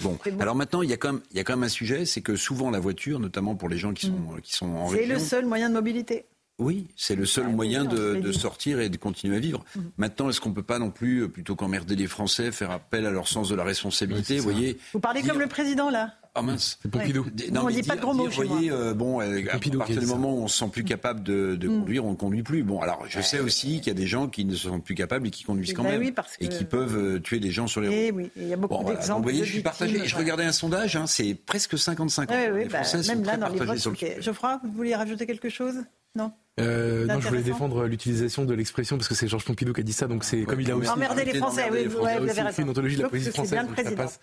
bon. 0.02 0.18
Alors 0.40 0.56
maintenant, 0.56 0.82
il 0.82 0.90
y, 0.90 0.94
a 0.94 0.98
quand 0.98 1.14
même, 1.14 1.22
il 1.32 1.38
y 1.38 1.40
a 1.40 1.44
quand 1.44 1.54
même 1.54 1.64
un 1.64 1.70
sujet, 1.70 2.06
c'est 2.06 2.22
que 2.22 2.36
souvent 2.36 2.72
la 2.72 2.80
voiture, 2.80 3.20
notamment 3.20 3.56
pour 3.56 3.70
les 3.70 3.78
gens 3.78 3.94
qui 3.94 4.08
sont, 4.08 4.14
mm. 4.14 4.42
qui 4.42 4.54
sont 4.54 4.68
en 4.68 4.88
région... 4.88 5.08
C'est 5.08 5.14
le 5.14 5.20
seul 5.20 5.46
moyen 5.46 5.70
de 5.70 5.74
mobilité. 5.74 6.26
Oui, 6.60 6.88
c'est 6.96 7.16
le 7.16 7.26
seul 7.26 7.48
moyen 7.48 7.84
de, 7.84 8.32
sortir 8.32 8.80
et 8.80 8.90
de 8.90 8.98
continuer 8.98 9.38
à 9.38 9.40
vivre. 9.40 9.64
Mhm. 9.76 9.92
Maintenant, 9.98 10.30
est-ce 10.30 10.40
qu'on 10.40 10.50
ne 10.50 10.56
peut 10.56 10.64
pas 10.64 10.80
non 10.80 10.92
plus, 10.92 11.24
euh, 11.24 11.28
plutôt 11.28 11.56
qu'emmerder 11.56 11.96
les 11.96 12.08
Français, 12.08 12.52
faire 12.52 12.72
appel 12.72 13.06
à 13.06 13.12
leur 13.12 13.28
sens 13.28 13.50
de 13.50 13.56
la 13.56 13.64
responsabilité 13.64 14.38
Vous 14.38 14.44
voyez 14.44 14.78
Vous 14.94 15.00
parlez 15.00 15.22
comme 15.24 15.40
le 15.40 15.48
président 15.48 15.90
là 15.90 16.14
ah 16.36 16.42
mince. 16.42 16.80
C'est 16.82 16.90
Pompidou. 16.90 17.28
Non, 17.52 17.66
on 17.66 17.70
dit 17.70 17.84
pas 17.84 17.96
de 17.96 18.02
gros 18.02 18.16
mots. 18.16 18.28
Vous 18.28 18.44
voyez, 18.44 18.72
euh, 18.72 18.96
bon, 18.96 19.22
euh, 19.22 19.44
à 19.52 19.60
partir 19.78 20.00
du 20.00 20.08
moment 20.08 20.34
où 20.34 20.40
on 20.40 20.48
se 20.48 20.58
sent 20.58 20.70
plus 20.72 20.84
capable 20.84 21.22
de, 21.22 21.56
mm. 21.56 21.68
conduire, 21.68 22.06
on 22.06 22.12
ne 22.12 22.16
conduit 22.16 22.42
plus. 22.42 22.64
Bon, 22.64 22.82
alors 22.82 23.06
je 23.08 23.22
sais 23.22 23.40
aussi 23.40 23.82
qu'il 23.82 23.88
y 23.88 23.92
a 23.92 23.94
des 23.94 24.08
gens 24.08 24.28
qui 24.28 24.44
ne 24.44 24.56
se 24.56 24.68
sentent 24.68 24.84
plus 24.84 24.96
capables 24.96 25.28
et 25.28 25.30
qui 25.30 25.44
conduisent 25.44 25.74
quand 25.74 25.84
ben 25.84 26.00
même. 26.00 26.12
et 26.40 26.48
qui 26.48 26.64
peuvent 26.64 27.22
tuer 27.22 27.40
des 27.40 27.52
gens 27.52 27.68
sur 27.68 27.82
les 27.82 27.90
eh 27.92 28.10
routes. 28.10 28.20
Oui, 28.20 28.32
il 28.36 28.48
y 28.48 28.54
a 28.54 28.58
beaucoup 28.58 28.84
d'exemples. 28.84 29.20
Vous 29.20 29.24
voyez, 29.24 29.46
je 29.46 29.52
suis 29.52 29.62
partagé. 29.62 30.08
Je 30.08 30.16
regardais 30.16 30.46
un 30.46 30.52
sondage, 30.52 30.96
hein, 30.96 31.06
c'est 31.06 31.36
presque 31.36 31.78
55 31.78 32.32
ans. 32.32 32.36
Oui, 32.36 32.64
oui, 32.64 32.66
bah, 32.66 32.82
même 33.08 33.24
là, 33.24 33.38
dans 33.38 33.50
les 33.50 33.60
votes. 33.60 34.22
Geoffroy, 34.22 34.60
vous 34.64 34.72
vouliez 34.72 34.96
rajouter 34.96 35.28
quelque 35.28 35.50
chose? 35.50 35.84
Non? 36.16 36.32
Euh, 36.60 37.08
non, 37.08 37.20
je 37.20 37.28
voulais 37.30 37.42
défendre 37.42 37.86
l'utilisation 37.86 38.46
de 38.46 38.54
l'expression 38.54 38.98
parce 38.98 39.08
que 39.08 39.16
c'est 39.16 39.28
Georges 39.28 39.46
Pompidou 39.46 39.74
qui 39.74 39.82
a 39.82 39.84
dit 39.84 39.94
ça, 39.94 40.08
donc 40.08 40.24
c'est 40.24 40.44
comme 40.44 40.62
il 40.62 40.70
a 40.70 40.78
aussi 40.78 40.90
emmerder 40.90 41.26
les 41.26 41.34
Français. 41.36 41.68
Oui, 41.72 41.86
vous 41.86 42.06
avez 42.06 42.42
raison. 42.42 42.62
Une 42.62 42.70
anthologie 42.70 42.98
de 42.98 43.04
la 43.04 43.10
police 43.10 43.30
française. 43.30 43.60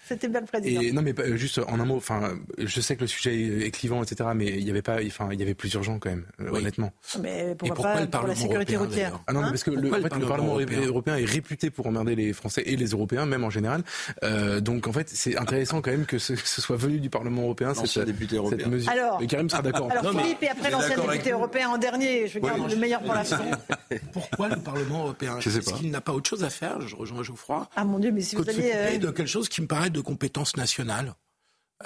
C'était 0.07 0.29
bien 0.29 0.41
le 0.41 0.47
président. 0.47 0.81
Et 0.81 0.93
non, 0.93 1.03
mais 1.03 1.15
juste 1.37 1.59
en 1.59 1.81
un 1.81 1.85
mot. 1.85 1.97
Enfin, 1.97 2.35
je 2.59 2.81
sais 2.81 2.95
que 2.95 3.01
le 3.01 3.07
sujet 3.09 3.67
est 3.67 3.71
clivant, 3.73 4.03
etc. 4.03 4.31
Mais 4.35 4.47
il 4.47 4.65
y 4.65 4.71
avait 4.71 4.83
pas, 4.83 4.99
enfin, 5.05 5.31
il 5.33 5.41
y 5.41 5.43
avait 5.43 5.55
plus 5.55 5.73
urgent 5.75 5.99
quand 5.99 6.11
même, 6.11 6.25
euh, 6.41 6.51
honnêtement. 6.51 6.93
Mais 7.21 7.57
pourquoi, 7.59 7.95
pas 7.95 8.07
pour 8.07 8.29
la 8.29 8.37
sécurité 8.37 8.77
routière 8.77 9.21
Ah 9.27 9.33
non, 9.33 9.43
parce 9.43 9.65
que 9.65 9.73
le, 9.73 9.93
en 9.93 9.97
fait, 9.97 10.17
le 10.17 10.27
Parlement 10.27 10.59
européen 10.59 11.17
est 11.17 11.25
réputé 11.25 11.71
pour 11.71 11.87
emmerder 11.89 12.15
les 12.15 12.33
Français 12.33 12.63
et 12.65 12.77
les 12.77 12.91
Européens, 12.91 13.27
même 13.27 13.43
en 13.43 13.51
général. 13.51 13.83
Euh, 14.23 14.61
donc 14.61 14.87
en 14.87 14.93
fait, 14.93 15.09
c'est 15.09 15.37
intéressant 15.37 15.81
quand 15.83 15.91
même 15.91 16.07
que 16.07 16.19
ce, 16.19 16.37
soit 16.37 16.77
venu 16.77 17.01
du 17.01 17.11
Parlement 17.11 17.43
européen 17.43 17.75
cette, 17.75 18.07
député 18.07 18.37
européen. 18.37 18.69
mesure. 18.69 18.91
Alors, 18.93 19.21
Karim 19.27 19.51
sera 19.51 19.63
d'accord. 19.63 19.91
Alors 19.91 20.13
Philippe 20.13 20.43
et 20.43 20.49
après 20.49 20.71
l'ancien 20.71 20.97
député 20.97 21.33
européen 21.33 21.71
en 21.71 21.79
dernier, 21.79 22.20
je 22.27 22.39
garde 22.39 22.71
le 22.71 22.77
meilleur 22.77 23.03
Pourquoi 24.13 24.49
le 24.49 24.57
Parlement 24.57 25.05
européen 25.05 25.39
Est-ce 25.39 25.73
qu'il 25.75 25.91
n'a 25.91 26.01
pas 26.01 26.13
autre 26.13 26.29
chose 26.29 26.45
à 26.45 26.51
faire 26.51 26.81
Je 26.81 26.97
rejoins 26.97 27.23
Geoffroy. 27.23 27.69
Ah 27.77 27.85
mon 27.85 27.99
Dieu, 27.99 28.13
mais 28.13 28.21
si 28.21 28.37
vous 28.37 28.49
allez... 28.49 28.73
Euh, 28.75 28.99
de 28.99 29.11
quelque 29.11 29.27
chose 29.27 29.49
qui 29.49 29.63
me 29.63 29.67
paraît 29.67 29.91
de 29.91 30.01
compétence 30.01 30.57
nationale. 30.57 31.15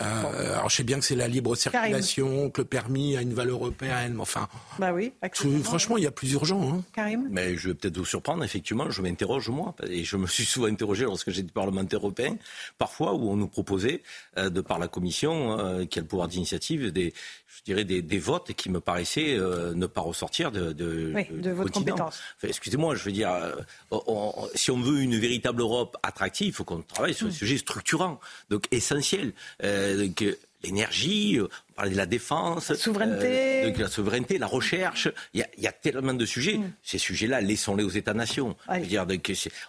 Euh, 0.00 0.54
alors 0.54 0.70
je 0.70 0.76
sais 0.76 0.82
bien 0.82 0.98
que 0.98 1.04
c'est 1.04 1.14
la 1.14 1.28
libre 1.28 1.54
circulation, 1.54 2.50
que 2.50 2.62
le 2.62 2.66
permis 2.66 3.16
a 3.16 3.22
une 3.22 3.32
valeur 3.32 3.56
européenne, 3.56 4.14
mais 4.14 4.20
enfin. 4.20 4.48
Bah 4.80 4.92
oui. 4.92 5.12
Franchement, 5.62 5.96
il 5.96 6.02
y 6.02 6.06
a 6.06 6.10
plus 6.10 6.32
urgent. 6.32 6.60
Hein. 6.62 6.82
Karim. 6.92 7.28
Mais 7.30 7.56
je 7.56 7.68
vais 7.68 7.74
peut-être 7.74 7.96
vous 7.96 8.04
surprendre. 8.04 8.42
Effectivement, 8.42 8.90
je 8.90 9.02
m'interroge 9.02 9.48
moi, 9.50 9.74
et 9.88 10.02
je 10.02 10.16
me 10.16 10.26
suis 10.26 10.44
souvent 10.44 10.66
interrogé 10.66 11.04
lorsque 11.04 11.30
j'étais 11.30 11.52
parlementaire 11.52 12.00
européen, 12.00 12.36
parfois 12.76 13.14
où 13.14 13.30
on 13.30 13.36
nous 13.36 13.46
proposait, 13.46 14.02
euh, 14.36 14.50
de 14.50 14.60
par 14.60 14.80
la 14.80 14.88
Commission, 14.88 15.86
qui 15.86 16.00
a 16.00 16.02
le 16.02 16.08
pouvoir 16.08 16.26
d'initiative, 16.26 16.90
des, 16.90 17.14
je 17.58 17.62
dirais, 17.62 17.84
des, 17.84 18.02
des, 18.02 18.18
votes 18.18 18.52
qui 18.52 18.70
me 18.70 18.80
paraissaient 18.80 19.36
euh, 19.38 19.74
ne 19.74 19.86
pas 19.86 20.00
ressortir 20.00 20.50
de, 20.50 20.72
de, 20.72 21.12
oui, 21.14 21.26
de, 21.30 21.50
votre 21.50 21.72
compétence. 21.72 22.20
Excusez-moi, 22.42 22.94
je 22.94 23.04
veux 23.04 23.12
dire, 23.12 23.30
euh, 23.30 23.52
si 24.54 24.70
on 24.70 24.80
veut 24.80 25.00
une 25.00 25.18
véritable 25.18 25.60
Europe 25.60 25.96
attractive, 26.02 26.48
il 26.48 26.52
faut 26.52 26.64
qu'on 26.64 26.82
travaille 26.82 27.14
sur 27.14 27.26
des 27.26 27.32
mm. 27.32 27.36
sujets 27.36 27.58
structurants, 27.58 28.20
donc 28.50 28.66
essentiels. 28.70 29.32
Euh, 29.62 30.06
donc, 30.06 30.24
l'énergie, 30.62 31.38
parlait 31.74 31.92
de 31.92 31.96
la 31.96 32.06
défense, 32.06 32.70
la 32.70 32.76
souveraineté, 32.76 33.64
euh, 33.64 33.70
de 33.70 33.80
la 33.80 33.88
souveraineté, 33.88 34.38
la 34.38 34.46
recherche. 34.46 35.08
Il 35.32 35.44
y 35.58 35.66
a, 35.66 35.72
tellement 35.72 36.14
de 36.14 36.24
sujets. 36.24 36.58
Mm. 36.58 36.72
Ces 36.82 36.98
sujets-là, 36.98 37.40
laissons-les 37.40 37.84
aux 37.84 37.90
États-nations. 37.90 38.56
Dire, 38.82 39.06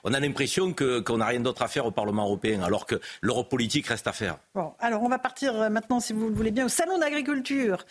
on 0.04 0.14
a 0.14 0.20
l'impression 0.20 0.74
qu'on 0.74 1.18
n'a 1.18 1.26
rien 1.26 1.40
d'autre 1.40 1.62
à 1.62 1.68
faire 1.68 1.86
au 1.86 1.92
Parlement 1.92 2.24
européen, 2.24 2.62
alors 2.62 2.86
que 2.86 2.96
l'Europe 3.22 3.50
politique 3.50 3.88
reste 3.88 4.08
à 4.08 4.14
faire. 4.14 4.38
Bon, 4.54 4.74
alors 4.80 5.04
on 5.04 5.10
va 5.10 5.20
partir 5.20 5.60
euh, 5.60 5.70
maintenant, 5.70 6.00
si 6.00 6.14
vous 6.14 6.30
le 6.30 6.36
voulez 6.36 6.52
bien, 6.52 6.66
au 6.66 6.70
salon 6.70 6.98
d'agriculture, 6.98 7.86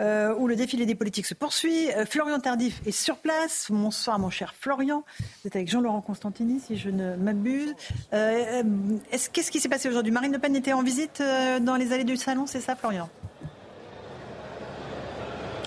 euh, 0.00 0.34
où 0.36 0.48
le 0.48 0.56
défilé 0.56 0.86
des 0.86 0.94
politiques 0.94 1.26
se 1.26 1.34
poursuit. 1.34 1.88
Florian 2.08 2.40
Tardif 2.40 2.80
est 2.86 2.92
sur 2.92 3.16
place. 3.16 3.66
Bonsoir, 3.70 4.18
mon 4.18 4.30
cher 4.30 4.54
Florian. 4.58 5.04
Vous 5.20 5.48
êtes 5.48 5.56
avec 5.56 5.68
Jean-Laurent 5.68 6.00
Constantini, 6.00 6.60
si 6.60 6.76
je 6.76 6.90
ne 6.90 7.16
m'abuse. 7.16 7.74
Qu'est-ce 8.10 9.50
qui 9.50 9.60
s'est 9.60 9.68
passé 9.68 9.88
aujourd'hui? 9.88 10.12
Marine 10.12 10.32
Le 10.32 10.38
Pen 10.38 10.56
était 10.56 10.72
en 10.72 10.82
visite 10.82 11.22
dans 11.62 11.76
les 11.76 11.92
allées 11.92 12.04
du 12.04 12.16
salon, 12.16 12.46
c'est 12.46 12.60
ça, 12.60 12.76
Florian? 12.76 13.08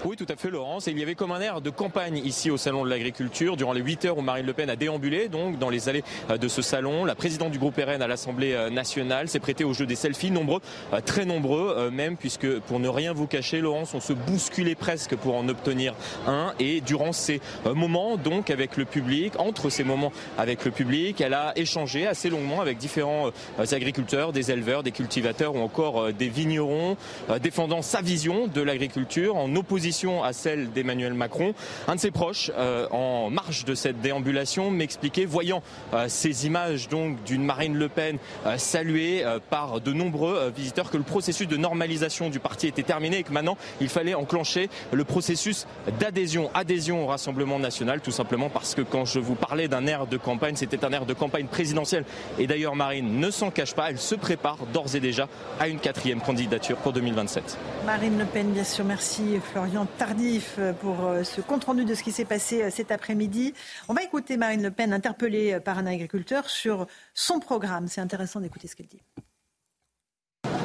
Oui, 0.05 0.17
tout 0.17 0.25
à 0.27 0.35
fait, 0.35 0.49
Laurence. 0.49 0.87
Et 0.87 0.91
il 0.91 0.99
y 0.99 1.03
avait 1.03 1.15
comme 1.15 1.31
un 1.31 1.39
air 1.39 1.61
de 1.61 1.69
campagne 1.69 2.17
ici 2.17 2.51
au 2.51 2.57
Salon 2.57 2.83
de 2.83 2.89
l'Agriculture 2.89 3.55
durant 3.55 3.71
les 3.71 3.79
8 3.79 4.05
heures 4.05 4.17
où 4.17 4.21
Marine 4.21 4.45
Le 4.45 4.51
Pen 4.51 4.69
a 4.69 4.75
déambulé 4.75 5.29
donc 5.29 5.59
dans 5.59 5.69
les 5.69 5.87
allées 5.87 6.03
euh, 6.29 6.37
de 6.37 6.49
ce 6.49 6.61
salon. 6.61 7.05
La 7.05 7.15
présidente 7.15 7.51
du 7.51 7.59
groupe 7.59 7.77
RN 7.77 8.01
à 8.01 8.07
l'Assemblée 8.07 8.51
euh, 8.51 8.69
nationale 8.69 9.29
s'est 9.29 9.39
prêtée 9.39 9.63
au 9.63 9.71
jeu 9.71 9.85
des 9.85 9.95
selfies, 9.95 10.29
nombreux, 10.29 10.59
euh, 10.91 10.99
très 10.99 11.23
nombreux 11.23 11.89
même, 11.89 12.17
puisque 12.17 12.59
pour 12.59 12.79
ne 12.79 12.89
rien 12.89 13.13
vous 13.13 13.27
cacher, 13.27 13.61
Laurence, 13.61 13.93
on 13.93 14.01
se 14.01 14.11
bousculait 14.11 14.75
presque 14.75 15.15
pour 15.15 15.35
en 15.35 15.47
obtenir 15.47 15.93
un. 16.27 16.53
Et 16.59 16.81
durant 16.81 17.13
ces 17.13 17.39
moments, 17.65 18.17
donc, 18.17 18.49
avec 18.49 18.75
le 18.75 18.85
public, 18.85 19.39
entre 19.39 19.69
ces 19.69 19.83
moments 19.83 20.11
avec 20.37 20.65
le 20.65 20.71
public, 20.71 21.21
elle 21.21 21.33
a 21.33 21.53
échangé 21.55 22.07
assez 22.07 22.29
longuement 22.29 22.59
avec 22.59 22.77
différents 22.77 23.29
agriculteurs, 23.59 24.33
des 24.33 24.51
éleveurs, 24.51 24.83
des 24.83 24.91
cultivateurs 24.91 25.55
ou 25.55 25.59
encore 25.59 26.11
des 26.11 26.29
vignerons, 26.29 26.97
défendant 27.41 27.81
sa 27.81 28.01
vision 28.01 28.47
de 28.47 28.61
l'agriculture 28.61 29.35
en 29.35 29.55
opposition 29.55 29.92
à 30.23 30.34
celle 30.34 30.71
d'Emmanuel 30.71 31.13
Macron. 31.13 31.53
Un 31.88 31.95
de 31.95 31.99
ses 31.99 32.10
proches, 32.10 32.51
euh, 32.58 32.88
en 32.89 33.29
marge 33.29 33.63
de 33.63 33.75
cette 33.75 34.01
déambulation, 34.01 34.71
m'expliquait, 34.71 35.25
voyant 35.25 35.62
euh, 35.93 36.06
ces 36.08 36.47
images 36.47 36.89
donc 36.89 37.23
d'une 37.23 37.43
Marine 37.43 37.75
Le 37.75 37.89
Pen 37.89 38.17
euh, 38.45 38.58
saluée 38.58 39.23
par 39.49 39.82
de 39.82 39.93
nombreux 39.93 40.51
visiteurs, 40.56 40.89
que 40.89 40.97
le 40.97 41.03
processus 41.03 41.47
de 41.47 41.58
normalisation 41.58 42.29
du 42.29 42.39
parti 42.39 42.67
était 42.67 42.84
terminé 42.84 43.19
et 43.19 43.23
que 43.23 43.32
maintenant 43.32 43.58
il 43.82 43.89
fallait 43.89 44.15
enclencher 44.15 44.69
le 44.91 45.03
processus 45.03 45.67
d'adhésion, 45.99 46.49
adhésion 46.53 47.03
au 47.03 47.08
Rassemblement 47.08 47.60
national, 47.60 48.01
tout 48.01 48.12
simplement 48.12 48.49
parce 48.49 48.73
que 48.73 48.82
quand 48.82 49.06
je 49.06 49.19
vous 49.19 49.36
parlais 49.36 49.67
d'un 49.67 49.86
air 49.86 50.08
de 50.08 50.17
campagne, 50.17 50.56
c'était 50.56 50.84
un 50.84 50.91
air 50.91 51.06
de 51.06 51.13
campagne 51.13 51.45
présidentielle. 51.45 52.06
Et 52.39 52.47
d'ailleurs, 52.47 52.75
Marine 52.75 53.19
ne 53.19 53.29
s'en 53.29 53.51
cache 53.51 53.75
pas, 53.75 53.91
elle 53.91 53.99
se 53.99 54.15
prépare 54.15 54.58
d'ores 54.73 54.95
et 54.95 54.99
déjà 54.99 55.27
à 55.60 55.67
une 55.67 55.79
quatrième 55.79 56.21
candidature 56.21 56.77
pour 56.77 56.93
2027. 56.93 57.58
Marine 57.86 58.17
Le 58.17 58.25
Pen, 58.25 58.51
bien 58.51 58.63
sûr, 58.63 58.86
merci 58.86 59.39
Florian 59.51 59.82
tardif 59.85 60.55
euh, 60.59 60.73
pour 60.73 61.05
euh, 61.05 61.23
ce 61.23 61.41
compte-rendu 61.41 61.85
de 61.85 61.95
ce 61.95 62.03
qui 62.03 62.11
s'est 62.11 62.25
passé 62.25 62.63
euh, 62.63 62.69
cet 62.69 62.91
après-midi. 62.91 63.53
On 63.87 63.93
va 63.93 64.03
écouter 64.03 64.37
Marine 64.37 64.63
Le 64.63 64.71
Pen 64.71 64.93
interpellée 64.93 65.59
par 65.59 65.77
un 65.77 65.85
agriculteur 65.85 66.49
sur 66.49 66.87
son 67.13 67.39
programme. 67.39 67.87
C'est 67.87 68.01
intéressant 68.01 68.39
d'écouter 68.39 68.67
ce 68.67 68.75
qu'elle 68.75 68.87
dit. 68.87 69.01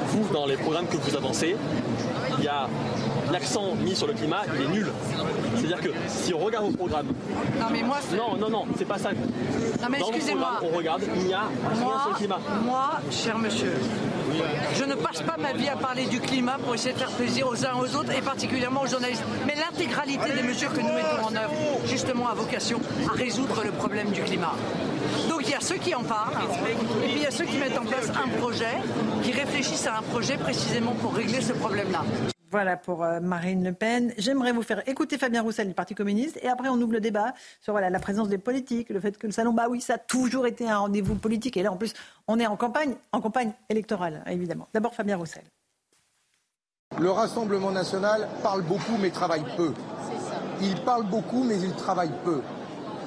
Vous, 0.08 0.32
dans 0.32 0.46
les 0.46 0.56
programmes 0.56 0.88
que 0.88 0.96
vous 0.96 1.16
avancez, 1.16 1.56
il 2.38 2.44
y 2.44 2.48
a 2.48 2.68
l'accent 3.32 3.74
mis 3.74 3.94
sur 3.94 4.06
le 4.06 4.14
climat, 4.14 4.42
il 4.54 4.62
est 4.62 4.68
nul. 4.68 4.92
C'est-à-dire 5.56 5.80
que 5.80 5.88
si 6.08 6.32
on 6.34 6.38
regarde 6.38 6.66
vos 6.66 6.76
programmes. 6.76 7.08
Non, 7.58 7.66
mais 7.70 7.82
moi. 7.82 7.98
Non, 8.16 8.36
non, 8.36 8.50
non, 8.50 8.64
c'est 8.76 8.86
pas 8.86 8.98
ça. 8.98 9.10
Non, 9.12 9.88
mais 9.90 9.98
excusez-moi. 9.98 10.60
On 10.62 10.76
regarde, 10.76 11.02
il 11.16 11.26
n'y 11.26 11.34
a 11.34 11.42
rien 11.72 12.00
sur 12.02 12.10
le 12.10 12.16
climat. 12.16 12.38
Moi, 12.64 12.90
cher 13.10 13.38
monsieur, 13.38 13.74
je 14.74 14.84
ne 14.84 14.94
passe 14.94 15.22
pas 15.22 15.36
ma 15.38 15.52
vie 15.52 15.68
à 15.68 15.76
parler 15.76 16.06
du 16.06 16.20
climat 16.20 16.56
pour 16.62 16.74
essayer 16.74 16.92
de 16.92 16.98
faire 16.98 17.10
plaisir 17.10 17.48
aux 17.48 17.64
uns 17.64 17.74
aux 17.74 17.96
autres 17.96 18.12
et 18.16 18.20
particulièrement 18.20 18.82
aux 18.82 18.86
journalistes. 18.86 19.24
Mais 19.46 19.54
l'intégralité 19.54 20.32
des 20.32 20.42
mesures 20.42 20.72
que 20.72 20.80
nous 20.80 20.92
mettons 20.92 21.26
en 21.26 21.34
œuvre, 21.34 21.52
justement, 21.86 22.28
a 22.28 22.34
vocation 22.34 22.80
à 23.08 23.16
résoudre 23.16 23.62
le 23.64 23.72
problème 23.72 24.10
du 24.10 24.22
climat. 24.22 24.54
Donc 25.28 25.42
il 25.44 25.50
y 25.50 25.54
a 25.54 25.60
ceux 25.60 25.76
qui 25.76 25.94
en 25.94 26.02
parlent, 26.02 26.34
et 27.04 27.06
puis 27.06 27.16
il 27.16 27.22
y 27.22 27.26
a 27.26 27.30
ceux 27.30 27.44
qui 27.44 27.56
mettent 27.58 27.78
en 27.78 27.84
place 27.84 28.10
un 28.10 28.28
projet, 28.38 28.76
qui 29.22 29.32
réfléchissent 29.32 29.86
à 29.86 29.98
un 29.98 30.02
projet 30.02 30.36
précisément 30.36 30.92
pour 30.92 31.14
régler 31.14 31.40
ce 31.40 31.52
problème-là. 31.52 32.02
Voilà 32.50 32.78
pour 32.78 33.04
euh, 33.04 33.20
Marine 33.20 33.62
Le 33.62 33.74
Pen. 33.74 34.14
J'aimerais 34.16 34.52
vous 34.52 34.62
faire 34.62 34.86
écouter 34.88 35.18
Fabien 35.18 35.42
Roussel 35.42 35.68
du 35.68 35.74
Parti 35.74 35.94
communiste 35.94 36.38
et 36.42 36.48
après 36.48 36.68
on 36.68 36.80
ouvre 36.80 36.94
le 36.94 37.00
débat 37.00 37.34
sur 37.60 37.74
voilà, 37.74 37.90
la 37.90 37.98
présence 37.98 38.28
des 38.28 38.38
politiques, 38.38 38.88
le 38.88 39.00
fait 39.00 39.18
que 39.18 39.26
le 39.26 39.32
salon, 39.32 39.52
bah 39.52 39.66
oui, 39.68 39.82
ça 39.82 39.94
a 39.94 39.98
toujours 39.98 40.46
été 40.46 40.68
un 40.68 40.78
rendez-vous 40.78 41.14
politique 41.14 41.58
et 41.58 41.62
là 41.62 41.70
en 41.70 41.76
plus 41.76 41.92
on 42.26 42.38
est 42.38 42.46
en 42.46 42.56
campagne, 42.56 42.94
en 43.12 43.20
campagne 43.20 43.52
électorale 43.68 44.22
évidemment. 44.26 44.66
D'abord 44.72 44.94
Fabien 44.94 45.18
Roussel. 45.18 45.42
Le 46.98 47.10
Rassemblement 47.10 47.70
national 47.70 48.26
parle 48.42 48.62
beaucoup 48.62 48.96
mais 48.98 49.10
travaille 49.10 49.44
peu. 49.54 49.74
Il 50.62 50.80
parle 50.82 51.04
beaucoup 51.04 51.44
mais 51.44 51.60
il 51.60 51.74
travaille 51.74 52.12
peu. 52.24 52.40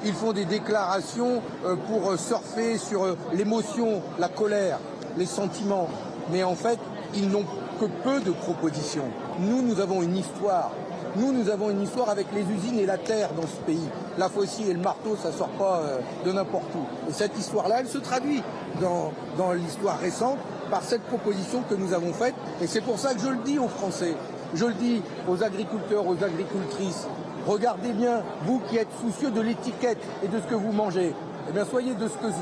Ils 0.04 0.14
font 0.14 0.32
des 0.32 0.44
déclarations 0.44 1.42
euh, 1.64 1.74
pour 1.74 2.12
euh, 2.12 2.16
surfer 2.16 2.78
sur 2.78 3.16
l'émotion, 3.32 4.02
la 4.20 4.28
colère, 4.28 4.78
les 5.16 5.26
sentiments. 5.26 5.88
Mais 6.30 6.44
en 6.44 6.54
fait, 6.54 6.78
ils 7.14 7.28
n'ont 7.28 7.44
que 7.78 7.86
peu 8.02 8.20
de 8.20 8.30
propositions. 8.30 9.10
Nous, 9.40 9.62
nous 9.62 9.80
avons 9.80 10.02
une 10.02 10.16
histoire. 10.16 10.70
Nous, 11.16 11.32
nous 11.32 11.48
avons 11.50 11.70
une 11.70 11.82
histoire 11.82 12.08
avec 12.10 12.26
les 12.34 12.42
usines 12.42 12.78
et 12.78 12.86
la 12.86 12.98
terre 12.98 13.30
dans 13.34 13.46
ce 13.46 13.56
pays. 13.66 13.88
La 14.18 14.28
faucille 14.28 14.70
et 14.70 14.74
le 14.74 14.80
marteau, 14.80 15.16
ça 15.16 15.32
sort 15.32 15.48
pas 15.50 15.78
euh, 15.78 15.98
de 16.24 16.32
n'importe 16.32 16.74
où. 16.74 17.10
Et 17.10 17.12
cette 17.12 17.38
histoire-là, 17.38 17.80
elle 17.80 17.88
se 17.88 17.98
traduit 17.98 18.42
dans, 18.80 19.12
dans 19.36 19.52
l'histoire 19.52 19.98
récente 19.98 20.38
par 20.70 20.82
cette 20.82 21.02
proposition 21.02 21.62
que 21.68 21.74
nous 21.74 21.92
avons 21.92 22.12
faite. 22.12 22.34
Et 22.60 22.66
c'est 22.66 22.80
pour 22.80 22.98
ça 22.98 23.14
que 23.14 23.20
je 23.20 23.28
le 23.28 23.38
dis 23.44 23.58
aux 23.58 23.68
Français, 23.68 24.14
je 24.54 24.64
le 24.64 24.74
dis 24.74 25.02
aux 25.28 25.42
agriculteurs, 25.42 26.06
aux 26.06 26.22
agricultrices. 26.22 27.06
Regardez 27.46 27.92
bien, 27.92 28.22
vous 28.46 28.60
qui 28.68 28.76
êtes 28.76 28.88
soucieux 29.00 29.30
de 29.30 29.40
l'étiquette 29.40 29.98
et 30.22 30.28
de 30.28 30.38
ce 30.40 30.46
que 30.46 30.54
vous 30.54 30.72
mangez. 30.72 31.14
Eh 31.48 31.52
bien, 31.52 31.64
soyez, 31.64 31.94
de 31.94 32.06
ce 32.06 32.14
que, 32.14 32.32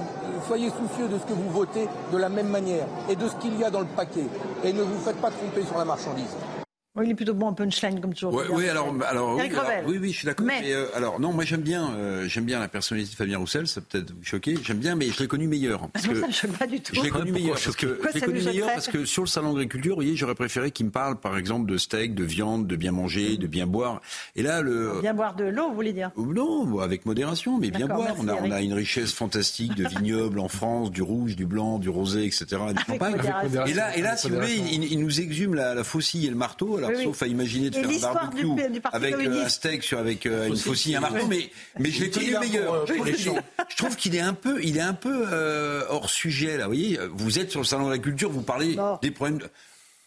soyez 0.47 0.69
soucieux 0.69 1.09
de 1.09 1.19
ce 1.19 1.25
que 1.25 1.33
vous 1.33 1.51
votez 1.51 1.89
de 2.13 2.19
la 2.19 2.29
même 2.29 2.49
manière 2.49 2.87
et 3.09 3.17
de 3.17 3.27
ce 3.27 3.35
qu'il 3.37 3.59
y 3.59 3.65
a 3.65 3.71
dans 3.71 3.81
le 3.81 3.87
paquet. 3.87 4.27
Et 4.63 4.73
ne 4.73 4.83
vous 4.83 4.99
faites 4.99 5.21
pas 5.21 5.31
tromper 5.31 5.65
sur 5.65 5.79
la 5.79 5.87
marchandise. 5.87 6.37
Oui, 6.97 7.05
il 7.07 7.13
est 7.13 7.15
plutôt 7.15 7.35
bon 7.35 7.47
en 7.47 7.53
punchline 7.55 8.01
comme 8.01 8.13
toujours. 8.13 8.35
Ouais, 8.35 8.47
oui, 8.51 8.69
alors, 8.69 8.93
alors, 9.09 9.37
oui, 9.37 9.43
alors, 9.43 9.65
oui, 9.87 9.99
oui, 10.03 10.11
je 10.11 10.17
suis 10.19 10.27
d'accord. 10.27 10.45
Mais- 10.45 10.61
Mais, 10.61 10.73
euh, 10.73 10.87
alors, 10.97 11.21
non, 11.21 11.33
moi 11.33 11.45
j'aime 11.45 11.61
bien, 11.61 11.93
euh, 11.95 12.27
j'aime 12.27 12.45
bien 12.45 12.59
la 12.59 12.67
personnalité 12.67 13.13
de 13.13 13.17
Fabien 13.17 13.39
Roussel. 13.39 13.69
Ça 13.69 13.81
peut 13.81 13.99
être 13.99 14.11
vous 14.11 14.25
choquer. 14.25 14.59
J'aime 14.65 14.79
bien, 14.79 14.97
mais 14.97 15.07
je 15.07 15.21
l'ai 15.21 15.29
connu 15.29 15.47
meilleur. 15.47 15.89
Parce 15.91 16.07
Moi, 16.07 16.15
que 16.15 16.21
ça 16.21 16.27
ne 16.27 16.33
me 16.33 16.35
choque 16.37 16.59
pas 16.59 16.67
du 16.67 16.81
tout. 16.81 16.93
je 16.97 17.01
l'ai 17.03 17.11
connu 17.11 17.27
Pourquoi 17.27 17.41
meilleur 17.41 17.55
parce 17.63 17.77
que 17.77 17.87
Pourquoi 17.87 18.11
je 18.11 18.15
l'ai 18.17 18.21
connu 18.23 18.43
meilleur 18.43 18.73
parce 18.73 18.89
que 18.89 19.05
sur 19.05 19.23
le 19.23 19.29
salon 19.29 19.53
d'agriculture, 19.53 19.93
vous 19.95 20.03
voyez, 20.03 20.17
j'aurais 20.17 20.35
préféré 20.35 20.73
qu'il 20.73 20.87
me 20.87 20.91
parle, 20.91 21.21
par 21.21 21.39
exemple, 21.39 21.71
de 21.71 21.79
steak, 21.79 22.17
de 22.17 22.25
viande, 22.25 22.67
de 22.67 22.75
bien 22.75 22.91
manger, 22.91 23.37
de 23.37 23.47
bien 23.47 23.69
boire. 23.69 24.01
Et 24.35 24.43
là, 24.43 24.61
le 24.61 24.99
Bien 25.01 25.15
boire 25.15 25.37
de 25.37 25.45
l'eau, 25.45 25.69
vous 25.69 25.77
voulez 25.77 25.93
dire 25.93 26.11
non, 26.17 26.65
bon, 26.67 26.81
avec 26.81 27.07
modération, 27.07 27.57
mais 27.57 27.71
bien 27.71 27.87
boire. 27.87 28.01
merci, 28.17 28.21
On 28.25 28.27
a, 28.29 28.35
on 28.35 28.51
a 28.51 28.63
une 28.63 28.75
richesse 28.75 29.13
fantastique 29.13 29.77
de 29.77 29.87
vignobles 29.87 30.41
en 30.41 30.49
France, 30.49 30.91
du 30.91 31.03
rouge, 31.03 31.37
du 31.37 31.47
blanc, 31.47 31.79
du 31.79 31.89
rosé, 31.89 32.25
etc. 32.25 32.47
Du 32.75 32.83
champagne. 32.85 33.15
Et 33.69 33.75
là, 33.75 33.97
et 33.97 34.03
là, 34.03 34.17
si 34.17 34.29
vous 34.29 34.35
voulez, 34.35 34.57
il, 34.73 34.83
il 34.93 34.99
nous 34.99 35.21
exhume 35.21 35.55
la, 35.55 35.73
la 35.77 35.85
faucille 35.85 36.27
et 36.27 36.31
le 36.31 36.35
marteau. 36.37 36.79
Alors, 36.81 36.91
Oui, 36.91 36.97
oui. 36.99 37.05
sauf 37.05 37.23
à 37.23 37.27
imaginer 37.27 37.71
de 37.71 37.77
Et 37.77 37.81
faire 37.81 37.89
un 37.89 37.93
l'histoire 37.93 38.15
barbecue 38.15 38.43
du- 38.43 38.71
du 38.71 38.81
avec 38.93 39.15
euh, 39.15 39.45
un 39.45 39.49
steak 39.49 39.83
sur 39.83 39.99
avec 39.99 40.27
euh, 40.27 40.47
une 40.49 40.57
Faucille, 40.57 40.97
un 40.97 41.01
marteau. 41.01 41.27
Mais, 41.29 41.51
mais 41.79 41.91
je 41.91 42.05
l'ai 42.05 42.31
là 42.31 42.41
meilleur. 42.41 42.85
pour, 42.85 43.07
euh, 43.07 43.13
je, 43.17 43.77
trouve 43.77 43.97
qu'il 43.97 44.17
est 44.17 44.21
un 44.21 44.35
peu, 44.35 44.63
il 44.63 44.77
est 44.77 44.81
un 44.83 44.95
peu 44.95 45.25
euh, 45.33 45.83
hors 45.89 46.11
sujet 46.11 46.57
là. 46.57 46.65
Vous 46.65 46.71
voyez, 46.75 46.99
vous 47.13 47.39
êtes 47.39 47.51
sur 47.51 47.61
le 47.61 47.67
salon 47.67 47.87
de 47.87 47.91
la 47.93 47.99
culture, 47.99 48.31
vous 48.31 48.43
parlez 48.43 48.75
Non. 48.77 48.99
des 49.03 49.11
problèmes. 49.11 49.39
de- 49.39 49.49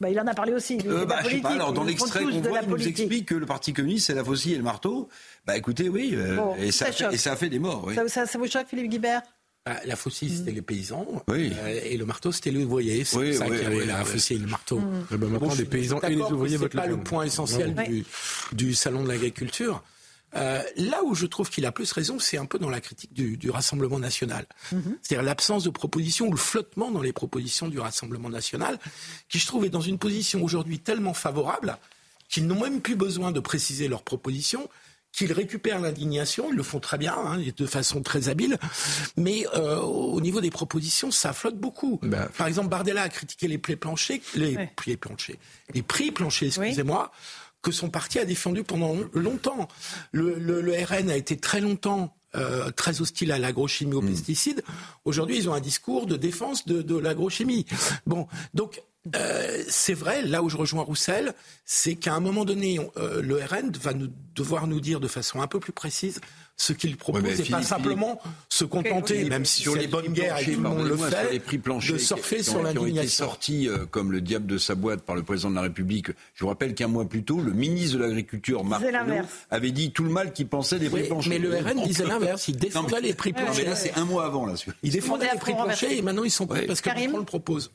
Bah, 0.02 0.10
Il 0.10 0.20
en 0.20 0.28
a 0.28 0.34
parlé 0.34 0.52
aussi. 0.54 0.78
lui, 0.80 0.90
euh, 0.90 1.06
bah, 1.06 1.16
la 1.18 1.22
je 1.22 1.24
sais 1.24 1.30
politique. 1.30 1.44
pas, 1.44 1.50
alors 1.52 1.72
dans 1.74 1.84
l'extrait 1.84 2.24
qu'on 2.24 2.42
voit, 2.42 2.60
il 2.64 2.70
nous 2.70 2.88
explique 2.88 3.26
que 3.28 3.36
le 3.36 3.46
Parti 3.46 3.72
communiste, 3.74 4.08
c'est 4.08 4.16
la 4.16 4.24
faucille 4.24 4.54
et 4.54 4.58
le 4.58 4.64
marteau. 4.64 5.08
Bah 5.46 5.56
écoutez, 5.56 5.88
oui, 5.90 6.12
euh, 6.14 6.36
Bon, 6.36 6.56
et, 6.58 6.72
ça 6.72 6.92
fait, 6.92 7.14
et 7.14 7.18
ça 7.18 7.34
a 7.34 7.36
fait 7.36 7.50
des 7.50 7.60
morts. 7.60 7.84
Oui. 7.88 7.96
Ça, 7.96 8.08
ça- 8.08 8.26
ça 8.26 8.38
vous 8.38 8.48
choque, 8.48 8.68
Philippe 8.70 8.90
Guibert? 8.90 9.22
Ah, 9.66 9.80
La 9.86 9.96
faucille, 9.96 10.36
c'était 10.36 10.52
les 10.52 10.62
paysans. 10.62 11.08
Oui. 11.30 11.52
euh, 11.58 11.80
et 11.84 11.96
le 11.98 12.06
marteau, 12.06 12.32
c'était 12.34 12.52
les 12.52 12.64
ouvriers. 12.66 13.06
C'est 13.06 13.18
Oui, 13.18 13.34
ça 13.34 13.46
oui, 13.48 13.52
qu'il 13.58 13.64
y 13.64 13.66
avait 13.66 13.78
oui, 13.78 13.86
la 13.86 14.00
oui. 14.00 14.06
faucille 14.06 14.36
et 14.38 14.40
le 14.40 14.48
marteau. 14.48 14.82
Eh 15.12 15.18
ben, 15.18 15.30
maintenant, 15.30 15.50
je 15.52 15.60
les 15.60 15.66
paysans 15.66 16.02
et 16.02 16.10
les 16.10 16.22
ouvriers 16.22 16.58
c'est 16.58 16.64
votent 16.64 16.74
Le 16.74 16.80
pas 16.82 16.88
le 16.88 16.98
point 16.98 17.24
essentiel 17.24 17.74
du, 17.88 18.06
du 18.52 18.74
salon 18.74 19.04
de 19.04 19.08
l'agriculture. 19.08 19.82
Euh, 20.36 20.62
là 20.78 21.04
où 21.06 21.14
je 21.14 21.28
trouve 21.28 21.50
qu'il 21.50 21.64
a 21.66 21.72
plus 21.72 21.92
raison, 21.92 22.18
c'est 22.20 22.38
un 22.38 22.46
peu 22.46 22.58
dans 22.60 22.70
la 22.72 22.82
critique 22.82 23.14
du, 23.14 23.38
du 23.38 23.52
Rassemblement 23.52 24.00
national. 24.00 24.48
C'est-à-dire 25.02 25.22
l'absence 25.24 25.64
de 25.64 25.70
propositions 25.70 26.28
ou 26.28 26.32
le 26.32 26.38
flottement 26.38 26.90
dans 26.92 27.04
les 27.04 27.14
propositions 27.14 27.68
du 27.68 27.80
Rassemblement 27.80 28.30
national, 28.30 28.80
qui 29.30 29.38
je 29.40 29.46
trouve 29.46 29.64
est 29.64 29.70
dans 29.70 29.80
une 29.82 30.00
position 30.00 30.44
aujourd'hui 30.44 30.80
tellement 30.80 31.14
favorable 31.14 31.78
qu'ils 32.30 32.48
n'ont 32.48 32.60
même 32.60 32.82
plus 32.82 32.96
besoin 32.96 33.32
de 33.32 33.40
préciser 33.40 33.88
leurs 33.88 34.02
propositions, 34.02 34.68
qu'ils 35.14 35.32
récupèrent 35.32 35.80
l'indignation, 35.80 36.50
ils 36.52 36.56
le 36.58 36.64
font 36.64 36.80
très 36.80 36.98
bien, 36.98 37.16
hein, 37.16 37.40
et 37.40 37.52
de 37.52 37.66
façon 37.68 38.02
très 38.02 38.28
habile, 38.30 38.58
mais 39.16 39.46
euh, 39.56 39.80
au 39.80 40.20
niveau 40.20 40.42
des 40.42 40.50
propositions, 40.50 41.12
ça 41.12 41.32
flotte 41.34 41.58
beaucoup. 41.58 42.00
Bah, 42.02 42.28
Par 42.38 42.48
exemple, 42.48 42.70
Bardella 42.70 43.04
a 43.04 43.10
critiqué 43.10 43.48
les 43.48 43.60
prix 43.60 43.76
planchers, 43.76 44.20
les 44.36 44.56
Ouais. 44.58 44.72
prix 44.76 44.98
planchers, 44.98 45.38
les 45.74 45.84
prix 45.84 46.12
planchers, 46.12 46.48
excusez-moi, 46.48 47.12
que 47.62 47.72
son 47.72 47.90
parti 47.90 48.20
a 48.20 48.26
défendu 48.26 48.64
pendant 48.64 48.96
longtemps. 49.14 49.68
Le, 50.12 50.36
le- 50.38 50.62
le 50.62 50.74
RN 50.84 51.10
a 51.10 51.16
été 51.16 51.38
très 51.38 51.62
longtemps 51.62 52.14
euh, 52.36 52.72
très 52.72 53.00
hostile 53.00 53.32
à 53.32 53.38
l'agrochimie, 53.38 53.94
aux 53.94 54.02
pesticides. 54.02 54.64
Aujourd'hui, 55.06 55.38
ils 55.38 55.48
ont 55.48 55.54
un 55.54 55.60
discours 55.62 56.08
de 56.08 56.18
défense 56.18 56.66
de, 56.66 56.82
de 56.82 56.98
l'agrochimie. 56.98 57.68
Bon, 58.08 58.28
donc 58.56 58.82
euh, 59.16 59.64
c'est 59.68 59.94
vrai, 59.94 60.22
là 60.22 60.42
où 60.44 60.50
je 60.50 60.58
rejoins 60.58 60.84
Roussel, 60.84 61.34
c'est 61.66 61.96
qu'à 61.96 62.14
un 62.14 62.20
moment 62.20 62.46
donné, 62.46 62.80
on- 62.80 62.92
euh, 62.98 63.22
le 63.22 63.36
RN 63.38 63.72
va 63.82 63.92
devoir 64.36 64.68
nous 64.68 64.80
dire 64.80 65.00
de 65.00 65.08
façon 65.08 65.42
un 65.42 65.48
peu 65.48 65.60
plus 65.60 65.74
précise 65.74 66.22
ce 66.56 66.72
qu'il 66.72 66.96
propose 66.98 67.24
Ouais, 67.24 67.34
et 67.34 67.38
pas 67.38 67.44
Philippe, 67.44 67.64
simplement 67.64 68.22
se 68.48 68.64
contenter, 68.64 69.24
même 69.26 69.44
si 69.44 69.64
sur 69.64 69.76
les 69.76 69.86
une 69.86 69.90
prix 69.90 70.10
guerre 70.10 70.38
et 70.38 70.44
planchers, 70.44 70.54
tout 70.56 70.62
le 70.62 70.70
monde 70.70 70.78
le 70.88 70.96
pardonnez-moi, 70.96 71.10
sur 71.10 71.18
fait, 71.18 71.32
les 71.34 71.40
prix 71.40 71.58
planchers 71.58 71.94
de 71.94 71.98
surfer 72.00 72.38
qui, 72.38 72.44
sur 72.44 72.70
qui 72.72 72.78
ont 72.78 72.86
été 72.86 73.08
sortis 73.08 73.68
euh, 73.68 73.86
comme 73.90 74.12
le 74.12 74.22
diable 74.22 74.46
de 74.46 74.58
sa 74.58 74.76
boîte 74.76 75.02
par 75.02 75.16
le 75.16 75.24
président 75.24 75.50
de 75.50 75.56
la 75.56 75.62
République. 75.64 76.08
Je 76.36 76.44
vous 76.44 76.48
rappelle 76.50 76.76
qu'un 76.76 76.88
mois 76.88 77.06
plus 77.10 77.24
tôt, 77.24 77.42
le 77.42 77.52
ministre 77.54 77.98
de 77.98 78.04
l'Agriculture, 78.04 78.64
Marc 78.64 78.84
avait 79.50 79.72
dit 79.72 79.92
tout 79.92 80.04
le 80.04 80.12
mal 80.12 80.32
qu'il 80.32 80.48
pensait 80.48 80.80
des 80.80 80.90
prix 80.90 81.02
Oui, 81.02 81.08
planchers. 81.08 81.30
mais 81.30 81.40
le 81.40 81.58
RN 81.58 81.84
disait 81.84 82.06
l'inverse, 82.06 82.48
il 82.48 82.54
non, 82.56 82.60
défendait 82.60 82.96
mais- 83.02 83.08
les 83.08 83.14
prix 83.14 83.32
non, 83.32 83.38
mais 83.40 83.46
planchers. 83.46 83.66
là, 83.70 83.76
c'est 83.76 83.94
un 83.98 84.06
mois 84.06 84.26
avant. 84.26 84.46
Là, 84.46 84.54
Il 84.84 84.92
défendait 84.92 85.28
On 85.30 85.34
les 85.34 85.40
prix 85.40 85.54
planchers 85.54 85.92
et 85.92 86.02
maintenant 86.02 86.24
ils 86.24 86.32
sont 86.32 86.48
Ouais. 86.50 86.66
parce 86.68 86.82
que 86.82 86.90
Macron 86.90 87.18
le 87.18 87.26
propose. 87.26 87.72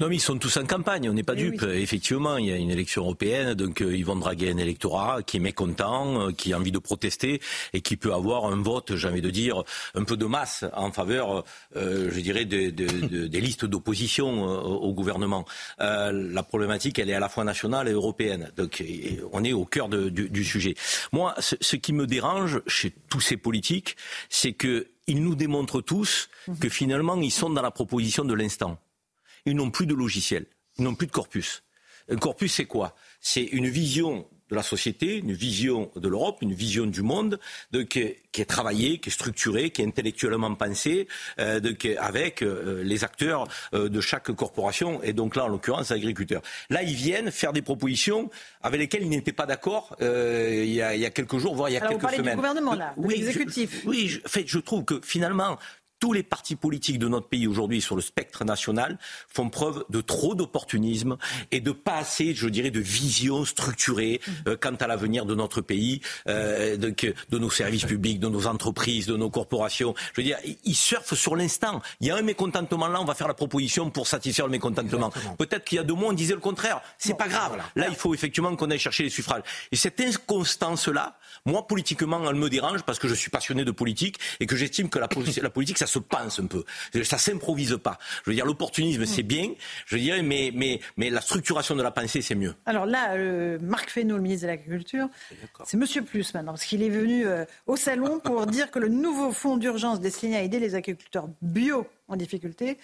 Non, 0.00 0.08
mais 0.08 0.16
ils 0.16 0.20
sont 0.20 0.36
tous 0.36 0.56
en 0.56 0.64
campagne, 0.66 1.08
on 1.08 1.12
n'est 1.12 1.22
pas 1.22 1.34
Oui, 1.34 1.52
dupes. 1.52 1.62
Effectivement, 1.62 2.36
il 2.38 2.46
y 2.46 2.52
a 2.52 2.56
une 2.56 2.70
élection 2.70 3.02
européenne, 3.02 3.54
donc 3.54 3.80
euh, 3.82 3.96
ils 3.96 4.04
vont 4.04 4.16
draguer 4.16 4.50
un 4.50 4.56
électorat 4.56 5.22
qui 5.22 5.36
est 5.36 5.40
mécontent, 5.40 6.28
euh, 6.28 6.32
qui 6.32 6.52
a 6.52 6.58
envie 6.58 6.72
de 6.72 6.78
protester 6.80 7.40
et 7.72 7.80
qui 7.80 7.96
peut 7.96 8.08
avoir 8.12 8.19
un 8.28 8.62
vote, 8.62 8.96
j'ai 8.96 9.08
envie 9.08 9.20
de 9.20 9.30
dire, 9.30 9.62
un 9.94 10.04
peu 10.04 10.16
de 10.16 10.26
masse 10.26 10.64
en 10.74 10.92
faveur, 10.92 11.44
euh, 11.76 12.10
je 12.12 12.20
dirais, 12.20 12.44
de- 12.44 12.70
de- 12.70 13.06
de- 13.06 13.26
des 13.34 13.40
listes 13.40 13.64
d'opposition 13.64 14.48
euh, 14.48 14.58
au 14.60 14.92
gouvernement. 14.92 15.44
Euh, 15.80 16.12
la 16.12 16.42
problématique, 16.42 16.98
elle 16.98 17.10
est 17.10 17.14
à 17.14 17.20
la 17.20 17.28
fois 17.28 17.44
nationale 17.44 17.88
et 17.88 17.92
européenne. 17.92 18.52
Donc, 18.56 18.80
et- 18.80 19.20
on 19.32 19.42
est 19.44 19.52
au 19.52 19.64
cœur 19.64 19.88
du, 19.88 20.28
du 20.28 20.44
sujet. 20.44 20.74
Moi, 21.12 21.34
ce, 21.38 21.56
ce 21.60 21.76
qui 21.76 21.92
me 21.92 22.06
dérange 22.06 22.60
chez 22.66 22.92
tous 23.08 23.20
ces 23.20 23.36
politiques, 23.36 23.96
c'est 24.28 24.52
que 24.52 24.88
ils 25.06 25.22
nous 25.22 25.34
démontrent 25.34 25.80
tous 25.80 26.28
que 26.60 26.68
finalement, 26.68 27.16
ils 27.20 27.32
sont 27.32 27.50
dans 27.50 27.62
la 27.62 27.70
proposition 27.72 28.24
de 28.24 28.34
l'instant 28.34 28.78
ils 29.46 29.56
n'ont 29.56 29.70
plus 29.70 29.86
de 29.86 29.94
logiciel, 29.94 30.44
ils 30.78 30.84
n'ont 30.84 30.94
plus 30.94 31.06
de 31.06 31.12
corpus. 31.12 31.62
Un 32.10 32.16
corpus, 32.16 32.52
c'est 32.52 32.66
quoi? 32.66 32.94
C'est 33.20 33.42
une 33.42 33.68
vision 33.68 34.26
de 34.50 34.56
la 34.56 34.62
société, 34.62 35.16
une 35.18 35.32
vision 35.32 35.90
de 35.96 36.08
l'Europe, 36.08 36.38
une 36.42 36.52
vision 36.54 36.86
du 36.86 37.02
monde, 37.02 37.38
de, 37.72 37.82
qui, 37.82 38.00
est, 38.00 38.22
qui 38.32 38.40
est 38.42 38.46
travaillée, 38.46 38.98
qui 38.98 39.08
est 39.08 39.12
structurée, 39.12 39.70
qui 39.70 39.82
est 39.82 39.86
intellectuellement 39.86 40.54
pensée, 40.54 41.06
euh, 41.38 41.60
de, 41.60 41.70
qui 41.70 41.88
est 41.88 41.96
avec 41.96 42.42
euh, 42.42 42.82
les 42.84 43.04
acteurs 43.04 43.46
euh, 43.74 43.88
de 43.88 44.00
chaque 44.00 44.30
corporation, 44.32 45.02
et 45.02 45.12
donc 45.12 45.36
là, 45.36 45.44
en 45.44 45.48
l'occurrence, 45.48 45.90
agriculteurs. 45.92 46.42
Là, 46.68 46.82
ils 46.82 46.94
viennent 46.94 47.30
faire 47.30 47.52
des 47.52 47.62
propositions 47.62 48.30
avec 48.62 48.80
lesquelles 48.80 49.02
ils 49.02 49.08
n'étaient 49.08 49.32
pas 49.32 49.46
d'accord 49.46 49.96
euh, 50.02 50.62
il, 50.64 50.70
y 50.70 50.74
y 50.76 50.82
a 50.82 51.10
quelques 51.10 51.38
jours, 51.38 51.54
voire 51.54 51.68
il 51.70 51.74
y 51.74 51.76
a 51.76 51.80
Alors, 51.80 51.92
vous 51.92 51.98
quelques 51.98 52.02
parlez 52.02 52.16
du 52.18 52.22
semaines. 52.24 52.36
gouvernement, 52.36 52.74
là, 52.74 52.94
de 52.96 53.02
oui, 53.06 53.24
je- 53.30 53.88
oui, 53.88 54.08
je, 54.08 54.18
en 54.18 54.28
fait, 54.28 54.44
je 54.46 54.58
trouve 54.58 54.84
que 54.84 55.00
finalement, 55.04 55.58
tous 56.00 56.12
les 56.14 56.22
partis 56.22 56.56
politiques 56.56 56.98
de 56.98 57.06
notre 57.08 57.28
pays 57.28 57.46
aujourd'hui 57.46 57.80
sur 57.82 57.94
le 57.94 58.00
spectre 58.02 58.44
national 58.44 58.98
font 59.28 59.50
preuve 59.50 59.84
de 59.90 60.00
trop 60.00 60.34
d'opportunisme 60.34 61.18
et 61.52 61.60
de 61.60 61.70
pas 61.72 61.98
assez, 61.98 62.34
je 62.34 62.48
dirais, 62.48 62.70
de 62.70 62.80
vision 62.80 63.44
structurée 63.44 64.20
euh, 64.48 64.56
quant 64.58 64.74
à 64.74 64.86
l'avenir 64.86 65.26
de 65.26 65.34
notre 65.34 65.60
pays, 65.60 66.00
euh, 66.26 66.76
de, 66.78 67.38
nos 67.38 67.50
services 67.50 67.84
publics, 67.84 68.18
de 68.18 68.28
nos 68.28 68.46
entreprises, 68.46 69.06
de 69.06 69.16
nos 69.16 69.28
corporations. 69.30 69.94
Je 70.14 70.20
veux 70.22 70.24
dire, 70.24 70.38
ils- 70.64 70.74
surfent 70.80 71.14
sur 71.14 71.36
l'instant. 71.36 71.82
Il 72.00 72.06
y 72.06 72.10
a 72.10 72.16
un 72.16 72.22
mécontentement 72.22 72.88
là, 72.88 73.00
on 73.02 73.04
va 73.04 73.14
faire 73.14 73.28
la 73.28 73.34
proposition 73.34 73.90
pour 73.90 74.06
satisfaire 74.06 74.46
le 74.46 74.50
mécontentement. 74.52 75.10
Peut-être 75.36 75.64
qu'il 75.64 75.76
y 75.76 75.78
a 75.78 75.84
deux 75.84 75.92
mois, 75.92 76.08
on 76.08 76.14
disait 76.14 76.32
le 76.32 76.40
contraire. 76.40 76.80
C'est 76.96 77.16
pas 77.18 77.28
grave. 77.28 77.58
Là, 77.76 77.86
il 77.90 77.94
faut 77.94 78.14
effectivement 78.14 78.56
qu'on 78.56 78.70
aille 78.70 78.78
chercher 78.78 79.02
les 79.02 79.10
suffrages. 79.10 79.42
Et 79.70 79.76
cette 79.76 80.00
inconstance-là, 80.00 81.18
moi, 81.44 81.66
politiquement, 81.66 82.28
elle 82.28 82.36
me 82.36 82.48
dérange 82.48 82.82
parce 82.84 82.98
que 82.98 83.08
je 83.08 83.14
suis 83.14 83.30
passionné 83.30 83.64
de 83.64 83.70
politique 83.70 84.18
et 84.40 84.46
que 84.46 84.56
j'estime 84.56 84.88
que 84.88 84.98
la, 84.98 85.08
la 85.42 85.50
politique, 85.50 85.76
ça 85.76 85.86
se 85.90 85.98
pense 85.98 86.40
un 86.40 86.46
peu. 86.46 86.64
Ça 87.04 87.18
s'improvise 87.18 87.78
pas. 87.82 87.98
Je 88.24 88.30
veux 88.30 88.34
dire, 88.36 88.46
l'opportunisme, 88.46 89.04
c'est 89.06 89.22
bien, 89.22 89.52
je 89.86 89.96
dirais, 89.96 90.22
mais, 90.22 90.50
mais, 90.54 90.80
mais 90.96 91.10
la 91.10 91.20
structuration 91.20 91.76
de 91.76 91.82
la 91.82 91.90
pensée, 91.90 92.22
c'est 92.22 92.34
mieux. 92.34 92.54
Alors 92.66 92.86
là, 92.86 93.14
euh, 93.14 93.58
Marc 93.60 93.90
Fesneau, 93.90 94.16
le 94.16 94.22
ministre 94.22 94.46
de 94.46 94.52
l'Agriculture, 94.52 95.08
c'est 95.64 95.76
Monsieur 95.76 96.02
Plus 96.02 96.32
maintenant, 96.34 96.52
parce 96.52 96.64
qu'il 96.64 96.82
est 96.82 96.88
venu 96.88 97.26
euh, 97.26 97.44
au 97.66 97.76
salon 97.76 98.20
pour 98.20 98.46
dire 98.46 98.70
que 98.70 98.78
le 98.78 98.88
nouveau 98.88 99.32
fonds 99.32 99.56
d'urgence 99.56 100.00
destiné 100.00 100.36
à 100.36 100.42
aider 100.42 100.58
les 100.58 100.74
agriculteurs 100.74 101.28
bio 101.42 101.86
en 102.08 102.16
difficulté 102.16 102.78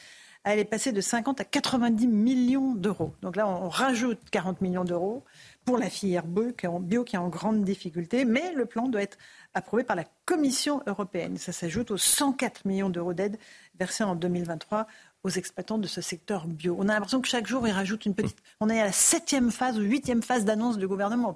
allait 0.53 0.65
passer 0.65 0.93
de 0.93 1.01
50 1.01 1.41
à 1.41 1.45
90 1.45 2.07
millions 2.07 2.75
d'euros. 2.75 3.13
Donc 3.21 3.37
là, 3.37 3.49
on 3.49 3.69
rajoute 3.69 4.19
40 4.31 4.61
millions 4.61 4.85
d'euros 4.85 5.25
pour 5.65 5.77
la 5.77 5.91
filière 5.91 6.25
bio 6.25 7.05
qui 7.05 7.17
est 7.17 7.19
en 7.19 7.29
grande 7.29 7.65
difficulté, 7.65 8.25
mais 8.25 8.53
le 8.53 8.65
plan 8.65 8.89
doit 8.89 9.03
être 9.03 9.19
approuvé 9.55 9.83
par 9.83 9.97
la 9.97 10.05
Commission 10.25 10.83
européenne. 10.87 11.37
Ça 11.37 11.53
s'ajoute 11.53 11.91
aux 11.91 11.97
104 11.97 12.65
millions 12.65 12.91
d'euros 12.91 13.13
d'aide 13.13 13.39
versés 13.79 14.05
en 14.05 14.15
2023 14.15 14.87
aux 15.27 15.31
exploitants 15.31 15.79
de 15.79 15.89
ce 15.89 16.01
secteur 16.01 16.47
bio. 16.47 16.77
On 16.79 16.89
a 16.89 16.93
l'impression 16.95 17.21
que 17.21 17.27
chaque 17.27 17.49
jour, 17.49 17.67
ils 17.67 17.73
rajoutent 17.73 18.07
une 18.07 18.15
petite. 18.15 18.37
On 18.61 18.71
est 18.71 18.81
à 18.81 18.85
la 18.85 18.93
septième 18.93 19.51
phase 19.51 19.77
ou 19.77 19.83
huitième 19.83 20.23
phase 20.23 20.45
d'annonce 20.45 20.79
du 20.79 20.87
gouvernement. 20.87 21.35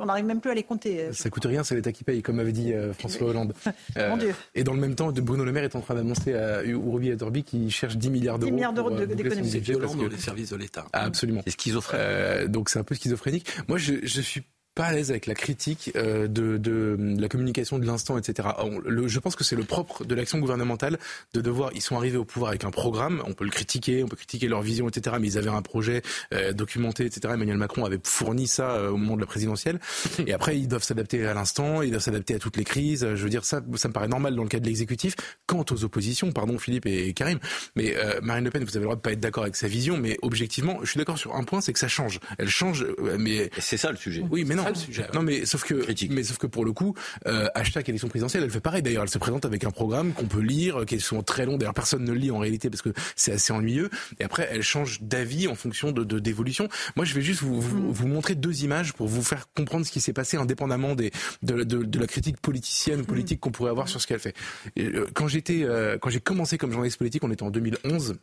on 0.00 0.06
n'arrive 0.06 0.24
même 0.24 0.40
plus 0.40 0.50
à 0.50 0.54
les 0.54 0.64
compter. 0.64 1.00
Euh, 1.00 1.12
Ça 1.12 1.30
coûte 1.30 1.44
rien, 1.44 1.62
c'est 1.62 1.76
l'État 1.76 1.92
qui 1.92 2.02
paye, 2.02 2.22
comme 2.22 2.40
avait 2.40 2.50
dit 2.50 2.72
euh, 2.72 2.92
François 2.92 3.28
Hollande. 3.28 3.54
Mon 3.96 4.16
Dieu. 4.16 4.30
Euh, 4.30 4.32
et 4.56 4.64
dans 4.64 4.74
le 4.74 4.80
même 4.80 4.96
temps, 4.96 5.12
Bruno 5.12 5.44
Le 5.44 5.52
Maire 5.52 5.62
est 5.62 5.76
en 5.76 5.80
train 5.80 5.94
d'annoncer 5.94 6.34
à 6.34 6.64
Urubi 6.64 7.10
et 7.10 7.16
Torbi 7.16 7.44
qu'il 7.44 7.70
cherche 7.70 7.96
10 7.96 8.10
milliards 8.10 8.38
d'euros. 8.40 8.50
10 8.50 8.54
milliards 8.54 8.72
d'euros 8.72 8.90
d'économie. 8.90 9.48
C'est 9.48 9.60
violent 9.60 9.94
dans 9.94 10.08
les 10.08 10.18
services 10.18 10.50
de 10.50 10.56
l'État. 10.56 10.86
Ah, 10.92 11.04
absolument. 11.04 11.42
C'est 11.44 11.52
schizophrène. 11.52 12.48
donc 12.48 12.68
c'est 12.68 12.80
un 12.80 12.84
peu 12.84 12.96
schizophrénique. 12.96 13.46
Moi, 13.68 13.78
je, 13.78 13.94
je 14.02 14.20
suis 14.20 14.42
pas 14.74 14.86
à 14.86 14.92
l'aise 14.92 15.10
avec 15.10 15.26
la 15.26 15.34
critique 15.34 15.90
euh, 15.96 16.28
de, 16.28 16.56
de, 16.56 16.96
la 17.18 17.28
communication 17.28 17.78
de 17.78 17.86
l'instant, 17.86 18.16
etc. 18.16 18.48
le, 18.86 19.08
je 19.08 19.18
pense 19.18 19.34
que 19.36 19.44
c'est 19.44 19.56
le 19.56 19.64
propre 19.64 20.04
de 20.04 20.14
l'action 20.14 20.38
gouvernementale 20.38 20.98
de 21.34 21.40
devoir. 21.40 21.70
Ils 21.74 21.80
sont 21.80 21.96
arrivés 21.96 22.18
au 22.18 22.24
pouvoir 22.24 22.50
avec 22.50 22.64
un 22.64 22.70
programme. 22.70 23.22
On 23.26 23.32
peut 23.32 23.44
le 23.44 23.50
critiquer, 23.50 24.04
on 24.04 24.08
peut 24.08 24.16
critiquer 24.16 24.48
leur 24.48 24.62
vision, 24.62 24.88
etc. 24.88 25.16
Mais 25.20 25.26
ils 25.26 25.38
avaient 25.38 25.50
un 25.50 25.62
projet 25.62 26.02
euh, 26.32 26.52
documenté, 26.52 27.04
etc. 27.04 27.34
Emmanuel 27.34 27.56
Macron 27.56 27.84
avait 27.84 27.98
fourni 28.02 28.46
ça 28.46 28.70
euh, 28.70 28.90
au 28.90 28.96
moment 28.96 29.16
de 29.16 29.20
la 29.20 29.26
présidentielle. 29.26 29.80
Et 30.26 30.32
après, 30.32 30.58
ils 30.58 30.68
doivent 30.68 30.84
s'adapter 30.84 31.26
à 31.26 31.34
l'instant, 31.34 31.82
ils 31.82 31.90
doivent 31.90 32.02
s'adapter 32.02 32.34
à 32.34 32.38
toutes 32.38 32.56
les 32.56 32.64
crises. 32.64 33.06
Je 33.14 33.22
veux 33.22 33.30
dire, 33.30 33.44
ça, 33.44 33.60
ça 33.74 33.88
me 33.88 33.92
paraît 33.92 34.08
normal 34.08 34.36
dans 34.36 34.42
le 34.42 34.48
cas 34.48 34.60
de 34.60 34.66
l'exécutif. 34.66 35.16
Quant 35.46 35.64
aux 35.70 35.84
oppositions, 35.84 36.30
pardon 36.32 36.58
Philippe 36.58 36.86
et 36.86 37.12
Karim, 37.12 37.38
mais 37.74 37.96
euh, 37.96 38.20
Marine 38.22 38.44
Le 38.44 38.50
Pen, 38.50 38.62
vous 38.62 38.70
avez 38.70 38.80
le 38.80 38.84
droit 38.84 38.96
de 38.96 39.00
pas 39.00 39.12
être 39.12 39.20
d'accord 39.20 39.42
avec 39.42 39.56
sa 39.56 39.66
vision, 39.66 39.96
mais 39.96 40.16
objectivement, 40.22 40.78
je 40.82 40.90
suis 40.90 40.98
d'accord 40.98 41.18
sur 41.18 41.34
un 41.34 41.44
point, 41.44 41.60
c'est 41.60 41.72
que 41.72 41.78
ça 41.78 41.88
change. 41.88 42.20
Elle 42.38 42.48
change, 42.48 42.86
mais 43.18 43.50
c'est 43.58 43.76
ça 43.76 43.90
le 43.90 43.96
sujet. 43.96 44.22
Oui, 44.30 44.44
mais 44.44 44.54
non. 44.54 44.59
Le 44.68 44.74
sujet. 44.74 45.06
Non, 45.14 45.22
mais 45.22 45.46
sauf 45.46 45.64
que, 45.64 45.86
mais 46.10 46.22
sauf 46.22 46.38
que 46.38 46.46
pour 46.46 46.64
le 46.64 46.72
coup, 46.72 46.94
euh, 47.26 47.48
à 47.54 47.64
chaque 47.64 47.88
élection 47.88 48.08
présidentielle, 48.08 48.44
elle 48.44 48.50
fait 48.50 48.60
pareil. 48.60 48.82
D'ailleurs, 48.82 49.02
elle 49.02 49.10
se 49.10 49.18
présente 49.18 49.44
avec 49.44 49.64
un 49.64 49.70
programme 49.70 50.12
qu'on 50.12 50.26
peut 50.26 50.40
lire, 50.40 50.84
qui 50.86 50.96
est 50.96 50.98
souvent 50.98 51.22
très 51.22 51.46
long. 51.46 51.56
D'ailleurs, 51.56 51.74
personne 51.74 52.04
ne 52.04 52.12
le 52.12 52.18
lit 52.18 52.30
en 52.30 52.38
réalité 52.38 52.70
parce 52.70 52.82
que 52.82 52.90
c'est 53.16 53.32
assez 53.32 53.52
ennuyeux. 53.52 53.90
Et 54.18 54.24
après, 54.24 54.48
elle 54.50 54.62
change 54.62 55.02
d'avis 55.02 55.48
en 55.48 55.54
fonction 55.54 55.92
de 55.92 56.18
d'évolution. 56.18 56.68
Moi, 56.96 57.04
je 57.04 57.14
vais 57.14 57.22
juste 57.22 57.42
vous, 57.42 57.60
vous, 57.60 57.92
vous, 57.92 58.08
montrer 58.08 58.34
deux 58.34 58.64
images 58.64 58.92
pour 58.92 59.06
vous 59.06 59.22
faire 59.22 59.46
comprendre 59.54 59.86
ce 59.86 59.92
qui 59.92 60.00
s'est 60.00 60.12
passé, 60.12 60.36
indépendamment 60.36 60.94
des 60.94 61.10
de, 61.42 61.62
de, 61.62 61.82
de 61.82 61.98
la 61.98 62.06
critique 62.06 62.40
politicienne, 62.40 63.04
politique 63.04 63.40
qu'on 63.40 63.52
pourrait 63.52 63.70
avoir 63.70 63.88
sur 63.88 64.00
ce 64.00 64.06
qu'elle 64.06 64.20
fait. 64.20 64.34
Euh, 64.78 65.06
quand 65.14 65.28
j'étais, 65.28 65.62
euh, 65.62 65.98
quand 65.98 66.10
j'ai 66.10 66.20
commencé 66.20 66.58
comme 66.58 66.72
journaliste 66.72 66.98
politique, 66.98 67.24
on 67.24 67.30
était 67.30 67.42
en 67.42 67.50
2011. 67.50 68.16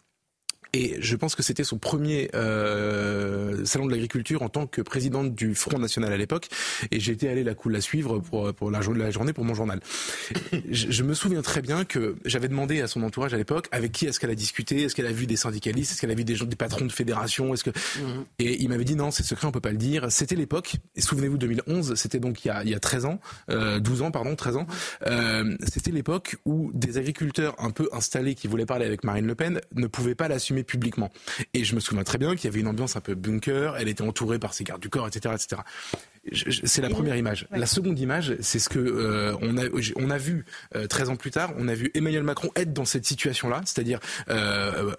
Et 0.78 0.95
je 0.99 1.15
pense 1.15 1.34
que 1.34 1.41
c'était 1.41 1.63
son 1.63 1.80
premier 1.80 2.30
euh, 2.36 3.65
salon 3.65 3.88
de 3.88 3.91
l'agriculture 3.91 4.43
en 4.43 4.49
tant 4.49 4.67
que 4.67 4.84
présidente 4.84 5.34
du 5.34 5.55
Front 5.55 5.80
National 5.80 6.13
à 6.13 6.17
l'époque. 6.17 6.49
Et 6.91 6.99
j'étais 6.99 7.30
allé 7.30 7.43
la, 7.43 7.53
la 7.65 7.82
suivre 7.82 8.19
pour, 8.19 8.53
pour 8.53 8.69
la, 8.69 8.82
la, 8.95 9.09
journée 9.09 9.34
pour 9.34 9.43
mon 9.43 9.55
journal. 9.55 9.80
je, 10.69 10.91
je, 10.91 11.03
me 11.03 11.15
souviens 11.15 11.41
très 11.41 11.63
bien 11.63 11.84
que 11.84 12.17
j'avais 12.25 12.47
demandé 12.47 12.82
à 12.82 12.88
son 12.88 13.01
entourage 13.01 13.34
à 13.34 13.38
l'époque 13.38 13.67
avec 13.71 13.91
qui 13.91 14.05
est-ce 14.05 14.19
qu'elle 14.19 14.30
a 14.30 14.36
discuté, 14.36 14.84
est-ce 14.84 14.93
qu'elle 14.93 15.07
a 15.07 15.11
vu 15.11 15.25
des 15.25 15.36
syndicalistes, 15.36 15.93
est-ce 15.93 16.01
qu'elle 16.01 16.11
a 16.11 16.15
vu 16.15 16.23
des, 16.23 16.36
gens, 16.36 16.45
des 16.45 16.55
patrons 16.55 16.86
de 16.86 16.91
fédération, 16.91 17.55
est-ce 17.55 17.63
que 17.63 17.71
mmh. 17.71 18.25
et 18.38 18.61
il 18.61 18.69
m'avait 18.69 18.84
dit 18.84 18.95
non 18.95 19.09
c'est 19.09 19.23
secret 19.23 19.47
on 19.47 19.51
peut 19.51 19.59
pas 19.59 19.71
le 19.71 19.78
dire. 19.78 20.11
C'était 20.11 20.36
l'époque. 20.36 20.75
Et 20.95 21.01
souvenez-vous 21.01 21.39
2011, 21.39 21.95
c'était 21.95 22.19
donc 22.19 22.45
il 22.45 22.49
y 22.49 22.51
a, 22.51 22.63
il 22.63 22.69
y 22.69 22.75
a 22.75 22.80
13 22.80 23.05
ans, 23.05 23.19
euh, 23.49 23.80
12 23.80 24.03
ans 24.03 24.11
pardon, 24.11 24.36
13 24.36 24.57
ans. 24.57 24.67
Euh, 25.07 25.57
c'était 25.67 25.89
l'époque 25.89 26.36
où 26.45 26.69
des 26.75 26.99
agriculteurs 26.99 27.55
un 27.57 27.71
peu 27.71 27.89
installés 27.93 28.36
qui 28.36 28.47
voulaient 28.47 28.67
parler 28.67 28.86
avec 28.86 29.03
Marine 29.03 29.25
Le 29.25 29.34
Pen 29.34 29.59
ne 29.73 29.88
pouvaient 29.88 30.13
pas 30.13 30.28
l'assumer 30.28 30.63
publiquement. 30.68 31.11
Et 31.53 31.63
je 31.63 31.74
me 31.76 31.80
souviens 31.80 32.03
très 32.03 32.18
bien 32.18 32.36
qu'il 32.36 32.45
y 32.45 32.47
avait 32.47 32.59
une 32.59 32.68
ambiance 32.68 32.95
un 32.95 33.01
peu 33.01 33.15
bunker, 33.15 33.76
elle 33.78 33.88
était 33.88 34.03
entourée 34.03 34.39
par 34.39 34.53
ses 34.53 34.63
gardes 34.63 34.82
du 34.82 34.89
corps, 34.89 35.07
etc. 35.07 35.34
etc. 35.34 35.61
C'est 36.61 36.82
la 36.82 36.89
première 36.89 37.15
image. 37.15 37.47
La 37.51 37.65
seconde 37.65 37.97
image, 37.99 38.36
c'est 38.41 38.59
ce 38.59 38.68
que 38.68 38.80
euh, 38.80 39.36
on 39.41 39.57
a 39.57 39.63
on 39.95 40.09
a 40.09 40.18
vu 40.18 40.45
euh, 40.76 40.86
13 40.86 41.09
ans 41.09 41.15
plus 41.15 41.32
tard, 41.32 41.53
on 41.57 41.68
a 41.68 41.74
vu 41.74 41.89
Emmanuel 41.93 42.24
Macron 42.24 42.49
être 42.55 42.74
dans 42.74 42.86
cette 42.86 43.05
situation-là, 43.05 43.61
c'est-à-dire 43.65 43.99
euh, 44.30 44.93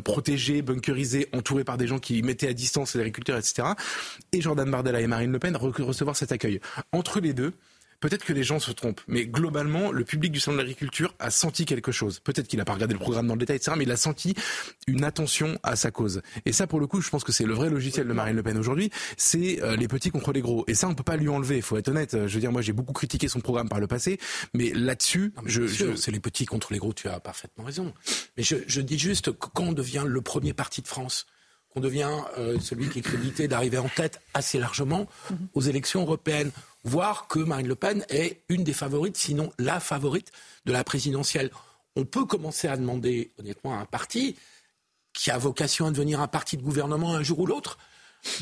protégé, 0.00 0.62
bunkerisé, 0.62 1.28
entouré 1.32 1.64
par 1.64 1.78
des 1.78 1.88
gens 1.88 1.98
qui 1.98 2.22
mettaient 2.22 2.48
à 2.48 2.52
distance 2.52 2.94
les 2.94 3.00
agriculteurs, 3.00 3.38
etc. 3.38 3.68
Et 4.32 4.40
Jordan 4.40 4.70
Bardella 4.70 5.00
et 5.00 5.06
Marine 5.06 5.32
Le 5.32 5.38
Pen 5.38 5.56
recevoir 5.56 6.16
cet 6.16 6.32
accueil. 6.32 6.60
Entre 6.92 7.20
les 7.20 7.32
deux, 7.32 7.52
Peut-être 8.00 8.24
que 8.24 8.32
les 8.32 8.44
gens 8.44 8.60
se 8.60 8.70
trompent, 8.70 9.00
mais 9.08 9.26
globalement, 9.26 9.90
le 9.90 10.04
public 10.04 10.30
du 10.30 10.38
salon 10.38 10.56
de 10.56 10.62
l'agriculture 10.62 11.14
a 11.18 11.30
senti 11.30 11.64
quelque 11.64 11.90
chose. 11.90 12.20
Peut-être 12.20 12.46
qu'il 12.46 12.58
n'a 12.58 12.64
pas 12.64 12.74
regardé 12.74 12.94
le 12.94 13.00
programme 13.00 13.26
dans 13.26 13.34
le 13.34 13.40
détail, 13.40 13.56
etc., 13.56 13.72
mais 13.76 13.84
il 13.84 13.90
a 13.90 13.96
senti 13.96 14.34
une 14.86 15.02
attention 15.02 15.58
à 15.64 15.74
sa 15.74 15.90
cause. 15.90 16.22
Et 16.44 16.52
ça, 16.52 16.68
pour 16.68 16.78
le 16.78 16.86
coup, 16.86 17.00
je 17.00 17.10
pense 17.10 17.24
que 17.24 17.32
c'est 17.32 17.44
le 17.44 17.54
vrai 17.54 17.70
logiciel 17.70 18.06
de 18.06 18.12
Marine 18.12 18.36
Le 18.36 18.42
Pen 18.42 18.56
aujourd'hui, 18.56 18.90
c'est 19.16 19.62
euh, 19.62 19.74
les 19.74 19.88
petits 19.88 20.10
contre 20.10 20.32
les 20.32 20.40
gros. 20.40 20.64
Et 20.68 20.74
ça, 20.74 20.88
on 20.88 20.94
peut 20.94 21.02
pas 21.02 21.16
lui 21.16 21.28
enlever, 21.28 21.56
il 21.56 21.62
faut 21.62 21.76
être 21.76 21.88
honnête. 21.88 22.12
Je 22.12 22.34
veux 22.34 22.40
dire, 22.40 22.52
moi, 22.52 22.62
j'ai 22.62 22.72
beaucoup 22.72 22.92
critiqué 22.92 23.26
son 23.26 23.40
programme 23.40 23.68
par 23.68 23.80
le 23.80 23.88
passé, 23.88 24.18
mais 24.54 24.70
là-dessus, 24.70 25.32
je, 25.46 25.66
je... 25.66 25.96
c'est 25.96 26.12
les 26.12 26.20
petits 26.20 26.46
contre 26.46 26.72
les 26.72 26.78
gros, 26.78 26.92
tu 26.92 27.08
as 27.08 27.18
parfaitement 27.18 27.64
raison. 27.64 27.92
Mais 28.36 28.44
je, 28.44 28.56
je 28.66 28.80
dis 28.80 28.98
juste 28.98 29.32
que 29.32 29.48
quand 29.48 29.64
on 29.64 29.72
devient 29.72 30.04
le 30.06 30.20
premier 30.20 30.52
parti 30.52 30.82
de 30.82 30.88
France, 30.88 31.26
qu'on 31.74 31.80
devient 31.80 32.10
euh, 32.38 32.58
celui 32.60 32.88
qui 32.88 33.00
est 33.00 33.02
crédité 33.02 33.48
d'arriver 33.48 33.78
en 33.78 33.88
tête 33.88 34.20
assez 34.34 34.58
largement 34.58 35.06
aux 35.54 35.60
élections 35.60 36.02
européennes, 36.02 36.50
voire 36.88 37.28
que 37.28 37.38
Marine 37.38 37.68
Le 37.68 37.76
Pen 37.76 38.04
est 38.08 38.42
une 38.48 38.64
des 38.64 38.72
favorites, 38.72 39.16
sinon 39.16 39.52
la 39.58 39.78
favorite 39.78 40.32
de 40.64 40.72
la 40.72 40.82
présidentielle. 40.82 41.50
On 41.94 42.04
peut 42.04 42.24
commencer 42.24 42.66
à 42.66 42.76
demander, 42.76 43.32
honnêtement, 43.38 43.74
à 43.74 43.82
un 43.82 43.84
parti 43.84 44.36
qui 45.12 45.30
a 45.30 45.38
vocation 45.38 45.86
à 45.86 45.90
devenir 45.90 46.20
un 46.20 46.28
parti 46.28 46.56
de 46.56 46.62
gouvernement 46.62 47.14
un 47.14 47.22
jour 47.22 47.40
ou 47.40 47.46
l'autre, 47.46 47.78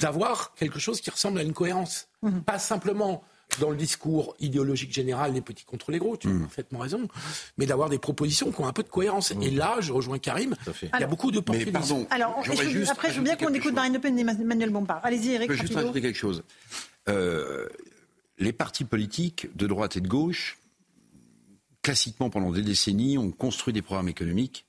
d'avoir 0.01 0.55
quelque 0.55 0.79
chose 0.79 1.01
qui 1.01 1.11
ressemble 1.11 1.39
à 1.39 1.43
une 1.43 1.53
cohérence. 1.53 2.09
Mmh. 2.23 2.41
Pas 2.41 2.59
simplement 2.59 3.25
dans 3.61 3.71
le 3.71 3.77
discours 3.77 4.35
idéologique 4.41 4.93
général 4.93 5.33
les 5.33 5.41
petits 5.41 5.65
contre 5.65 5.91
les 5.91 5.99
gros, 5.99 6.17
tu 6.17 6.29
as 6.29 6.31
mmh. 6.31 6.43
parfaitement 6.43 6.79
raison, 6.81 7.09
mais 7.57 7.67
d'avoir 7.67 7.89
des 7.89 7.99
propositions 7.99 8.51
qui 8.51 8.61
ont 8.61 8.67
un 8.67 8.73
peu 8.73 8.83
de 8.83 8.89
cohérence. 8.89 9.35
Mmh. 9.35 9.43
Et 9.43 9.51
là, 9.51 9.77
je 9.81 9.93
rejoins 9.93 10.19
Karim, 10.19 10.55
il 10.83 11.01
y 11.01 11.03
a 11.03 11.07
beaucoup 11.07 11.31
de 11.31 11.43
mais 11.51 11.67
pardon, 11.67 12.07
Alors, 12.11 12.43
je 12.43 12.53
juste 12.69 12.91
après, 12.91 13.11
je 13.11 13.19
veux 13.19 13.25
bien 13.25 13.37
qu'on 13.37 13.55
écoute 13.55 13.75
Marine 13.75 13.95
Le 13.95 14.01
Pen 14.01 14.19
et 14.19 14.23
Emmanuel 14.23 14.71
Bompard. 14.71 15.01
Allez-y, 15.05 15.33
Eric. 15.33 15.51
Je 15.51 15.57
peux 15.57 15.63
juste 15.63 15.75
rajouter 15.75 16.03
quelque 16.03 16.19
chose. 16.19 16.43
Euh, 17.09 17.69
les 18.39 18.53
partis 18.53 18.85
politiques 18.85 19.49
de 19.57 19.67
droite 19.67 19.97
et 19.97 20.01
de 20.01 20.09
gauche, 20.09 20.59
classiquement 21.83 22.31
pendant 22.31 22.51
des 22.51 22.63
décennies, 22.63 23.19
ont 23.19 23.31
construit 23.31 23.73
des 23.73 23.83
programmes 23.83 24.09
économiques 24.09 24.67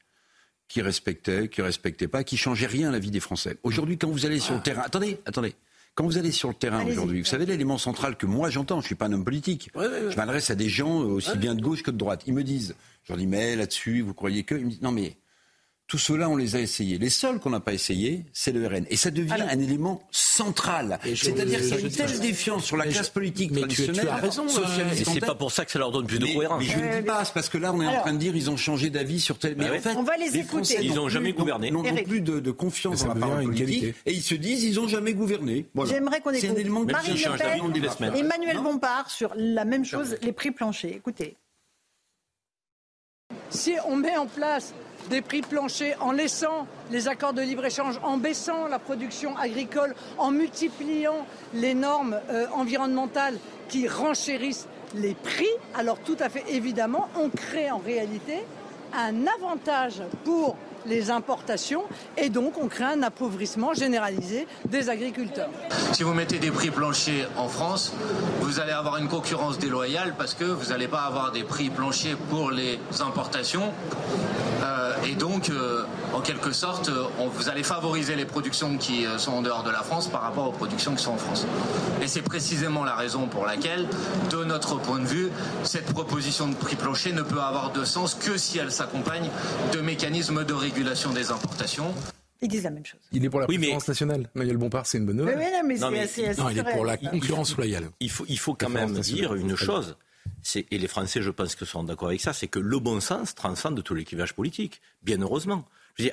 qui 0.68 0.82
respectaient, 0.82 1.48
qui 1.48 1.62
respectaient 1.62 2.08
pas, 2.08 2.24
qui 2.24 2.38
changeaient 2.38 2.68
rien 2.68 2.90
à 2.90 2.92
la 2.92 3.00
vie 3.00 3.12
des 3.12 3.20
Français. 3.20 3.58
Aujourd'hui, 3.64 3.98
quand 3.98 4.10
vous 4.10 4.26
allez 4.26 4.40
sur 4.40 4.56
le 4.56 4.62
terrain, 4.62 4.82
attendez, 4.82 5.20
attendez. 5.26 5.56
Quand 5.96 6.06
vous 6.06 6.20
allez 6.20 6.32
sur 6.32 6.50
le 6.50 6.54
terrain 6.54 6.86
aujourd'hui, 6.86 7.22
vous 7.22 7.26
savez 7.26 7.48
l'élément 7.48 7.80
central 7.80 8.18
que 8.18 8.28
moi 8.28 8.52
j'entends, 8.52 8.82
je 8.82 8.86
suis 8.86 8.94
pas 8.94 9.08
un 9.08 9.14
homme 9.14 9.24
politique. 9.24 9.72
Ouais, 9.74 9.88
ouais, 9.88 10.02
ouais. 10.04 10.12
Je 10.12 10.16
m'adresse 10.16 10.52
à 10.52 10.56
des 10.56 10.70
gens 10.70 11.00
aussi 11.00 11.36
bien 11.38 11.56
de 11.56 11.62
gauche 11.62 11.82
que 11.82 11.90
de 11.90 11.98
droite. 11.98 12.22
Ils 12.28 12.36
me 12.36 12.44
disent, 12.44 12.76
je 13.04 13.12
leur 13.12 13.18
dis 13.18 13.26
mais 13.26 13.56
là-dessus, 13.56 14.02
vous 14.02 14.14
croyez 14.14 14.44
que? 14.44 14.54
Ils 14.54 14.66
me 14.66 14.70
disent 14.70 14.82
non 14.84 14.92
mais 14.92 15.18
tout 15.88 15.98
cela, 15.98 16.30
on 16.30 16.36
les 16.36 16.58
a 16.58 16.60
essayés. 16.60 16.98
Les 16.98 17.10
seuls 17.10 17.40
qu'on 17.40 17.50
n'a 17.50 17.62
pas 17.62 17.72
essayés, 17.72 18.26
c'est 18.34 18.52
le 18.52 18.68
RN. 18.68 18.86
Et 18.90 18.98
ça 18.98 19.10
devient 19.10 19.32
Alors, 19.32 19.48
un 19.50 19.60
élément 19.60 20.04
central. 20.12 21.00
C'est-à-dire 21.16 21.62
qu'il 21.62 21.70
y 21.70 21.74
a 21.74 21.80
une 21.80 21.90
telle 21.90 22.20
défiance 22.20 22.66
sur 22.66 22.76
la 22.76 22.88
classe 22.88 23.10
politique 23.10 23.52
mais 23.52 23.66
tu, 23.68 23.90
tu, 23.90 24.08
as 24.08 24.16
raison. 24.18 24.46
Et 24.48 25.06
c'est 25.06 25.22
pas 25.22 25.36
pour 25.36 25.54
ça 25.54 25.64
que 25.64 25.72
ça 25.72 25.80
leur 25.80 25.92
donne 25.92 26.06
plus 26.06 26.20
de 26.20 26.26
mais, 26.26 26.34
cohérence. 26.36 26.62
Mais 26.62 26.68
je 26.68 26.78
ne 26.78 27.00
dis 27.00 27.06
pas, 27.06 27.24
c'est 27.24 27.34
parce 27.34 27.48
que 27.48 27.58
là, 27.58 27.72
on 27.72 27.82
est 27.82 27.88
Alors, 27.88 28.00
en 28.00 28.02
train 28.02 28.14
de 28.14 28.18
dire 28.18 28.36
ils 28.36 28.50
ont 28.50 28.58
changé 28.58 28.90
d'avis 28.90 29.22
sur 29.22 29.40
tel. 29.40 29.56
Mais 29.58 29.70
bah 29.70 29.76
en 29.78 29.80
fait, 29.80 29.96
on 29.96 30.04
va 30.04 30.18
les, 30.18 30.26
les 30.26 30.40
écouter. 30.40 30.48
Français 30.48 30.80
ils 30.82 30.96
n'ont 30.96 31.08
jamais 31.08 31.32
gouverné. 31.32 31.72
N'ont 31.72 31.84
plus 31.84 32.20
de, 32.20 32.42
de 32.42 32.52
confiance 32.52 33.06
dans 33.06 33.14
la 33.14 33.20
parole 33.20 33.46
politique. 33.46 33.96
Et 34.06 34.12
ils 34.12 34.24
se 34.24 34.36
disent 34.36 34.66
ils 34.66 34.76
n'ont 34.76 34.90
jamais 34.90 35.14
gouverné. 35.14 35.68
Voilà. 35.74 35.92
J'aimerais 35.92 36.20
qu'on 36.20 36.32
écoute 36.32 36.66
Marine 36.92 37.16
Le 37.16 37.98
Pen, 37.98 38.14
Emmanuel 38.14 38.58
Bompard 38.58 39.10
sur 39.10 39.32
la 39.38 39.64
même 39.64 39.86
chose, 39.86 40.18
les 40.22 40.34
prix 40.34 40.52
planchers. 40.52 40.96
Écoutez. 40.96 41.38
Si 43.50 43.76
on 43.88 43.96
met 43.96 44.18
en 44.18 44.26
place 44.26 44.74
des 45.10 45.22
prix 45.22 45.42
planchers 45.42 45.98
en 46.02 46.12
laissant 46.12 46.68
les 46.92 47.08
accords 47.08 47.34
de 47.34 47.42
libre-échange, 47.42 48.00
en 48.04 48.18
baissant 48.18 48.68
la 48.68 48.80
production 48.80 49.36
agricole, 49.38 49.96
en 50.18 50.32
multipliant 50.32 51.26
les 51.54 51.74
normes 51.74 52.20
euh, 52.30 52.46
environnementales 52.54 53.38
qui 53.70 53.88
renchérissent 53.88 54.68
les 54.96 55.14
prix, 55.14 55.50
alors 55.76 56.00
tout 56.00 56.18
à 56.20 56.30
fait 56.30 56.44
évidemment, 56.50 57.10
on 57.20 57.30
crée 57.30 57.70
en 57.72 57.80
réalité 57.80 58.44
un 58.94 59.28
avantage 59.28 60.02
pour 60.24 60.56
les 60.88 61.12
importations 61.12 61.84
et 62.18 62.30
donc 62.30 62.58
on 62.58 62.68
crée 62.68 62.86
un 62.86 63.04
appauvrissement 63.04 63.74
généralisé 63.74 64.48
des 64.66 64.90
agriculteurs. 64.90 65.50
Si 65.94 66.04
vous 66.04 66.14
mettez 66.14 66.40
des 66.40 66.52
prix 66.52 66.72
planchers 66.72 67.30
en 67.38 67.48
France, 67.48 67.94
vous 68.42 68.60
allez 68.60 68.72
avoir 68.72 68.98
une 68.98 69.08
concurrence 69.08 69.60
déloyale 69.60 70.16
parce 70.18 70.34
que 70.34 70.46
vous 70.46 70.72
n'allez 70.72 70.88
pas 70.88 71.02
avoir 71.02 71.32
des 71.32 71.44
prix 71.44 71.70
planchers 71.70 72.18
pour 72.30 72.52
les 72.52 72.80
importations. 73.00 73.74
Euh, 74.64 74.94
et 75.06 75.16
donc, 75.16 75.50
euh, 75.50 75.84
en 76.14 76.22
quelque 76.22 76.52
sorte, 76.52 76.90
euh, 76.90 77.06
vous 77.34 77.50
allez 77.50 77.64
favoriser 77.64 78.16
les 78.16 78.26
productions 78.26 78.78
qui 78.78 79.06
sont 79.18 79.34
en 79.34 79.42
dehors 79.42 79.64
de 79.64 79.72
la 79.72 79.84
France 79.84 80.08
par 80.08 80.22
rapport 80.22 80.48
aux 80.48 80.52
productions 80.52 80.96
qui 80.96 81.04
sont 81.04 81.12
en 81.12 81.18
France. 81.18 81.46
Et 82.02 82.08
c'est 82.08 82.22
précisément 82.22 82.84
la 82.84 82.96
raison 82.96 83.28
pour 83.28 83.46
laquelle, 83.46 83.88
de 84.32 84.44
notre 84.44 84.76
point 84.78 85.00
de 85.00 85.06
vue, 85.06 85.30
cette 85.64 85.92
proposition 85.94 86.48
de 86.48 86.56
prix 86.56 86.76
plancher 86.76 87.12
ne 87.14 87.22
peut 87.22 87.42
avoir 87.42 87.72
de 87.72 87.86
sens 87.86 88.16
que 88.16 88.38
si 88.38 88.58
elle 88.58 88.72
s'accompagne 88.72 89.30
de 89.74 89.82
mécanismes 89.82 90.44
de 90.44 90.54
régulation 90.54 90.77
des 90.84 91.32
importations. 91.32 91.94
Ils 92.42 92.48
disent 92.48 92.64
la 92.64 92.70
même 92.70 92.86
chose. 92.86 93.00
Il 93.12 93.26
est 93.26 93.30
pour 93.30 93.40
la 93.40 93.48
oui, 93.48 93.58
préférence 93.58 93.88
nationale. 93.88 94.30
Manuel 94.36 94.58
Bompard, 94.58 94.86
c'est 94.86 95.00
une 95.00 95.06
bonne 95.06 95.18
nouvelle. 95.18 95.38
Oui, 95.40 95.46
non, 95.46 95.68
mais, 95.68 95.78
non, 95.78 95.92
mais 95.92 96.08
c'est 96.08 96.38
non, 96.38 96.50
il 96.50 96.58
est 96.60 96.64
pour 96.64 96.86
la 96.86 96.98
concurrence 96.98 97.58
loyale. 97.58 97.90
Il 98.00 98.12
faut, 98.12 98.26
il 98.28 98.38
faut 98.38 98.54
quand 98.54 98.70
même 98.70 98.94
dire 99.00 99.34
une 99.34 99.56
chose 99.56 99.96
et 100.56 100.78
les 100.78 100.88
Français, 100.88 101.22
je 101.22 101.30
pense 101.30 101.56
que 101.56 101.66
sont 101.66 101.84
d'accord 101.84 102.10
avec 102.10 102.22
ça, 102.22 102.34
c'est 102.34 102.48
que 102.48 102.60
le 102.60 102.80
bon 102.80 103.00
sens 103.00 103.36
transcende 103.36 103.82
tout 103.84 103.94
l'équilibrage 103.94 104.34
politique, 104.34 104.82
bien 105.04 105.20
heureusement 105.22 105.66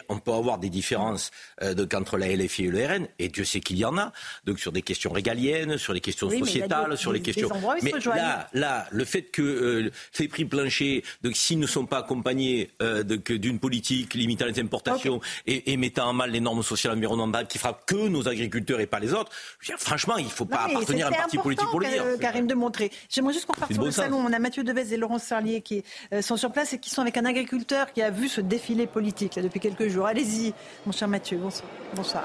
on 0.08 0.18
peut 0.18 0.32
avoir 0.32 0.58
des 0.58 0.70
différences 0.70 1.30
euh, 1.62 1.74
entre 1.94 2.16
la 2.16 2.28
LFI 2.34 2.64
et 2.64 2.68
le 2.68 2.86
RN, 2.86 3.08
et 3.18 3.28
Dieu 3.28 3.44
sait 3.44 3.60
qu'il 3.60 3.76
y 3.76 3.84
en 3.84 3.96
a, 3.98 4.12
donc 4.44 4.58
sur 4.58 4.72
des 4.72 4.82
questions 4.82 5.10
régaliennes, 5.10 5.78
sur 5.78 5.92
les 5.92 6.00
questions 6.00 6.30
sociétales, 6.30 6.96
sur 6.96 7.12
les 7.12 7.20
questions. 7.20 7.48
mais 7.82 7.92
là, 8.04 8.48
là, 8.52 8.86
le 8.90 9.04
fait 9.04 9.22
que 9.22 9.42
euh, 9.42 9.90
ces 10.12 10.28
prix 10.28 10.44
planchers, 10.44 11.02
donc 11.22 11.36
s'ils 11.36 11.58
ne 11.58 11.66
sont 11.66 11.86
pas 11.86 11.98
accompagnés 11.98 12.70
euh, 12.82 13.02
d'une 13.02 13.58
politique 13.58 14.14
limitant 14.14 14.46
les 14.46 14.60
importations 14.60 15.20
et, 15.46 15.76
mettant 15.76 16.08
en 16.08 16.12
mal 16.12 16.30
les 16.30 16.40
normes 16.40 16.62
sociales 16.62 16.94
et 16.94 16.96
environnementales 16.96 17.46
qui 17.46 17.58
frappent 17.58 17.84
que 17.84 18.08
nos 18.08 18.28
agriculteurs 18.28 18.80
et 18.80 18.86
pas 18.86 19.00
les 19.00 19.12
autres, 19.12 19.32
franchement, 19.78 20.16
il 20.16 20.26
ne 20.26 20.30
faut 20.30 20.44
pas 20.44 20.64
appartenir 20.64 21.06
à 21.06 21.08
un 21.10 21.12
parti 21.12 21.36
politique 21.36 21.68
pour 21.68 21.80
le 21.80 21.88
dire. 21.88 22.04
Karim 22.20 22.46
de 22.46 22.54
montrer. 22.54 22.90
J'aimerais 23.10 23.32
juste 23.32 23.46
qu'on 23.46 23.54
parte 23.54 23.72
sur 23.72 23.84
le 23.84 23.90
salon. 23.90 24.18
On 24.18 24.32
a 24.32 24.38
Mathieu 24.38 24.64
Devez 24.64 24.94
et 24.94 24.96
Laurence 24.96 25.24
Sarlier 25.24 25.60
qui 25.60 25.82
sont 26.20 26.36
sur 26.36 26.52
place 26.52 26.72
et 26.72 26.78
qui 26.78 26.90
sont 26.90 27.02
avec 27.02 27.16
un 27.16 27.24
agriculteur 27.24 27.92
qui 27.92 28.02
a 28.02 28.10
vu 28.10 28.28
ce 28.28 28.40
défilé 28.40 28.86
politique 28.86 29.34
là, 29.34 29.42
depuis 29.42 29.60
quelques 29.60 29.73
quelques 29.74 29.92
jours. 29.92 30.06
Allez-y, 30.06 30.52
mon 30.86 30.92
cher 30.92 31.08
Mathieu. 31.08 31.38
Bonsoir. 31.38 31.68
Bonsoir. 31.94 32.24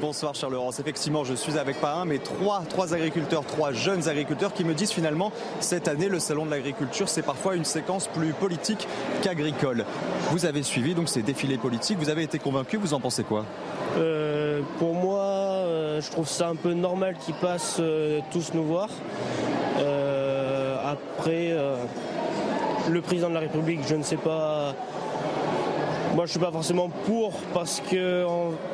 Bonsoir 0.00 0.34
Charles 0.34 0.54
Laurence. 0.54 0.80
Effectivement, 0.80 1.22
je 1.24 1.34
suis 1.34 1.58
avec 1.58 1.80
pas 1.80 1.94
un, 1.94 2.04
mais 2.04 2.18
trois, 2.18 2.62
trois 2.68 2.92
agriculteurs, 2.92 3.44
trois 3.44 3.72
jeunes 3.72 4.08
agriculteurs 4.08 4.52
qui 4.52 4.64
me 4.64 4.74
disent 4.74 4.90
finalement 4.90 5.32
cette 5.60 5.86
année 5.86 6.08
le 6.08 6.18
salon 6.18 6.44
de 6.44 6.50
l'agriculture 6.50 7.08
c'est 7.08 7.22
parfois 7.22 7.54
une 7.54 7.64
séquence 7.64 8.08
plus 8.08 8.32
politique 8.32 8.88
qu'agricole. 9.22 9.84
Vous 10.30 10.44
avez 10.44 10.64
suivi 10.64 10.94
donc 10.94 11.08
ces 11.08 11.22
défilés 11.22 11.56
politiques, 11.56 11.98
vous 11.98 12.10
avez 12.10 12.24
été 12.24 12.38
convaincu, 12.38 12.78
vous 12.78 12.94
en 12.94 13.00
pensez 13.00 13.22
quoi? 13.22 13.44
Euh, 13.96 14.60
Pour 14.78 14.94
moi, 14.94 15.20
euh, 15.22 16.00
je 16.00 16.10
trouve 16.10 16.28
ça 16.28 16.48
un 16.48 16.56
peu 16.56 16.72
normal 16.72 17.16
qu'ils 17.24 17.34
passent 17.34 17.76
euh, 17.78 18.20
tous 18.32 18.54
nous 18.54 18.64
voir. 18.64 18.88
après 20.84 21.56
le 22.90 23.00
président 23.00 23.28
de 23.28 23.34
la 23.34 23.40
République, 23.40 23.80
je 23.86 23.94
ne 23.94 24.02
sais 24.02 24.16
pas. 24.16 24.74
Moi, 26.14 26.24
je 26.24 26.30
ne 26.30 26.32
suis 26.32 26.40
pas 26.40 26.50
forcément 26.50 26.88
pour 27.04 27.32
parce 27.52 27.82
que, 27.90 28.24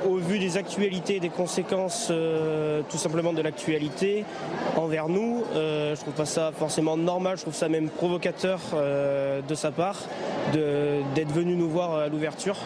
au 0.06 0.16
vu 0.16 0.38
des 0.38 0.56
actualités, 0.56 1.18
des 1.18 1.28
conséquences, 1.28 2.08
euh, 2.10 2.82
tout 2.88 2.98
simplement 2.98 3.32
de 3.32 3.42
l'actualité 3.42 4.24
envers 4.76 5.08
nous, 5.08 5.42
euh, 5.54 5.96
je 5.96 6.00
trouve 6.02 6.14
pas 6.14 6.24
ça 6.24 6.52
forcément 6.56 6.96
normal. 6.96 7.36
Je 7.38 7.42
trouve 7.42 7.54
ça 7.54 7.68
même 7.68 7.88
provocateur 7.88 8.60
euh, 8.74 9.40
de 9.42 9.54
sa 9.54 9.72
part 9.72 9.98
d'être 10.52 11.32
venu 11.32 11.56
nous 11.56 11.68
voir 11.68 11.96
à 11.96 12.08
l'ouverture, 12.08 12.56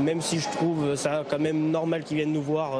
même 0.00 0.20
si 0.20 0.40
je 0.40 0.48
trouve 0.48 0.94
ça 0.96 1.22
quand 1.28 1.38
même 1.38 1.70
normal 1.70 2.02
qu'ils 2.02 2.16
viennent 2.16 2.32
nous 2.32 2.42
voir 2.42 2.70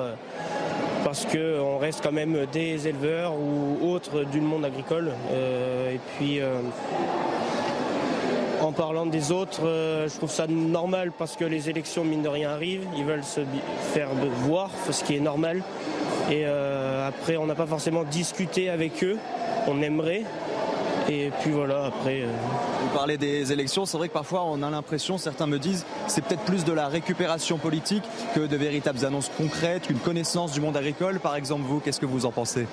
parce 1.04 1.26
qu'on 1.26 1.78
reste 1.78 2.02
quand 2.02 2.12
même 2.12 2.46
des 2.52 2.88
éleveurs 2.88 3.34
ou 3.34 3.92
autres 3.92 4.24
du 4.24 4.40
monde 4.40 4.64
agricole. 4.64 5.12
et 5.32 5.98
puis 6.16 6.40
en 8.60 8.72
parlant 8.72 9.06
des 9.06 9.32
autres, 9.32 9.64
euh, 9.64 10.08
je 10.08 10.16
trouve 10.16 10.30
ça 10.30 10.46
normal 10.46 11.12
parce 11.16 11.36
que 11.36 11.44
les 11.44 11.70
élections, 11.70 12.04
mine 12.04 12.22
de 12.22 12.28
rien, 12.28 12.50
arrivent. 12.50 12.86
Ils 12.96 13.04
veulent 13.04 13.24
se 13.24 13.40
faire 13.92 14.08
voir, 14.42 14.70
ce 14.90 15.04
qui 15.04 15.16
est 15.16 15.20
normal. 15.20 15.62
Et 16.30 16.42
euh, 16.44 17.08
après, 17.08 17.36
on 17.36 17.46
n'a 17.46 17.54
pas 17.54 17.66
forcément 17.66 18.04
discuté 18.04 18.68
avec 18.68 19.02
eux. 19.04 19.18
On 19.66 19.80
aimerait. 19.82 20.24
Et 21.08 21.30
puis 21.40 21.52
voilà, 21.52 21.86
après. 21.86 22.20
Euh, 22.22 22.26
Vous 22.82 22.96
parlez 22.96 23.16
des 23.16 23.50
élections, 23.50 23.86
c'est 23.86 23.96
vrai 23.96 24.08
que 24.08 24.12
parfois 24.12 24.44
on 24.44 24.62
a 24.62 24.68
l'impression, 24.68 25.16
certains 25.16 25.46
me 25.46 25.58
disent, 25.58 25.86
c'est 26.06 26.22
peut-être 26.22 26.42
plus 26.42 26.66
de 26.66 26.72
la 26.72 26.88
récupération 26.88 27.56
politique 27.56 28.02
que 28.34 28.40
de 28.40 28.56
véritables 28.56 29.06
annonces 29.06 29.30
concrètes, 29.38 29.88
une 29.88 29.98
connaissance 30.00 30.52
du 30.52 30.60
monde 30.60 30.76
agricole. 30.76 31.18
Par 31.18 31.34
exemple, 31.34 31.62
vous, 31.66 31.80
qu'est-ce 31.80 32.00
que 32.00 32.06
vous 32.06 32.26
en 32.26 32.30
pensez? 32.30 32.66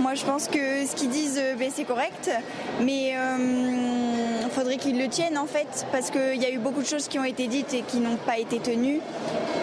Moi, 0.00 0.14
je 0.14 0.24
pense 0.24 0.48
que 0.48 0.86
ce 0.86 0.96
qu'ils 0.96 1.10
disent, 1.10 1.40
ben, 1.58 1.70
c'est 1.70 1.84
correct, 1.84 2.30
mais 2.80 3.14
faudrait 4.52 4.76
qu'ils 4.76 4.98
le 4.98 5.08
tiennent 5.08 5.38
en 5.38 5.46
fait, 5.46 5.86
parce 5.90 6.10
qu'il 6.10 6.40
y 6.40 6.44
a 6.44 6.50
eu 6.50 6.58
beaucoup 6.58 6.82
de 6.82 6.86
choses 6.86 7.08
qui 7.08 7.18
ont 7.18 7.24
été 7.24 7.46
dites 7.46 7.74
et 7.74 7.82
qui 7.82 7.98
n'ont 7.98 8.16
pas 8.16 8.38
été 8.38 8.58
tenues. 8.58 9.00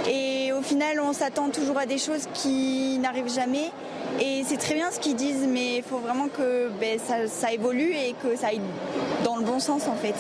Et 0.10 0.52
au 0.52 0.62
final, 0.62 1.00
on 1.00 1.14
s'attend 1.14 1.50
toujours 1.50 1.78
à 1.78 1.86
des 1.86 1.98
choses 1.98 2.26
qui 2.34 2.98
n'arrivent 3.00 3.34
jamais. 3.34 3.72
Et 4.20 4.44
c'est 4.46 4.58
très 4.58 4.74
bien 4.74 4.92
ce 4.92 5.00
qu'ils 5.00 5.16
disent, 5.16 5.48
mais 5.48 5.78
il 5.78 5.84
faut 5.84 6.00
vraiment 6.00 6.28
que 6.28 6.70
ben, 6.80 7.00
ça, 7.00 7.54
évolue 7.54 7.94
et 7.94 8.16
que 8.22 8.36
ça 8.36 8.48
aille 8.48 8.60
dans 9.24 9.38
le 9.38 9.44
bon 9.44 9.60
sens 9.60 9.88
en 9.88 9.96
fait. 9.96 10.16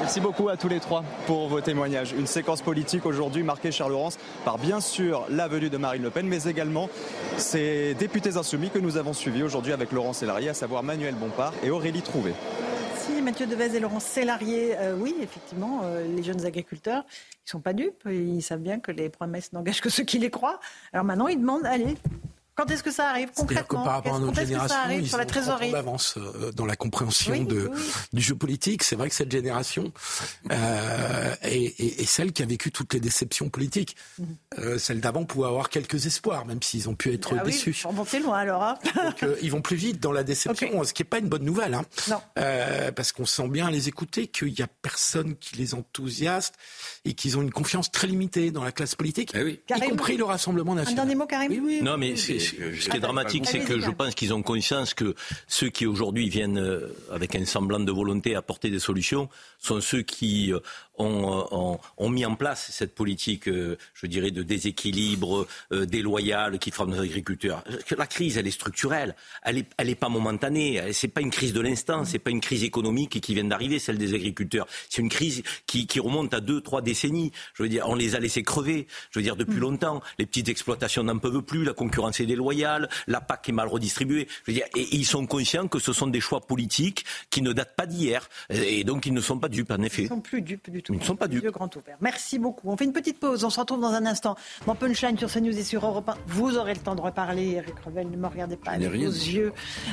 Merci 0.00 0.20
beaucoup 0.20 0.48
à 0.48 0.56
tous 0.56 0.68
les 0.68 0.80
trois 0.80 1.04
pour 1.26 1.48
vos 1.48 1.60
témoignages. 1.60 2.12
Une 2.12 2.26
séquence 2.26 2.62
politique 2.62 3.04
aujourd'hui 3.04 3.42
marquée, 3.42 3.70
Charles 3.70 3.92
Laurence, 3.92 4.18
par 4.44 4.58
bien 4.58 4.80
sûr 4.80 5.26
la 5.28 5.46
venue 5.46 5.68
de 5.68 5.76
Marine 5.76 6.02
Le 6.02 6.10
Pen, 6.10 6.26
mais 6.26 6.44
également 6.44 6.88
ces 7.36 7.94
députés 7.94 8.36
insoumis 8.36 8.70
que 8.70 8.78
nous 8.78 8.96
avons 8.96 9.12
suivis 9.12 9.42
aujourd'hui 9.42 9.72
avec 9.72 9.92
Laurent 9.92 10.14
Sélarié, 10.14 10.48
à 10.48 10.54
savoir 10.54 10.82
Manuel 10.82 11.14
Bompard 11.14 11.52
et 11.62 11.70
Aurélie 11.70 12.02
Trouvé. 12.02 12.32
Mathieu 13.22 13.46
Devez 13.46 13.74
et 13.76 13.80
Laurent 13.80 14.00
Sélarié. 14.00 14.76
Euh, 14.78 14.96
oui, 14.96 15.14
effectivement, 15.20 15.80
euh, 15.82 16.06
les 16.06 16.22
jeunes 16.22 16.46
agriculteurs, 16.46 17.04
ils 17.08 17.46
ne 17.46 17.50
sont 17.50 17.60
pas 17.60 17.72
dupes. 17.72 18.04
Ils 18.06 18.42
savent 18.42 18.60
bien 18.60 18.78
que 18.78 18.92
les 18.92 19.08
promesses 19.08 19.52
n'engagent 19.52 19.80
que 19.80 19.90
ceux 19.90 20.04
qui 20.04 20.18
les 20.18 20.30
croient. 20.30 20.60
Alors 20.92 21.04
maintenant, 21.04 21.26
ils 21.26 21.38
demandent, 21.38 21.66
allez, 21.66 21.96
quand 22.58 22.68
est-ce 22.72 22.82
que 22.82 22.90
ça 22.90 23.10
arrive 23.10 23.30
concrètement 23.36 23.82
que 23.82 23.84
par 23.84 23.94
rapport 23.94 24.16
à 24.16 24.18
notre 24.18 24.40
génération, 24.40 24.76
ils 24.90 25.08
sur 25.08 25.16
la 25.16 25.26
trésorerie 25.26 25.70
d'avance 25.70 26.16
euh, 26.16 26.50
dans 26.50 26.66
la 26.66 26.74
compréhension 26.74 27.44
de, 27.44 27.70
du 28.12 28.20
jeu 28.20 28.34
politique. 28.34 28.82
C'est 28.82 28.96
vrai 28.96 29.08
que 29.08 29.14
cette 29.14 29.30
génération 29.30 29.92
euh, 30.50 31.34
est, 31.42 31.80
est, 31.80 32.04
celle 32.04 32.32
qui 32.32 32.42
a 32.42 32.46
vécu 32.46 32.72
toutes 32.72 32.94
les 32.94 33.00
déceptions 33.00 33.48
politiques. 33.48 33.96
Mhm. 34.18 34.26
euh, 34.58 34.78
celle 34.78 35.00
d'avant 35.00 35.24
pouvait 35.24 35.46
avoir 35.46 35.68
quelques 35.68 36.06
espoirs, 36.06 36.46
même 36.46 36.60
s'ils 36.60 36.88
ont 36.88 36.96
pu 36.96 37.12
être 37.12 37.36
ah 37.38 37.44
déçus. 37.44 37.80
Oui, 37.84 37.94
monter 37.94 38.18
loin 38.18 38.38
alors. 38.38 38.64
Hein. 38.64 38.78
Donc 38.96 39.22
euh, 39.22 39.36
ils 39.40 39.52
vont 39.52 39.62
plus 39.62 39.76
vite 39.76 40.00
dans 40.00 40.10
la 40.10 40.24
déception, 40.24 40.82
ce 40.82 40.92
qui 40.92 41.02
n'est 41.02 41.08
pas 41.08 41.18
une 41.18 41.28
bonne 41.28 41.44
nouvelle. 41.44 41.74
Hein. 41.74 41.84
Non. 42.08 42.20
Euh, 42.38 42.90
parce 42.90 43.12
qu'on 43.12 43.26
sent 43.26 43.48
bien 43.48 43.68
à 43.68 43.70
les 43.70 43.88
écouter 43.88 44.26
qu'il 44.26 44.52
n'y 44.52 44.62
a 44.62 44.68
personne 44.82 45.36
qui 45.36 45.56
les 45.56 45.74
enthousiaste 45.74 46.54
et 47.04 47.14
qu'ils 47.14 47.38
ont 47.38 47.42
une 47.42 47.52
confiance 47.52 47.92
très 47.92 48.08
limitée 48.08 48.50
dans 48.50 48.64
la 48.64 48.72
classe 48.72 48.96
politique, 48.96 49.30
eh 49.34 49.42
oui. 49.44 49.60
y 49.70 49.88
compris 49.88 50.16
le 50.16 50.24
Rassemblement 50.24 50.74
national. 50.74 51.00
Un 51.00 51.04
dernier 51.04 51.14
mot, 51.14 51.26
Karim? 51.26 51.50
Oui, 51.52 51.60
oui, 51.62 51.82
Non, 51.82 51.96
mais 51.96 52.16
c'est 52.16 52.38
ce 52.48 52.88
qui 52.88 52.96
est 52.96 53.00
dramatique, 53.00 53.46
c'est 53.46 53.60
que 53.60 53.80
je 53.80 53.90
pense 53.90 54.14
qu'ils 54.14 54.34
ont 54.34 54.42
conscience 54.42 54.94
que 54.94 55.14
ceux 55.46 55.68
qui 55.68 55.86
aujourd'hui 55.86 56.28
viennent 56.28 56.58
euh, 56.58 56.94
avec 57.10 57.34
un 57.34 57.44
semblant 57.44 57.80
de 57.80 57.92
volonté 57.92 58.34
apporter 58.34 58.70
des 58.70 58.78
solutions 58.78 59.28
sont 59.58 59.80
ceux 59.80 60.02
qui 60.02 60.52
euh, 61.00 61.04
ont, 61.04 61.78
ont, 61.96 62.08
mis 62.10 62.24
en 62.24 62.34
place 62.34 62.70
cette 62.72 62.94
politique, 62.94 63.48
euh, 63.48 63.76
je 63.94 64.06
dirais, 64.06 64.30
de 64.30 64.42
déséquilibre 64.42 65.46
euh, 65.72 65.86
déloyal 65.86 66.58
qui 66.58 66.70
frappe 66.70 66.88
nos 66.88 67.00
agriculteurs. 67.00 67.62
La 67.96 68.06
crise, 68.06 68.38
elle 68.38 68.46
est 68.46 68.52
structurelle, 68.52 69.14
elle 69.42 69.56
n'est 69.56 69.66
elle 69.76 69.90
est 69.90 69.94
pas 69.94 70.08
momentanée, 70.08 70.92
c'est 70.92 71.08
pas 71.08 71.20
une 71.20 71.30
crise 71.30 71.52
de 71.52 71.60
l'instant, 71.60 72.04
c'est 72.04 72.18
pas 72.18 72.30
une 72.30 72.40
crise 72.40 72.64
économique 72.64 73.20
qui 73.20 73.34
vient 73.34 73.44
d'arriver, 73.44 73.78
celle 73.78 73.98
des 73.98 74.14
agriculteurs. 74.14 74.66
C'est 74.88 75.02
une 75.02 75.08
crise 75.08 75.42
qui, 75.66 75.86
qui, 75.86 76.00
remonte 76.00 76.34
à 76.34 76.40
deux, 76.40 76.60
trois 76.60 76.82
décennies. 76.82 77.32
Je 77.54 77.62
veux 77.62 77.68
dire, 77.68 77.84
on 77.88 77.94
les 77.94 78.14
a 78.14 78.20
laissés 78.20 78.42
crever, 78.42 78.86
je 79.10 79.18
veux 79.18 79.22
dire, 79.22 79.36
depuis 79.36 79.56
mm. 79.56 79.60
longtemps. 79.60 80.02
Les 80.18 80.26
petites 80.26 80.48
exploitations 80.48 81.02
n'en 81.02 81.18
peuvent 81.18 81.42
plus, 81.42 81.64
la 81.64 81.72
concurrence 81.72 82.20
est 82.20 82.26
déloyale, 82.26 82.88
la 83.06 83.20
PAC 83.20 83.48
est 83.48 83.52
mal 83.52 83.68
redistribuée. 83.68 84.28
Je 84.46 84.52
veux 84.52 84.58
dire, 84.58 84.66
et, 84.76 84.86
ils 84.92 85.06
sont 85.06 85.26
conscients 85.26 85.68
que 85.68 85.78
ce 85.78 85.92
sont 85.92 86.06
des 86.06 86.20
choix 86.20 86.40
politiques 86.40 87.04
qui 87.30 87.42
ne 87.42 87.52
datent 87.52 87.76
pas 87.76 87.86
d'hier, 87.86 88.28
et 88.50 88.84
donc 88.84 89.06
ils 89.06 89.14
ne 89.14 89.20
sont 89.20 89.38
pas 89.38 89.48
dupes, 89.48 89.70
en 89.70 89.82
effet. 89.82 90.02
Ils 90.02 90.04
ne 90.04 90.08
sont 90.08 90.20
plus 90.20 90.42
dupes 90.42 90.70
du 90.70 90.82
tout. 90.82 90.87
Ils 90.88 90.98
ne 90.98 91.04
sont 91.04 91.16
pas 91.16 91.28
dupes. 91.28 91.46
grand 91.46 91.74
ouvert. 91.76 91.96
Merci 92.00 92.38
beaucoup. 92.38 92.68
On 92.68 92.76
fait 92.76 92.84
une 92.84 92.92
petite 92.92 93.20
pause. 93.20 93.44
On 93.44 93.50
se 93.50 93.60
retrouve 93.60 93.80
dans 93.80 93.92
un 93.92 94.06
instant 94.06 94.36
dans 94.66 94.74
Punchline 94.74 95.18
sur 95.18 95.30
CNews 95.30 95.56
et 95.56 95.62
sur 95.62 95.84
Europe 95.84 96.08
1. 96.08 96.14
Vous 96.26 96.56
aurez 96.56 96.74
le 96.74 96.80
temps 96.80 96.94
de 96.94 97.00
reparler. 97.00 97.52
Eric 97.56 97.78
Revel, 97.84 98.10
ne 98.10 98.16
me 98.16 98.26
regardez 98.26 98.56
pas 98.56 98.72
avec 98.72 98.90
vos 98.90 98.96
yeux 98.96 99.52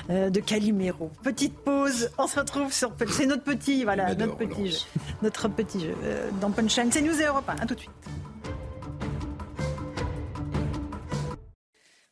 euh, 0.09 0.29
de 0.29 0.39
Calimero. 0.39 1.11
Petite 1.23 1.55
pause. 1.55 2.09
On 2.17 2.27
se 2.27 2.39
retrouve 2.39 2.71
sur. 2.71 2.91
C'est 3.09 3.25
notre 3.25 3.43
petit, 3.43 3.83
voilà, 3.83 4.15
notre 4.15 4.35
petit, 4.35 4.71
jeu, 4.71 4.77
notre 5.21 5.47
petit 5.47 5.79
jeu 5.79 5.95
euh, 6.03 6.29
dans 6.41 6.51
Punchline. 6.51 6.89
CNews 6.89 7.21
et 7.21 7.25
Europe 7.25 7.49
1. 7.49 7.61
À 7.61 7.65
tout 7.65 7.75
de 7.75 7.79
suite. 7.79 7.91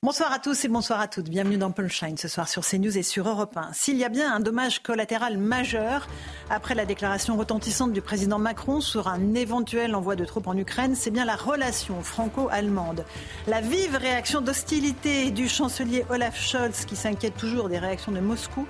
Bonsoir 0.03 0.33
à 0.33 0.39
tous 0.39 0.65
et 0.65 0.67
bonsoir 0.67 0.99
à 0.99 1.07
toutes. 1.07 1.29
Bienvenue 1.29 1.55
dans 1.55 1.71
Punchline 1.71 2.17
ce 2.17 2.27
soir 2.27 2.49
sur 2.49 2.65
CNews 2.65 2.97
et 2.97 3.03
sur 3.03 3.25
Europe 3.25 3.55
1. 3.55 3.71
S'il 3.71 3.95
y 3.95 4.03
a 4.03 4.09
bien 4.09 4.35
un 4.35 4.41
dommage 4.41 4.79
collatéral 4.79 5.37
majeur 5.37 6.09
après 6.49 6.75
la 6.75 6.83
déclaration 6.85 7.37
retentissante 7.37 7.93
du 7.93 8.01
président 8.01 8.37
Macron 8.37 8.81
sur 8.81 9.07
un 9.07 9.33
éventuel 9.33 9.95
envoi 9.95 10.17
de 10.17 10.25
troupes 10.25 10.47
en 10.47 10.57
Ukraine, 10.57 10.93
c'est 10.93 11.09
bien 11.09 11.23
la 11.23 11.37
relation 11.37 12.01
franco-allemande. 12.01 13.05
La 13.47 13.61
vive 13.61 13.95
réaction 13.95 14.41
d'hostilité 14.41 15.31
du 15.31 15.47
chancelier 15.47 16.03
Olaf 16.09 16.37
Scholz 16.37 16.83
qui 16.83 16.97
s'inquiète 16.97 17.37
toujours 17.37 17.69
des 17.69 17.79
réactions 17.79 18.11
de 18.11 18.19
Moscou 18.19 18.67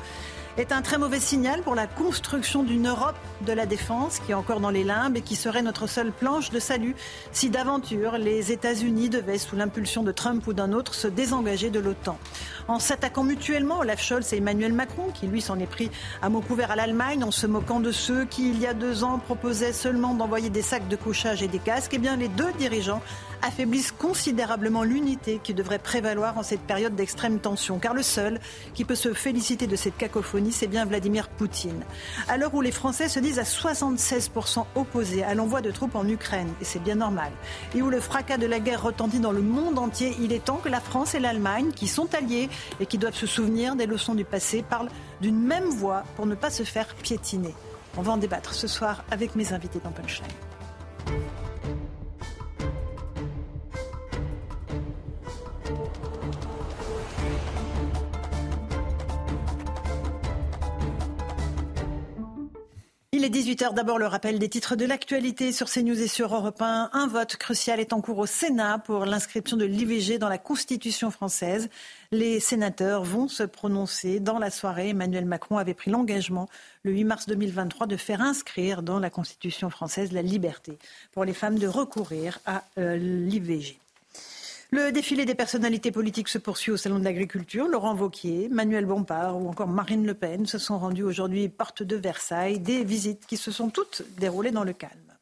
est 0.57 0.71
un 0.71 0.81
très 0.83 0.97
mauvais 0.97 1.19
signal 1.19 1.61
pour 1.61 1.73
la 1.73 1.87
construction 1.87 2.63
d'une 2.63 2.87
Europe 2.87 3.15
de 3.45 3.53
la 3.53 3.65
défense 3.65 4.19
qui 4.19 4.31
est 4.31 4.35
encore 4.35 4.59
dans 4.59 4.69
les 4.69 4.83
limbes 4.83 5.17
et 5.17 5.21
qui 5.21 5.35
serait 5.35 5.63
notre 5.63 5.87
seule 5.87 6.11
planche 6.11 6.51
de 6.51 6.59
salut 6.59 6.95
si 7.31 7.49
d'aventure 7.49 8.17
les 8.17 8.51
États-Unis 8.51 9.09
devaient, 9.09 9.39
sous 9.39 9.55
l'impulsion 9.55 10.03
de 10.03 10.11
Trump 10.11 10.45
ou 10.45 10.53
d'un 10.53 10.71
autre, 10.71 10.93
se 10.93 11.07
désengager 11.07 11.71
de 11.71 11.79
l'OTAN. 11.79 12.19
En 12.67 12.79
s'attaquant 12.79 13.23
mutuellement, 13.23 13.79
Olaf 13.79 14.01
Scholz 14.01 14.31
et 14.33 14.37
Emmanuel 14.37 14.73
Macron, 14.73 15.09
qui 15.13 15.25
lui 15.27 15.41
s'en 15.41 15.59
est 15.59 15.65
pris 15.65 15.89
à 16.21 16.29
mot 16.29 16.41
couvert 16.41 16.71
à 16.71 16.75
l'Allemagne 16.75 17.23
en 17.23 17.31
se 17.31 17.47
moquant 17.47 17.79
de 17.79 17.91
ceux 17.91 18.25
qui, 18.25 18.49
il 18.49 18.59
y 18.59 18.67
a 18.67 18.73
deux 18.73 19.03
ans, 19.03 19.19
proposaient 19.19 19.73
seulement 19.73 20.13
d'envoyer 20.13 20.49
des 20.49 20.61
sacs 20.61 20.87
de 20.87 20.95
couchage 20.95 21.41
et 21.41 21.47
des 21.47 21.59
casques, 21.59 21.93
eh 21.93 21.97
bien 21.97 22.15
les 22.15 22.27
deux 22.27 22.53
dirigeants 22.53 23.01
affaiblissent 23.43 23.91
considérablement 23.91 24.83
l'unité 24.83 25.39
qui 25.43 25.53
devrait 25.53 25.79
prévaloir 25.79 26.37
en 26.37 26.43
cette 26.43 26.61
période 26.61 26.95
d'extrême 26.95 27.39
tension. 27.39 27.77
Car 27.77 27.93
le 27.93 28.01
seul 28.01 28.39
qui 28.73 28.85
peut 28.85 28.95
se 28.95 29.13
féliciter 29.13 29.67
de 29.67 29.75
cette 29.75 29.97
cacophonie, 29.97 30.51
c'est 30.51 30.67
bien 30.67 30.85
Vladimir 30.85 31.27
Poutine. 31.27 31.83
À 32.27 32.37
l'heure 32.37 32.53
où 32.53 32.61
les 32.61 32.71
Français 32.71 33.09
se 33.09 33.19
disent 33.19 33.39
à 33.39 33.43
76% 33.43 34.65
opposés 34.75 35.23
à 35.23 35.35
l'envoi 35.35 35.61
de 35.61 35.71
troupes 35.71 35.95
en 35.95 36.07
Ukraine, 36.07 36.51
et 36.61 36.65
c'est 36.65 36.81
bien 36.81 36.95
normal, 36.95 37.31
et 37.75 37.81
où 37.81 37.89
le 37.89 37.99
fracas 37.99 38.37
de 38.37 38.47
la 38.47 38.59
guerre 38.59 38.83
retentit 38.83 39.19
dans 39.19 39.31
le 39.31 39.41
monde 39.41 39.77
entier, 39.77 40.15
il 40.19 40.31
est 40.33 40.45
temps 40.45 40.57
que 40.57 40.69
la 40.69 40.79
France 40.79 41.15
et 41.15 41.19
l'Allemagne, 41.19 41.71
qui 41.75 41.87
sont 41.87 42.13
alliés 42.15 42.49
et 42.79 42.85
qui 42.85 42.97
doivent 42.97 43.15
se 43.15 43.27
souvenir 43.27 43.75
des 43.75 43.85
leçons 43.85 44.15
du 44.15 44.25
passé, 44.25 44.63
parlent 44.67 44.89
d'une 45.21 45.39
même 45.39 45.69
voix 45.69 46.03
pour 46.15 46.25
ne 46.25 46.35
pas 46.35 46.49
se 46.49 46.63
faire 46.63 46.87
piétiner. 46.95 47.53
On 47.97 48.01
va 48.01 48.13
en 48.13 48.17
débattre 48.17 48.53
ce 48.53 48.67
soir 48.67 49.03
avec 49.11 49.35
mes 49.35 49.53
invités 49.53 49.79
dans. 49.79 49.93
Il 63.23 63.27
est 63.27 63.41
18h. 63.41 63.73
D'abord, 63.73 63.99
le 63.99 64.05
rappel 64.05 64.37
des 64.37 64.49
titres 64.49 64.75
de 64.75 64.83
l'actualité 64.83 65.53
sur 65.53 65.69
CNews 65.69 66.01
et 66.01 66.09
sur 66.09 66.35
Europe 66.35 66.61
1. 66.61 66.89
Un 66.91 67.07
vote 67.07 67.37
crucial 67.37 67.79
est 67.79 67.93
en 67.93 68.01
cours 68.01 68.17
au 68.17 68.25
Sénat 68.25 68.79
pour 68.79 69.05
l'inscription 69.05 69.55
de 69.55 69.63
l'IVG 69.63 70.17
dans 70.17 70.27
la 70.27 70.37
Constitution 70.37 71.09
française. 71.09 71.69
Les 72.11 72.41
sénateurs 72.41 73.05
vont 73.05 73.29
se 73.29 73.43
prononcer 73.43 74.19
dans 74.19 74.39
la 74.39 74.49
soirée. 74.49 74.89
Emmanuel 74.89 75.23
Macron 75.23 75.57
avait 75.57 75.73
pris 75.73 75.89
l'engagement 75.89 76.49
le 76.83 76.91
8 76.91 77.03
mars 77.05 77.25
2023 77.27 77.87
de 77.87 77.95
faire 77.95 78.19
inscrire 78.19 78.83
dans 78.83 78.99
la 78.99 79.09
Constitution 79.09 79.69
française 79.69 80.11
la 80.11 80.21
liberté 80.21 80.77
pour 81.13 81.23
les 81.23 81.33
femmes 81.33 81.57
de 81.57 81.67
recourir 81.67 82.39
à 82.45 82.65
euh, 82.77 82.97
l'IVG. 82.97 83.77
Le 84.73 84.91
défilé 84.91 85.25
des 85.25 85.35
personnalités 85.35 85.91
politiques 85.91 86.29
se 86.29 86.39
poursuit 86.39 86.71
au 86.71 86.77
Salon 86.77 86.97
de 86.97 87.03
l'Agriculture. 87.03 87.67
Laurent 87.67 87.93
Vauquier, 87.93 88.49
Manuel 88.49 88.87
Bompard 88.87 89.39
ou 89.39 89.47
encore 89.47 89.67
Marine 89.67 90.03
Le 90.03 90.15
Pen 90.15 90.47
se 90.47 90.57
sont 90.57 90.79
rendus 90.79 91.03
aujourd'hui 91.03 91.47
porte 91.47 91.83
de 91.83 91.95
Versailles. 91.95 92.57
Des 92.57 92.83
visites 92.83 93.27
qui 93.27 93.37
se 93.37 93.51
sont 93.51 93.69
toutes 93.69 94.01
déroulées 94.17 94.49
dans 94.49 94.63
le 94.63 94.73
calme. 94.73 95.13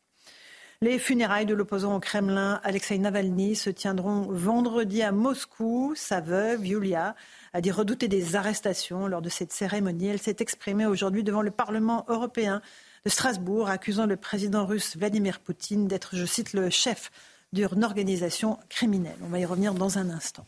Les 0.80 0.98
funérailles 1.00 1.46
de 1.46 1.54
l'opposant 1.54 1.98
au 1.98 2.00
Kremlin, 2.00 2.62
Alexei 2.64 2.98
Navalny, 2.98 3.58
se 3.58 3.70
tiendront 3.70 4.22
vendredi 4.30 5.02
à 5.02 5.12
Moscou. 5.12 5.92
Sa 5.98 6.22
veuve, 6.22 6.66
Yulia, 6.66 7.14
a 7.52 7.60
dit 7.60 7.72
redouter 7.72 8.08
des 8.08 8.38
arrestations 8.38 9.06
lors 9.06 9.22
de 9.22 9.28
cette 9.28 9.52
cérémonie. 9.52 10.08
Elle 10.08 10.22
s'est 10.22 10.38
exprimée 10.40 10.86
aujourd'hui 10.86 11.26
devant 11.26 11.42
le 11.42 11.52
Parlement 11.52 12.06
européen 12.08 12.62
de 13.04 13.10
Strasbourg, 13.10 13.70
accusant 13.70 14.06
le 14.06 14.16
président 14.16 14.66
russe 14.66 14.96
Vladimir 14.96 15.42
Poutine 15.42 15.90
d'être, 15.90 16.16
je 16.16 16.26
cite, 16.26 16.54
le 16.54 16.70
chef 16.70 17.12
d'une 17.54 17.84
organisation 17.84 18.58
criminelle. 18.70 19.18
On 19.24 19.28
va 19.28 19.40
y 19.40 19.46
revenir 19.46 19.74
dans 19.74 19.98
un 19.98 20.10
instant. 20.10 20.46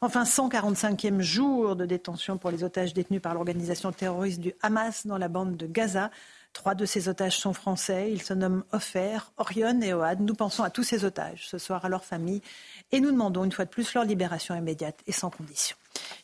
Enfin, 0.00 0.24
145e 0.24 1.20
jour 1.20 1.74
de 1.74 1.86
détention 1.86 2.38
pour 2.38 2.50
les 2.50 2.62
otages 2.62 2.94
détenus 2.94 3.22
par 3.22 3.34
l'organisation 3.34 3.90
terroriste 3.92 4.40
du 4.40 4.54
Hamas 4.62 5.06
dans 5.06 5.18
la 5.18 5.28
bande 5.28 5.56
de 5.56 5.66
Gaza. 5.66 6.10
Trois 6.52 6.74
de 6.74 6.86
ces 6.86 7.08
otages 7.08 7.36
sont 7.36 7.52
français. 7.52 8.12
Ils 8.12 8.22
se 8.22 8.32
nomment 8.32 8.64
Ofer, 8.72 9.18
Orion 9.36 9.80
et 9.80 9.92
Oad. 9.92 10.20
Nous 10.20 10.34
pensons 10.34 10.62
à 10.62 10.70
tous 10.70 10.84
ces 10.84 11.04
otages 11.04 11.48
ce 11.48 11.58
soir, 11.58 11.84
à 11.84 11.88
leurs 11.88 12.04
familles, 12.04 12.42
et 12.92 13.00
nous 13.00 13.10
demandons 13.10 13.44
une 13.44 13.52
fois 13.52 13.64
de 13.64 13.70
plus 13.70 13.92
leur 13.94 14.04
libération 14.04 14.54
immédiate 14.54 14.98
et 15.06 15.12
sans 15.12 15.30
condition. 15.30 15.76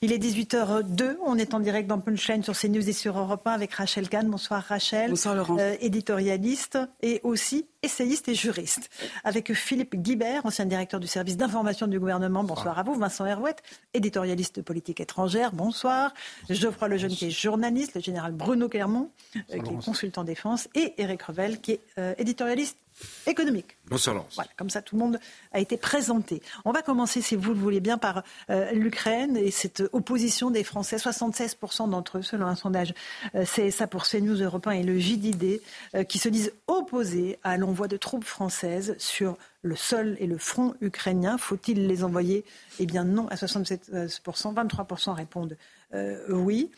Il 0.04 0.12
est 0.12 0.18
18h02. 0.18 1.16
On 1.24 1.38
est 1.38 1.54
en 1.54 1.60
direct 1.60 1.88
dans 1.88 2.00
Punchline 2.00 2.42
sur 2.42 2.58
CNews 2.58 2.88
et 2.88 2.92
sur 2.92 3.16
Europe 3.16 3.46
1 3.46 3.52
avec 3.52 3.72
Rachel 3.72 4.08
Kahn. 4.08 4.28
Bonsoir 4.28 4.60
Rachel. 4.60 5.10
Bonsoir 5.10 5.36
Laurent. 5.36 5.56
Euh, 5.60 5.76
éditorialiste 5.80 6.76
et 7.02 7.20
aussi 7.22 7.66
essayiste 7.84 8.28
et 8.28 8.34
juriste. 8.34 8.90
Avec 9.22 9.52
Philippe 9.54 9.94
Guibert, 9.94 10.44
ancien 10.44 10.66
directeur 10.66 10.98
du 10.98 11.06
service 11.06 11.36
d'information 11.36 11.86
du 11.86 12.00
gouvernement. 12.00 12.42
Bonsoir 12.42 12.80
à 12.80 12.82
vous. 12.82 12.94
Vincent 12.94 13.26
Herouette, 13.26 13.62
éditorialiste 13.94 14.56
de 14.56 14.62
politique 14.62 15.00
étrangère. 15.00 15.52
Bonsoir. 15.52 16.12
Geoffroy 16.50 16.88
Lejeune 16.88 17.12
qui 17.12 17.26
est 17.26 17.30
journaliste. 17.30 17.94
Le 17.94 18.00
général 18.00 18.32
Bruno 18.32 18.68
Clermont 18.68 19.10
euh, 19.36 19.40
qui 19.60 19.72
est 19.72 19.84
consultant 19.84 20.24
défense. 20.24 20.68
Et 20.74 20.94
Eric 20.98 21.22
Revel 21.22 21.60
qui 21.60 21.72
est 21.72 21.80
euh, 21.98 22.14
éditorialiste 22.18 22.76
économique. 23.26 23.76
Bonsoir 23.88 24.14
Laurence. 24.14 24.34
Voilà, 24.34 24.50
comme 24.56 24.70
ça 24.70 24.82
tout 24.82 24.96
le 24.96 25.00
monde 25.00 25.18
a 25.52 25.60
été 25.60 25.76
présenté. 25.76 26.42
On 26.64 26.72
va 26.72 26.82
commencer, 26.82 27.20
si 27.20 27.36
vous 27.36 27.52
le 27.52 27.58
voulez 27.58 27.80
bien, 27.80 27.98
par 27.98 28.22
euh, 28.50 28.70
l'Ukraine 28.72 29.36
et 29.36 29.50
cette 29.50 29.82
opposition 29.92 30.50
des 30.50 30.64
Français. 30.64 30.96
76% 30.96 31.90
d'entre 31.90 32.18
eux, 32.18 32.22
selon 32.22 32.46
un 32.46 32.54
sondage 32.54 32.94
euh, 33.34 33.44
CSA 33.44 33.86
pour 33.86 34.04
CNews 34.04 34.42
Européen 34.42 34.72
et 34.72 34.82
le 34.82 34.98
JDD, 34.98 35.60
euh, 35.94 36.04
qui 36.04 36.18
se 36.18 36.28
disent 36.28 36.52
opposés 36.66 37.38
à 37.42 37.56
l'envoi 37.56 37.88
de 37.88 37.96
troupes 37.96 38.24
françaises 38.24 38.94
sur 38.98 39.36
le 39.62 39.76
sol 39.76 40.16
et 40.18 40.26
le 40.26 40.38
front 40.38 40.74
ukrainien. 40.80 41.38
Faut-il 41.38 41.86
les 41.86 42.04
envoyer? 42.04 42.44
Eh 42.78 42.86
bien 42.86 43.04
non, 43.04 43.28
à 43.28 43.36
67%, 43.36 44.54
23% 44.54 45.12
répondent 45.12 45.56
oui. 46.28 46.70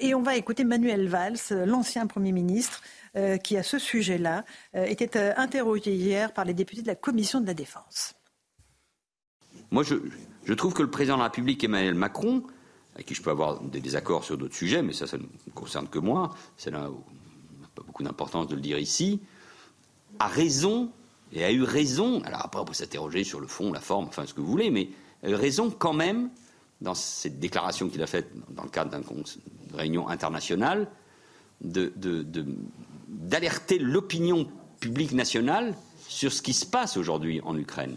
et 0.00 0.14
on 0.14 0.22
va 0.22 0.36
écouter 0.36 0.64
Manuel 0.64 1.08
Valls, 1.08 1.38
l'ancien 1.66 2.06
Premier 2.06 2.32
ministre, 2.32 2.82
euh, 3.16 3.36
qui, 3.36 3.56
à 3.56 3.62
ce 3.62 3.78
sujet-là, 3.78 4.44
euh, 4.74 4.86
était 4.86 5.16
euh, 5.16 5.32
interrogé 5.36 5.94
hier 5.94 6.32
par 6.32 6.44
les 6.44 6.52
députés 6.52 6.82
de 6.82 6.88
la 6.88 6.96
Commission 6.96 7.40
de 7.40 7.46
la 7.46 7.54
Défense. 7.54 8.14
Moi, 9.70 9.84
je, 9.84 10.52
trouve 10.54 10.74
que 10.74 10.82
le 10.82 10.90
président 10.90 11.14
de 11.14 11.20
la 11.20 11.26
République, 11.26 11.62
Emmanuel 11.62 11.94
Macron, 11.94 12.42
avec 12.92 13.06
qui 13.06 13.14
je 13.14 13.22
peux 13.22 13.30
avoir 13.30 13.60
des 13.60 13.78
désaccords 13.78 14.24
sur 14.24 14.36
d'autres 14.36 14.56
sujets, 14.56 14.82
mais 14.82 14.92
ça, 14.92 15.06
ça 15.06 15.16
ne 15.16 15.22
me 15.22 15.52
concerne 15.54 15.86
que 15.86 16.00
moi, 16.00 16.34
c'est 16.56 16.72
n'a 16.72 16.90
pas 17.76 17.84
beaucoup 17.86 18.02
d'importance 18.02 18.48
de 18.48 18.56
le 18.56 18.60
dire 18.60 18.80
ici, 18.80 19.20
a 20.18 20.26
raison, 20.26 20.90
et 21.32 21.44
a 21.44 21.52
eu 21.52 21.62
raison, 21.62 22.20
alors 22.24 22.44
après 22.44 22.60
on 22.60 22.64
peut 22.64 22.74
s'interroger 22.74 23.22
sur 23.22 23.38
le 23.38 23.46
fond, 23.46 23.72
la 23.72 23.80
forme, 23.80 24.06
enfin 24.06 24.26
ce 24.26 24.34
que 24.34 24.40
vous 24.40 24.50
voulez, 24.50 24.70
mais 24.70 24.88
raison 25.22 25.70
quand 25.70 25.92
même, 25.92 26.30
dans 26.80 26.94
cette 26.94 27.40
déclaration 27.40 27.88
qu'il 27.88 28.02
a 28.02 28.06
faite 28.06 28.30
dans 28.50 28.64
le 28.64 28.68
cadre 28.68 28.90
d'une 28.90 29.04
réunion 29.74 30.08
internationale, 30.08 30.88
d'alerter 31.60 33.78
l'opinion 33.78 34.48
publique 34.80 35.12
nationale 35.12 35.74
sur 36.08 36.32
ce 36.32 36.42
qui 36.42 36.52
se 36.52 36.66
passe 36.66 36.96
aujourd'hui 36.96 37.40
en 37.42 37.56
Ukraine. 37.56 37.96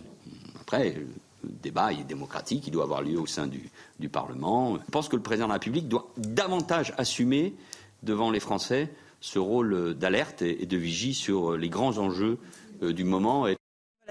Après, 0.62 0.96
le 1.44 1.50
débat 1.62 1.92
est 1.92 2.04
démocratique, 2.04 2.68
il 2.68 2.72
doit 2.72 2.84
avoir 2.84 3.02
lieu 3.02 3.20
au 3.20 3.26
sein 3.26 3.48
du, 3.48 4.10
Parlement. 4.10 4.78
Je 4.86 4.92
pense 4.92 5.10
que 5.10 5.16
le 5.16 5.22
président 5.22 5.48
de 5.48 5.50
la 5.50 5.56
République 5.56 5.88
doit 5.88 6.12
davantage 6.18 6.94
assumer 6.98 7.56
devant 8.04 8.32
les 8.32 8.40
Français 8.40 8.90
ce 9.20 9.40
rôle 9.40 9.96
d'alerte 9.96 10.44
et 10.44 10.66
de 10.66 10.78
vigie 10.78 11.16
sur 11.16 11.58
les 11.58 11.70
grands 11.70 11.98
enjeux 11.98 12.38
euh, 12.84 12.94
du 12.94 13.04
moment. 13.04 13.48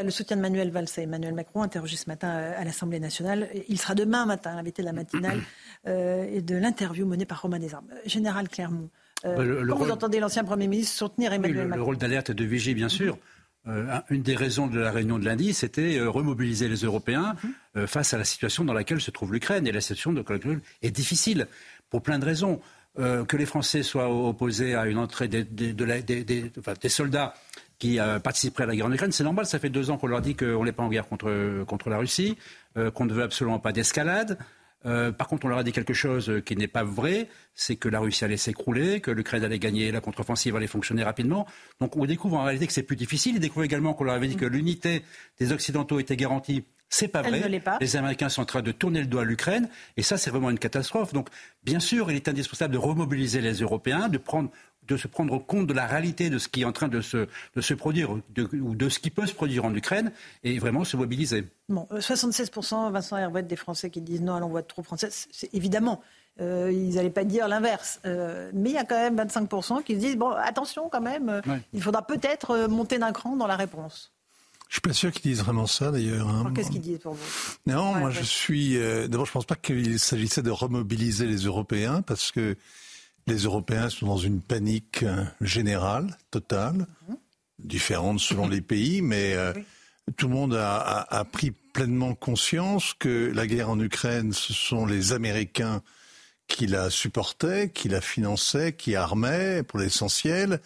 Le 0.03 0.11
soutien 0.11 0.37
de 0.37 0.43
Manuel 0.43 0.71
Valls 0.71 0.89
et 0.99 1.03
Emmanuel 1.03 1.35
Macron, 1.35 1.63
interrogé 1.63 1.97
ce 1.97 2.09
matin 2.09 2.29
à 2.29 2.65
l'Assemblée 2.65 3.01
nationale. 3.01 3.49
Il 3.69 3.81
sera 3.81 3.95
demain 3.95 4.27
matin, 4.27 4.57
invité 4.57 4.83
de 4.83 4.87
la 4.87 4.93
matinale, 4.93 5.41
euh, 5.87 6.27
et 6.31 6.43
de 6.43 6.57
l'interview 6.57 7.07
menée 7.07 7.25
par 7.25 7.41
Romain 7.41 7.59
Desarmes. 7.59 7.89
Général 8.05 8.49
Clermont, 8.49 8.91
euh, 9.25 9.65
bah, 9.65 9.75
quand 9.75 9.85
vous 9.85 9.91
entendez 9.91 10.21
l'ancien 10.21 10.45
Premier 10.45 10.69
ministre 10.69 10.97
soutenir 10.97 11.33
Emmanuel 11.33 11.63
le, 11.63 11.69
Macron 11.69 11.77
Le 11.79 11.85
rôle 11.85 11.97
d'alerte 11.97 12.31
et 12.31 12.35
de 12.35 12.45
vigie, 12.45 12.75
bien 12.75 12.89
sûr. 12.89 13.19
Euh, 13.67 13.99
une 14.11 14.23
des 14.23 14.37
raisons 14.37 14.69
de 14.69 14.79
la 14.79 14.93
réunion 14.93 15.19
de 15.19 15.25
lundi, 15.25 15.53
c'était 15.53 15.99
euh, 15.99 16.09
remobiliser 16.09 16.69
les 16.69 16.83
Européens 16.85 17.35
mhm. 17.75 17.87
face 17.87 18.15
à 18.15 18.19
la 18.19 18.25
situation 18.25 18.65
dans 18.65 18.75
laquelle 18.75 19.01
se 19.01 19.11
trouve 19.11 19.33
l'Ukraine. 19.33 19.67
Et 19.67 19.73
la 19.73 19.81
situation 19.81 20.13
de 20.13 20.19
l'Ukraine 20.19 20.61
est 20.83 20.91
difficile 20.91 21.49
pour 21.91 22.03
plein 22.03 22.19
de 22.19 22.25
raisons. 22.25 22.61
que 22.97 23.37
les 23.37 23.45
Français 23.45 23.83
soient 23.83 24.09
opposés 24.09 24.75
à 24.75 24.87
une 24.87 24.97
entrée 24.97 25.29
des, 25.29 25.45
des 25.45 26.89
soldats 26.89 27.35
qui 27.79 27.99
participeraient 28.23 28.65
à 28.65 28.67
la 28.67 28.77
guerre 28.77 28.87
en 28.87 28.93
Ukraine, 28.93 29.13
c'est 29.13 29.25
normal. 29.25 29.47
Ça 29.47 29.59
fait 29.59 29.69
deux 29.69 29.91
ans 29.91 29.99
qu'on 29.99 30.07
leur 30.07 30.21
dit 30.21 30.35
qu'on 30.35 30.65
n'est 30.65 30.73
pas 30.73 30.83
en 30.83 30.89
guerre 30.89 31.07
contre, 31.07 31.65
contre 31.65 31.91
la 31.91 31.99
Russie, 31.99 32.37
qu'on 32.75 33.05
ne 33.05 33.13
veut 33.13 33.23
absolument 33.23 33.59
pas 33.59 33.73
d'escalade. 33.73 34.39
Euh, 34.87 35.11
par 35.11 35.27
contre, 35.27 35.47
on 35.47 35.49
leur 35.49 35.59
a 35.59 35.65
dit 35.65 35.73
quelque 35.73 35.95
chose 35.95 36.43
qui 36.45 36.57
n'est 36.57 36.69
pas 36.69 36.85
vrai, 36.85 37.29
c'est 37.55 37.77
que 37.77 37.89
la 37.89 37.99
Russie 37.99 38.25
allait 38.25 38.37
s'écrouler, 38.37 39.01
que 39.01 39.11
l'Ukraine 39.11 39.43
allait 39.43 39.59
gagner, 39.59 39.91
la 39.91 40.01
contre-offensive 40.01 40.55
allait 40.55 40.67
fonctionner 40.67 41.03
rapidement. 41.03 41.47
Donc 41.81 41.97
on 41.97 42.05
découvre 42.07 42.37
en 42.37 42.45
réalité 42.45 42.67
que 42.67 42.73
c'est 42.73 42.85
plus 42.85 42.97
difficile. 42.97 43.37
Ils 43.37 43.41
découvrent 43.41 43.65
également 43.65 43.95
qu'on 43.95 44.05
leur 44.05 44.15
avait 44.15 44.29
dit 44.29 44.37
que 44.37 44.47
l'unité 44.47 45.03
des 45.41 45.53
Occidentaux 45.53 45.99
était 45.99 46.17
garantie 46.17 46.65
C'est 46.89 47.09
pas 47.09 47.23
vrai. 47.23 47.61
Les 47.81 47.97
Américains 47.97 48.29
sont 48.29 48.43
en 48.43 48.47
train 48.47 48.63
de 48.63 48.71
tourner 48.71 49.01
le 49.01 49.07
doigt 49.07 49.23
à 49.23 49.25
l'Ukraine 49.25 49.69
et 49.97 50.03
ça, 50.03 50.19
c'est 50.19 50.31
vraiment 50.31 50.51
une 50.51 50.59
catastrophe. 50.59 51.13
Donc, 51.13 51.29
bien 51.65 51.81
sûr, 51.81 52.11
il 52.11 52.17
est 52.17 52.29
indispensable 52.29 52.73
de 52.73 52.79
remobiliser 52.79 53.41
les 53.41 53.55
Européens, 53.55 54.09
de 54.09 54.19
prendre 54.19 54.51
de 54.87 54.97
se 54.97 55.09
prendre 55.09 55.39
compte 55.39 55.67
de 55.67 55.73
la 55.73 55.87
réalité 55.87 56.31
de 56.31 56.39
ce 56.39 56.49
qui 56.49 56.63
est 56.63 56.65
en 56.65 56.73
train 56.73 56.89
de 56.89 57.01
se, 57.01 57.29
de 57.55 57.61
se 57.61 57.75
produire 57.75 58.11
ou 58.11 58.23
de, 58.75 58.89
ce 58.89 58.99
qui 58.99 59.11
peut 59.11 59.27
se 59.27 59.35
produire 59.35 59.65
en 59.65 59.75
Ukraine 59.75 60.13
et 60.45 60.59
vraiment 60.59 60.85
se 60.85 60.97
mobiliser. 60.97 61.45
Bon, 61.69 61.87
76%, 61.93 62.87
euh, 62.87 62.91
Vincent 62.91 63.17
Herouette, 63.17 63.47
des 63.47 63.57
Français 63.57 63.91
qui 63.91 64.01
disent 64.01 64.23
non 64.23 64.35
à 64.35 64.41
l'envoi 64.41 64.63
de 64.63 64.67
troupes 64.67 64.85
françaises, 64.85 65.29
c'est 65.31 65.53
évidemment. 65.55 66.03
Euh, 66.41 66.71
ils 66.71 66.97
n'allaient 66.97 67.09
pas 67.09 67.25
dire 67.25 67.49
l'inverse. 67.49 68.01
Euh, 68.05 68.51
mais 68.53 68.71
il 68.71 68.75
y 68.75 68.79
a 68.79 68.85
quand 68.85 68.97
même 68.97 69.17
25% 69.17 69.83
qui 69.83 69.95
se 69.95 69.99
disent 69.99 70.17
bon, 70.17 70.31
attention 70.31 70.89
quand 70.91 71.01
même, 71.01 71.41
il 71.73 71.83
faudra 71.83 72.07
peut-être 72.07 72.67
monter 72.69 72.99
d'un 72.99 73.13
cran 73.13 73.37
dans 73.37 73.47
la 73.47 73.57
réponse. 73.57 74.13
Je 74.69 74.75
suis 74.75 74.81
pas 74.81 74.93
sûr 74.93 75.13
qu'ils 75.13 75.31
disent 75.31 75.45
vraiment 75.45 75.67
ça 75.67 75.93
d'ailleurs. 75.93 76.29
Hein. 76.29 76.53
Qu'est-ce 76.55 76.73
qu'ils 76.73 76.81
disent 76.81 76.99
pour 76.99 77.15
vous? 77.15 77.25
Non, 77.67 77.95
moi 77.95 78.11
je 78.11 78.23
suis. 78.23 78.77
D'abord, 79.09 79.27
je 79.27 79.33
pense 79.33 79.47
pas 79.47 79.55
qu'il 79.55 79.99
s'agissait 79.99 80.43
de 80.43 80.51
remobiliser 80.51 81.27
les 81.27 81.39
Européens 81.45 82.03
parce 82.03 82.33
que 82.33 82.57
les 83.27 83.39
Européens 83.39 83.91
sont 83.91 84.07
dans 84.07 84.17
une 84.17 84.41
panique 84.41 85.03
euh, 85.03 85.25
générale, 85.41 86.17
totale, 86.31 86.87
mhm. 87.09 87.17
différente 87.59 88.21
selon 88.21 88.49
les 88.49 88.61
pays, 88.61 89.03
mais 89.03 89.35
euh, 89.35 89.53
tout 90.17 90.29
le 90.29 90.35
monde 90.35 90.55
a, 90.55 91.27
pris 91.33 91.51
pleinement 91.51 92.15
conscience 92.15 92.95
que 92.95 93.33
la 93.35 93.47
guerre 93.47 93.71
en 93.71 93.81
Ukraine, 93.81 94.33
ce 94.33 94.53
sont 94.53 94.87
les 94.87 95.13
Américains 95.13 95.83
qui 96.47 96.69
la 96.69 96.91
supportaient, 96.91 97.71
qui 97.71 97.89
la 97.89 98.01
finançaient, 98.01 98.73
qui 98.73 98.95
armaient 98.95 99.65
pour 99.65 99.81
l'essentiel, 99.81 100.61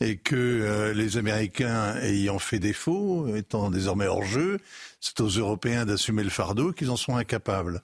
et 0.00 0.16
que 0.16 0.34
euh, 0.34 0.94
les 0.94 1.18
Américains 1.18 1.96
ayant 1.96 2.38
fait 2.38 2.58
défaut, 2.58 3.34
étant 3.36 3.70
désormais 3.70 4.06
hors 4.06 4.24
jeu, 4.24 4.58
c'est 5.00 5.20
aux 5.20 5.28
Européens 5.28 5.84
d'assumer 5.84 6.24
le 6.24 6.30
fardeau 6.30 6.72
qu'ils 6.72 6.90
en 6.90 6.96
sont 6.96 7.16
incapables. 7.16 7.82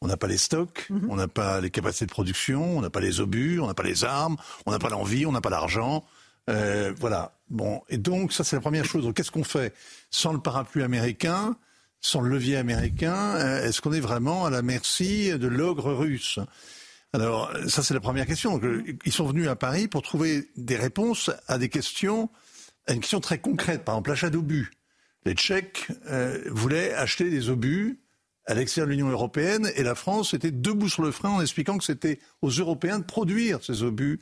On 0.00 0.06
n'a 0.06 0.16
pas 0.16 0.28
les 0.28 0.38
stocks, 0.38 0.86
mhm. 0.90 1.08
on 1.10 1.16
n'a 1.16 1.28
pas 1.28 1.60
les 1.60 1.70
capacités 1.70 2.06
de 2.06 2.10
production, 2.10 2.78
on 2.78 2.80
n'a 2.80 2.90
pas 2.90 3.00
les 3.00 3.20
obus, 3.20 3.58
on 3.60 3.66
n'a 3.66 3.74
pas 3.74 3.82
les 3.82 4.04
armes, 4.04 4.36
on 4.64 4.70
n'a 4.70 4.78
pas 4.78 4.90
l'envie, 4.90 5.26
on 5.26 5.32
n'a 5.32 5.40
pas 5.40 5.50
l'argent. 5.50 6.04
Euh, 6.48 6.92
voilà. 6.98 7.34
Bon, 7.50 7.82
et 7.88 7.98
donc 7.98 8.32
ça 8.32 8.44
c'est 8.44 8.56
la 8.56 8.62
première 8.62 8.84
chose. 8.84 9.10
Qu'est-ce 9.14 9.30
qu'on 9.30 9.44
fait 9.44 9.74
sans 10.10 10.32
le 10.32 10.38
parapluie 10.38 10.82
américain, 10.82 11.56
sans 12.00 12.20
le 12.20 12.30
levier 12.30 12.56
américain 12.56 13.36
euh, 13.36 13.66
Est-ce 13.66 13.80
qu'on 13.80 13.92
est 13.92 14.00
vraiment 14.00 14.44
à 14.46 14.50
la 14.50 14.62
merci 14.62 15.30
de 15.36 15.48
l'ogre 15.48 15.92
russe? 15.92 16.38
Alors 17.12 17.50
ça 17.66 17.82
c'est 17.82 17.94
la 17.94 18.00
première 18.00 18.26
question. 18.26 18.60
ils 19.04 19.12
sont 19.12 19.26
venus 19.26 19.48
à 19.48 19.56
Paris 19.56 19.88
pour 19.88 20.02
trouver 20.02 20.48
des 20.56 20.76
réponses 20.76 21.30
à 21.48 21.58
des 21.58 21.70
questions, 21.70 22.28
à 22.86 22.92
une 22.92 23.00
question 23.00 23.20
très 23.20 23.38
concrète. 23.38 23.84
Par 23.84 23.94
exemple, 23.94 24.10
l'achat 24.10 24.30
d'obus. 24.30 24.70
Les 25.24 25.34
Tchèques 25.34 25.88
euh, 26.06 26.42
voulaient 26.50 26.94
acheter 26.94 27.30
des 27.30 27.50
obus 27.50 27.98
à 28.48 28.54
l'extérieur 28.54 28.88
de 28.88 28.92
l'Union 28.92 29.10
européenne 29.10 29.70
et 29.76 29.82
la 29.82 29.94
France 29.94 30.32
était 30.32 30.50
debout 30.50 30.88
sur 30.88 31.02
le 31.02 31.12
frein 31.12 31.28
en 31.28 31.40
expliquant 31.42 31.76
que 31.76 31.84
c'était 31.84 32.18
aux 32.40 32.48
Européens 32.48 32.98
de 32.98 33.04
produire 33.04 33.62
ces 33.62 33.82
obus 33.82 34.20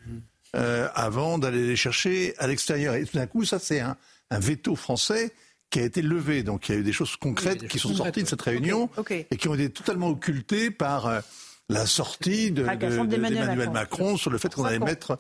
euh, 0.56 0.88
avant 0.94 1.38
d'aller 1.38 1.64
les 1.64 1.76
chercher 1.76 2.34
à 2.38 2.48
l'extérieur. 2.48 2.96
Et 2.96 3.04
tout 3.04 3.16
d'un 3.16 3.28
coup, 3.28 3.44
ça 3.44 3.60
c'est 3.60 3.80
un, 3.80 3.96
veto 4.32 4.74
français 4.74 5.32
qui 5.70 5.78
a 5.78 5.82
été 5.82 6.02
levé. 6.02 6.42
Donc 6.42 6.68
il 6.68 6.72
y 6.72 6.74
a 6.76 6.80
eu 6.80 6.84
des 6.84 6.92
choses 6.92 7.14
concrètes 7.16 7.68
qui 7.68 7.78
sont 7.78 7.94
sorties 7.94 8.24
de 8.24 8.28
cette 8.28 8.42
réunion 8.42 8.90
et 9.08 9.36
qui 9.36 9.48
ont 9.48 9.54
été 9.54 9.70
totalement 9.70 10.08
occultées 10.08 10.72
par 10.72 11.06
euh, 11.06 11.20
la 11.68 11.86
sortie 11.86 12.50
d'Emmanuel 12.50 13.70
Macron. 13.70 14.16
sur 14.16 14.30
le 14.30 14.38
fait 14.38 14.52
qu'on 14.52 14.64
allait 14.64 14.80
mettre 14.80 15.18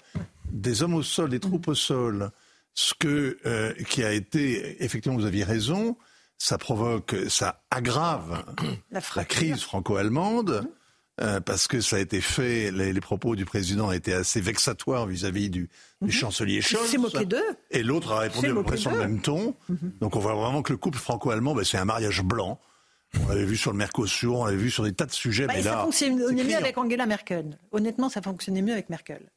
des 0.50 0.82
hommes 0.82 0.94
au 0.94 1.04
sol, 1.04 1.30
des 1.30 1.40
troupes 1.40 1.68
au 1.68 1.74
sol. 1.76 2.30
Ce 2.74 2.92
que, 2.92 3.38
euh, 3.46 3.72
qui 3.88 4.04
a 4.04 4.12
été, 4.12 4.84
effectivement, 4.84 5.16
vous 5.16 5.24
aviez 5.24 5.44
raison, 5.44 5.96
ça 6.38 6.58
provoque, 6.58 7.14
ça 7.28 7.62
aggrave 7.70 8.44
la, 8.90 9.24
crise 9.24 9.62
franco-allemande. 9.62 10.68
Euh, 11.18 11.40
parce 11.40 11.66
que 11.66 11.80
ça 11.80 11.96
a 11.96 11.98
été 11.98 12.20
fait, 12.20 12.70
les, 12.70 13.00
propos 13.00 13.36
du 13.36 13.46
président 13.46 13.90
étaient 13.90 14.12
assez 14.12 14.38
vexatoires 14.38 15.06
vis-à-vis 15.06 15.48
du, 15.48 15.62
du, 15.62 15.70
mhm. 16.02 16.10
chancelier 16.10 16.60
Scholz. 16.60 16.94
Moqué 16.98 17.24
d'eux. 17.24 17.42
Et 17.70 17.82
l'autre 17.82 18.12
a 18.12 18.18
répondu 18.18 18.50
à 18.50 18.52
peu 18.52 18.62
près 18.62 18.76
sur 18.76 18.90
le 18.90 18.98
même 18.98 19.22
ton. 19.22 19.54
Mhm. 19.70 19.92
Donc 20.02 20.14
on 20.14 20.20
voit 20.20 20.34
vraiment 20.34 20.60
que 20.60 20.74
le 20.74 20.76
couple 20.76 20.98
franco-allemand, 20.98 21.54
ben, 21.54 21.64
c'est 21.64 21.78
un 21.78 21.86
mariage 21.86 22.22
blanc. 22.22 22.60
On 23.24 23.28
l'avait 23.28 23.46
vu 23.46 23.56
sur 23.56 23.72
le 23.72 23.78
Mercosur, 23.78 24.40
on 24.40 24.44
l'avait 24.44 24.58
vu 24.58 24.70
sur 24.70 24.84
des 24.84 24.92
tas 24.92 25.06
de 25.06 25.12
sujets. 25.12 25.46
Bah, 25.46 25.54
mais 25.56 25.62
ça 25.62 25.78
fonctionnait 25.78 26.44
mieux 26.44 26.56
avec 26.56 26.76
Angela 26.76 27.06
Merkel. 27.06 27.58
Honnêtement, 27.72 28.10
ça 28.10 28.20
fonctionnait 28.20 28.60
mieux 28.60 28.74
avec 28.74 28.90
Merkel. 28.90 29.30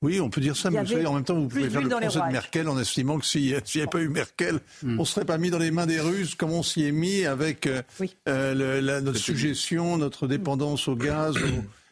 Oui, 0.00 0.20
on 0.20 0.30
peut 0.30 0.40
dire 0.40 0.56
ça, 0.56 0.70
mais 0.70 0.80
vous 0.80 0.86
savez, 0.86 1.06
en 1.06 1.14
même 1.14 1.24
temps, 1.24 1.34
vous 1.34 1.48
pouvez 1.48 1.68
faire 1.68 1.80
le 1.80 1.88
procès 1.88 2.20
de 2.20 2.32
Merkel 2.32 2.68
en 2.68 2.78
estimant 2.78 3.18
que 3.18 3.26
s'il 3.26 3.42
n'y 3.42 3.54
avait 3.54 3.86
pas 3.86 4.00
eu 4.00 4.08
Merkel, 4.08 4.60
hmm. 4.82 4.94
on 4.96 5.02
ne 5.02 5.06
serait 5.06 5.24
pas 5.24 5.38
mis 5.38 5.50
dans 5.50 5.58
les 5.58 5.72
mains 5.72 5.86
des 5.86 6.00
Russes 6.00 6.36
comme 6.36 6.52
on 6.52 6.62
s'y 6.62 6.86
est 6.86 6.92
mis 6.92 7.24
avec 7.24 7.66
euh, 7.66 7.82
euh, 8.28 9.00
notre 9.00 9.18
suggestion, 9.18 9.98
notre 9.98 10.28
dépendance 10.28 10.86
au 10.86 10.94
gaz. 10.94 11.34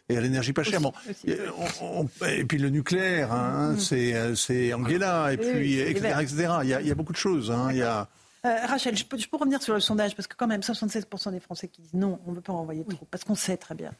et 0.09 0.16
à 0.16 0.20
l'énergie 0.20 0.52
pas 0.52 0.62
chère. 0.62 0.80
et 1.26 2.44
puis 2.44 2.59
le 2.59 2.70
nucléaire, 2.70 3.32
hein, 3.32 3.72
hmm. 3.72 3.94
euh, 3.94 4.34
c'est 4.36 4.72
Angela, 4.72 5.32
et 5.32 5.36
puis 5.36 5.80
etc., 5.80 6.18
etc. 6.20 6.48
Il 6.62 6.68
y, 6.68 6.90
a, 6.90 6.94
beaucoup 6.94 7.12
de 7.12 7.18
choses. 7.18 7.50
Hein, 7.50 7.68
il 7.72 7.78
y 7.78 7.82
a... 7.82 8.09
Rachel, 8.44 8.96
je 8.96 9.04
peux, 9.04 9.18
je 9.18 9.26
peux, 9.26 9.36
revenir 9.36 9.61
sur 9.61 9.74
le 9.74 9.80
sondage 9.80 10.14
parce 10.14 10.28
que 10.28 10.36
quand 10.36 10.46
même 10.46 10.61
76% 10.61 11.32
des 11.32 11.40
Français 11.40 11.66
qui 11.66 11.82
disent 11.82 11.94
non, 11.94 12.20
on 12.24 12.30
ne 12.30 12.36
veut 12.36 12.40
pas 12.40 12.52
envoyer 12.52 12.84
trop, 12.84 13.04
parce 13.11 13.24
qu'on 13.24 13.34
sait 13.34 13.57
très 13.57 13.74
bien 13.74 13.90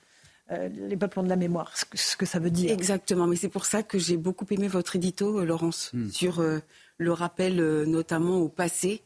euh, 0.53 0.69
les 0.69 0.97
peuples 0.97 1.19
ont 1.19 1.23
de 1.25 1.29
la 1.29 1.37
mémoire, 1.37 1.73
ce 1.77 2.17
que, 2.17 2.27
ça 2.27 2.39
veut 2.39 2.51
dire. 2.51 2.71
Exactement, 2.71 3.27
mais 3.27 3.37
c'est 3.37 3.49
pour 3.49 3.67
ça 3.67 3.83
que 3.83 3.99
j'ai 3.99 4.17
beaucoup 4.17 4.47
aimé 4.51 4.69
votre 4.69 4.97
édito, 4.97 5.41
euh, 5.41 5.45
Laurence, 5.45 5.91
hmm. 5.93 6.09
sur 6.11 6.41
euh, 6.41 6.61
le 6.99 7.13
rappel 7.13 7.57
notamment 7.85 8.39
au 8.39 8.49
passé. 8.49 9.03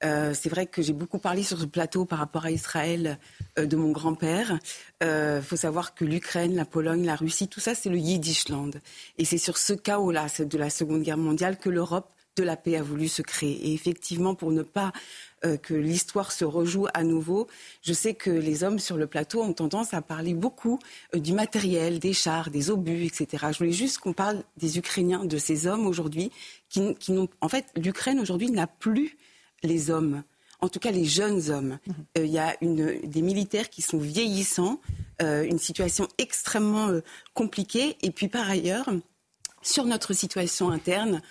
c'est 0.00 0.48
vrai 0.48 0.66
que 0.66 0.82
j'ai 0.82 0.92
beaucoup 0.92 1.18
parlé 1.18 1.42
sur 1.42 1.58
ce 1.58 1.64
plateau 1.64 2.04
par 2.04 2.18
rapport 2.18 2.44
à 2.44 2.50
Israël 2.50 3.18
de 3.56 3.76
mon 3.76 3.90
grand-père. 3.90 4.58
Il 5.00 5.42
faut 5.42 5.56
savoir 5.56 5.94
que 5.94 6.04
l'Ukraine, 6.04 6.54
la 6.54 6.64
Pologne, 6.64 7.04
la 7.04 7.16
Russie, 7.16 7.48
tout 7.48 7.58
ça, 7.58 7.74
c'est 7.74 7.88
le 7.88 7.98
Yiddishland. 7.98 8.70
Et 9.18 9.24
c'est 9.24 9.38
sur 9.38 9.58
ce 9.58 9.72
chaos-là, 9.72 10.26
de 10.38 10.58
la 10.58 10.70
Seconde 10.70 11.02
Guerre 11.02 11.16
mondiale, 11.18 11.58
que 11.58 11.68
l'Europe 11.68 12.08
de 12.36 12.44
la 12.44 12.56
paix 12.56 12.76
a 12.76 12.82
voulu 12.82 13.08
se 13.08 13.22
créer. 13.22 13.68
Et 13.68 13.74
effectivement, 13.74 14.36
pour 14.36 14.52
ne 14.52 14.62
pas 14.62 14.92
euh, 15.44 15.56
que 15.56 15.74
l'histoire 15.74 16.32
se 16.32 16.44
rejoue 16.44 16.86
à 16.94 17.04
nouveau, 17.04 17.48
je 17.82 17.92
sais 17.92 18.14
que 18.14 18.30
les 18.30 18.64
hommes 18.64 18.78
sur 18.78 18.96
le 18.96 19.06
plateau 19.06 19.42
ont 19.42 19.52
tendance 19.52 19.94
à 19.94 20.02
parler 20.02 20.34
beaucoup 20.34 20.78
euh, 21.14 21.18
du 21.18 21.32
matériel, 21.32 21.98
des 21.98 22.12
chars, 22.12 22.50
des 22.50 22.70
obus, 22.70 23.04
etc. 23.04 23.46
Je 23.52 23.58
voulais 23.58 23.72
juste 23.72 23.98
qu'on 23.98 24.12
parle 24.12 24.44
des 24.56 24.78
Ukrainiens, 24.78 25.24
de 25.24 25.38
ces 25.38 25.66
hommes 25.66 25.86
aujourd'hui 25.86 26.30
qui, 26.68 26.94
qui 26.94 27.12
n'ont. 27.12 27.28
En 27.40 27.48
fait, 27.48 27.66
l'Ukraine 27.76 28.20
aujourd'hui 28.20 28.50
n'a 28.50 28.66
plus 28.66 29.16
les 29.62 29.90
hommes 29.90 30.22
en 30.60 30.68
tout 30.68 30.78
cas 30.78 30.92
les 30.92 31.04
jeunes 31.04 31.50
hommes. 31.50 31.78
Mhm. 31.86 31.94
Euh, 32.18 32.24
il 32.24 32.30
y 32.30 32.38
a 32.38 32.56
une, 32.60 33.00
des 33.02 33.22
militaires 33.22 33.68
qui 33.68 33.82
sont 33.82 33.98
vieillissants, 33.98 34.80
une 35.20 35.58
situation 35.58 36.08
extrêmement 36.18 36.88
compliquée. 37.32 37.96
Et 38.02 38.10
puis 38.10 38.26
par 38.26 38.50
ailleurs, 38.50 38.88
sur 39.62 39.84
notre 39.84 40.14
situation 40.14 40.70
interne, 40.70 41.22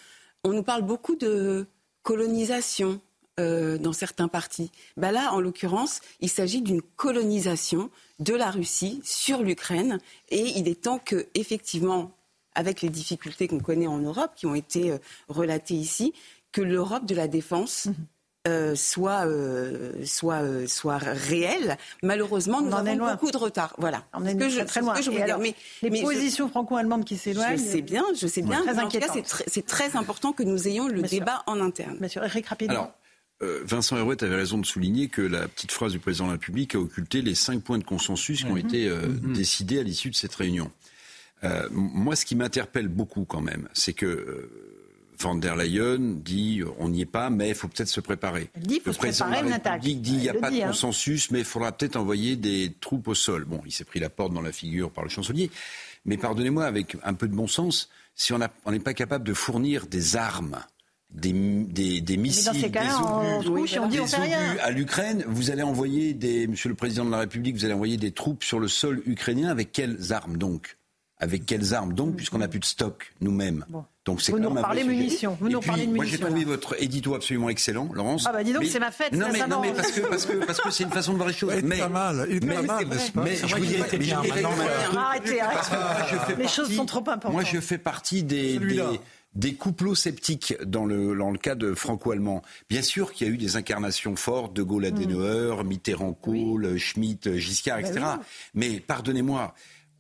on 0.43 0.53
nous 0.53 0.64
parle 0.64 0.82
beaucoup 0.82 1.16
de 1.16 1.68
colonisation 2.03 3.01
euh, 3.42 3.78
dans 3.78 3.94
certains 3.94 4.28
partis. 4.28 4.72
Bah 4.98 5.12
là, 5.12 5.34
en 5.34 5.39
l'occurrence, 5.42 6.02
il 6.20 6.30
s'agit 6.30 6.62
d'une 6.62 6.82
colonisation 6.82 7.89
de 8.20 8.34
la 8.34 8.52
Russie 8.52 9.02
sur 9.04 9.42
l'Ukraine. 9.42 10.00
Et 10.30 10.42
il 10.58 10.68
est 10.68 10.82
temps 10.84 11.00
que, 11.00 11.28
effectivement, 11.36 12.12
avec 12.56 12.82
les 12.82 12.89
difficultés 12.89 13.48
qu'on 13.48 13.60
connaît 13.60 13.88
en 13.88 13.98
Europe, 13.98 14.32
qui 14.36 14.46
ont 14.46 14.56
été 14.56 14.92
euh, 14.92 14.98
relatées 15.28 15.74
ici, 15.74 16.14
que 16.52 16.62
l'Europe 16.62 17.06
de 17.06 17.16
la 17.16 17.28
défense 17.28 17.86
mhm. 17.88 17.96
Euh, 18.48 18.74
soit, 18.74 19.28
euh, 19.28 20.04
soit, 20.04 20.42
euh, 20.42 20.66
soit 20.66 20.98
réel. 20.98 21.78
Malheureusement, 22.02 22.60
nous 22.60 22.76
avons 22.76 23.12
beaucoup 23.12 23.30
de 23.30 23.38
retard. 23.38 23.76
Voilà. 23.78 24.04
On 24.16 24.26
est 24.26 24.50
je, 24.50 24.62
très 24.62 24.82
loin. 24.82 25.00
je 25.00 25.12
dire. 25.12 25.38
Mais, 25.38 25.54
les 25.84 26.02
positions 26.02 26.50
franco-allemandes 26.50 27.06
qui 27.06 27.18
s'éloignent. 27.18 27.56
Je 27.56 27.62
sais 27.62 27.82
bien, 27.84 28.04
je 28.20 28.26
sais 28.26 28.42
bien. 28.42 28.64
en 28.64 28.89
tout 28.89 28.98
cas, 28.98 29.14
c'est 29.46 29.66
très 29.68 29.96
important 29.96 30.34
que 30.34 30.42
nous 30.42 30.68
ayons 30.68 30.88
le 30.88 31.04
débat 31.04 31.44
en 31.46 31.62
interne. 31.62 31.98
Monsieur 32.00 32.24
Eric, 32.24 32.48
rapidement. 32.48 32.74
Alors, 32.74 32.94
Vincent 33.64 33.98
Herouet 33.98 34.24
avait 34.24 34.36
raison 34.36 34.58
de 34.58 34.66
souligner 34.66 35.08
que 35.08 35.22
la 35.22 35.48
petite 35.48 35.72
phrase 35.72 35.92
du 35.92 36.00
président 36.00 36.26
de 36.26 36.30
la 36.30 36.38
République 36.38 36.76
a 36.76 36.80
occulté 36.80 37.22
les 37.22 37.36
cinq 37.36 37.64
points 37.64 37.80
de 37.80 37.84
consensus 37.84 38.44
qui 38.44 38.46
ont 38.46 38.56
mhm. 38.56 38.58
été 38.58 38.89
mhm. 38.89 39.34
décidés 39.34 39.80
à 39.80 39.84
l'issue 39.84 40.10
de 40.10 40.16
cette 40.16 40.36
réunion. 40.36 40.72
moi, 41.72 42.16
ce 42.16 42.26
qui 42.26 42.36
m'interpelle 42.36 42.88
beaucoup 42.88 43.26
quand 43.26 43.42
même, 43.42 43.68
c'est 43.74 43.94
que 43.94 44.50
Van 45.22 45.36
der 45.36 45.56
Leyen 45.56 46.00
dit 46.00 46.62
on 46.80 46.89
n'y 46.89 47.02
est 47.02 47.06
pas, 47.06 47.30
mais 47.30 47.50
il 47.50 47.56
faut 47.56 47.68
peut-être 47.68 47.89
se 47.89 48.02
préparer. 48.02 48.50
Il 48.56 48.64
dit 48.64 48.82
faut 48.84 48.92
se 48.92 48.98
préparer 48.98 49.46
une 49.46 49.54
attaque. 49.54 49.82
dit 49.82 49.96
il 50.04 50.18
n'y 50.18 50.30
a 50.30 50.34
pas 50.34 50.50
de 50.50 50.58
hein. 50.58 50.68
consensus, 50.68 51.32
mais 51.32 51.39
il 51.39 51.46
faudra 51.46 51.72
peut-être 51.72 51.96
envoyer 51.96 52.36
des 52.36 52.74
troupes 52.80 53.08
au 53.08 53.16
sol. 53.16 53.46
Bon, 53.46 53.62
il 53.66 53.72
s'est 53.72 53.84
pris 53.84 54.00
la 54.00 54.10
porte 54.10 54.34
dans 54.34 54.42
la 54.42 54.52
figure 54.52 54.92
par 54.92 55.04
le 55.04 55.10
chancelier. 55.10 55.52
Mais 56.06 56.18
pardonnez-moi, 56.18 56.66
avec 56.66 56.98
un 57.04 57.14
peu 57.14 57.28
de 57.28 57.36
bon 57.36 57.48
sens, 57.48 57.89
si 58.16 58.34
on 58.34 58.39
n'est 58.39 58.80
pas 58.80 58.94
capable 58.94 59.24
de 59.24 59.34
fournir 59.34 59.86
des 59.86 60.16
armes, 60.16 60.60
des, 61.14 61.32
des, 62.01 62.18
missiles, 62.18 62.51
des 62.62 62.68
obus, 63.78 63.99
à 64.62 64.72
l'Ukraine, 64.72 65.24
vous 65.28 65.51
allez 65.51 65.64
envoyer 65.64 66.14
des, 66.14 66.47
Monsieur 66.47 66.70
le 66.70 66.76
Président 66.76 67.05
de 67.05 67.12
la 67.12 67.20
République, 67.20 67.55
vous 67.55 67.66
allez 67.66 67.74
envoyer 67.74 67.97
des 67.97 68.12
troupes 68.12 68.43
sur 68.43 68.59
le 68.59 68.68
sol 68.68 69.01
ukrainien 69.05 69.49
avec 69.49 69.72
quelles 69.72 70.14
armes 70.14 70.38
donc? 70.38 70.78
Avec 71.20 71.45
quelles 71.45 71.76
armes 71.76 71.93
donc, 71.93 72.16
puisqu'on 72.16 72.39
n'a 72.39 72.47
plus 72.47 72.59
de 72.59 72.66
stock 72.66 73.14
nous-mêmes 73.22 73.64
Donc 74.05 74.22
c'est 74.24 74.32
Vous 74.32 74.39
quand 74.39 74.49
nous 74.49 74.55
sujet. 74.74 74.84
munitions. 74.86 75.38
Vous 75.39 75.49
Et 75.49 75.51
nous 75.51 75.59
puis, 75.59 75.70
reparlez 75.70 75.86
de 75.86 75.93
Moi 75.93 76.05
j'ai 76.05 76.12
munitions, 76.14 76.26
trouvé 76.28 76.39
là. 76.41 76.47
votre 76.47 76.82
édito 76.82 77.14
absolument 77.14 77.49
excellent, 77.49 77.89
Laurence. 77.93 78.26
Ah 78.28 78.32
bah 78.34 78.43
dis 78.43 78.53
donc, 78.53 78.64
Mais- 78.64 78.70
c'est 78.70 78.80
ma 78.80 78.89
fête, 78.89 79.12
Non 79.14 79.28
mais, 79.32 79.38
ça 79.38 79.47
non, 79.47 79.62
mais 79.62 79.72
parce 79.72 79.91
que 79.91 80.01
parce 80.01 80.26
que 80.26 80.34
parce 80.45 80.59
que 80.62 80.72
c'est 80.72 80.84
une 80.84 80.89
façon 80.89 81.12
de 81.14 81.18
voir 81.18 81.30
les 81.30 81.62
mais 81.62 81.78
pas 81.78 81.89
mal, 81.89 82.26
il 82.28 82.38
est 82.38 82.43
mais, 82.43 82.55
pas 82.55 82.62
mal, 82.64 82.86
mais- 82.88 82.95
n'est-ce 82.95 83.12
pas? 83.12 83.24
mais 83.24 83.36
je 83.36 83.55
vous 83.55 83.66
dirais, 83.66 83.97
bien, 83.99 84.22
Arrêtez, 84.97 85.39
fais 86.26 86.36
Les 86.38 86.47
choses 86.47 86.76
sont 86.76 86.86
trop 86.88 86.99
importantes. 87.01 87.34
Moi, 87.34 87.43
je 87.43 87.59
fais 87.59 87.78
partie 87.78 88.24
des. 88.24 88.59
Des, 89.36 89.54
couples 89.56 89.96
sceptiques 89.96 90.56
dans 90.66 90.86
le, 90.86 91.16
dans 91.16 91.32
le 91.32 91.38
cas 91.38 91.56
de 91.56 91.74
franco-allemand. 91.74 92.42
Bien 92.70 92.82
sûr 92.82 93.14
qu'il 93.14 93.28
y 93.28 93.30
a 93.30 93.34
eu 93.34 93.38
des 93.38 93.56
incarnations 93.56 94.16
fortes, 94.16 94.54
De 94.54 94.64
Gaulle, 94.64 94.86
Adenauer, 94.86 95.64
Mitterrand, 95.64 96.14
Kohl, 96.14 96.78
Schmitt, 96.78 97.38
Giscard, 97.38 97.82
Ben 97.82 97.86
etc. 97.86 98.06
oui. 98.18 98.26
Mais 98.54 98.80
pardonnez-moi. 98.80 99.54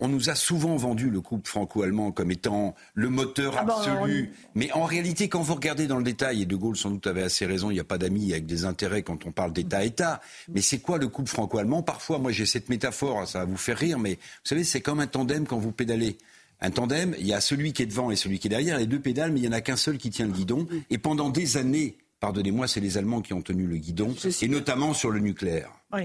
On 0.03 0.07
nous 0.07 0.31
a 0.31 0.35
souvent 0.35 0.77
vendu 0.77 1.11
le 1.11 1.21
couple 1.21 1.47
franco-allemand 1.47 2.11
comme 2.11 2.31
étant 2.31 2.73
le 2.95 3.09
moteur 3.09 3.55
Ah 3.55 3.63
bah, 3.63 3.75
absolu. 3.77 4.31
Mais 4.55 4.71
en 4.71 4.85
réalité, 4.85 5.29
quand 5.29 5.41
vous 5.41 5.53
regardez 5.53 5.85
dans 5.85 5.99
le 5.99 6.03
détail, 6.03 6.41
et 6.41 6.45
De 6.47 6.55
Gaulle 6.55 6.75
sans 6.75 6.89
doute 6.89 7.05
avait 7.05 7.21
assez 7.21 7.45
raison, 7.45 7.69
il 7.69 7.75
n'y 7.75 7.79
a 7.79 7.83
pas 7.83 7.99
d'amis 7.99 8.31
avec 8.31 8.47
des 8.47 8.65
intérêts 8.65 9.03
quand 9.03 9.27
on 9.27 9.31
parle 9.31 9.53
d'État-État. 9.53 10.19
Mais 10.51 10.61
c'est 10.61 10.79
quoi 10.79 10.97
le 10.97 11.07
couple 11.07 11.29
franco-allemand? 11.29 11.83
Parfois, 11.83 12.17
moi 12.17 12.31
j'ai 12.31 12.47
cette 12.47 12.69
métaphore, 12.69 13.27
ça 13.27 13.39
va 13.39 13.45
vous 13.45 13.57
faire 13.57 13.77
rire, 13.77 13.99
mais 13.99 14.15
vous 14.15 14.45
savez, 14.45 14.63
c'est 14.63 14.81
comme 14.81 15.01
un 15.01 15.07
tandem 15.07 15.45
quand 15.45 15.59
vous 15.59 15.71
pédalez. 15.71 16.17
Un 16.61 16.69
tandem, 16.71 17.15
il 17.19 17.25
y 17.25 17.33
a 17.33 17.41
celui 17.41 17.73
qui 17.73 17.83
est 17.83 17.87
devant 17.87 18.11
et 18.11 18.15
celui 18.15 18.39
qui 18.39 18.47
est 18.47 18.49
derrière, 18.49 18.77
les 18.77 18.85
deux 18.85 18.99
pédales, 18.99 19.31
mais 19.31 19.39
il 19.39 19.43
n'y 19.43 19.49
en 19.49 19.53
a 19.53 19.61
qu'un 19.61 19.75
seul 19.77 19.97
qui 19.97 20.09
tient 20.11 20.25
le 20.27 20.31
guidon. 20.31 20.67
Et 20.91 20.97
pendant 20.99 21.29
des 21.29 21.57
années, 21.57 21.97
pardonnez-moi, 22.19 22.67
c'est 22.67 22.79
les 22.79 22.97
Allemands 22.99 23.21
qui 23.21 23.33
ont 23.33 23.41
tenu 23.41 23.65
le 23.65 23.77
guidon, 23.77 24.13
et 24.43 24.47
notamment 24.47 24.93
sur 24.93 25.09
le 25.09 25.19
nucléaire. 25.19 25.71
Oui, 25.93 26.03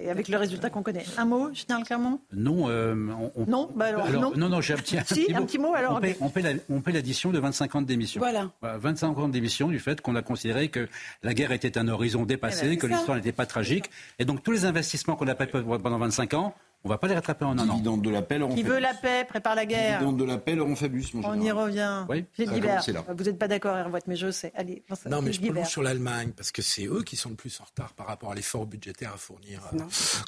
et 0.00 0.10
avec 0.10 0.28
le 0.28 0.36
résultat 0.36 0.70
qu'on 0.70 0.82
connaît. 0.82 1.04
Un 1.16 1.24
mot, 1.24 1.52
Général 1.54 1.84
Clermont? 1.84 2.20
Non, 2.32 2.68
euh, 2.68 2.94
on, 3.18 3.32
on- 3.34 3.46
Non, 3.50 3.70
bah 3.74 3.86
alors, 3.86 4.36
non. 4.36 4.48
non, 4.48 4.60
j'ai 4.60 4.74
un 4.74 4.76
petit, 4.76 4.96
un 4.98 5.02
Si, 5.04 5.24
petit 5.24 5.34
un 5.34 5.40
mot. 5.40 5.46
petit 5.46 5.58
mot, 5.58 5.74
alors, 5.74 5.96
On 6.20 6.28
paie, 6.28 6.56
on 6.70 6.82
l'addition 6.92 7.32
de 7.32 7.38
25 7.40 7.74
ans 7.74 7.82
de 7.82 7.86
démission. 7.86 8.20
Voilà. 8.20 8.50
25 8.62 9.18
ans 9.18 9.26
de 9.26 9.32
démission 9.32 9.68
du 9.68 9.80
fait 9.80 10.00
qu'on 10.02 10.14
a 10.14 10.22
considéré 10.22 10.68
que 10.68 10.86
la 11.24 11.34
guerre 11.34 11.50
était 11.50 11.78
un 11.78 11.88
horizon 11.88 12.26
dépassé, 12.26 12.66
Eh 12.66 12.68
ben, 12.68 12.78
que 12.78 12.86
l'histoire 12.86 13.16
n'était 13.16 13.32
pas 13.32 13.46
tragique. 13.46 13.86
Et 14.20 14.24
donc 14.24 14.42
tous 14.44 14.52
les 14.52 14.66
investissements 14.66 15.16
qu'on 15.16 15.26
a 15.28 15.34
fait 15.34 15.46
pendant 15.50 15.98
25 15.98 16.34
ans, 16.34 16.54
on 16.84 16.88
va 16.90 16.98
pas 16.98 17.08
les 17.08 17.14
rattraper 17.14 17.44
en 17.46 17.58
un 17.58 17.68
an. 17.68 17.72
Dividende 17.74 18.02
de 18.02 18.10
la 18.10 18.22
paix, 18.22 18.38
Laurent 18.38 18.54
Qui 18.54 18.62
veut 18.62 18.78
la 18.78 18.92
paix, 18.92 19.24
prépare 19.26 19.54
la 19.54 19.64
guerre. 19.64 19.98
Dividende 20.00 20.20
de 20.20 20.24
la 20.24 20.38
paix, 20.38 20.54
Laurent 20.54 20.76
Fabius, 20.76 21.14
mon 21.14 21.26
On 21.26 21.40
y 21.40 21.50
revient. 21.50 22.04
Oui, 22.08 22.24
Philippe 22.32 22.64
là. 22.64 22.80
Vous 23.08 23.24
n'êtes 23.24 23.38
pas 23.38 23.48
d'accord, 23.48 23.76
Hervoite, 23.76 24.06
mais 24.06 24.16
je 24.16 24.30
sais. 24.30 24.52
Allez, 24.54 24.84
Non, 25.10 25.22
mais 25.22 25.32
je 25.32 25.40
prolonge 25.40 25.68
sur 25.68 25.82
l'Allemagne, 25.82 26.32
parce 26.36 26.52
que 26.52 26.62
c'est 26.62 26.86
eux 26.86 27.02
qui 27.02 27.16
sont 27.16 27.30
le 27.30 27.36
plus 27.36 27.58
en 27.60 27.64
retard 27.64 27.92
par 27.94 28.06
rapport 28.06 28.32
à 28.32 28.34
l'effort 28.34 28.66
budgétaire 28.66 29.14
à 29.14 29.16
fournir, 29.16 29.62
euh, 29.72 29.78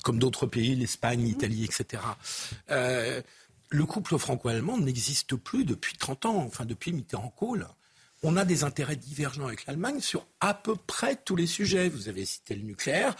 comme 0.02 0.18
d'autres 0.18 0.46
pays, 0.46 0.74
l'Espagne, 0.74 1.20
l'Italie, 1.20 1.64
etc. 1.64 2.02
Euh, 2.70 3.20
le 3.68 3.84
couple 3.84 4.16
franco-allemand 4.16 4.78
n'existe 4.78 5.36
plus 5.36 5.64
depuis 5.64 5.96
30 5.96 6.26
ans, 6.26 6.36
enfin 6.36 6.64
depuis 6.64 6.92
Mitterrand-Kohl. 6.92 7.66
On 8.22 8.36
a 8.36 8.44
des 8.44 8.64
intérêts 8.64 8.96
divergents 8.96 9.46
avec 9.46 9.66
l'Allemagne 9.66 10.00
sur 10.00 10.26
à 10.40 10.54
peu 10.54 10.74
près 10.74 11.16
tous 11.16 11.36
les 11.36 11.46
sujets. 11.46 11.88
Vous 11.88 12.08
avez 12.08 12.24
cité 12.24 12.54
le 12.54 12.62
nucléaire. 12.62 13.14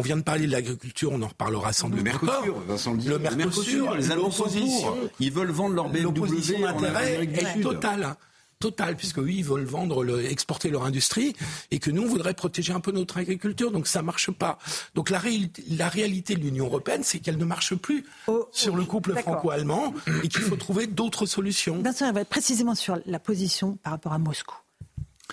On 0.00 0.02
vient 0.02 0.16
de 0.16 0.22
parler 0.22 0.46
de 0.46 0.52
l'agriculture, 0.52 1.10
on 1.12 1.20
en 1.20 1.28
reparlera 1.28 1.74
sans 1.74 1.90
Le 1.90 1.96
doute 2.02 2.14
encore. 2.14 2.30
Mercosur, 2.42 2.60
Vincent 2.66 2.92
le 2.94 2.98
dit. 2.98 3.08
Le 3.08 3.18
Mercosur, 3.18 3.94
les 3.96 4.10
Allemands 4.10 4.30
sont 4.30 4.44
l'opposition. 4.44 4.92
pour. 4.96 5.08
Ils 5.20 5.30
veulent 5.30 5.50
vendre 5.50 5.74
leur 5.74 5.88
BMW 5.90 6.02
L'opposition 6.04 6.58
d'intérêt 6.58 7.24
est 7.30 7.60
totale. 7.60 8.04
hein. 8.04 8.16
Totale, 8.60 8.96
puisque 8.96 9.18
oui, 9.18 9.36
ils 9.38 9.44
veulent 9.44 9.64
vendre, 9.64 10.02
le- 10.04 10.24
exporter 10.24 10.70
leur 10.70 10.84
industrie, 10.84 11.34
et 11.70 11.78
que 11.78 11.90
nous, 11.90 12.02
on 12.02 12.06
voudrait 12.06 12.32
protéger 12.34 12.72
un 12.72 12.80
peu 12.80 12.92
notre 12.92 13.18
agriculture, 13.18 13.70
donc 13.70 13.86
ça 13.86 14.00
marche 14.02 14.30
pas. 14.30 14.58
Donc 14.94 15.10
la 15.10 15.18
réalité, 15.18 15.62
la 15.70 15.88
réalité 15.90 16.34
de 16.34 16.40
l'Union 16.40 16.64
européenne, 16.66 17.02
c'est 17.02 17.18
qu'elle 17.20 17.36
ne 17.38 17.44
marche 17.44 17.74
plus 17.74 18.04
sur 18.52 18.76
le 18.76 18.84
couple 18.84 19.14
franco-allemand, 19.16 19.92
et 20.22 20.28
qu'il 20.28 20.42
faut 20.42 20.56
trouver 20.56 20.86
d'autres 20.86 21.24
solutions. 21.26 21.80
Vincent 21.82 22.06
Hervoite, 22.06 22.28
précisément 22.28 22.74
sur 22.74 22.98
la 23.06 23.18
position 23.18 23.76
par 23.82 23.92
rapport 23.94 24.12
à 24.12 24.18
Moscou. 24.18 24.56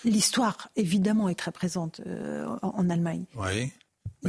L'histoire, 0.05 0.69
évidemment, 0.75 1.27
est 1.27 1.35
très 1.35 1.51
présente 1.51 2.01
euh, 2.05 2.45
en, 2.61 2.69
en 2.77 2.89
Allemagne. 2.89 3.25
Oui. 3.35 3.71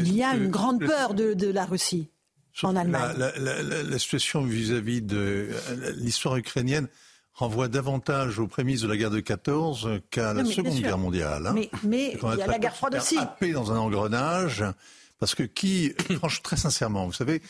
Il 0.05 0.15
y 0.17 0.23
a 0.23 0.35
une 0.35 0.49
grande 0.49 0.81
peur 0.85 1.15
de, 1.15 1.35
de 1.35 1.49
la 1.51 1.65
Russie 1.65 2.11
en 2.63 2.75
Allemagne. 2.77 3.15
la- 3.19 3.39
la- 3.39 3.63
la- 3.63 3.83
la 3.83 3.99
situation 3.99 4.43
vis-à-vis 4.45 5.03
de 5.03 5.49
euh, 5.51 5.93
l'histoire 5.97 6.37
ukrainienne 6.37 6.89
renvoie 7.35 7.69
davantage 7.69 8.41
aux 8.41 8.49
prémices 8.49 8.81
de 8.81 8.89
la 8.89 8.97
guerre 8.97 9.11
de 9.11 9.21
14 9.21 10.01
qu'à 10.11 10.33
la 10.35 10.45
Seconde. 10.45 10.75
Guerre 10.75 10.99
mondiale. 10.99 11.47
hein. 11.47 11.53
Mais, 11.55 11.71
mais 11.85 12.17
il 12.21 12.39
y 12.39 12.43
a 12.43 12.47
la 12.49 12.59
guerre 12.59 12.75
froide 12.75 12.97
aussi. 12.97 13.17
happer 13.17 13.53
dans 13.53 13.71
un 13.71 13.77
engrenage, 13.79 14.65
parce 15.21 15.35
que 15.37 15.45
qui, 15.45 15.93
franchement, 16.17 16.43
très 16.43 16.57
sincèrement, 16.57 17.07
vous 17.07 17.13
savez, 17.13 17.41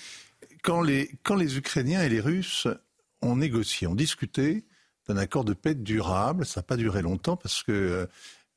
quand 0.62 0.82
les, 0.82 1.10
quand 1.22 1.36
les 1.36 1.56
Ukrainiens 1.56 2.02
et 2.02 2.08
les 2.10 2.20
Russes 2.20 2.66
ont 3.22 3.36
négocié, 3.36 3.86
ont 3.86 3.94
discuté 3.94 4.64
d'un 5.08 5.16
accord 5.16 5.44
de 5.44 5.54
paix 5.54 5.74
durable, 5.74 6.44
ça 6.44 6.60
n'a 6.60 6.64
pas 6.64 6.76
duré 6.76 7.00
longtemps 7.00 7.36
parce 7.36 7.62
que 7.62 8.06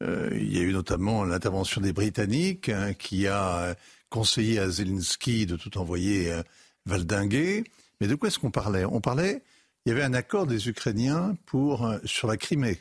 euh, 0.02 0.30
il 0.34 0.56
y 0.56 0.60
a 0.60 0.64
eu 0.64 0.74
notamment 0.74 1.24
l'intervention 1.24 1.82
des 1.82 1.94
Britanniques 1.94 2.70
hein, 2.70 2.94
qui 2.94 3.28
a 3.28 3.58
euh, 3.58 3.74
conseillé 4.10 4.60
à 4.60 4.70
Zelensky 4.70 5.46
de 5.46 5.56
tout 5.56 5.78
envoyer 5.78 6.32
euh, 6.32 6.44
valdinguer. 6.86 7.64
Mais 8.00 8.08
de 8.08 8.16
quoi 8.16 8.28
est-ce 8.28 8.40
qu'on 8.40 8.52
parlait? 8.52 8.86
On 8.86 9.02
parlait, 9.02 9.44
il 9.86 9.90
y 9.90 9.92
avait 9.92 10.04
un 10.04 10.14
accord 10.14 10.48
des 10.48 10.70
Ukrainiens 10.70 11.36
pour, 11.46 11.86
euh, 11.86 11.98
sur 12.06 12.28
la 12.28 12.38
Crimée. 12.38 12.80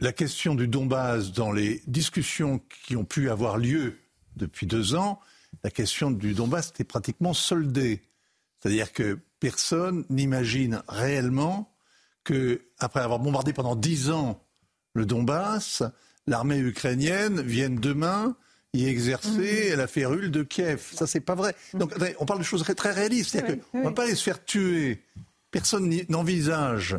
La 0.00 0.12
question 0.12 0.54
du 0.54 0.66
Donbass 0.66 1.32
dans 1.32 1.52
les 1.52 1.82
discussions 1.86 2.60
qui 2.84 2.96
ont 2.96 3.04
pu 3.04 3.30
avoir 3.30 3.58
lieu 3.58 3.98
depuis 4.36 4.66
deux 4.66 4.94
ans, 4.94 5.20
la 5.62 5.70
question 5.70 6.10
du 6.10 6.32
Donbass 6.32 6.70
était 6.70 6.84
pratiquement 6.84 7.34
soldée. 7.34 8.02
C'est-à-dire 8.58 8.92
que 8.92 9.18
personne 9.40 10.04
n'imagine 10.08 10.82
réellement 10.88 11.70
que, 12.24 12.62
après 12.78 13.00
avoir 13.00 13.18
bombardé 13.18 13.52
pendant 13.52 13.76
dix 13.76 14.10
ans 14.10 14.42
le 14.94 15.06
Donbass, 15.06 15.82
l'armée 16.26 16.58
ukrainienne 16.58 17.40
vienne 17.42 17.76
demain 17.76 18.36
y 18.74 18.86
exercer 18.86 19.76
la 19.76 19.86
férule 19.86 20.30
de 20.30 20.42
Kiev. 20.42 20.82
Ça, 20.92 21.06
c'est 21.06 21.20
pas 21.20 21.34
vrai. 21.34 21.54
Donc, 21.74 21.92
attendez, 21.92 22.14
on 22.20 22.26
parle 22.26 22.38
de 22.38 22.44
choses 22.44 22.62
très, 22.62 22.74
très 22.74 22.92
réalistes. 22.92 23.32
C'est-à-dire 23.32 23.58
qu'on 23.70 23.78
ne 23.78 23.84
va 23.84 23.92
pas 23.92 24.04
aller 24.04 24.14
se 24.14 24.22
faire 24.22 24.42
tuer. 24.44 25.02
Personne 25.50 25.94
n'envisage 26.08 26.96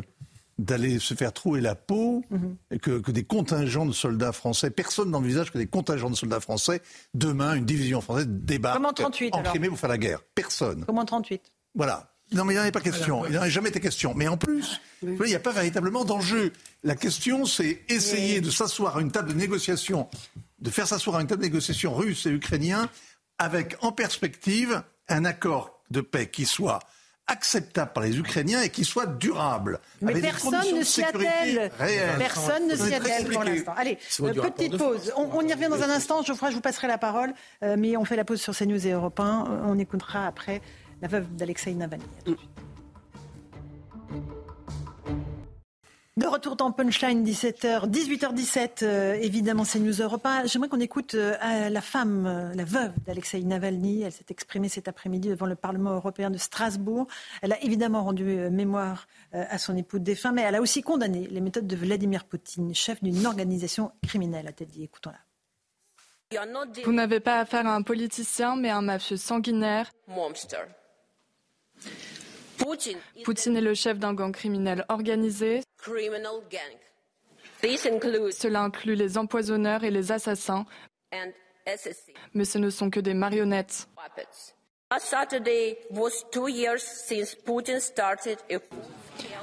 d'aller 0.56 1.00
se 1.00 1.14
faire 1.14 1.32
trouer 1.32 1.60
la 1.60 1.74
peau, 1.74 2.24
et 2.70 2.78
que, 2.78 3.00
que 3.00 3.10
des 3.10 3.24
contingents 3.24 3.86
de 3.86 3.92
soldats 3.92 4.30
français, 4.30 4.70
personne 4.70 5.10
n'envisage 5.10 5.50
que 5.50 5.58
des 5.58 5.66
contingents 5.66 6.10
de 6.10 6.14
soldats 6.14 6.38
français, 6.38 6.80
demain, 7.12 7.54
une 7.54 7.64
division 7.64 8.00
française 8.00 8.28
débarque 8.28 8.76
Comme 8.76 8.86
en 8.86 8.92
38, 8.92 9.34
en. 9.34 9.42
Crimée 9.42 9.68
pour 9.68 9.78
faire 9.78 9.88
la 9.88 9.98
guerre. 9.98 10.22
Personne. 10.36 10.84
Comme 10.84 10.98
en 10.98 11.04
38. 11.04 11.42
Voilà. 11.74 12.13
Non, 12.32 12.44
mais 12.44 12.54
il 12.54 12.56
n'y 12.56 12.60
en 12.60 12.62
avait 12.62 12.72
pas 12.72 12.80
question. 12.80 13.24
Il 13.26 13.32
n'y 13.32 13.38
en 13.38 13.42
avait 13.42 13.50
jamais 13.50 13.68
été 13.68 13.80
question. 13.80 14.14
Mais 14.14 14.28
en 14.28 14.36
plus, 14.36 14.80
il 15.02 15.10
n'y 15.10 15.34
a 15.34 15.40
pas 15.40 15.52
véritablement 15.52 16.04
d'enjeu. 16.04 16.52
La 16.82 16.96
question, 16.96 17.44
c'est 17.44 17.82
essayer 17.88 18.40
de 18.40 18.50
s'asseoir 18.50 18.96
à 18.96 19.00
une 19.00 19.12
table 19.12 19.28
de 19.28 19.38
négociation, 19.38 20.08
de 20.58 20.70
faire 20.70 20.86
s'asseoir 20.86 21.16
à 21.16 21.20
une 21.20 21.26
table 21.26 21.42
de 21.42 21.46
négociation 21.46 21.94
russe 21.94 22.26
et 22.26 22.30
ukrainien, 22.30 22.88
avec 23.38 23.76
en 23.82 23.92
perspective 23.92 24.82
un 25.08 25.24
accord 25.24 25.82
de 25.90 26.00
paix 26.00 26.28
qui 26.28 26.46
soit 26.46 26.80
acceptable 27.26 27.92
par 27.94 28.04
les 28.04 28.18
Ukrainiens 28.18 28.60
et 28.60 28.68
qui 28.68 28.84
soit 28.84 29.06
durable. 29.06 29.80
Mais 30.02 30.12
avec 30.12 30.24
personne 30.24 30.52
conditions 30.52 30.76
ne 30.76 30.82
s'y 30.82 31.02
attelle. 31.02 31.72
réelles. 31.78 32.18
Personne 32.18 32.68
ne 32.68 32.76
s'y 32.76 32.94
attelle 32.94 33.28
pour 33.28 33.44
l'instant. 33.44 33.74
Allez, 33.76 33.98
euh, 34.20 34.32
petite 34.50 34.76
pause. 34.76 35.12
On, 35.16 35.30
on 35.32 35.40
y 35.40 35.52
revient 35.52 35.68
dans 35.68 35.82
un 35.82 35.90
instant. 35.90 36.22
Geoffroy, 36.22 36.50
je 36.50 36.56
vous 36.56 36.60
passerai 36.60 36.86
la 36.86 36.98
parole. 36.98 37.32
Euh, 37.62 37.76
mais 37.78 37.96
on 37.96 38.04
fait 38.04 38.16
la 38.16 38.24
pause 38.24 38.40
sur 38.42 38.54
CNews 38.54 38.86
et 38.86 38.92
Europe 38.92 39.18
1. 39.18 39.24
Euh, 39.24 39.62
On 39.66 39.78
écoutera 39.78 40.26
après 40.26 40.60
la 41.02 41.08
veuve 41.08 41.34
d'Alexei 41.36 41.74
Navalny. 41.74 42.04
À 42.20 42.22
tout 42.22 42.36
de 46.24 46.28
retour 46.28 46.56
dans 46.56 46.72
Punchline, 46.72 47.22
17h, 47.22 47.90
18h17, 47.90 48.82
euh, 48.82 49.14
évidemment, 49.20 49.64
c'est 49.64 49.78
News 49.78 50.00
Europe 50.00 50.24
1. 50.24 50.46
J'aimerais 50.46 50.70
qu'on 50.70 50.80
écoute 50.80 51.14
euh, 51.14 51.36
la 51.68 51.80
femme, 51.82 52.26
euh, 52.26 52.54
la 52.54 52.64
veuve 52.64 52.92
d'Alexei 53.04 53.42
Navalny. 53.42 54.02
Elle 54.02 54.12
s'est 54.12 54.24
exprimée 54.30 54.70
cet 54.70 54.88
après-midi 54.88 55.28
devant 55.28 55.44
le 55.44 55.54
Parlement 55.54 55.92
européen 55.92 56.30
de 56.30 56.38
Strasbourg. 56.38 57.06
Elle 57.42 57.52
a 57.52 57.62
évidemment 57.62 58.04
rendu 58.04 58.26
euh, 58.26 58.48
mémoire 58.48 59.06
euh, 59.34 59.44
à 59.50 59.58
son 59.58 59.76
époux 59.76 59.98
défunt, 59.98 60.32
mais 60.32 60.40
elle 60.42 60.54
a 60.54 60.62
aussi 60.62 60.82
condamné 60.82 61.26
les 61.26 61.40
méthodes 61.42 61.66
de 61.66 61.76
Vladimir 61.76 62.24
Poutine, 62.24 62.74
chef 62.74 63.02
d'une 63.02 63.26
organisation 63.26 63.92
criminelle, 64.06 64.46
a-t-elle 64.46 64.68
dit. 64.68 64.84
Écoutons-la. 64.84 65.18
Vous 66.84 66.92
n'avez 66.92 67.20
pas 67.20 67.40
affaire 67.40 67.66
à 67.66 67.74
un 67.74 67.82
politicien, 67.82 68.56
mais 68.56 68.70
à 68.70 68.78
un 68.78 68.82
mafieux 68.82 69.18
sanguinaire. 69.18 69.90
Poutine 73.24 73.56
est 73.56 73.60
le 73.60 73.74
chef 73.74 73.98
d'un 73.98 74.14
gang 74.14 74.32
criminel 74.32 74.84
organisé. 74.88 75.62
Cela 77.62 78.62
inclut 78.62 78.94
les 78.94 79.18
empoisonneurs 79.18 79.84
et 79.84 79.90
les 79.90 80.12
assassins, 80.12 80.64
mais 82.32 82.44
ce 82.44 82.58
ne 82.58 82.70
sont 82.70 82.90
que 82.90 83.00
des 83.00 83.14
marionnettes. 83.14 83.88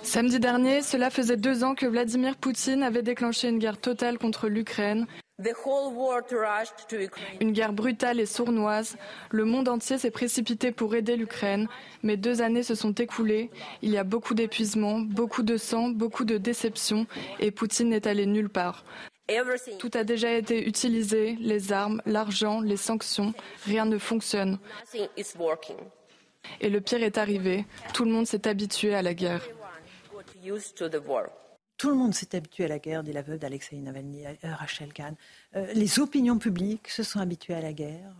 Samedi 0.03 0.39
dernier, 0.39 0.81
cela 0.81 1.09
faisait 1.09 1.37
deux 1.37 1.63
ans 1.63 1.75
que 1.75 1.85
Vladimir 1.85 2.37
Poutine 2.37 2.83
avait 2.83 3.01
déclenché 3.01 3.49
une 3.49 3.59
guerre 3.59 3.79
totale 3.79 4.17
contre 4.17 4.47
l'Ukraine. 4.47 5.07
Une 7.39 7.51
guerre 7.51 7.73
brutale 7.73 8.19
et 8.19 8.25
sournoise. 8.25 8.97
Le 9.29 9.45
monde 9.45 9.67
entier 9.69 9.97
s'est 9.97 10.11
précipité 10.11 10.71
pour 10.71 10.95
aider 10.95 11.15
l'Ukraine, 11.15 11.67
mais 12.03 12.17
deux 12.17 12.41
années 12.41 12.63
se 12.63 12.75
sont 12.75 12.93
écoulées. 12.93 13.49
Il 13.81 13.89
y 13.89 13.97
a 13.97 14.03
beaucoup 14.03 14.33
d'épuisement, 14.33 14.99
beaucoup 14.99 15.43
de 15.43 15.57
sang, 15.57 15.89
beaucoup 15.89 16.25
de 16.25 16.37
déception, 16.37 17.07
et 17.39 17.51
Poutine 17.51 17.89
n'est 17.89 18.07
allé 18.07 18.25
nulle 18.25 18.49
part. 18.49 18.83
Tout 19.79 19.91
a 19.93 20.03
déjà 20.03 20.33
été 20.33 20.67
utilisé, 20.67 21.37
les 21.39 21.71
armes, 21.71 22.01
l'argent, 22.05 22.59
les 22.59 22.77
sanctions, 22.77 23.33
rien 23.65 23.85
ne 23.85 23.97
fonctionne. 23.97 24.59
Et 26.59 26.69
le 26.69 26.81
pire 26.81 27.03
est 27.03 27.17
arrivé, 27.17 27.65
tout 27.93 28.03
le 28.03 28.11
monde 28.11 28.27
s'est 28.27 28.47
habitué 28.47 28.93
à 28.93 29.01
la 29.01 29.13
guerre. 29.13 29.47
Tout 31.81 31.89
le 31.89 31.95
monde 31.95 32.13
s'est 32.13 32.35
habitué 32.35 32.65
à 32.65 32.67
la 32.67 32.77
guerre, 32.77 33.01
dit 33.01 33.11
la 33.11 33.23
veuve 33.23 33.39
d'Alexei 33.39 33.75
Navalny, 33.77 34.23
euh, 34.27 34.53
Rachel 34.53 34.93
Kahn. 34.93 35.15
Euh, 35.55 35.65
les 35.73 35.99
opinions 35.99 36.37
publiques 36.37 36.87
se 36.89 37.01
sont 37.01 37.19
habituées 37.19 37.55
à 37.55 37.61
la 37.61 37.73
guerre. 37.73 38.13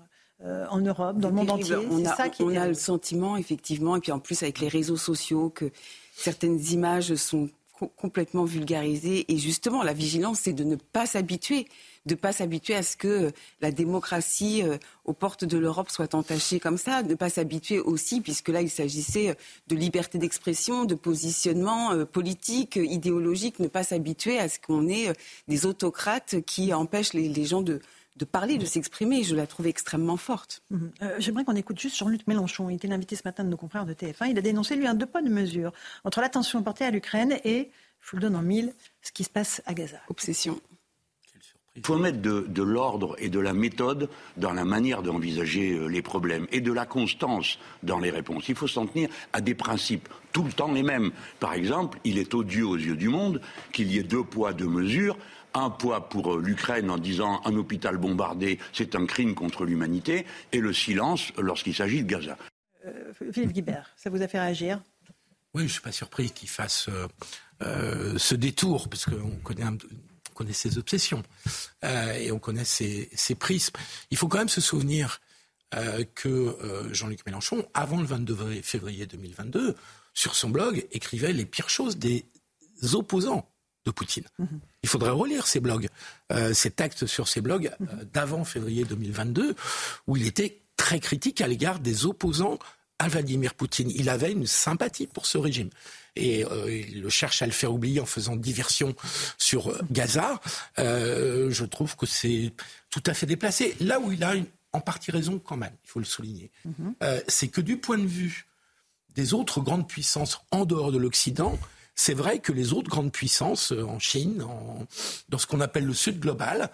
Euh, 0.44 0.66
en 0.72 0.80
Europe, 0.80 1.20
dans 1.20 1.30
le 1.30 1.36
monde 1.36 1.52
entier. 1.52 1.76
On, 1.76 2.04
a, 2.04 2.16
ça 2.16 2.24
on 2.40 2.56
a 2.56 2.68
le 2.68 2.74
sentiment, 2.74 3.38
effectivement, 3.38 3.96
et 3.96 4.00
puis 4.00 4.12
en 4.12 4.18
plus 4.18 4.42
avec 4.42 4.62
les 4.62 4.68
réseaux 4.68 4.98
sociaux, 4.98 5.52
que 5.52 5.70
certaines 6.16 6.60
images 6.72 7.14
sont 7.14 7.50
complètement 7.88 8.46
vulgarisées. 8.46 9.26
Et 9.32 9.38
justement, 9.38 9.84
la 9.84 9.94
vigilance, 9.94 10.40
c'est 10.42 10.54
de 10.54 10.64
ne 10.64 10.76
pas 10.76 11.06
s'habituer 11.06 11.68
de 12.06 12.16
ne 12.16 12.20
pas 12.20 12.32
s'habituer 12.32 12.76
à 12.76 12.84
ce 12.84 12.98
que 12.98 13.32
la 13.62 13.72
démocratie 13.72 14.64
euh, 14.64 14.78
aux 15.06 15.14
portes 15.14 15.46
de 15.46 15.58
l'Europe 15.58 15.90
soit 15.90 16.16
entachée 16.16 16.60
comme 16.60 16.78
ça, 16.78 17.04
ne 17.04 17.14
pas 17.14 17.30
s'habituer 17.30 17.80
aussi, 17.80 18.22
puisque 18.22 18.50
là 18.50 18.62
il 18.62 18.70
s'agissait 18.70 19.36
de 19.68 19.76
liberté 19.76 20.18
d'expression, 20.18 20.86
de 20.86 20.96
positionnement 20.96 21.92
euh, 21.92 22.06
politique, 22.06 22.78
idéologique, 22.78 23.60
ne 23.60 23.68
pas 23.68 23.84
s'habituer 23.84 24.40
à 24.40 24.50
ce 24.50 24.60
qu'on 24.60 24.88
ait 24.88 25.10
euh, 25.10 25.14
des 25.48 25.66
autocrates 25.66 26.42
qui 26.46 26.74
empêchent 26.74 27.14
les, 27.14 27.46
gens 27.46 27.62
de, 27.62 27.82
parler, 28.26 28.58
de 28.58 28.66
s'exprimer. 28.66 29.24
Je 29.24 29.36
la 29.36 29.48
trouve 29.48 29.68
extrêmement 29.68 30.18
forte. 30.18 30.64
Mhm. 30.70 30.92
J'aimerais 31.20 31.44
qu'on 31.44 31.56
écoute 31.56 31.80
juste 31.80 31.98
Jean-Luc 31.98 32.28
Mélenchon. 32.28 32.70
Il 32.70 32.76
était 32.76 32.92
invité 32.92 33.16
ce 33.16 33.24
matin 33.26 33.44
de 33.44 33.50
nos 33.50 33.58
confrères 33.58 33.86
de 33.86 33.94
TF1. 33.94 34.30
Il 34.30 34.38
a 34.38 34.42
dénoncé, 34.42 34.76
lui, 34.76 34.88
un 34.88 34.94
deux 34.94 35.06
poids, 35.06 35.22
de 35.22 35.30
mesure 35.30 35.72
entre 36.04 36.22
l'attention 36.22 36.62
portée 36.64 36.86
à 36.86 36.92
l'Ukraine 36.92 37.38
et, 37.44 37.70
je 38.02 38.12
vous 38.12 38.18
le 38.18 38.22
donne 38.22 38.36
en 38.36 38.42
mille, 38.42 38.74
ce 39.02 39.12
qui 39.12 39.24
se 39.24 39.30
passe 39.30 39.62
à 39.66 39.74
Gaza. 39.74 39.98
Obsession. 40.10 40.60
Il 41.78 41.86
faut 41.86 41.98
mettre 41.98 42.20
de, 42.20 42.64
l'ordre 42.64 43.16
et 43.18 43.30
de 43.30 43.40
la 43.40 43.54
méthode 43.54 44.10
dans 44.36 44.52
la 44.52 44.66
manière 44.66 45.02
d'envisager 45.02 45.72
euh, 45.72 45.88
les 45.88 46.02
problèmes 46.02 46.46
et 46.52 46.60
de 46.60 46.74
la 46.74 46.86
constance 46.86 47.60
dans 47.82 47.98
les 47.98 48.10
réponses. 48.10 48.50
Il 48.50 48.56
faut 48.56 48.68
s'en 48.68 48.88
tenir 48.88 49.08
à 49.32 49.40
des 49.40 49.56
principes 49.56 50.10
tout 50.34 50.44
le 50.44 50.52
temps 50.52 50.70
les 50.74 50.84
mêmes. 50.84 51.12
Par 51.40 51.54
exemple, 51.54 51.98
il 52.04 52.18
est 52.18 52.34
odieux 52.34 52.66
aux 52.66 52.76
yeux 52.76 52.98
du 52.98 53.08
monde 53.08 53.40
qu'il 53.72 53.90
y 53.90 54.00
ait 54.00 54.04
deux 54.04 54.24
poids, 54.24 54.52
deux 54.52 54.68
mesures 54.68 55.18
un 55.54 55.70
poids 55.70 56.10
pour 56.10 56.36
euh, 56.36 56.42
l'Ukraine 56.42 56.90
en 56.90 56.98
disant 56.98 57.42
un 57.46 57.56
hôpital 57.56 57.98
bombardé, 57.98 58.60
c'est 58.74 58.96
un 58.96 59.06
crime 59.06 59.36
contre 59.36 59.66
l'humanité, 59.66 60.26
et 60.52 60.60
le 60.60 60.74
silence 60.74 61.32
lorsqu'il 61.38 61.76
s'agit 61.76 62.04
de 62.04 62.08
Gaza. 62.08 62.38
Euh, 62.86 63.14
Philippe 63.32 63.52
Guibert, 63.52 63.90
ça 63.96 64.10
vous 64.10 64.22
a 64.22 64.28
fait 64.28 64.40
réagir? 64.40 64.82
Oui, 65.54 65.64
je 65.64 65.68
ne 65.68 65.72
suis 65.72 65.82
pas 65.82 65.92
surpris 65.92 66.32
qu'il 66.32 66.50
fasse 66.50 66.90
ce 67.60 68.36
détour, 68.36 68.90
parce 68.90 69.06
qu'on 69.06 69.38
connaît 69.44 69.64
un, 69.64 69.78
connaît 70.42 70.54
ses 70.54 70.78
obsessions 70.78 71.24
euh, 71.84 72.14
et 72.14 72.32
on 72.32 72.40
connaît 72.40 72.66
ses, 72.66 73.10
prismes. 73.40 73.76
Il 74.10 74.18
faut 74.18 74.28
quand 74.28 74.40
même 74.40 74.50
se 74.50 74.62
souvenir 74.62 75.22
euh, 75.76 76.04
que 76.16 76.30
euh, 76.30 76.94
Jean-Luc 76.94 77.26
Mélenchon, 77.26 77.66
avant 77.74 78.00
le 78.00 78.06
22 78.06 78.62
février 78.62 79.06
2022, 79.06 79.76
sur 80.14 80.36
son 80.36 80.50
blog, 80.50 80.88
écrivait 80.92 81.34
les 81.34 81.46
pires 81.46 81.70
choses 81.70 81.98
des 81.98 82.26
opposants 82.94 83.48
de 83.86 83.92
Poutine. 83.92 84.26
Mhm. 84.40 84.60
Il 84.84 84.90
faudrait 84.90 85.12
relire 85.12 85.48
ces 85.48 85.60
blogs, 85.60 85.88
ces 86.54 86.72
textes 86.72 87.06
sur 87.08 87.28
ces 87.28 87.42
blogs 87.42 87.72
d'avant 88.14 88.44
février 88.44 88.84
2022, 88.84 89.56
où 90.08 90.18
il 90.18 90.28
était 90.28 90.62
très 90.78 91.00
critique 91.00 91.42
à 91.42 91.48
l'égard 91.48 91.80
des 91.80 92.06
opposants 92.06 92.60
à 93.02 93.08
Vladimir 93.08 93.56
Poutine. 93.56 93.92
Il 93.96 94.10
avait 94.10 94.32
une 94.32 94.46
sympathie 94.46 95.08
pour 95.08 95.26
ce 95.26 95.40
régime 95.40 95.70
et 96.16 96.46
euh, 96.46 96.72
il 96.72 97.10
cherche 97.10 97.42
à 97.42 97.46
le 97.46 97.52
faire 97.52 97.74
oublier 97.74 98.00
en 98.00 98.06
faisant 98.06 98.36
diversion 98.36 98.96
sur 99.38 99.70
euh, 99.70 99.80
Gaza, 99.92 100.40
euh, 100.78 101.50
je 101.50 101.66
trouve 101.66 101.96
que 101.96 102.06
c'est 102.06 102.54
tout 102.90 103.02
à 103.06 103.14
fait 103.14 103.26
déplacé. 103.26 103.76
Là 103.80 104.00
où 104.00 104.12
il 104.12 104.24
a 104.24 104.34
en 104.74 104.82
partie 104.82 105.12
raison 105.12 105.40
quand 105.40 105.58
même, 105.58 105.74
il 105.84 105.90
faut 105.90 106.00
le 106.00 106.06
souligner, 106.06 106.52
mhm. 106.66 106.96
c'est 107.28 107.50
que 107.50 107.60
du 107.60 107.78
point 107.78 107.98
de 107.98 108.08
vue 108.08 108.48
des 109.16 109.34
autres 109.34 109.62
grandes 109.62 109.88
puissances 109.88 110.42
en 110.52 110.66
dehors 110.66 110.92
de 110.92 110.98
l'Occident, 110.98 111.60
c'est 111.96 112.14
vrai 112.14 112.40
que 112.40 112.52
les 112.52 112.74
autres 112.74 112.90
grandes 112.90 113.12
puissances 113.12 113.72
en 113.72 114.00
Chine, 114.00 114.46
dans 115.30 115.38
ce 115.38 115.46
qu'on 115.48 115.62
appelle 115.62 115.86
le 115.86 115.94
Sud 115.94 116.20
global, 116.20 116.70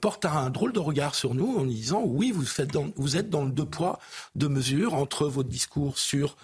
portent 0.00 0.26
un 0.26 0.50
drôle 0.50 0.72
de 0.72 0.80
regard 0.80 1.14
sur 1.14 1.34
nous 1.34 1.56
en 1.56 1.64
disant 1.64 2.02
oui, 2.04 2.32
vous, 2.32 2.44
vous 2.96 3.16
êtes 3.16 3.30
dans 3.30 3.44
le 3.44 3.50
deux 3.50 3.64
poids, 3.64 3.98
deux 4.34 4.48
mesures 4.48 4.94
entre 4.94 5.26
votre 5.26 5.48
discours 5.48 5.98
sur 5.98 6.36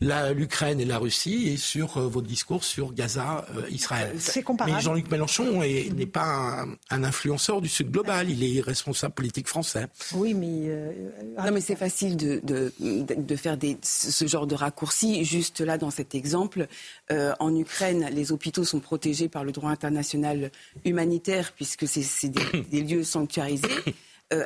l'Ukraine 0.00 0.80
et 0.80 0.84
la 0.84 0.98
Russie 0.98 1.48
et 1.48 1.56
sur 1.56 1.96
euh, 1.96 2.08
votre 2.08 2.26
discours 2.26 2.64
sur 2.64 2.92
Gaza, 2.92 3.46
euh, 3.56 3.68
Israël. 3.70 4.14
C'est 4.18 4.42
comparable. 4.42 4.76
Mais 4.76 4.82
Jean-Luc 4.82 5.10
Mélenchon 5.10 5.60
n'est 5.60 6.06
pas 6.06 6.64
un, 6.90 7.02
influenceur 7.02 7.60
du 7.60 7.68
Sud 7.68 7.90
global, 7.90 8.30
il 8.30 8.44
est 8.44 8.60
responsable 8.60 9.14
politique 9.14 9.48
français. 9.48 9.86
Oui, 10.14 10.34
mais... 10.34 10.68
Euh, 10.68 10.92
non, 11.38 11.52
mais 11.52 11.60
c'est 11.60 11.76
facile 11.76 12.16
de, 12.16 12.40
de, 12.42 12.72
de, 12.80 13.36
faire 13.36 13.56
des, 13.56 13.78
ce 13.82 14.26
genre 14.26 14.46
de 14.46 14.54
raccourci. 14.54 15.24
Juste 15.24 15.60
là, 15.60 15.78
dans 15.78 15.90
cet 15.90 16.14
exemple, 16.14 16.66
en 17.10 17.54
Ukraine, 17.54 18.08
les 18.12 18.32
hôpitaux 18.32 18.64
sont 18.64 18.80
protégés 18.80 19.28
par 19.28 19.44
le 19.44 19.52
droit 19.52 19.70
international 19.70 20.50
humanitaire 20.84 21.52
puisque 21.54 21.86
c'est 21.86 22.28
des, 22.28 22.62
des, 22.70 22.82
lieux 22.82 23.04
sanctuarisés. 23.04 23.68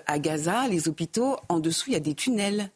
à 0.06 0.18
Gaza, 0.18 0.68
les 0.68 0.88
hôpitaux, 0.88 1.36
en 1.48 1.58
dessous, 1.58 1.86
il 1.88 1.92
y 1.94 1.96
a 1.96 2.00
des 2.00 2.14
tunnels 2.14 2.70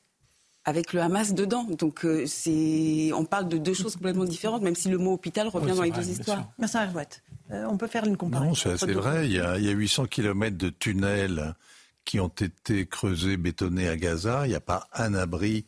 avec 0.67 0.93
le 0.93 1.01
Hamas 1.01 1.33
dedans. 1.33 1.65
Donc 1.65 2.05
euh, 2.05 2.27
c'est, 2.27 3.11
on 3.15 3.25
parle 3.25 3.49
de 3.49 3.57
deux 3.57 3.73
choses 3.73 3.95
complètement 3.95 4.25
différentes, 4.25 4.63
même 4.63 4.75
si 4.75 4.89
le 4.91 4.99
mot 4.99 5.13
hôpital 5.15 5.49
revient 5.49 5.75
dans 5.75 5.83
les 5.83 5.93
deux 5.93 6.11
histoires. 6.11 6.51
Merci 6.59 6.77
euh, 7.53 7.65
on 7.71 7.77
peut 7.79 7.87
faire 7.87 8.05
une 8.05 8.17
comparaison. 8.17 8.71
Non, 8.71 8.77
c'est 8.77 8.93
vrai. 8.93 9.27
Il 9.27 9.33
y, 9.33 9.39
a, 9.39 9.57
il 9.57 9.65
y, 9.65 9.69
a, 9.69 9.73
800 9.73 10.07
km 10.07 10.59
de 10.59 10.69
tunnels 10.69 11.55
qui 12.05 12.19
ont 12.19 12.27
été 12.27 12.87
creusés, 12.87 13.37
bétonnés 13.37 13.89
à 13.89 13.97
Gaza. 13.97 14.47
Il 14.47 14.49
n'y 14.49 14.57
a 14.57 14.61
pas 14.61 14.89
un 14.93 15.15
abri 15.15 15.65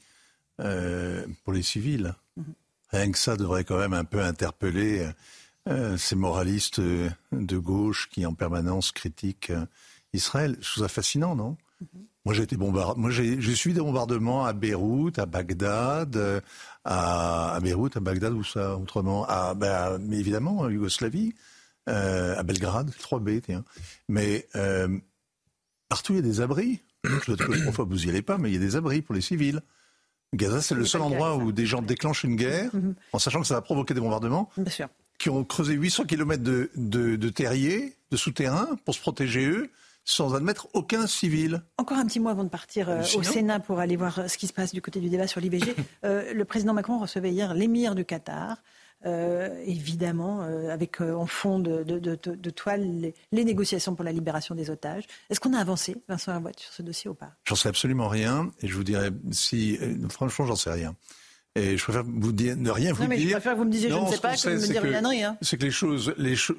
euh, 0.60 1.24
pour 1.44 1.52
les 1.52 1.62
civils. 1.62 2.14
Mhm. 2.36 2.44
Rien 2.90 3.12
que 3.12 3.18
ça 3.18 3.36
devrait 3.36 3.62
quand 3.62 3.78
même 3.78 3.92
un 3.92 4.04
peu 4.04 4.20
interpeller 4.20 5.08
ces 5.98 6.16
moralistes 6.16 6.80
de 6.80 7.58
gauche 7.58 8.08
qui 8.10 8.24
en 8.24 8.32
permanence 8.32 8.90
critiquent 8.90 9.52
Israël. 10.14 10.56
Je 10.62 10.70
trouve 10.70 10.84
ça 10.84 10.88
fascinant, 10.88 11.36
non? 11.36 11.58
Mhm. 11.80 12.06
Moi, 12.28 12.34
j'ai 12.34 12.42
été 12.42 12.58
bombardé. 12.58 13.00
Moi, 13.00 13.10
j'ai 13.10 13.54
suivi 13.54 13.74
des 13.74 13.80
bombardements 13.80 14.44
à 14.44 14.52
Beyrouth, 14.52 15.18
à 15.18 15.24
Bagdad, 15.24 16.14
euh, 16.14 16.42
à, 16.84 17.54
à 17.54 17.60
Beyrouth, 17.60 17.96
à 17.96 18.00
Bagdad, 18.00 18.34
ou 18.34 18.44
ça, 18.44 18.76
autrement, 18.76 19.24
à, 19.26 19.54
ben, 19.54 19.96
mais 19.96 20.18
évidemment, 20.18 20.58
en 20.58 20.68
Yougoslavie, 20.68 21.32
euh, 21.88 22.36
à 22.36 22.42
Belgrade, 22.42 22.90
3B, 22.90 23.40
tiens. 23.40 23.64
Mais 24.10 24.46
euh, 24.56 24.98
partout, 25.88 26.12
il 26.12 26.16
y 26.16 26.18
a 26.18 26.22
des 26.22 26.42
abris. 26.42 26.80
Je 27.04 27.70
fois, 27.72 27.86
vous 27.86 27.96
n'y 27.96 28.10
allez 28.10 28.20
pas, 28.20 28.36
mais 28.36 28.50
il 28.50 28.52
y 28.52 28.58
a 28.58 28.60
des 28.60 28.76
abris 28.76 29.00
pour 29.00 29.14
les 29.14 29.22
civils. 29.22 29.62
Gaza, 30.34 30.60
c'est 30.60 30.74
le 30.74 30.84
seul 30.84 31.00
endroit 31.00 31.36
où 31.36 31.50
des 31.50 31.64
gens 31.64 31.80
déclenchent 31.80 32.24
une 32.24 32.36
guerre, 32.36 32.68
mhm. 32.74 32.94
en 33.14 33.18
sachant 33.18 33.40
que 33.40 33.46
ça 33.46 33.54
va 33.54 33.62
provoquer 33.62 33.94
des 33.94 34.02
bombardements, 34.02 34.50
Bien 34.58 34.70
sûr. 34.70 34.88
qui 35.18 35.30
ont 35.30 35.44
creusé 35.44 35.72
800 35.72 36.04
km 36.04 36.42
de, 36.42 36.70
de, 36.76 37.16
de 37.16 37.28
terriers, 37.30 37.96
de 38.10 38.18
souterrains, 38.18 38.68
pour 38.84 38.94
se 38.94 39.00
protéger 39.00 39.46
eux 39.46 39.70
sans 40.08 40.34
admettre 40.34 40.68
aucun 40.72 41.06
civil. 41.06 41.62
Encore 41.76 41.98
un 41.98 42.06
petit 42.06 42.18
mot 42.18 42.30
avant 42.30 42.42
de 42.42 42.48
partir 42.48 42.88
euh, 42.88 43.02
au 43.14 43.22
Sénat 43.22 43.60
pour 43.60 43.78
aller 43.78 43.96
voir 43.96 44.18
euh, 44.20 44.28
ce 44.28 44.38
qui 44.38 44.46
se 44.46 44.54
passe 44.54 44.72
du 44.72 44.80
côté 44.80 45.00
du 45.00 45.10
débat 45.10 45.26
sur 45.26 45.40
l'IVG. 45.40 45.74
Euh, 46.04 46.32
le 46.32 46.44
président 46.44 46.74
Macron 46.74 46.98
recevait 46.98 47.30
hier 47.30 47.54
l'émir 47.54 47.94
du 47.94 48.04
Qatar. 48.04 48.62
évidemment, 49.04 50.42
avec 50.70 51.00
en 51.00 51.26
fond 51.26 51.58
de, 51.58 51.82
de, 51.82 52.50
toile 52.50 52.82
les, 53.32 53.44
négociations 53.44 53.94
pour 53.94 54.04
la 54.04 54.12
libération 54.12 54.54
des 54.54 54.70
otages. 54.70 55.04
Est-ce 55.28 55.40
qu'on 55.40 55.54
a 55.54 55.58
avancé, 55.58 55.96
Vincent 56.08 56.32
Hervoit, 56.32 56.52
sur 56.56 56.72
ce 56.72 56.82
dossier 56.82 57.10
ou 57.10 57.14
pas? 57.14 57.32
J'en 57.44 57.56
sais 57.56 57.68
absolument 57.68 58.08
rien. 58.08 58.50
Et 58.60 58.68
je 58.68 58.74
vous 58.74 58.84
dirais, 58.84 59.10
si, 59.32 59.78
franchement, 60.08 60.46
j'en 60.46 60.56
sais 60.56 60.70
rien. 60.70 60.94
Et 61.54 61.76
je 61.76 61.82
préfère 61.82 62.04
vous 62.04 62.32
dire, 62.32 62.56
ne 62.56 62.70
rien 62.70 62.92
vous 62.92 63.02
non, 63.02 63.08
mais 63.08 63.16
dire. 63.16 63.28
Je 63.28 63.32
préfère 63.32 63.54
que 63.54 63.58
vous 63.58 63.64
me 63.64 63.70
disiez 63.70 63.90
je 63.90 63.94
ne 63.94 64.06
sais 64.06 64.18
pas 64.18 64.36
que 64.36 64.48
vous 64.48 64.60
me 64.60 64.66
dire 64.66 64.84
une 64.84 65.24
Hein. 65.24 65.36
C'est 65.42 65.56
que 65.56 65.64
les 65.64 65.70
choses, 65.70 66.14
les 66.16 66.36
choses, 66.36 66.56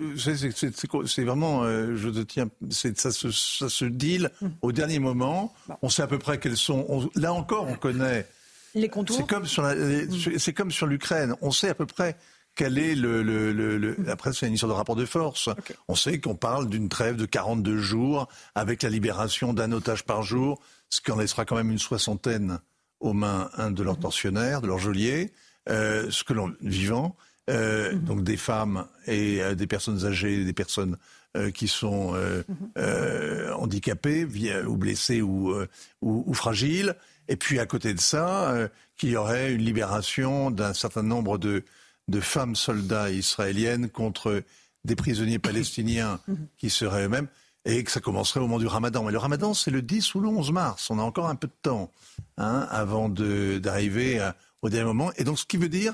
c'est 1.05 1.23
vraiment, 1.23 1.63
euh, 1.63 1.95
je 1.95 2.09
te 2.09 2.19
tiens, 2.19 2.49
ça 2.69 3.11
se, 3.11 3.31
ça 3.31 3.69
se 3.69 3.85
deal 3.85 4.31
hum. 4.41 4.51
au 4.61 4.71
dernier 4.71 4.99
moment. 4.99 5.53
On 5.81 5.89
sait 5.89 6.01
à 6.01 6.07
peu 6.07 6.19
près 6.19 6.39
quelles 6.39 6.57
sont. 6.57 7.09
là 7.15 7.33
encore, 7.33 7.67
on 7.69 7.75
connaît. 7.75 8.27
Les 8.75 8.89
contours. 8.89 9.15
C'est 9.15 9.27
comme 9.27 9.45
sur 9.45 9.63
hum. 9.63 10.07
c'est 10.37 10.53
comme 10.53 10.71
sur 10.71 10.87
l'Ukraine. 10.87 11.35
On 11.41 11.51
sait 11.51 11.69
à 11.69 11.75
peu 11.75 11.85
près 11.85 12.17
quel 12.55 12.77
est 12.77 12.95
le, 12.95 13.23
le, 13.23 13.53
le, 13.53 13.95
hum. 13.97 14.09
après 14.09 14.33
c'est 14.33 14.47
une 14.47 14.53
histoire 14.53 14.71
de 14.71 14.77
rapport 14.77 14.97
de 14.97 15.05
force. 15.05 15.49
On 15.87 15.95
sait 15.95 16.19
qu'on 16.19 16.35
parle 16.35 16.67
d'une 16.67 16.89
trêve 16.89 17.15
de 17.15 17.25
42 17.25 17.77
jours 17.77 18.27
avec 18.55 18.83
la 18.83 18.89
libération 18.89 19.53
d'un 19.53 19.71
otage 19.71 20.03
par 20.03 20.23
jour, 20.23 20.59
ce 20.89 20.99
qui 20.99 21.11
en 21.11 21.17
laissera 21.17 21.45
quand 21.45 21.55
même 21.55 21.71
une 21.71 21.79
soixantaine 21.79 22.59
aux 23.00 23.14
mains 23.14 23.50
un 23.58 23.72
de 23.72 23.84
leurs 23.84 23.95
mhm. 23.95 24.02
tortionnaires, 24.02 24.62
de 24.62 24.68
leurs 24.68 24.80
geôliers, 24.80 25.32
euh, 25.70 26.10
ce 26.10 26.24
que 26.24 26.34
l'on 26.34 26.54
vivant, 26.62 27.16
euh, 27.50 27.93
mhm. 27.93 28.04
donc 28.04 28.24
des 28.24 28.38
femmes 28.38 28.86
et 29.08 29.41
euh, 29.41 29.56
des 29.56 29.68
personnes 29.68 30.06
âgées, 30.06 30.43
des 30.43 30.54
personnes 30.54 30.97
euh, 31.38 31.52
qui 31.52 31.68
sont 31.68 32.14
euh, 32.16 33.54
handicapés 33.54 34.26
via- 34.26 34.64
ou 34.64 34.78
blessés 34.78 35.22
ou, 35.22 35.54
ou, 36.02 36.24
ou 36.26 36.34
fragiles. 36.34 36.95
Et 37.28 37.36
puis 37.36 37.60
à 37.60 37.66
côté 37.66 37.93
de 37.93 38.00
ça, 38.00 38.70
qu'il 38.97 39.10
y 39.10 39.16
aurait 39.16 39.54
une 39.54 39.62
libération 39.62 40.50
d'un 40.50 40.74
certain 40.74 41.04
nombre 41.04 41.38
de, 41.38 41.64
de 42.08 42.20
femmes 42.20 42.56
soldats 42.56 43.12
israéliennes 43.12 43.89
contre 43.89 44.41
des 44.84 44.95
prisonniers 44.95 45.38
palestiniens 45.50 46.20
qui 46.58 46.72
seraient 46.72 47.06
eux-mêmes 47.06 47.28
et 47.66 47.84
que 47.84 47.91
ça 47.91 47.99
commencerait 47.99 48.39
au 48.39 48.43
moment 48.43 48.60
du 48.60 48.68
ramadan. 48.68 49.03
Mais 49.03 49.12
le 49.12 49.18
ramadan, 49.18 49.53
c'est 49.53 49.72
le 49.72 49.82
10 49.82 50.16
ou 50.16 50.21
le 50.21 50.28
11 50.29 50.51
mars. 50.51 50.89
On 50.89 51.00
a 51.00 51.01
encore 51.04 51.28
un 51.29 51.36
peu 51.36 51.47
de 51.47 51.54
temps 51.62 51.92
hein, 52.38 52.67
avant 52.70 53.09
d'arriver 53.09 54.20
à- 54.20 54.36
au 54.62 54.70
dernier 54.70 54.86
moment. 54.86 55.12
Et 55.17 55.24
donc, 55.24 55.39
ce 55.39 55.46
qui 55.46 55.58
veut 55.58 55.70
dire, 55.70 55.93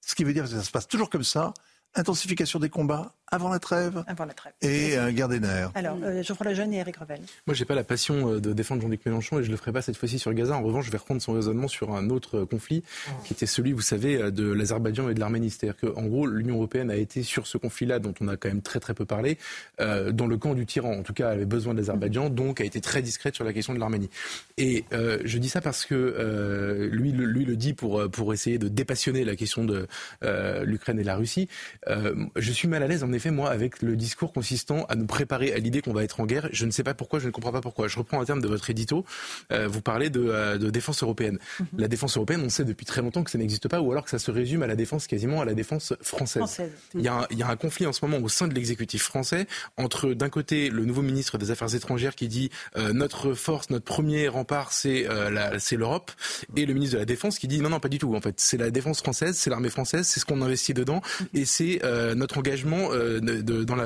ce 0.00 0.14
qui 0.14 0.24
veut 0.24 0.32
dire 0.32 0.44
que 0.44 0.50
ça 0.50 0.62
se 0.62 0.70
passe 0.70 0.86
toujours 0.88 1.10
comme 1.10 1.24
ça, 1.24 1.52
intensification 1.94 2.58
des 2.58 2.68
combats 2.70 3.14
avant 3.32 3.48
la 3.48 3.58
trêve, 3.58 4.04
Avant 4.06 4.24
la 4.24 4.34
trêve. 4.34 4.52
et 4.62 4.96
euh, 4.96 5.10
nerfs. 5.38 5.70
Alors, 5.74 5.96
euh, 6.02 6.22
Geoffroy 6.22 6.50
Lejeune 6.50 6.72
et 6.72 6.78
Eric 6.78 6.96
Revel. 6.96 7.20
Moi, 7.46 7.54
j'ai 7.54 7.64
pas 7.64 7.74
la 7.74 7.84
passion 7.84 8.34
euh, 8.34 8.40
de 8.40 8.52
défendre 8.52 8.82
Jean-Luc 8.82 9.04
Mélenchon 9.04 9.40
et 9.40 9.44
je 9.44 9.50
le 9.50 9.56
ferai 9.56 9.72
pas 9.72 9.82
cette 9.82 9.96
fois-ci 9.96 10.18
sur 10.18 10.32
Gaza. 10.32 10.56
En 10.56 10.62
revanche, 10.62 10.86
je 10.86 10.90
vais 10.90 10.98
reprendre 10.98 11.20
son 11.20 11.32
raisonnement 11.32 11.68
sur 11.68 11.92
un 11.94 12.10
autre 12.10 12.38
euh, 12.38 12.46
conflit 12.46 12.82
qui 13.24 13.32
était 13.32 13.46
celui, 13.46 13.72
vous 13.72 13.80
savez, 13.80 14.16
euh, 14.16 14.30
de 14.30 14.50
l'Azerbaïdjan 14.50 15.08
et 15.08 15.14
de 15.14 15.20
l'Arménie. 15.20 15.50
C'est-à-dire 15.50 15.76
qu'en 15.76 16.04
gros, 16.04 16.26
l'Union 16.26 16.56
européenne 16.56 16.90
a 16.90 16.96
été 16.96 17.22
sur 17.22 17.46
ce 17.46 17.58
conflit-là, 17.58 17.98
dont 17.98 18.14
on 18.20 18.28
a 18.28 18.36
quand 18.36 18.48
même 18.48 18.62
très 18.62 18.80
très 18.80 18.94
peu 18.94 19.04
parlé, 19.04 19.38
euh, 19.80 20.12
dans 20.12 20.26
le 20.26 20.36
camp 20.36 20.54
du 20.54 20.66
tyran. 20.66 20.92
En 20.92 21.02
tout 21.02 21.12
cas, 21.12 21.28
elle 21.30 21.36
avait 21.38 21.44
besoin 21.46 21.72
de 21.74 21.78
l'Azerbaïdjan, 21.78 22.30
donc 22.30 22.60
a 22.60 22.64
été 22.64 22.80
très 22.80 23.02
discrète 23.02 23.34
sur 23.34 23.44
la 23.44 23.52
question 23.52 23.74
de 23.74 23.80
l'Arménie. 23.80 24.10
Et 24.56 24.84
euh, 24.92 25.18
je 25.24 25.38
dis 25.38 25.48
ça 25.48 25.60
parce 25.60 25.84
que 25.84 25.94
euh, 25.94 26.88
lui, 26.90 27.12
le, 27.12 27.24
lui 27.24 27.44
le 27.44 27.56
dit 27.56 27.72
pour 27.74 28.08
pour 28.10 28.32
essayer 28.32 28.58
de 28.58 28.68
dépassionner 28.68 29.24
la 29.24 29.36
question 29.36 29.64
de 29.64 29.86
euh, 30.22 30.64
l'Ukraine 30.64 30.98
et 31.00 31.04
la 31.04 31.16
Russie. 31.16 31.48
Euh, 31.88 32.14
je 32.36 32.52
suis 32.52 32.68
mal 32.68 32.82
à 32.82 32.86
l'aise, 32.86 33.02
en 33.02 33.12
effet, 33.16 33.30
moi, 33.30 33.50
avec 33.50 33.82
le 33.82 33.96
discours 33.96 34.32
consistant 34.32 34.84
à 34.88 34.94
nous 34.94 35.06
préparer 35.06 35.52
à 35.52 35.58
l'idée 35.58 35.82
qu'on 35.82 35.92
va 35.92 36.04
être 36.04 36.20
en 36.20 36.26
guerre. 36.26 36.48
Je 36.52 36.66
ne 36.66 36.70
sais 36.70 36.82
pas 36.82 36.94
pourquoi, 36.94 37.18
je 37.18 37.26
ne 37.26 37.32
comprends 37.32 37.52
pas 37.52 37.60
pourquoi. 37.60 37.88
Je 37.88 37.98
reprends 37.98 38.20
un 38.20 38.24
terme 38.24 38.40
de 38.40 38.48
votre 38.48 38.70
édito. 38.70 39.04
Euh, 39.52 39.66
vous 39.68 39.80
parlez 39.80 40.10
de, 40.10 40.24
euh, 40.28 40.58
de 40.58 40.70
défense 40.70 41.02
européenne. 41.02 41.38
La 41.76 41.88
défense 41.88 42.16
européenne, 42.16 42.42
on 42.44 42.48
sait 42.48 42.64
depuis 42.64 42.86
très 42.86 43.02
longtemps 43.02 43.24
que 43.24 43.30
ça 43.30 43.38
n'existe 43.38 43.68
pas, 43.68 43.80
ou 43.80 43.90
alors 43.90 44.04
que 44.04 44.10
ça 44.10 44.18
se 44.18 44.30
résume 44.30 44.62
à 44.62 44.66
la 44.66 44.76
défense 44.76 45.06
quasiment 45.06 45.40
à 45.40 45.44
la 45.44 45.54
défense 45.54 45.94
française. 46.00 46.42
Française. 46.42 46.70
Il, 46.94 47.02
y 47.02 47.08
a 47.08 47.14
un, 47.14 47.26
il 47.30 47.38
y 47.38 47.42
a 47.42 47.48
un 47.48 47.56
conflit 47.56 47.86
en 47.86 47.92
ce 47.92 48.04
moment 48.04 48.22
au 48.22 48.28
sein 48.28 48.48
de 48.48 48.54
l'exécutif 48.54 49.02
français 49.02 49.46
entre 49.76 50.12
d'un 50.12 50.28
côté 50.28 50.70
le 50.70 50.84
nouveau 50.84 51.02
ministre 51.02 51.38
des 51.38 51.50
Affaires 51.50 51.74
étrangères 51.74 52.14
qui 52.14 52.28
dit 52.28 52.50
euh, 52.76 52.92
notre 52.92 53.34
force, 53.34 53.70
notre 53.70 53.84
premier 53.84 54.28
rempart, 54.28 54.72
c'est 54.72 55.08
euh, 55.08 55.58
c'est 55.58 55.76
l'Europe, 55.76 56.10
et 56.56 56.66
le 56.66 56.74
ministre 56.74 56.94
de 56.94 57.00
la 57.00 57.04
Défense 57.04 57.38
qui 57.38 57.48
dit 57.48 57.60
non 57.60 57.70
non 57.70 57.80
pas 57.80 57.88
du 57.88 57.98
tout. 57.98 58.14
En 58.14 58.20
fait, 58.20 58.34
c'est 58.38 58.56
la 58.56 58.70
défense 58.70 59.00
française, 59.00 59.36
c'est 59.36 59.50
l'armée 59.50 59.70
française, 59.70 60.06
c'est 60.06 60.20
ce 60.20 60.26
qu'on 60.26 60.42
investit 60.42 60.74
dedans, 60.74 61.00
et 61.34 61.44
c'est 61.44 61.80
euh, 61.84 62.14
notre 62.14 62.38
engagement 62.38 62.88
euh, 62.92 63.05
de- 63.20 63.64
dans, 63.64 63.76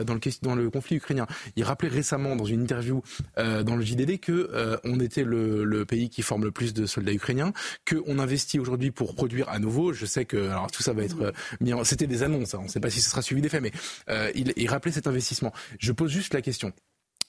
le, 0.54 0.70
conflit 0.70 0.96
ukrainien. 0.96 1.26
Il 1.56 1.64
rappelait 1.64 1.88
récemment 1.88 2.36
dans 2.36 2.44
une 2.44 2.62
interview 2.62 3.02
euh, 3.38 3.62
dans 3.62 3.76
le 3.76 3.84
JDD 3.84 4.18
que 4.20 4.50
euh, 4.52 4.76
on 4.84 5.00
était 5.00 5.24
le, 5.24 5.84
pays 5.84 6.10
qui 6.10 6.22
forme 6.22 6.44
le 6.44 6.50
plus 6.50 6.74
de 6.74 6.86
soldats 6.86 7.12
ukrainiens, 7.12 7.52
que 7.84 7.96
on 8.06 8.18
investit 8.18 8.58
aujourd'hui 8.58 8.90
pour 8.90 9.14
produire 9.14 9.48
à 9.48 9.58
nouveau. 9.58 9.92
Je 9.92 10.06
sais 10.06 10.24
que 10.24 10.36
alors 10.48 10.70
tout 10.70 10.82
ça 10.82 10.92
va 10.92 11.02
être 11.04 11.20
euh, 11.22 11.32
mis 11.60 11.72
en- 11.72 11.84
c'était 11.84 12.06
des 12.06 12.22
annonces, 12.22 12.54
hein, 12.54 12.58
on 12.60 12.64
ne 12.64 12.68
sait 12.68 12.80
pas 12.80 12.90
si 12.90 13.00
ce 13.00 13.10
sera 13.10 13.22
suivi 13.22 13.40
des 13.42 13.48
faits, 13.48 13.62
mais 13.62 13.72
euh, 14.08 14.30
il 14.34 14.68
rappelait 14.68 14.92
cet 14.92 15.06
investissement. 15.06 15.52
Je 15.78 15.92
pose 15.92 16.10
juste 16.10 16.34
la 16.34 16.42
question. 16.42 16.72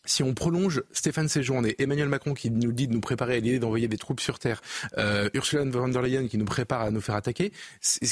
Si 0.04 0.24
on 0.24 0.34
prolonge 0.34 0.82
Stéphane 0.92 1.28
Séjourne 1.30 1.68
et 1.68 1.76
Emmanuel 1.82 2.10
Macron 2.10 2.34
qui 2.34 2.50
nous 2.50 2.72
dit 2.72 2.88
de 2.88 2.94
nous 2.94 3.02
préparer 3.02 3.36
à 3.36 3.40
l'idée 3.40 3.60
d'envoyer 3.60 3.88
des 3.88 3.98
troupes 3.98 4.20
sur 4.20 4.40
Terre, 4.40 4.62
euh, 4.98 5.30
Ursula 5.36 5.64
von 5.66 5.88
der 5.90 6.02
Leyen 6.02 6.28
qui 6.28 6.38
nous 6.40 6.46
prépare 6.46 6.82
à 6.82 6.90
nous 6.92 7.02
faire 7.02 7.16
attaquer, 7.16 7.52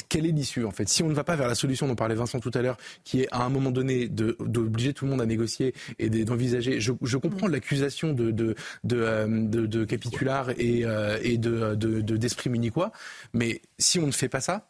quelle 0.07 0.26
est 0.28 0.32
l'issue 0.32 0.66
en 0.66 0.72
fait? 0.72 0.88
Si 0.88 1.02
on 1.02 1.10
ne 1.10 1.14
va 1.16 1.24
pas 1.24 1.36
vers 1.36 1.48
la 1.48 1.56
solution 1.56 1.88
dont 1.88 1.95
parlait 1.95 2.14
Vincent 2.16 2.40
tout 2.40 2.52
à 2.53 2.61
l'heure, 2.61 2.78
qui 3.03 3.22
est 3.22 3.28
à 3.32 3.44
un 3.44 3.49
moment 3.49 3.72
donné 3.72 4.07
de- 4.07 4.38
d'obliger 4.40 4.94
tout 4.94 5.06
le 5.06 5.11
monde 5.11 5.22
à 5.22 5.26
négocier 5.26 5.74
et 5.98 6.10
de- 6.10 6.24
d'envisager, 6.24 6.80
je, 6.80 6.91
je 7.02 7.18
comprends 7.18 7.48
l'accusation 7.48 8.14
de, 8.14 8.30
de, 8.32 8.56
de, 8.84 8.98
euh, 9.02 9.86
capitular 9.86 10.52
et, 10.52 10.86
euh, 10.86 11.18
et 11.24 11.38
de- 11.38 11.76
d'esprit 11.76 12.49
munichois, 12.52 12.91
mais 13.34 13.61
si 13.80 13.98
on 13.99 14.06
ne 14.07 14.11
fait 14.11 14.30
pas 14.30 14.41
ça, 14.41 14.70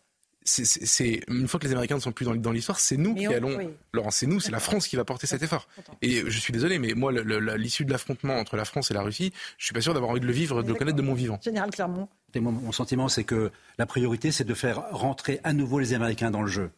c'est- 0.66 1.22
une 1.28 1.48
fois 1.48 1.60
que 1.60 1.66
les 1.66 1.72
Américains 1.72 1.96
ne 1.96 2.00
sont 2.02 2.12
plus 2.12 2.26
dans, 2.26 2.36
dans 2.36 2.52
l'histoire, 2.52 2.80
c'est 2.80 2.98
nous 2.98 3.14
Mais 3.14 3.22
qui 3.22 3.28
on- 3.28 3.32
allons. 3.34 3.58
oui. 3.58 3.70
Laurent, 3.94 4.12
c'est 4.12 4.26
nous, 4.28 4.40
c'est 4.40 4.52
la 4.52 4.60
France 4.60 4.88
qui 4.88 4.96
va 4.96 5.06
porter 5.06 5.28
cet 5.28 5.44
effort. 5.44 5.68
Et 6.02 6.24
je 6.26 6.40
suis 6.40 6.52
désolé, 6.54 6.80
mais 6.80 6.94
moi, 6.94 7.12
l'issue 7.58 7.86
de 7.86 7.92
l'affrontement 7.92 8.36
entre 8.36 8.56
la 8.58 8.66
France 8.66 8.92
et 8.92 8.94
la 8.94 9.02
Russie, 9.02 9.32
je 9.58 9.66
suis 9.66 9.74
pas 9.74 9.82
sûr 9.82 9.94
d'avoir 9.94 10.12
envie 10.12 10.20
de 10.22 10.26
le 10.28 10.34
vivre, 10.34 10.64
de 10.64 10.68
le 10.70 10.76
connaître 10.76 10.98
de 10.98 11.02
mon 11.02 11.14
vivant. 11.14 11.40
Général 11.44 11.70
Clermont. 11.72 12.08
Mon 12.36 12.72
sentiment, 12.72 13.10
c'est 13.10 13.24
que 13.24 13.52
la 13.78 13.86
priorité, 13.86 14.32
c'est 14.32 14.44
de 14.44 14.54
faire 14.54 14.84
rentrer 14.92 15.40
à 15.44 15.52
nouveau 15.54 15.80
les 15.80 15.94
Américains 15.94 16.30
dans 16.32 16.42
le 16.44 16.48
jeu. 16.52 16.70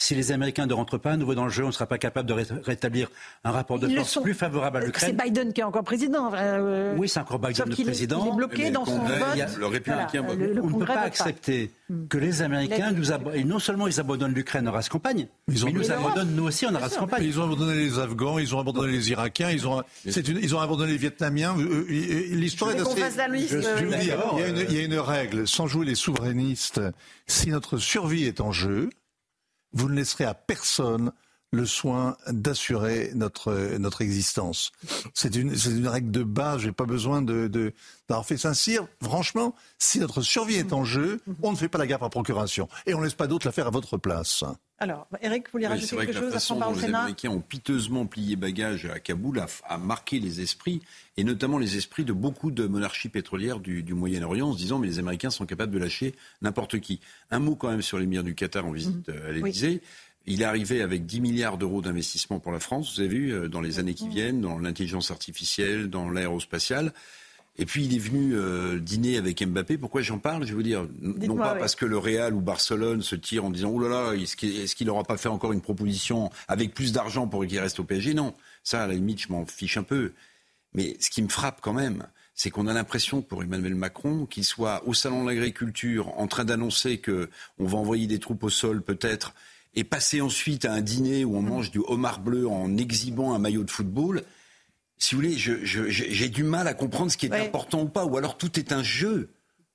Si 0.00 0.14
les 0.14 0.30
Américains 0.30 0.66
ne 0.66 0.74
rentrent 0.74 0.96
pas 0.96 1.10
à 1.10 1.16
nouveau 1.16 1.34
dans 1.34 1.42
le 1.44 1.50
jeu, 1.50 1.64
on 1.64 1.66
ne 1.66 1.72
sera 1.72 1.86
pas 1.86 1.98
capable 1.98 2.28
de 2.28 2.32
ré- 2.32 2.46
rétablir 2.64 3.10
un 3.42 3.50
rapport 3.50 3.80
de 3.80 3.88
Ils 3.88 3.96
force 3.96 4.10
sont. 4.12 4.22
plus 4.22 4.32
favorable 4.32 4.76
à 4.76 4.80
C'est 4.82 4.86
l'Ukraine. 4.86 5.16
Biden 5.24 5.52
qui 5.52 5.60
est 5.60 5.64
encore 5.64 5.82
président. 5.82 6.30
euh, 6.34 6.94
Oui, 6.96 7.08
c'est 7.08 7.18
encore 7.18 7.40
Biden 7.40 7.56
sauf 7.56 7.66
le 7.66 7.72
est- 7.80 7.84
président. 7.84 8.24
Il 8.24 8.28
est 8.32 8.36
bloqué 8.36 8.62
Mais 8.62 8.70
dans 8.70 8.84
son 8.84 8.96
vote. 9.00 9.16
il 9.34 9.42
a- 9.42 9.48
le 9.58 9.66
républicain 9.66 10.22
Voilà, 10.22 10.28
vote. 10.28 10.38
le- 10.38 10.52
le 10.52 10.62
on 10.62 10.70
ne 10.70 10.78
peut 10.78 10.84
pas 10.86 11.00
accepter 11.00 11.72
que 12.08 12.16
les 12.16 12.42
Américains 12.42 12.92
nous 12.92 13.10
abandonnent. 13.10 13.40
Et 13.40 13.44
non 13.44 13.58
seulement 13.58 13.88
ils 13.88 13.98
abandonnent 13.98 14.34
l'Ukraine 14.34 14.68
en 14.68 14.72
race 14.72 14.88
campagne, 14.88 15.26
Ils 15.48 15.64
ont- 15.64 15.66
mais 15.66 15.72
ils 15.72 15.78
nous 15.78 15.90
abandonnent 15.90 16.34
nous 16.36 16.44
aussi 16.44 16.64
en 16.64 16.78
race 16.78 16.96
campagne. 16.96 17.24
Ils 17.24 17.40
ont 17.40 17.44
abandonné 17.44 17.74
les 17.74 17.98
Afghans, 17.98 18.38
ils 18.38 18.54
ont 18.54 18.60
abandonné 18.60 18.92
les 18.92 19.10
Irakiens, 19.10 19.50
ils 19.50 19.66
ont, 19.66 19.82
c'est 20.08 20.28
une- 20.28 20.38
ils 20.40 20.54
ont 20.54 20.60
abandonné 20.60 20.92
les 20.92 20.98
Vietnamiens. 20.98 21.56
Euh, 21.58 21.86
euh, 21.90 22.34
L'histoire 22.36 22.70
est 22.70 22.80
assez. 22.80 23.02
euh, 23.02 24.52
il, 24.56 24.66
il 24.70 24.76
y 24.76 24.80
a 24.80 24.84
une 24.84 24.94
règle. 24.98 25.48
Sans 25.48 25.66
jouer 25.66 25.86
les 25.86 25.96
souverainistes, 25.96 26.80
si 27.26 27.48
notre 27.50 27.78
survie 27.78 28.26
est 28.26 28.40
en 28.40 28.52
jeu, 28.52 28.90
vous 29.72 29.88
ne 29.88 29.94
laisserez 29.94 30.24
à 30.24 30.34
personne 30.34 31.12
le 31.50 31.64
soin 31.64 32.16
d'assurer 32.28 33.10
notre 33.14 33.78
notre 33.78 34.02
existence. 34.02 34.70
C'est 35.14 35.34
une 35.34 35.54
une 35.66 35.88
règle 35.88 36.10
de 36.10 36.22
base. 36.22 36.60
J'ai 36.60 36.72
pas 36.72 36.84
besoin 36.84 37.22
de 37.22 37.48
de 37.48 37.72
d'avoir 38.08 38.26
fait 38.26 38.36
Saint-Cyr. 38.36 38.86
Franchement, 39.02 39.54
si 39.78 39.98
notre 39.98 40.20
survie 40.20 40.56
est 40.56 40.72
en 40.72 40.84
jeu, 40.84 41.20
on 41.42 41.52
ne 41.52 41.56
fait 41.56 41.68
pas 41.68 41.78
la 41.78 41.86
guerre 41.86 42.00
par 42.00 42.10
procuration 42.10 42.68
et 42.86 42.94
on 42.94 43.00
laisse 43.00 43.14
pas 43.14 43.26
d'autres 43.26 43.46
la 43.46 43.52
faire 43.52 43.66
à 43.66 43.70
votre 43.70 43.96
place. 43.96 44.44
Alors, 44.80 45.08
Eric, 45.22 45.46
vous 45.46 45.52
voulez 45.52 45.66
Oui, 45.66 45.70
rajouter 45.70 45.88
c'est 45.88 45.96
vrai 45.96 46.06
quelque 46.06 46.18
que 46.18 46.20
la 46.20 46.26
chose 46.26 46.34
façon 46.34 46.58
par 46.58 46.70
dont 46.70 46.76
au 46.76 46.80
les 46.80 46.84
Américains 46.86 47.30
ont 47.30 47.40
piteusement 47.40 48.06
plié 48.06 48.36
bagage 48.36 48.86
à 48.86 49.00
Kaboul 49.00 49.40
a, 49.40 49.46
a 49.68 49.76
marqué 49.76 50.20
les 50.20 50.40
esprits, 50.40 50.80
et 51.16 51.24
notamment 51.24 51.58
les 51.58 51.76
esprits 51.76 52.04
de 52.04 52.12
beaucoup 52.12 52.52
de 52.52 52.66
monarchies 52.66 53.08
pétrolières 53.08 53.58
du, 53.58 53.82
du 53.82 53.94
Moyen-Orient, 53.94 54.50
en 54.50 54.52
se 54.52 54.58
disant 54.58 54.78
mais 54.78 54.86
les 54.86 54.98
Américains 55.00 55.30
sont 55.30 55.46
capables 55.46 55.72
de 55.72 55.78
lâcher 55.78 56.14
n'importe 56.42 56.78
qui. 56.78 57.00
Un 57.30 57.40
mot 57.40 57.56
quand 57.56 57.70
même 57.70 57.82
sur 57.82 57.98
l'émir 57.98 58.22
du 58.22 58.34
Qatar 58.34 58.66
en 58.66 58.70
visite 58.70 59.08
euh, 59.08 59.30
à 59.30 59.32
l'Élysée. 59.32 59.82
Il 60.26 60.42
est 60.42 60.44
arrivé 60.44 60.82
avec 60.82 61.06
10 61.06 61.22
milliards 61.22 61.58
d'euros 61.58 61.80
d'investissement 61.80 62.38
pour 62.38 62.52
la 62.52 62.60
France, 62.60 62.94
vous 62.94 63.00
avez 63.00 63.08
vu, 63.08 63.32
euh, 63.32 63.48
dans 63.48 63.60
les 63.60 63.80
années 63.80 63.94
qui 63.94 64.08
viennent, 64.08 64.40
dans 64.40 64.58
l'intelligence 64.58 65.10
artificielle, 65.10 65.88
dans 65.88 66.08
l'aérospatiale. 66.10 66.92
Et 67.60 67.66
puis 67.66 67.84
il 67.84 67.94
est 67.94 67.98
venu 67.98 68.34
euh, 68.36 68.78
dîner 68.78 69.16
avec 69.18 69.42
Mbappé. 69.44 69.78
Pourquoi 69.78 70.00
j'en 70.00 70.18
parle? 70.18 70.46
Je 70.46 70.54
veux 70.54 70.62
dire, 70.62 70.82
n- 71.02 71.14
non 71.26 71.34
pas 71.36 71.54
oui. 71.54 71.58
parce 71.60 71.74
que 71.74 71.84
le 71.86 71.98
Real 71.98 72.32
ou 72.32 72.40
Barcelone 72.40 73.02
se 73.02 73.16
tire 73.16 73.44
en 73.44 73.50
disant 73.50 73.70
oh 73.74 73.80
là 73.80 73.88
là, 73.88 74.12
est-ce 74.14 74.36
qu'il 74.36 74.56
est-ce 74.60 74.76
qu'il 74.76 74.86
n'aura 74.86 75.02
pas 75.02 75.16
fait 75.16 75.28
encore 75.28 75.52
une 75.52 75.60
proposition 75.60 76.30
avec 76.46 76.72
plus 76.72 76.92
d'argent 76.92 77.26
pour 77.26 77.44
qu'il 77.46 77.58
reste 77.58 77.80
au 77.80 77.84
PSG 77.84 78.14
Non, 78.14 78.32
ça 78.62 78.84
à 78.84 78.86
la 78.86 78.94
limite 78.94 79.20
je 79.22 79.32
m'en 79.32 79.44
fiche 79.44 79.76
un 79.76 79.82
peu. 79.82 80.12
Mais 80.74 80.96
ce 81.00 81.10
qui 81.10 81.20
me 81.22 81.28
frappe 81.28 81.60
quand 81.60 81.72
même, 81.72 82.06
c'est 82.34 82.50
qu'on 82.50 82.68
a 82.68 82.72
l'impression 82.72 83.22
pour 83.22 83.42
Emmanuel 83.42 83.74
Macron 83.74 84.24
qu'il 84.26 84.44
soit 84.44 84.86
au 84.86 84.94
salon 84.94 85.24
de 85.24 85.30
l'agriculture 85.30 86.16
en 86.16 86.28
train 86.28 86.44
d'annoncer 86.44 86.98
que 86.98 87.28
on 87.58 87.66
va 87.66 87.78
envoyer 87.78 88.06
des 88.06 88.20
troupes 88.20 88.44
au 88.44 88.50
sol 88.50 88.82
peut-être 88.82 89.34
et 89.74 89.82
passer 89.82 90.20
ensuite 90.20 90.64
à 90.64 90.72
un 90.72 90.80
dîner 90.80 91.24
où 91.24 91.36
on 91.36 91.42
mange 91.42 91.72
du 91.72 91.80
homard 91.88 92.20
bleu 92.20 92.46
en 92.46 92.76
exhibant 92.76 93.34
un 93.34 93.38
maillot 93.40 93.64
de 93.64 93.70
football. 93.70 94.22
Si 94.98 95.14
vous 95.14 95.20
voulez, 95.20 95.36
j'ai 95.36 96.28
du 96.28 96.42
mal 96.44 96.66
à 96.68 96.74
comprendre 96.74 97.10
ce 97.10 97.16
qui 97.16 97.26
est 97.26 97.30
Ouais. 97.30 97.46
important 97.46 97.82
ou 97.82 97.88
pas, 97.88 98.04
ou 98.04 98.16
alors 98.16 98.36
tout 98.36 98.58
est 98.58 98.72
un 98.72 98.82
jeu. 98.82 99.30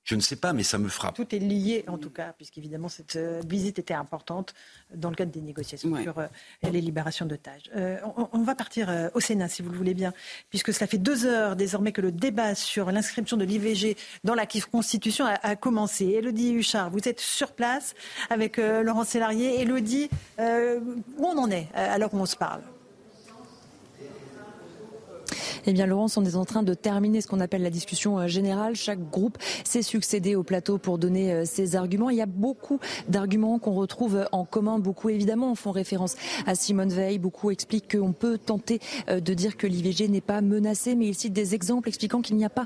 Je 0.05 0.15
ne 0.15 0.19
sais 0.19 0.35
pas, 0.35 0.51
mais 0.51 0.63
ça 0.63 0.77
me 0.77 0.89
frappe. 0.89 1.15
Tout 1.15 1.33
est 1.33 1.39
lié, 1.39 1.85
en 1.87 1.97
tout 1.97 2.09
cas, 2.09 2.33
puisqu'évidemment, 2.35 2.89
cette 2.89 3.15
euh, 3.15 3.41
visite 3.47 3.79
était 3.79 3.93
importante 3.93 4.53
dans 4.93 5.09
le 5.09 5.15
cadre 5.15 5.31
des 5.31 5.39
négociations 5.39 5.95
sur 6.03 6.19
euh, 6.19 6.27
les 6.69 6.81
libérations 6.81 7.25
d'otages. 7.25 7.71
Euh, 7.77 7.95
on, 8.17 8.27
on 8.33 8.43
va 8.43 8.53
partir 8.53 8.91
au 9.13 9.21
Sénat, 9.21 9.47
si 9.47 9.61
vous 9.61 9.69
le 9.69 9.77
voulez 9.77 9.93
bien, 9.93 10.11
puisque 10.49 10.73
cela 10.73 10.87
fait 10.87 10.97
deux 10.97 11.25
heures 11.25 11.55
désormais 11.55 11.93
que 11.93 12.01
le 12.01 12.11
débat 12.11 12.53
sur 12.53 12.91
l'inscription 12.91 13.37
de 13.37 13.45
l'IVG 13.45 13.95
dans 14.25 14.35
la 14.35 14.45
Constitution 14.45 15.23
a, 15.25 15.35
a 15.41 15.55
commencé. 15.55 16.05
Elodie 16.07 16.51
Huchard, 16.51 16.89
vous 16.89 17.07
êtes 17.07 17.21
sur 17.21 17.53
place 17.53 17.93
avec 18.29 18.57
Laurent 18.57 19.05
Sélarié. 19.05 19.61
Elodie, 19.61 20.09
où 20.37 21.25
on 21.25 21.37
en 21.37 21.49
est 21.49 21.69
euh, 21.77 21.93
à 21.95 21.97
l'heure 21.97 22.13
où 22.13 22.17
on 22.19 22.25
se 22.25 22.35
parle? 22.35 22.61
Eh 25.65 25.71
bien, 25.71 25.85
Laurence, 25.85 26.17
on 26.17 26.25
est 26.25 26.35
en 26.35 26.43
train 26.43 26.61
de 26.61 26.73
terminer 26.73 27.21
ce 27.21 27.27
qu'on 27.27 27.39
appelle 27.39 27.61
la 27.61 27.69
discussion 27.69 28.27
générale. 28.27 28.75
Chaque 28.75 29.09
groupe 29.09 29.37
s'est 29.63 29.81
succédé 29.81 30.35
au 30.35 30.43
plateau 30.43 30.77
pour 30.77 30.97
donner 30.97 31.45
ses 31.45 31.77
arguments. 31.77 32.09
Il 32.09 32.17
y 32.17 32.21
a 32.21 32.25
beaucoup 32.25 32.79
d'arguments 33.07 33.59
qu'on 33.59 33.71
retrouve 33.71 34.27
en 34.33 34.43
commun. 34.43 34.77
Beaucoup, 34.79 35.07
évidemment, 35.07 35.55
font 35.55 35.71
référence 35.71 36.15
à 36.45 36.55
Simone 36.55 36.89
Veil. 36.89 37.17
Beaucoup 37.17 37.49
expliquent 37.49 37.97
qu'on 37.97 38.11
peut 38.11 38.37
tenter 38.37 38.81
de 39.07 39.33
dire 39.33 39.55
que 39.55 39.65
l'IVG 39.65 40.09
n'est 40.09 40.19
pas 40.19 40.41
menacé, 40.41 40.95
mais 40.95 41.07
il 41.07 41.15
cite 41.15 41.31
des 41.31 41.55
exemples 41.55 41.87
expliquant 41.87 42.21
qu'il 42.21 42.35
n'y 42.35 42.43
a 42.43 42.49
pas 42.49 42.65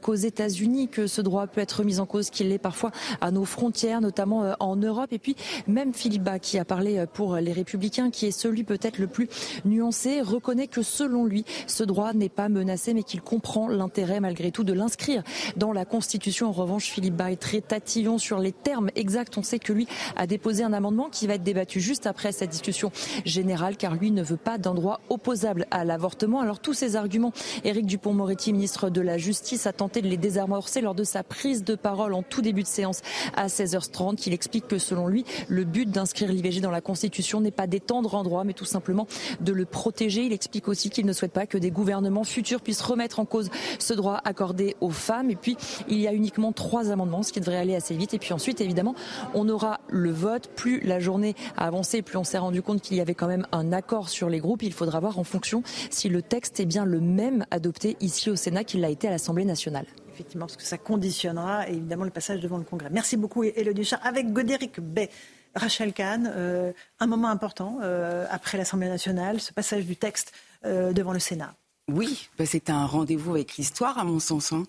qu'aux 0.00 0.14
États-Unis 0.14 0.88
que 0.88 1.06
ce 1.06 1.20
droit 1.20 1.48
peut 1.48 1.60
être 1.60 1.84
mis 1.84 2.00
en 2.00 2.06
cause, 2.06 2.30
qu'il 2.30 2.48
l'est 2.48 2.56
parfois 2.56 2.92
à 3.20 3.30
nos 3.30 3.44
frontières, 3.44 4.00
notamment 4.00 4.54
en 4.58 4.76
Europe. 4.76 5.12
Et 5.12 5.18
puis, 5.18 5.36
même 5.66 5.92
Philippe 5.92 6.22
Bas, 6.22 6.38
qui 6.38 6.58
a 6.58 6.64
parlé 6.64 7.04
pour 7.12 7.36
les 7.36 7.52
Républicains, 7.52 8.10
qui 8.10 8.24
est 8.24 8.30
celui 8.30 8.64
peut-être 8.64 8.98
le 8.98 9.06
plus 9.06 9.28
nuancé, 9.66 10.22
reconnaît 10.22 10.66
que 10.66 10.80
selon 10.80 11.26
lui, 11.26 11.44
ce 11.66 11.84
droit 11.84 12.14
n'est 12.14 12.30
pas 12.38 12.48
menacé, 12.48 12.94
mais 12.94 13.02
qu'il 13.02 13.20
comprend 13.20 13.66
l'intérêt 13.66 14.20
malgré 14.20 14.52
tout 14.52 14.62
de 14.62 14.72
l'inscrire 14.72 15.24
dans 15.56 15.72
la 15.72 15.84
Constitution. 15.84 16.48
En 16.48 16.52
revanche, 16.52 16.84
Philippe 16.84 17.16
Bas 17.16 17.32
est 17.32 17.36
très 17.36 17.60
tatillon 17.60 18.16
sur 18.16 18.38
les 18.38 18.52
termes 18.52 18.90
exacts. 18.94 19.36
On 19.38 19.42
sait 19.42 19.58
que 19.58 19.72
lui 19.72 19.88
a 20.14 20.28
déposé 20.28 20.62
un 20.62 20.72
amendement 20.72 21.08
qui 21.10 21.26
va 21.26 21.34
être 21.34 21.42
débattu 21.42 21.80
juste 21.80 22.06
après 22.06 22.30
cette 22.30 22.50
discussion 22.50 22.92
générale, 23.24 23.76
car 23.76 23.96
lui 23.96 24.12
ne 24.12 24.22
veut 24.22 24.36
pas 24.36 24.56
d'un 24.56 24.72
droit 24.72 25.00
opposable 25.08 25.66
à 25.72 25.84
l'avortement. 25.84 26.38
Alors 26.38 26.60
tous 26.60 26.74
ces 26.74 26.94
arguments, 26.94 27.32
Éric 27.64 27.86
Dupont-Moretti, 27.86 28.52
ministre 28.52 28.88
de 28.88 29.00
la 29.00 29.18
Justice, 29.18 29.66
a 29.66 29.72
tenté 29.72 30.00
de 30.00 30.06
les 30.06 30.16
désamorcer 30.16 30.80
lors 30.80 30.94
de 30.94 31.02
sa 31.02 31.24
prise 31.24 31.64
de 31.64 31.74
parole 31.74 32.14
en 32.14 32.22
tout 32.22 32.40
début 32.40 32.62
de 32.62 32.68
séance 32.68 33.00
à 33.34 33.48
16h30. 33.48 34.22
Il 34.26 34.32
explique 34.32 34.68
que 34.68 34.78
selon 34.78 35.08
lui, 35.08 35.24
le 35.48 35.64
but 35.64 35.90
d'inscrire 35.90 36.30
l'IVG 36.30 36.60
dans 36.60 36.70
la 36.70 36.82
Constitution 36.82 37.40
n'est 37.40 37.50
pas 37.50 37.66
d'étendre 37.66 38.14
un 38.14 38.22
droit, 38.22 38.44
mais 38.44 38.54
tout 38.54 38.64
simplement 38.64 39.08
de 39.40 39.52
le 39.52 39.64
protéger. 39.64 40.22
Il 40.22 40.32
explique 40.32 40.68
aussi 40.68 40.88
qu'il 40.88 41.04
ne 41.04 41.12
souhaite 41.12 41.32
pas 41.32 41.46
que 41.46 41.58
des 41.58 41.72
gouvernements 41.72 42.27
futurs 42.28 42.60
puissent 42.60 42.82
remettre 42.82 43.20
en 43.20 43.24
cause 43.24 43.50
ce 43.78 43.94
droit 43.94 44.20
accordé 44.24 44.76
aux 44.80 44.90
femmes. 44.90 45.30
Et 45.30 45.36
puis, 45.36 45.56
il 45.88 45.98
y 45.98 46.08
a 46.08 46.12
uniquement 46.12 46.52
trois 46.52 46.90
amendements, 46.90 47.22
ce 47.22 47.32
qui 47.32 47.40
devrait 47.40 47.56
aller 47.56 47.74
assez 47.74 47.94
vite. 47.94 48.14
Et 48.14 48.18
puis 48.18 48.32
ensuite, 48.32 48.60
évidemment, 48.60 48.94
on 49.34 49.48
aura 49.48 49.80
le 49.88 50.10
vote. 50.10 50.48
Plus 50.54 50.80
la 50.80 51.00
journée 51.00 51.34
a 51.56 51.66
avancé, 51.66 52.02
plus 52.02 52.16
on 52.16 52.24
s'est 52.24 52.38
rendu 52.38 52.62
compte 52.62 52.80
qu'il 52.82 52.96
y 52.96 53.00
avait 53.00 53.14
quand 53.14 53.28
même 53.28 53.46
un 53.52 53.72
accord 53.72 54.08
sur 54.08 54.28
les 54.28 54.38
groupes. 54.38 54.62
Il 54.62 54.72
faudra 54.72 55.00
voir 55.00 55.18
en 55.18 55.24
fonction 55.24 55.62
si 55.90 56.08
le 56.08 56.22
texte 56.22 56.60
est 56.60 56.66
bien 56.66 56.84
le 56.84 57.00
même 57.00 57.44
adopté 57.50 57.96
ici 58.00 58.30
au 58.30 58.36
Sénat 58.36 58.64
qu'il 58.64 58.80
l'a 58.80 58.90
été 58.90 59.08
à 59.08 59.10
l'Assemblée 59.10 59.44
nationale 59.44 59.86
effectivement, 60.18 60.46
parce 60.46 60.56
que 60.56 60.64
ça 60.64 60.78
conditionnera 60.78 61.68
évidemment 61.68 62.02
le 62.02 62.10
passage 62.10 62.40
devant 62.40 62.58
le 62.58 62.64
Congrès. 62.64 62.88
Merci 62.90 63.16
beaucoup, 63.16 63.44
Elodie 63.44 63.84
Char. 63.84 64.00
Avec 64.04 64.32
Godéric 64.32 64.80
Bay, 64.80 65.10
Rachel 65.54 65.92
Kahn, 65.92 66.32
euh, 66.34 66.72
un 66.98 67.06
moment 67.06 67.28
important 67.28 67.78
euh, 67.82 68.26
après 68.30 68.58
l'Assemblée 68.58 68.88
nationale, 68.88 69.40
ce 69.40 69.52
passage 69.52 69.86
du 69.86 69.96
texte 69.96 70.32
euh, 70.64 70.92
devant 70.92 71.12
le 71.12 71.20
Sénat. 71.20 71.54
Oui, 71.88 72.28
bah, 72.38 72.46
c'est 72.46 72.70
un 72.70 72.86
rendez-vous 72.86 73.32
avec 73.32 73.56
l'histoire, 73.56 73.98
à 73.98 74.04
mon 74.04 74.20
sens. 74.20 74.52
Hein. 74.52 74.64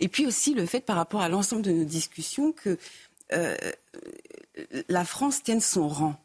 et 0.00 0.08
puis 0.08 0.26
aussi 0.26 0.54
le 0.54 0.64
fait 0.64 0.80
par 0.80 0.96
rapport 0.96 1.20
à 1.20 1.28
l'ensemble 1.28 1.62
de 1.62 1.72
nos 1.72 1.84
discussions 1.84 2.52
que 2.52 2.78
la 4.88 5.04
France 5.04 5.42
tienne 5.42 5.60
son 5.60 5.88
rang. 5.88 6.16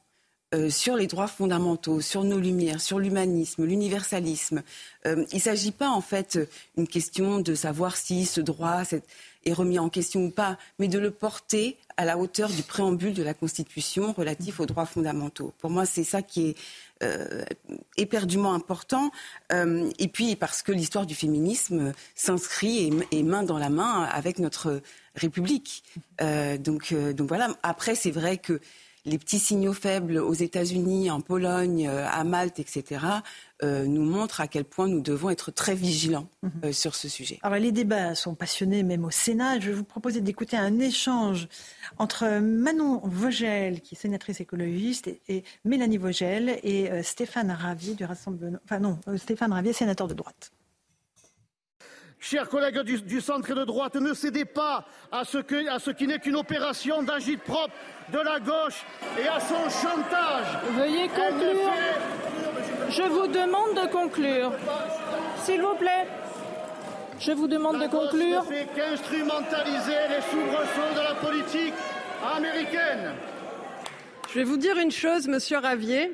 Euh, 0.56 0.70
sur 0.70 0.96
les 0.96 1.08
droits 1.08 1.28
fondamentaux, 1.28 2.00
sur 2.00 2.24
nos 2.24 2.40
lumières, 2.40 2.80
sur 2.80 3.00
l'humanisme, 3.00 3.66
l'universalisme. 3.66 4.64
Euh, 5.06 5.26
il 5.34 5.36
ne 5.36 5.42
s'agit 5.42 5.74
pas 5.74 5.90
en 5.90 6.00
fait 6.00 6.40
une 6.78 6.88
question 6.88 7.42
de 7.42 7.54
savoir 7.54 7.98
si 7.98 8.26
ce 8.26 8.40
droit 8.40 8.84
est 9.44 9.52
remis 9.52 9.78
en 9.78 9.90
question 9.90 10.24
ou 10.24 10.30
pas, 10.30 10.58
mais 10.80 10.88
de 10.88 11.00
le 11.00 11.12
porter 11.12 11.76
à 11.98 12.06
la 12.06 12.18
hauteur 12.18 12.48
du 12.48 12.64
préambule 12.64 13.14
de 13.14 13.24
la 13.24 13.34
Constitution 13.34 14.14
relatif 14.14 14.62
aux 14.62 14.66
droits 14.66 14.86
fondamentaux. 14.86 15.54
Pour 15.60 15.70
moi, 15.70 15.86
c'est 15.86 16.06
ça 16.06 16.22
qui 16.22 16.52
est 16.52 16.56
euh, 17.04 17.44
éperdument 17.98 18.54
important. 18.54 19.12
et 19.52 20.08
puis 20.08 20.36
parce 20.36 20.62
que 20.62 20.72
l'histoire 20.72 21.06
du 21.06 21.16
féminisme 21.16 21.94
s'inscrit 22.16 22.92
et, 23.12 23.24
main 23.24 23.44
dans 23.44 23.58
la 23.58 23.70
main 23.70 24.04
avec 24.04 24.40
notre 24.40 24.82
République. 25.16 25.84
donc, 26.20 26.94
donc 26.94 27.28
voilà. 27.28 27.50
Après, 27.64 27.96
c'est 27.96 28.12
vrai 28.12 28.38
que 28.38 28.60
les 29.08 29.18
petits 29.18 29.40
signaux 29.40 29.74
faibles 29.74 30.18
aux 30.18 30.34
États-Unis, 30.34 31.10
en 31.10 31.22
Pologne, 31.22 31.88
euh, 31.88 32.06
à 32.08 32.24
Malte, 32.24 32.60
etc., 32.60 33.06
euh, 33.64 33.86
nous 33.86 34.04
montrent 34.04 34.42
à 34.42 34.48
quel 34.48 34.66
point 34.66 34.88
nous 34.88 35.02
devons 35.02 35.30
être 35.30 35.50
très 35.50 35.74
vigilants 35.74 36.28
mhm. 36.44 36.52
euh, 36.66 36.72
sur 36.72 36.94
ce 36.94 37.10
sujet. 37.10 37.40
Alors 37.42 37.58
les 37.58 37.72
débats 37.72 38.14
sont 38.14 38.36
passionnés 38.36 38.84
même 38.84 39.04
au 39.06 39.10
Sénat. 39.10 39.60
Je 39.60 39.70
vais 39.70 39.74
vous 39.74 39.84
proposer 39.84 40.22
d'écouter 40.22 40.58
un 40.58 40.80
échange 40.80 41.48
entre 41.98 42.40
Manon 42.40 43.02
Vogel, 43.06 43.82
qui 43.82 43.96
est 43.96 43.98
sénatrice 43.98 44.42
écologiste, 44.42 45.10
et, 45.28 45.44
Mélanie 45.66 45.98
Vogel 45.98 46.60
et 46.64 46.90
Stéphane 47.02 47.50
Ravier 47.50 47.96
du 47.96 48.06
Rassemblement. 48.06 48.60
Enfin 48.66 48.80
non, 48.80 49.00
Stéphane 49.16 49.54
Ravier, 49.54 49.74
sénateur 49.74 50.08
de 50.08 50.14
droite. 50.14 50.52
Chers 52.20 52.50
collègues 52.50 52.80
du, 52.80 53.22
centre 53.22 53.52
et 53.52 53.54
de 53.54 53.64
droite, 53.64 53.96
ne 53.96 54.14
cédez 54.14 54.44
pas 54.46 54.86
à 55.12 55.24
ce, 55.24 55.38
à 55.70 55.80
ce 55.80 55.92
qui 55.92 56.08
n'est 56.08 56.20
qu'une 56.20 56.36
opération 56.36 57.04
d'agite 57.04 57.42
propre 57.44 57.74
de 58.12 58.20
la 58.20 58.40
gauche 58.40 58.84
et 59.20 59.28
à 59.28 59.40
son 59.40 59.70
chantage. 59.70 60.46
Veuillez 60.76 61.08
conclure. 61.10 61.74
Je 62.90 63.04
vous 63.04 63.28
demande 63.28 63.76
de 63.76 63.92
conclure. 63.92 64.52
S'il 65.44 65.62
vous 65.62 65.76
plaît. 65.76 66.08
Je 67.20 67.32
vous 67.32 67.48
demande 67.48 67.82
de 67.82 67.88
conclure. 67.88 68.44
ne 68.44 68.48
fait 68.48 68.68
qu'instrumentaliser 68.76 70.08
les 70.10 70.22
soubresauts 70.22 70.94
de 70.96 71.02
la 71.02 71.16
politique 71.16 71.74
américaine. 72.36 73.14
Je 74.30 74.36
vais 74.36 74.44
vous 74.44 74.58
dire 74.58 74.78
une 74.78 74.92
chose, 74.92 75.28
monsieur 75.28 75.58
Ravier. 75.58 76.14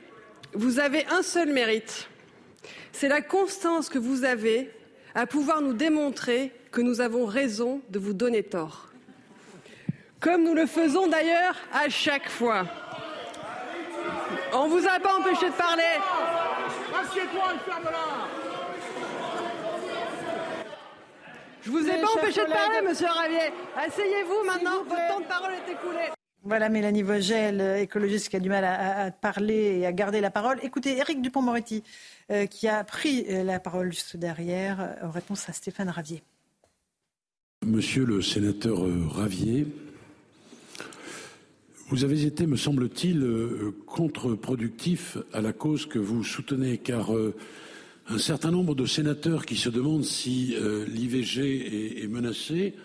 Vous 0.53 0.79
avez 0.79 1.05
un 1.07 1.21
seul 1.21 1.51
mérite. 1.51 2.07
C'est 2.91 3.07
la 3.07 3.21
constance 3.21 3.89
que 3.89 3.97
vous 3.97 4.23
avez 4.23 4.71
à 5.15 5.27
pouvoir 5.27 5.61
nous 5.61 5.73
démontrer 5.73 6.51
que 6.71 6.81
nous 6.81 7.01
avons 7.01 7.25
raison 7.25 7.81
de 7.89 7.99
vous 7.99 8.13
donner 8.13 8.43
tort. 8.43 8.89
Comme 10.19 10.43
nous 10.43 10.53
le 10.53 10.65
faisons 10.65 11.07
d'ailleurs 11.07 11.55
à 11.73 11.89
chaque 11.89 12.29
fois. 12.29 12.65
On 14.53 14.67
vous 14.67 14.85
a 14.87 14.99
pas 14.99 15.15
empêché 15.17 15.49
de 15.49 15.55
parler. 15.55 15.83
Je 21.61 21.71
vous 21.71 21.87
ai 21.87 22.01
pas 22.01 22.07
empêché 22.15 22.41
de 22.41 22.51
parler, 22.51 22.81
monsieur 22.81 23.07
Ravier. 23.07 23.53
Asseyez-vous 23.77 24.43
maintenant, 24.45 24.83
votre 24.83 25.07
temps 25.07 25.19
de 25.19 25.25
parole 25.25 25.53
est 25.53 25.71
écoulé. 25.71 26.22
Voilà 26.45 26.67
Mélanie 26.67 27.03
Vogel, 27.03 27.79
écologiste 27.79 28.27
qui 28.27 28.35
a 28.35 28.41
du 28.41 28.49
mal 28.49 28.65
à, 28.65 29.11
parler 29.11 29.79
et 29.79 29.85
à 29.85 29.93
garder 29.93 30.19
la 30.19 30.29
parole. 30.29 30.59
Écoutez, 30.61 30.97
Éric 30.97 31.21
Dupont-Moretti, 31.21 31.83
euh, 32.31 32.47
qui 32.47 32.67
a 32.67 32.83
pris 32.83 33.23
euh, 33.29 33.45
la 33.45 33.61
parole 33.61 33.93
juste 33.93 34.17
derrière, 34.17 34.81
euh, 34.81 35.07
en 35.07 35.09
réponse 35.09 35.47
à 35.47 35.53
Stéphane 35.53 35.87
Ravier. 35.87 36.21
Monsieur 37.65 38.03
le 38.03 38.21
sénateur 38.21 38.79
Ravier, 39.09 39.67
vous 41.87 42.03
avez 42.03 42.25
été, 42.25 42.45
me 42.45 42.57
semble-t-il, 42.57 43.25
contre-productif 43.85 45.17
à 45.31 45.39
la 45.39 45.53
cause 45.53 45.85
que 45.85 45.99
vous 45.99 46.25
soutenez, 46.25 46.77
car 46.77 47.11
un 48.09 48.17
certain 48.17 48.51
nombre 48.51 48.75
de 48.75 48.85
sénateurs 48.85 49.45
qui 49.45 49.55
se 49.55 49.69
demandent 49.69 50.03
si 50.03 50.57
l'IVG 50.87 52.03
est, 52.03 52.07
menacé 52.07 52.75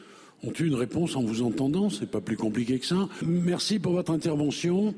ont 0.45 0.53
eu 0.59 0.67
une 0.67 0.75
réponse 0.75 1.17
en 1.17 1.23
vous 1.23 1.43
entendant. 1.43 1.91
C'est 1.91 2.11
pas 2.11 2.21
plus 2.21 2.37
compliqué 2.37 2.79
que 2.79 2.87
ça. 2.87 3.09
Merci 3.23 3.79
pour 3.79 3.93
votre 3.93 4.13
intervention. 4.13 4.95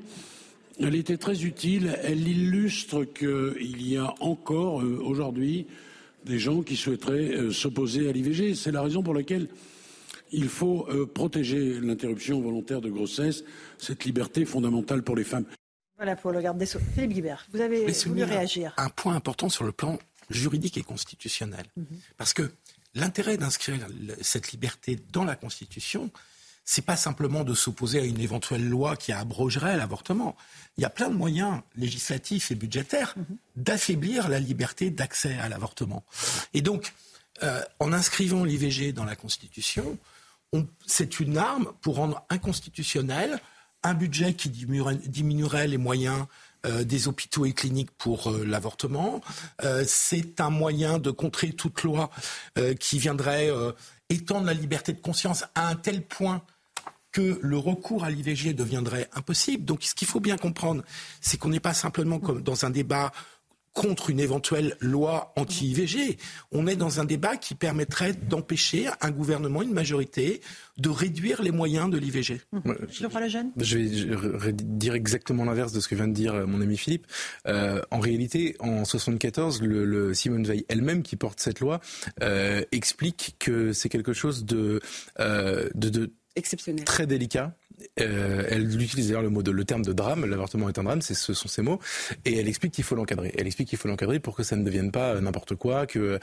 Elle 0.81 0.95
était 0.95 1.19
très 1.19 1.45
utile. 1.45 1.99
Elle 2.03 2.27
illustre 2.27 3.05
qu'il 3.05 3.87
y 3.87 3.97
a 3.97 4.15
encore 4.21 4.83
euh, 4.83 5.01
aujourd'hui 5.05 5.67
des 6.25 6.39
gens 6.39 6.63
qui 6.63 6.77
souhaiteraient 6.77 7.35
euh, 7.35 7.53
s'opposer 7.53 8.09
à 8.09 8.13
l'IVG. 8.13 8.55
C'est 8.55 8.73
la 8.73 8.83
raison 8.83 9.03
pour 9.03 9.15
laquelle 9.15 9.49
il 10.33 10.49
faut 10.49 10.87
euh, 10.89 11.07
protéger 11.07 11.81
l'interruption 11.81 12.41
volontaire 12.41 12.81
de 12.81 12.91
grossesse, 12.91 13.45
cette 13.79 14.05
liberté 14.05 14.45
fondamentale 14.45 15.03
pour 15.03 15.17
les 15.17 15.25
femmes. 15.25 15.45
Voilà 15.97 16.17
pour 16.17 16.31
le 16.31 16.41
garde 16.41 16.57
des 16.57 16.67
Sceaux. 16.67 16.79
Philippe 16.95 17.13
Guibert, 17.13 17.47
vous 17.53 17.61
avez 17.61 17.87
voulu 17.87 18.25
réagir. 18.25 18.73
Un 18.79 18.89
point 18.89 19.15
important 19.15 19.49
sur 19.49 19.65
le 19.65 19.73
plan 19.73 19.99
juridique 20.31 20.79
et 20.79 20.83
constitutionnel. 20.83 21.67
Mhm. 21.77 21.87
Parce 22.17 22.33
que 22.33 22.51
l'intérêt 22.95 23.37
d'inscrire 23.37 23.87
cette 24.21 24.53
liberté 24.53 24.99
dans 25.13 25.25
la 25.25 25.37
Constitution, 25.37 26.11
c'est 26.65 26.85
pas 26.85 26.97
simplement 26.97 27.43
de 27.43 27.55
s'opposer 27.55 28.01
à 28.01 28.05
une 28.05 28.21
éventuelle 28.21 28.69
loi 28.69 28.97
qui 28.97 29.13
abrogerait 29.13 29.77
l'avortement. 29.77 30.37
Il 30.77 30.83
y 30.83 30.85
a 30.85 30.91
plein 30.91 31.09
de 31.09 31.15
moyens 31.15 31.63
législatifs 31.77 32.51
et 32.51 32.55
budgétaires 32.55 33.15
mhm. 33.17 33.37
d'affaiblir 33.57 34.29
la 34.29 34.39
liberté 34.39 34.91
d'accès 34.91 35.37
à 35.39 35.49
l'avortement. 35.49 36.05
Et 36.55 36.63
donc, 36.63 36.93
euh, 37.43 37.63
en 37.79 37.93
inscrivant 37.93 38.45
l'IVG 38.45 38.93
dans 38.93 39.05
la 39.05 39.17
Constitution, 39.17 39.99
c'est 40.87 41.21
une 41.21 41.39
arme 41.39 41.73
pour 41.81 41.97
rendre 41.97 42.25
inconstitutionnel 42.29 43.41
un 43.83 43.95
budget 43.95 44.35
qui 44.35 44.51
diminuerait, 44.51 45.67
les 45.67 45.79
moyens 45.79 46.27
euh, 46.67 46.85
des 46.85 47.09
hôpitaux 47.09 47.47
et 47.47 47.53
cliniques 47.53 47.91
pour 47.99 48.31
euh, 48.31 48.45
l'avortement. 48.45 49.21
c'est 49.87 50.41
un 50.41 50.51
moyen 50.51 50.99
de 50.99 51.11
contrer 51.11 51.53
toute 51.53 51.83
loi 51.83 52.11
qui 52.79 52.99
viendrait 52.99 53.51
étendre 54.09 54.47
la 54.47 54.55
liberté 54.55 54.93
de 54.93 55.01
conscience 55.01 55.45
à 55.55 55.69
un 55.69 55.77
tel 55.77 56.03
point 56.03 56.43
que 57.13 57.39
le 57.43 57.59
recours 57.59 58.05
à 58.05 58.11
l'IVG 58.11 58.55
deviendrait 58.55 59.09
impossible. 59.13 59.65
Donc 59.65 59.83
ce 59.83 59.95
qu'il 59.95 60.09
faut 60.09 60.21
bien 60.21 60.37
comprendre, 60.37 60.83
c'est 61.21 61.39
qu'on 61.39 61.49
n'est 61.49 61.61
pas 61.61 61.75
simplement 61.75 62.19
comme 62.21 62.43
dans 62.43 62.65
un 62.65 62.71
débat 62.71 63.13
contre 63.73 64.11
une 64.11 64.21
éventuelle 64.21 64.77
loi 64.81 65.33
anti-IVG. 65.37 66.19
On 66.53 66.67
est 66.67 66.77
dans 66.77 67.01
un 67.01 67.05
débat 67.05 67.37
qui 67.37 67.55
permettrait 67.55 68.13
d'empêcher 68.13 68.89
un 69.01 69.11
gouvernement, 69.11 69.63
une 69.63 69.73
majorité, 69.73 70.41
de 70.79 70.89
réduire 70.89 71.43
les 71.43 71.51
moyens 71.51 71.91
de 71.91 71.99
l'IVG. 71.99 72.41
Je, 72.53 73.29
jeune 73.29 73.53
je 73.59 73.79
vais 73.79 74.53
dire 74.53 74.95
exactement 74.95 75.45
l'inverse 75.45 75.73
de 75.73 75.81
ce 75.81 75.89
que 75.89 75.95
vient 75.95 76.09
de 76.09 76.13
dire 76.13 76.35
euh, 76.35 76.47
mon 76.47 76.61
ami 76.61 76.77
Philippe. 76.77 77.07
Euh, 77.47 77.81
en 77.91 78.01
réalité, 78.01 78.57
en 78.61 78.85
74, 78.85 79.63
le, 79.63 79.85
le 79.85 80.15
Simone 80.15 80.45
Veil 80.45 80.65
elle-même 80.69 81.03
qui 81.03 81.17
porte 81.17 81.41
cette 81.41 81.61
loi 81.61 81.81
euh, 82.23 82.63
explique 82.73 83.37
que 83.39 83.73
c'est 83.73 83.89
quelque 83.89 84.13
chose 84.13 84.45
de, 84.45 84.81
euh, 85.21 85.69
de, 85.75 85.89
de 85.91 86.13
exceptionnel, 86.37 86.85
très 86.85 87.07
délicat 87.07 87.55
euh, 88.01 88.45
elle 88.49 88.81
utilise 88.81 89.09
d'ailleurs 89.09 89.23
le 89.23 89.31
mot 89.31 89.43
de, 89.43 89.51
le 89.51 89.65
terme 89.65 89.83
de 89.83 89.93
drame. 89.93 90.25
L'avortement 90.25 90.69
est 90.69 90.79
un 90.79 90.85
drame, 90.85 91.03
c'est 91.03 91.15
ce 91.15 91.35
sont 91.35 91.49
ces 91.49 91.63
mots. 91.63 91.79
Et 92.25 92.39
elle 92.39 92.49
explique 92.49 92.73
qu'il 92.73 92.85
faut 92.85 92.95
l'encadrer. 92.95 93.33
Elle 93.39 93.47
explique 93.47 93.69
qu'il 93.69 93.79
faut 93.79 93.89
l'encadrer 93.89 94.21
pour 94.21 94.37
que 94.37 94.43
ça 94.43 94.57
ne 94.57 94.65
devienne 94.65 94.91
pas 94.91 95.15
euh, 95.15 95.21
n'importe 95.21 95.55
quoi. 95.55 95.87
Que 95.87 95.99
euh, 95.99 96.19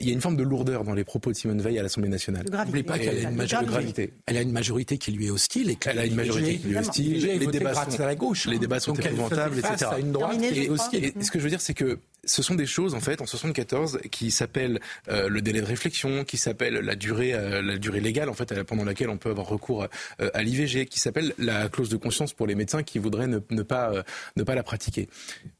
il 0.00 0.06
y 0.06 0.10
a 0.10 0.12
une 0.12 0.20
forme 0.20 0.36
de 0.36 0.42
lourdeur 0.42 0.84
dans 0.84 0.94
les 0.94 1.04
propos 1.04 1.30
de 1.30 1.36
Simone 1.36 1.60
Veil 1.60 1.78
à 1.78 1.82
l'Assemblée 1.82 2.08
nationale. 2.08 2.44
N'oubliez 2.50 2.82
pas 2.82 2.98
qu'elle 2.98 3.26
a 3.26 3.30
une 3.30 3.36
majorité. 3.36 4.12
Elle 4.26 4.36
a 4.36 4.42
une 4.42 4.52
majorité 4.52 4.98
qui 4.98 5.12
lui 5.12 5.26
est 5.26 5.30
hostile. 5.30 5.70
Et 5.70 5.78
elle 5.86 5.98
a 5.98 6.06
une 6.06 6.14
majorité 6.14 6.58
qui 6.58 6.68
lui 6.68 6.76
est 6.76 6.80
hostile. 6.80 7.38
Les 7.38 7.46
débats 7.46 7.74
sont 7.74 8.00
à 8.00 8.06
la 8.06 8.14
gauche. 8.14 8.46
Les 8.46 8.58
débats 8.58 8.80
sont 8.80 8.94
épouvantables, 8.94 9.58
etc. 9.58 9.90
Une 10.00 10.12
droite 10.12 10.40
hostile. 10.68 11.04
Et 11.04 11.24
ce 11.24 11.30
que 11.30 11.38
je 11.38 11.44
veux 11.44 11.50
dire, 11.50 11.60
c'est 11.60 11.74
que 11.74 11.98
ce 12.24 12.42
sont 12.42 12.54
des 12.54 12.66
choses 12.66 12.94
en 12.94 13.00
fait 13.00 13.20
en 13.20 13.26
74 13.26 14.00
qui 14.10 14.30
s'appellent 14.30 14.80
euh, 15.08 15.28
le 15.28 15.42
délai 15.42 15.60
de 15.60 15.66
réflexion, 15.66 16.24
qui 16.24 16.36
s'appellent 16.36 16.74
la 16.74 16.94
durée, 16.94 17.34
euh, 17.34 17.62
la 17.62 17.78
durée 17.78 18.00
légale 18.00 18.28
en 18.28 18.34
fait 18.34 18.62
pendant 18.62 18.84
laquelle 18.84 19.10
on 19.10 19.18
peut 19.18 19.30
avoir 19.30 19.46
recours 19.46 19.86
euh, 20.20 20.30
à 20.34 20.42
l'IVG, 20.42 20.86
qui 20.86 21.00
s'appelle 21.00 21.34
la 21.38 21.68
clause 21.68 21.88
de 21.88 21.96
conscience 21.96 22.32
pour 22.32 22.46
les 22.46 22.54
médecins 22.54 22.82
qui 22.82 22.98
voudraient 22.98 23.26
ne, 23.26 23.40
ne 23.50 23.62
pas 23.62 23.92
ne 24.36 24.42
pas 24.42 24.54
la 24.54 24.62
pratiquer. 24.62 25.08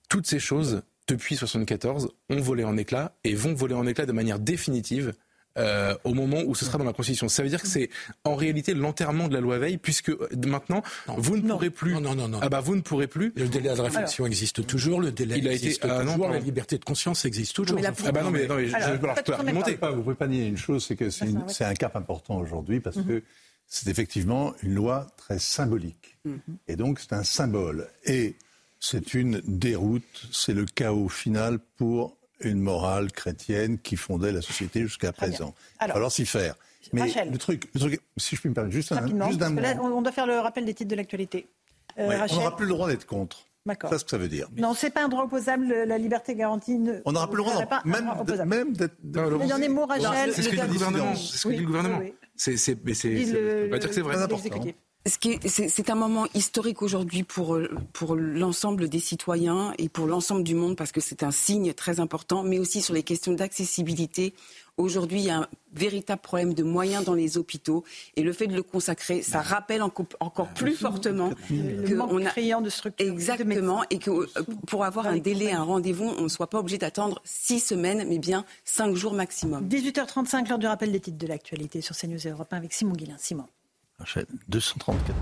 Toutes 0.09 0.27
ces 0.27 0.39
choses 0.39 0.83
depuis 1.09 1.37
74 1.37 2.11
ont 2.31 2.41
volé 2.41 2.65
en 2.65 2.77
éclats 2.77 3.15
et 3.25 3.35
vont 3.35 3.55
voler 3.55 3.75
en 3.75 3.87
éclats 3.87 4.07
de 4.07 4.13
manière 4.13 4.39
définitive 4.39 5.13
euh, 5.59 5.95
au 6.05 6.15
moment 6.15 6.43
où 6.47 6.55
ce 6.55 6.65
sera 6.65 6.79
dans 6.79 6.85
la 6.85 6.93
Constitution. 6.93 7.29
Ça 7.29 7.43
veut 7.43 7.49
dire 7.49 7.61
que 7.63 7.69
c'est 7.69 7.91
en 8.25 8.35
réalité 8.35 8.75
l'enterrement 8.75 9.29
de 9.29 9.35
la 9.35 9.41
loi 9.41 9.59
Veil, 9.59 9.79
puisque 9.79 10.11
euh, 10.11 10.29
maintenant 10.47 10.83
vous 11.19 11.37
ne 11.37 11.43
pourrez 11.49 11.71
plus. 11.71 11.93
Non, 11.93 12.15
non, 12.15 12.29
non, 12.29 12.39
Ah 12.43 12.49
bah 12.49 12.61
vous 12.61 12.77
ne 12.77 12.81
pourrez 12.81 13.07
plus. 13.07 13.33
Le 13.37 13.49
délai 13.49 13.75
de 13.75 13.81
réflexion 13.81 14.27
existe 14.27 14.67
toujours. 14.67 15.01
Le 15.01 15.13
délai 15.13 15.39
il 15.39 15.49
a 15.49 15.53
existe 15.53 15.85
été, 15.85 15.93
ah, 15.93 16.05
toujours. 16.05 16.29
la 16.31 16.39
liberté 16.39 16.79
de 16.79 16.85
conscience 16.85 17.25
existe 17.25 17.55
toujours. 17.55 17.79
ah 17.85 18.13
bah 18.13 18.23
non, 18.23 18.31
mais, 18.31 18.47
non, 18.47 18.57
mais 18.57 18.75
alors, 18.75 19.15
je, 19.17 19.19
je 19.19 19.23
peux 19.23 19.33
argumenter. 19.35 19.77
Pas, 19.77 19.91
vous 19.91 20.03
pouvez 20.03 20.15
pas 20.15 20.27
nier 20.27 20.47
une 20.47 20.57
chose, 20.57 20.85
c'est 20.87 20.97
que 20.97 21.11
c'est 21.11 21.65
un 21.65 21.75
cap 21.75 21.97
important 21.97 22.39
aujourd'hui 22.39 22.81
parce 22.81 22.97
que 23.03 23.23
c'est 23.67 23.89
effectivement 23.89 24.55
une 24.63 24.75
loi 24.75 25.07
très 25.17 25.39
symbolique. 25.39 26.17
-hmm. 26.27 26.39
Et 26.69 26.77
donc 26.77 27.01
c'est 27.01 27.13
un 27.15 27.25
symbole. 27.25 27.89
Et 28.05 28.37
c'est 28.81 29.15
une 29.15 29.41
déroute, 29.47 30.29
c'est 30.33 30.55
le 30.55 30.65
chaos 30.65 31.09
final 31.09 31.59
pour 31.79 32.17
une 32.45 32.61
morale 32.61 33.13
chrétienne 33.13 33.79
qui 33.79 33.97
fondait 33.97 34.33
la 34.33 34.43
société 34.43 34.83
jusqu'à 34.83 35.13
présent. 35.13 35.55
Alors, 35.79 35.97
Alors 35.97 36.13
s'y 36.13 36.27
faire. 36.27 36.55
Mais 36.93 37.13
le 37.31 37.39
truc, 37.39 37.71
le 37.75 37.81
truc, 37.81 38.01
si 38.17 38.37
je 38.37 38.41
puis 38.41 38.49
me 38.51 38.55
permettre, 38.55 38.75
juste 38.75 38.93
un, 38.93 39.07
juste 39.07 39.43
un 39.43 39.55
là, 39.55 39.77
on 39.81 40.03
doit 40.03 40.13
faire 40.13 40.27
le 40.27 40.39
rappel 40.39 40.65
des 40.65 40.75
titres 40.75 40.91
de 40.91 40.97
l'actualité. 40.97 41.47
Euh, 41.99 42.09
ouais, 42.09 42.19
on 42.31 42.35
n'aura 42.35 42.57
plus 42.57 42.67
le 42.67 42.73
droit 42.73 42.89
d'être 42.89 43.07
contre. 43.07 43.47
D'accord. 43.65 43.91
C'est 43.91 43.99
ce 43.99 44.05
que 44.05 44.11
ça 44.11 44.19
veut 44.19 44.29
dire. 44.29 44.49
Non, 44.57 44.75
c'est 44.75 44.91
pas 44.91 45.05
un 45.05 45.09
droit 45.09 45.25
opposable. 45.25 45.73
La 45.87 45.97
liberté 45.97 46.35
garantie. 46.35 46.79
Ne... 46.79 47.01
On 47.05 47.13
n'aura 47.13 47.29
plus 47.29 47.37
le 47.37 47.45
droit, 47.45 47.63
même, 47.85 48.11
même 48.47 48.73
d'être. 48.73 48.97
Il 49.05 49.47
y 49.47 49.53
en 49.53 49.63
a 49.63 49.69
mots, 49.69 49.87
Rachel. 49.87 50.33
C'est 50.35 50.43
ce 50.43 50.49
que 50.49 50.57
dit 50.57 50.61
le 50.61 50.73
gouvernement. 50.73 51.15
C'est 51.15 51.39
ce 51.39 51.49
que 51.49 51.53
dit 51.53 51.61
le 51.61 51.67
gouvernement. 51.67 52.01
C'est, 52.35 52.57
c'est, 52.57 52.77
mais 52.85 52.95
c'est, 52.95 53.69
pas 53.71 53.79
dire 53.79 53.89
que 53.89 53.95
c'est 53.95 54.01
vrai. 54.01 54.17
C'est 55.05 55.91
un 55.91 55.97
moment 55.97 56.27
historique 56.33 56.81
aujourd'hui 56.81 57.25
pour, 57.25 57.59
pour 57.93 58.15
l'ensemble 58.15 58.89
des 58.89 59.01
citoyens 59.01 59.73
et 59.77 59.89
pour 59.89 60.07
l'ensemble 60.07 60.45
du 60.45 60.55
monde 60.55 60.77
parce 60.77 60.93
que 60.93 61.01
c'est 61.01 61.25
un 61.25 61.33
signe 61.33 61.75
très 61.75 61.99
important, 61.99 62.45
mais 62.45 62.61
aussi 62.61 62.83
sur 62.83 62.95
les 62.95 63.03
questions 63.03 63.33
d'accessibilité. 63.33 64.33
Aujourd'hui, 64.77 65.19
il 65.19 65.27
y 65.27 65.31
a 65.31 65.39
un 65.39 65.49
véritable 65.73 66.23
problème 66.23 66.55
de 66.55 66.63
moyens 66.63 67.05
dans 67.05 67.15
les 67.15 67.37
hôpitaux 67.37 67.83
et 68.15 68.23
le 68.23 68.33
fait 68.33 68.47
de 68.47 68.55
le 68.55 68.63
consacrer, 68.63 69.23
ça 69.23 69.43
rappelle 69.43 69.83
encore, 69.83 70.49
plus 70.55 70.75
fortement 70.75 71.31
que 71.31 71.99
on 72.01 72.25
a 72.25 72.61
de 72.61 72.71
structure. 72.71 73.13
Exactement 73.13 73.83
et 73.91 73.99
que 73.99 74.11
euh, 74.11 74.27
pour 74.69 74.85
avoir 74.85 75.09
un 75.09 75.19
délai, 75.19 75.51
un 75.51 75.65
rendez-vous, 75.65 76.15
on 76.17 76.23
ne 76.23 76.29
soit 76.29 76.49
pas 76.49 76.61
obligé 76.61 76.79
d'attendre 76.79 77.21
six 77.25 77.59
semaines, 77.59 78.07
mais 78.09 78.19
bien 78.19 78.45
cinq 78.65 78.95
jours 78.95 79.15
maximum. 79.15 79.67
18h35, 79.67 80.49
l'heure 80.49 80.59
du 80.59 80.67
rappel 80.67 80.93
des 80.93 81.01
titres 81.01 81.19
de 81.19 81.27
l'actualité 81.27 81.81
sur 81.81 81.97
CNews 81.97 82.21
Europe 82.25 82.53
1 82.53 82.57
avec 82.57 82.73
Simon 82.73 82.93
Guillain. 82.93 83.17
Simon. 83.19 83.47
234. 84.49 85.17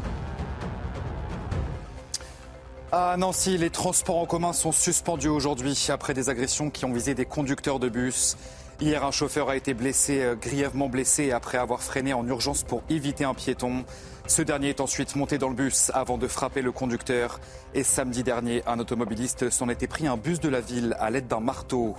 À 2.92 3.16
Nancy, 3.16 3.56
les 3.56 3.70
transports 3.70 4.18
en 4.18 4.26
commun 4.26 4.52
sont 4.52 4.72
suspendus 4.72 5.28
aujourd'hui 5.28 5.78
après 5.90 6.12
des 6.12 6.28
agressions 6.28 6.70
qui 6.70 6.84
ont 6.84 6.92
visé 6.92 7.14
des 7.14 7.24
conducteurs 7.24 7.78
de 7.78 7.88
bus. 7.88 8.36
Hier, 8.80 9.04
un 9.04 9.10
chauffeur 9.10 9.48
a 9.48 9.56
été 9.56 9.74
blessé, 9.74 10.22
euh, 10.22 10.34
grièvement 10.34 10.88
blessé 10.88 11.32
après 11.32 11.58
avoir 11.58 11.82
freiné 11.82 12.14
en 12.14 12.26
urgence 12.26 12.62
pour 12.62 12.82
éviter 12.88 13.24
un 13.24 13.34
piéton. 13.34 13.84
Ce 14.26 14.42
dernier 14.42 14.70
est 14.70 14.80
ensuite 14.80 15.16
monté 15.16 15.38
dans 15.38 15.50
le 15.50 15.54
bus 15.54 15.92
avant 15.94 16.18
de 16.18 16.26
frapper 16.26 16.62
le 16.62 16.72
conducteur. 16.72 17.40
Et 17.74 17.84
samedi 17.84 18.22
dernier, 18.22 18.62
un 18.66 18.78
automobiliste 18.78 19.50
s'en 19.50 19.68
était 19.68 19.86
pris 19.86 20.06
un 20.06 20.16
bus 20.16 20.40
de 20.40 20.48
la 20.48 20.60
ville 20.60 20.96
à 20.98 21.10
l'aide 21.10 21.28
d'un 21.28 21.40
marteau. 21.40 21.94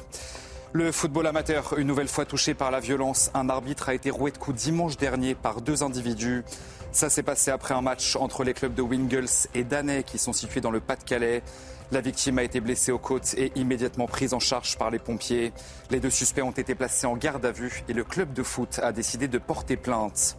Le 0.74 0.94
football 0.94 1.28
amateur, 1.28 1.78
une 1.78 1.88
nouvelle 1.88 2.08
fois 2.08 2.24
touché 2.24 2.54
par 2.54 2.72
la 2.72 2.80
violence, 2.80 3.30
un 3.34 3.50
arbitre 3.50 3.90
a 3.90 3.94
été 3.94 4.10
roué 4.10 4.32
de 4.32 4.38
coups 4.38 4.64
dimanche 4.64 4.96
dernier 4.96 5.36
par 5.36 5.60
deux 5.60 5.84
individus. 5.84 6.46
Ça 6.94 7.10
s'est 7.10 7.24
passé 7.24 7.52
après 7.52 7.74
un 7.74 7.82
match 7.82 8.16
entre 8.16 8.46
les 8.46 8.54
clubs 8.54 8.74
de 8.74 8.82
Wingles 8.82 9.50
et 9.54 9.66
Danay 9.66 10.04
qui 10.04 10.18
sont 10.18 10.32
situés 10.32 10.62
dans 10.62 10.72
le 10.72 10.80
Pas-de-Calais. 10.80 11.44
La 11.92 12.00
victime 12.00 12.40
a 12.40 12.44
été 12.44 12.62
blessée 12.62 12.94
aux 12.94 13.00
côtes 13.00 13.34
et 13.34 13.52
immédiatement 13.56 14.08
prise 14.08 14.34
en 14.34 14.40
charge 14.40 14.78
par 14.78 14.92
les 14.92 15.00
pompiers. 15.00 15.52
Les 15.90 16.00
deux 16.00 16.10
suspects 16.10 16.42
ont 16.42 16.52
été 16.52 16.74
placés 16.74 17.06
en 17.06 17.18
garde 17.18 17.46
à 17.46 17.52
vue 17.52 17.84
et 17.90 17.94
le 17.94 18.06
club 18.06 18.32
de 18.32 18.42
foot 18.42 18.80
a 18.82 18.94
décidé 18.94 19.28
de 19.28 19.40
porter 19.40 19.76
plainte. 19.76 20.38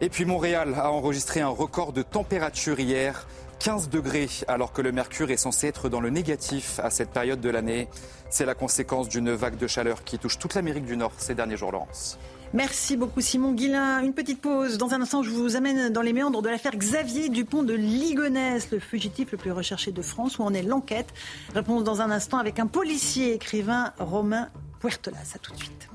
Et 0.00 0.10
puis 0.10 0.26
Montréal 0.26 0.74
a 0.76 0.92
enregistré 0.92 1.40
un 1.40 1.48
record 1.48 1.92
de 1.92 2.02
température 2.02 2.78
hier. 2.78 3.26
15 3.58 3.88
degrés 3.88 4.28
alors 4.48 4.72
que 4.72 4.82
le 4.82 4.92
mercure 4.92 5.30
est 5.30 5.36
censé 5.36 5.66
être 5.66 5.88
dans 5.88 6.00
le 6.00 6.10
négatif 6.10 6.78
à 6.80 6.90
cette 6.90 7.10
période 7.10 7.40
de 7.40 7.50
l'année. 7.50 7.88
C'est 8.30 8.46
la 8.46 8.54
conséquence 8.54 9.08
d'une 9.08 9.32
vague 9.32 9.56
de 9.56 9.66
chaleur 9.66 10.04
qui 10.04 10.18
touche 10.18 10.38
toute 10.38 10.54
l'Amérique 10.54 10.84
du 10.84 10.96
Nord 10.96 11.12
ces 11.18 11.34
derniers 11.34 11.56
jours, 11.56 11.72
Laurence. 11.72 12.18
Merci 12.52 12.96
beaucoup 12.96 13.20
Simon 13.20 13.52
Guillain. 13.52 14.00
Une 14.02 14.14
petite 14.14 14.40
pause. 14.40 14.78
Dans 14.78 14.94
un 14.94 15.02
instant, 15.02 15.22
je 15.22 15.30
vous 15.30 15.56
amène 15.56 15.92
dans 15.92 16.02
les 16.02 16.12
méandres 16.12 16.42
de 16.42 16.48
l'affaire 16.48 16.76
Xavier 16.76 17.28
Dupont 17.28 17.62
de 17.62 17.74
Ligonnès, 17.74 18.70
le 18.70 18.78
fugitif 18.78 19.32
le 19.32 19.38
plus 19.38 19.52
recherché 19.52 19.90
de 19.90 20.02
France, 20.02 20.38
où 20.38 20.42
en 20.42 20.54
est 20.54 20.62
l'enquête? 20.62 21.12
Réponse 21.54 21.82
dans 21.84 22.00
un 22.00 22.10
instant 22.10 22.38
avec 22.38 22.58
un 22.58 22.66
policier 22.66 23.34
écrivain 23.34 23.92
Romain 23.98 24.48
Puertolas. 24.80 25.32
À 25.34 25.38
tout 25.38 25.52
de 25.52 25.58
suite. 25.58 25.88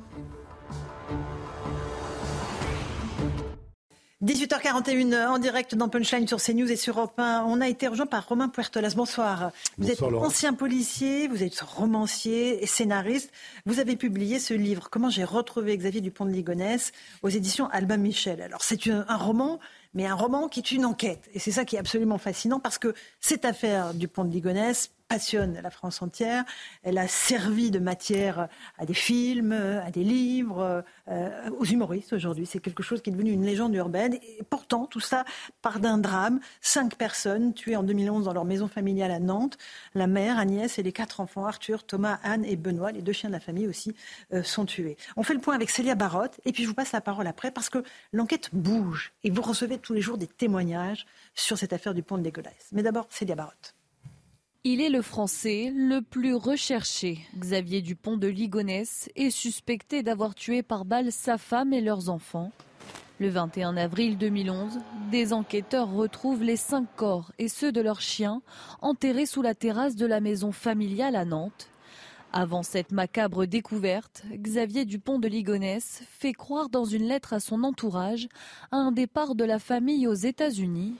18h41 4.23 5.29
en 5.29 5.39
direct 5.39 5.73
dans 5.73 5.89
Punchline 5.89 6.27
sur 6.27 6.39
CNews 6.39 6.71
et 6.71 6.75
sur 6.75 6.99
Europe 6.99 7.17
1. 7.17 7.43
On 7.47 7.59
a 7.59 7.67
été 7.67 7.87
rejoint 7.87 8.05
par 8.05 8.27
Romain 8.27 8.49
Puertolas. 8.49 8.93
Bonsoir. 8.95 9.51
Vous 9.79 9.89
êtes 9.89 10.03
ancien 10.03 10.53
policier, 10.53 11.27
vous 11.27 11.41
êtes 11.41 11.59
romancier 11.59 12.63
et 12.63 12.67
scénariste. 12.67 13.31
Vous 13.65 13.79
avez 13.79 13.95
publié 13.95 14.37
ce 14.37 14.53
livre, 14.53 14.89
Comment 14.91 15.09
j'ai 15.09 15.23
retrouvé 15.23 15.75
Xavier 15.75 16.01
Dupont 16.01 16.25
de 16.25 16.29
Ligonnès, 16.29 16.91
aux 17.23 17.29
éditions 17.29 17.67
Albin 17.71 17.97
Michel. 17.97 18.43
Alors 18.43 18.61
c'est 18.61 18.87
un 18.87 19.17
roman 19.17 19.59
mais 19.93 20.05
un 20.05 20.15
roman 20.15 20.47
qui 20.47 20.59
est 20.59 20.71
une 20.71 20.85
enquête. 20.85 21.29
Et 21.33 21.39
c'est 21.39 21.51
ça 21.51 21.65
qui 21.65 21.75
est 21.75 21.79
absolument 21.79 22.17
fascinant 22.17 22.59
parce 22.59 22.77
que 22.77 22.93
cette 23.19 23.43
affaire 23.43 23.93
Dupont 23.93 24.23
de 24.23 24.31
Ligonnès 24.31 24.91
la 25.61 25.69
France 25.69 26.01
entière. 26.01 26.43
Elle 26.83 26.97
a 26.97 27.07
servi 27.07 27.71
de 27.71 27.79
matière 27.79 28.47
à 28.77 28.85
des 28.85 28.93
films, 28.93 29.51
à 29.51 29.91
des 29.91 30.03
livres, 30.03 30.83
euh, 31.09 31.49
aux 31.57 31.65
humoristes 31.65 32.13
aujourd'hui. 32.13 32.45
C'est 32.45 32.59
quelque 32.59 32.83
chose 32.83 33.01
qui 33.01 33.09
est 33.09 33.13
devenu 33.13 33.31
une 33.31 33.45
légende 33.45 33.75
urbaine. 33.75 34.13
Et 34.13 34.43
pourtant, 34.49 34.85
tout 34.85 34.99
ça 34.99 35.25
part 35.61 35.79
d'un 35.79 35.97
drame. 35.97 36.39
Cinq 36.61 36.95
personnes 36.95 37.53
tuées 37.53 37.75
en 37.75 37.83
2011 37.83 38.25
dans 38.25 38.33
leur 38.33 38.45
maison 38.45 38.67
familiale 38.67 39.11
à 39.11 39.19
Nantes. 39.19 39.57
La 39.95 40.07
mère, 40.07 40.37
Agnès 40.37 40.79
et 40.79 40.83
les 40.83 40.93
quatre 40.93 41.19
enfants, 41.19 41.45
Arthur, 41.45 41.83
Thomas, 41.83 42.19
Anne 42.23 42.45
et 42.45 42.55
Benoît, 42.55 42.91
les 42.91 43.01
deux 43.01 43.13
chiens 43.13 43.29
de 43.29 43.35
la 43.35 43.39
famille 43.39 43.67
aussi, 43.67 43.95
euh, 44.33 44.43
sont 44.43 44.65
tués. 44.65 44.97
On 45.17 45.23
fait 45.23 45.33
le 45.33 45.41
point 45.41 45.55
avec 45.55 45.69
Célia 45.69 45.95
Barotte 45.95 46.39
et 46.45 46.51
puis 46.51 46.63
je 46.63 46.69
vous 46.69 46.75
passe 46.75 46.91
la 46.91 47.01
parole 47.01 47.27
après 47.27 47.51
parce 47.51 47.69
que 47.69 47.83
l'enquête 48.13 48.49
bouge 48.53 49.13
et 49.23 49.29
vous 49.29 49.41
recevez 49.41 49.77
tous 49.77 49.93
les 49.93 50.01
jours 50.01 50.17
des 50.17 50.27
témoignages 50.27 51.05
sur 51.35 51.57
cette 51.57 51.73
affaire 51.73 51.93
du 51.93 52.03
pont 52.03 52.17
de 52.17 52.23
Ligonnès. 52.23 52.69
Mais 52.71 52.83
d'abord, 52.83 53.07
Célia 53.09 53.35
Barotte. 53.35 53.75
Il 54.63 54.79
est 54.79 54.91
le 54.91 55.01
Français 55.01 55.73
le 55.75 56.03
plus 56.03 56.35
recherché. 56.35 57.17
Xavier 57.35 57.81
Dupont 57.81 58.15
de 58.15 58.27
Ligonnès 58.27 59.09
est 59.15 59.31
suspecté 59.31 60.03
d'avoir 60.03 60.35
tué 60.35 60.61
par 60.61 60.85
balle 60.85 61.11
sa 61.11 61.39
femme 61.39 61.73
et 61.73 61.81
leurs 61.81 62.09
enfants. 62.09 62.51
Le 63.19 63.29
21 63.29 63.75
avril 63.75 64.19
2011, 64.19 64.77
des 65.09 65.33
enquêteurs 65.33 65.91
retrouvent 65.91 66.43
les 66.43 66.57
cinq 66.57 66.85
corps 66.95 67.31
et 67.39 67.47
ceux 67.47 67.71
de 67.71 67.81
leurs 67.81 68.01
chiens 68.01 68.43
enterrés 68.83 69.25
sous 69.25 69.41
la 69.41 69.55
terrasse 69.55 69.95
de 69.95 70.05
la 70.05 70.19
maison 70.19 70.51
familiale 70.51 71.15
à 71.15 71.25
Nantes. 71.25 71.71
Avant 72.31 72.61
cette 72.61 72.91
macabre 72.91 73.47
découverte, 73.47 74.21
Xavier 74.31 74.85
Dupont 74.85 75.17
de 75.17 75.27
Ligonnès 75.27 76.03
fait 76.07 76.33
croire 76.33 76.69
dans 76.69 76.85
une 76.85 77.07
lettre 77.07 77.33
à 77.33 77.39
son 77.39 77.63
entourage 77.63 78.27
à 78.71 78.77
un 78.77 78.91
départ 78.91 79.33
de 79.33 79.43
la 79.43 79.57
famille 79.57 80.05
aux 80.05 80.13
États-Unis 80.13 80.93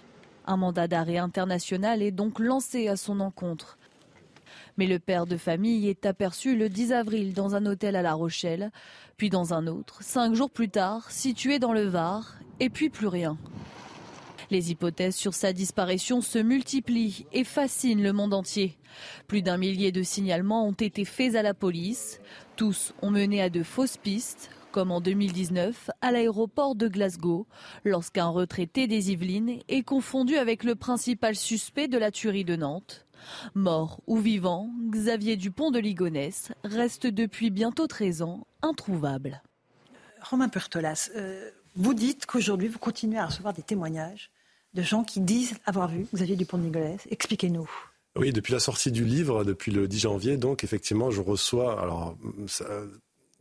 un 0.45 0.57
mandat 0.57 0.87
d'arrêt 0.87 1.17
international 1.17 2.01
est 2.01 2.11
donc 2.11 2.39
lancé 2.39 2.87
à 2.87 2.95
son 2.95 3.19
encontre. 3.19 3.77
Mais 4.77 4.87
le 4.87 4.99
père 4.99 5.25
de 5.25 5.37
famille 5.37 5.87
est 5.87 6.05
aperçu 6.05 6.55
le 6.55 6.69
10 6.69 6.93
avril 6.93 7.33
dans 7.33 7.55
un 7.55 7.65
hôtel 7.65 7.95
à 7.95 8.01
La 8.01 8.13
Rochelle, 8.13 8.71
puis 9.17 9.29
dans 9.29 9.53
un 9.53 9.67
autre, 9.67 10.01
cinq 10.01 10.33
jours 10.33 10.49
plus 10.49 10.69
tard, 10.69 11.11
situé 11.11 11.59
dans 11.59 11.73
le 11.73 11.83
Var, 11.83 12.35
et 12.59 12.69
puis 12.69 12.89
plus 12.89 13.07
rien. 13.07 13.37
Les 14.49 14.71
hypothèses 14.71 15.15
sur 15.15 15.33
sa 15.33 15.53
disparition 15.53 16.21
se 16.21 16.37
multiplient 16.37 17.25
et 17.31 17.45
fascinent 17.45 18.03
le 18.03 18.11
monde 18.11 18.33
entier. 18.33 18.77
Plus 19.27 19.41
d'un 19.41 19.57
millier 19.57 19.93
de 19.93 20.03
signalements 20.03 20.67
ont 20.67 20.73
été 20.73 21.05
faits 21.05 21.35
à 21.35 21.41
la 21.41 21.53
police. 21.53 22.19
Tous 22.57 22.93
ont 23.01 23.11
mené 23.11 23.41
à 23.41 23.49
de 23.49 23.63
fausses 23.63 23.95
pistes, 23.95 24.49
comme 24.71 24.91
en 24.91 25.01
2019 25.01 25.89
à 26.01 26.11
l'aéroport 26.11 26.75
de 26.75 26.87
Glasgow, 26.87 27.45
lorsqu'un 27.83 28.27
retraité 28.27 28.87
des 28.87 29.11
Yvelines 29.11 29.59
est 29.67 29.83
confondu 29.83 30.37
avec 30.37 30.63
le 30.63 30.75
principal 30.75 31.35
suspect 31.35 31.87
de 31.87 31.97
la 31.97 32.11
tuerie 32.11 32.45
de 32.45 32.55
Nantes. 32.55 33.05
Mort 33.53 34.01
ou 34.07 34.17
vivant, 34.17 34.69
Xavier 34.89 35.35
Dupont 35.35 35.71
de 35.71 35.79
Ligonnès 35.79 36.51
reste 36.63 37.05
depuis 37.05 37.49
bientôt 37.51 37.87
13 37.87 38.21
ans 38.23 38.47
introuvable. 38.61 39.41
Romain 40.21 40.49
Pertolas, 40.49 41.09
euh, 41.15 41.49
vous 41.75 41.93
dites 41.93 42.25
qu'aujourd'hui, 42.25 42.67
vous 42.67 42.79
continuez 42.79 43.19
à 43.19 43.27
recevoir 43.27 43.53
des 43.53 43.63
témoignages 43.63 44.31
de 44.73 44.81
gens 44.81 45.03
qui 45.03 45.19
disent 45.19 45.55
avoir 45.65 45.89
vu 45.89 46.07
Xavier 46.13 46.35
Dupont 46.35 46.57
de 46.57 46.63
Ligonnès. 46.63 47.01
Expliquez-nous. 47.11 47.69
Oui, 48.15 48.31
depuis 48.31 48.53
la 48.53 48.59
sortie 48.59 48.91
du 48.91 49.05
livre, 49.05 49.43
depuis 49.43 49.71
le 49.71 49.87
10 49.87 49.99
janvier, 49.99 50.37
donc 50.37 50.63
effectivement, 50.63 51.11
je 51.11 51.21
reçois, 51.21 51.81
alors 51.81 52.17
ça, 52.47 52.65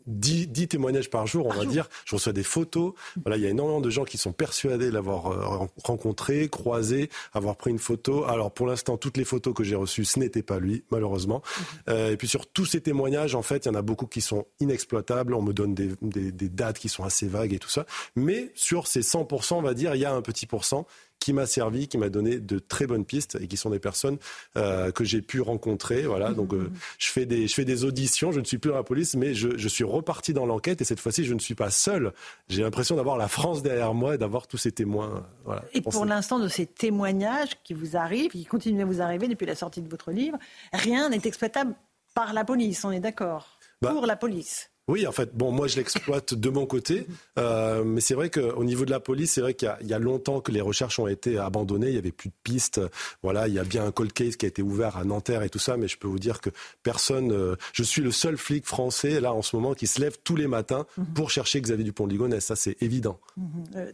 10, 0.06 0.68
témoignages 0.68 1.10
par 1.10 1.27
jour, 1.27 1.47
on 1.47 1.52
va 1.52 1.64
dire. 1.64 1.89
Je 2.05 2.14
reçois 2.14 2.32
des 2.32 2.43
photos. 2.43 2.93
Voilà, 3.22 3.36
il 3.36 3.43
y 3.43 3.47
a 3.47 3.51
énormément 3.51 3.81
de 3.81 3.90
gens 3.90 4.05
qui 4.05 4.18
sont 4.18 4.32
persuadés 4.32 4.90
l'avoir 4.90 5.27
euh, 5.27 5.66
rencontré, 5.85 6.48
croisé, 6.48 7.10
avoir 7.32 7.56
pris 7.56 7.70
une 7.70 7.78
photo. 7.78 8.24
Alors 8.24 8.52
pour 8.52 8.66
l'instant, 8.66 8.97
toutes 8.97 9.16
les 9.16 9.24
photos 9.24 9.55
que 9.55 9.64
j'ai 9.64 9.77
reçues, 9.77 10.05
ce 10.05 10.18
n'était 10.18 10.43
pas 10.43 10.59
lui, 10.59 10.85
malheureusement. 10.90 11.43
Mhm. 11.44 11.64
Euh, 11.89 12.12
et 12.12 12.16
puis 12.16 12.28
sur 12.28 12.47
tous 12.47 12.66
ces 12.66 12.81
témoignages, 12.81 13.35
en 13.35 13.43
fait, 13.43 13.66
il 13.66 13.68
y 13.68 13.70
en 13.70 13.74
a 13.74 13.82
beaucoup 13.82 14.06
qui 14.06 14.20
sont 14.20 14.47
inexploitables. 14.60 15.35
On 15.35 15.43
me 15.43 15.52
donne 15.52 15.74
des, 15.74 15.90
des 16.02 16.48
dates 16.48 16.78
qui 16.78 16.89
sont 16.89 17.05
assez 17.05 17.27
vagues 17.27 17.52
et 17.52 17.59
tout 17.59 17.70
ça. 17.70 17.86
Mais 18.16 18.52
sur 18.55 18.86
ces 18.86 19.01
100%, 19.01 19.55
on 19.55 19.62
va 19.62 19.74
dire, 19.74 19.94
il 19.94 20.01
y 20.01 20.05
a 20.05 20.12
un 20.12 20.22
petit 20.22 20.47
pourcent 20.47 20.86
qui 21.20 21.32
m'a 21.32 21.47
servi, 21.47 21.86
qui 21.86 21.98
m'a 21.98 22.09
donné 22.09 22.40
de 22.40 22.59
très 22.59 22.86
bonnes 22.86 23.05
pistes 23.05 23.38
et 23.40 23.47
qui 23.47 23.56
sont 23.56 23.70
des 23.70 23.78
personnes 23.78 24.18
euh, 24.56 24.90
que 24.90 25.05
j'ai 25.05 25.22
pu 25.22 25.40
rencontrer. 25.40 26.02
Voilà, 26.02 26.30
mmh, 26.30 26.34
donc 26.34 26.55
euh, 26.55 26.70
je 26.98 27.10
fais 27.10 27.26
des 27.26 27.47
je 27.47 27.55
fais 27.55 27.64
des 27.64 27.84
auditions. 27.84 28.32
Je 28.32 28.40
ne 28.40 28.44
suis 28.44 28.59
plus 28.59 28.70
dans 28.70 28.76
la 28.76 28.82
police, 28.82 29.14
mais 29.14 29.34
je, 29.34 29.56
je 29.56 29.68
suis 29.68 29.84
reparti 29.84 30.32
dans 30.32 30.47
l'enquête 30.47 30.80
et 30.80 30.84
cette 30.84 31.01
fois-ci, 31.01 31.24
je 31.24 31.34
ne 31.34 31.38
suis 31.38 31.55
pas 31.55 31.70
seul. 31.70 32.12
J'ai 32.48 32.62
l'impression 32.62 32.97
d'avoir 32.97 33.16
la 33.16 33.28
France 33.28 33.62
derrière 33.62 33.94
moi 33.94 34.14
et 34.14 34.18
d'avoir 34.18 34.47
tous 34.47 34.56
ces 34.56 34.72
témoins. 34.72 35.26
Voilà. 35.44 35.62
Et 35.74 35.82
pour 35.82 36.05
l'instant, 36.06 36.38
de 36.38 36.48
ces 36.48 36.66
témoignages 36.66 37.51
qui 37.62 37.74
vous 37.74 37.97
arrivent, 37.97 38.30
qui 38.30 38.47
continuent 38.47 38.82
à 38.82 38.86
vous 38.86 39.02
arriver 39.02 39.28
depuis 39.28 39.47
la 39.47 39.55
sortie 39.55 39.82
de 39.82 39.88
votre 39.88 40.10
livre, 40.10 40.38
rien 40.72 41.10
n'est 41.10 41.20
exploitable 41.24 41.74
par 42.14 42.32
la 42.32 42.44
police. 42.44 42.84
On 42.84 42.90
est 42.90 43.01
d'accord? 43.01 43.59
Bah, 43.82 43.92
pour 43.92 44.06
la 44.06 44.16
police. 44.16 44.69
Oui, 44.91 45.07
en 45.07 45.12
fait, 45.12 45.37
bon, 45.37 45.53
moi 45.53 45.69
je 45.69 45.77
l'exploite 45.77 46.35
de 46.35 46.51
mon 46.51 46.67
côté, 46.67 47.07
euh, 47.39 47.85
mais 47.85 48.01
c'est 48.01 48.15
vrai 48.15 48.29
qu'au 48.29 48.65
niveau 48.65 48.85
de 48.85 48.91
la 48.91 48.99
police, 48.99 49.35
c'est 49.35 49.41
vrai 49.41 49.55
qu'il 49.55 49.73
y, 49.83 49.95
a 49.95 49.99
longtemps 50.01 50.41
que 50.41 50.51
les 50.51 50.61
recherches 50.61 50.99
ont 50.99 51.07
été 51.07 51.39
abandonnées, 51.39 51.91
il 51.91 51.95
y 51.95 51.99
avait 51.99 52.11
plus 52.11 52.31
de 52.31 52.35
pistes. 52.43 52.81
Voilà, 53.23 53.47
il 53.47 53.55
y 53.55 53.61
a 53.61 53.62
bien 53.62 53.87
un 53.87 53.93
cold 53.93 54.12
case 54.12 54.35
qui 54.35 54.47
a 54.47 54.49
été 54.49 54.62
ouvert 54.62 54.97
à 54.97 55.05
Nanterre 55.05 55.45
et 55.45 55.49
tout 55.49 55.61
ça, 55.61 55.77
mais 55.77 55.87
je 55.87 55.97
peux 55.97 56.09
vous 56.09 56.19
dire 56.19 56.41
que 56.41 56.51
personne. 56.83 57.31
Euh, 57.31 57.55
je 57.73 57.85
suis 57.85 58.03
le 58.03 58.11
seul 58.11 58.37
flic 58.37 58.67
français 58.67 59.21
là 59.21 59.33
en 59.33 59.43
ce 59.43 59.55
moment 59.55 59.75
qui 59.75 59.87
se 59.87 60.01
lève 60.01 60.17
tous 60.25 60.35
les 60.35 60.49
matins 60.49 60.87
mhm. 60.97 61.07
pour 61.15 61.31
chercher 61.31 61.61
Xavier 61.61 61.85
Dupont 61.85 62.09
de 62.09 62.12
Ligonnès. 62.12 62.45
Ça, 62.45 62.57
c'est 62.57 62.83
évident. 62.83 63.21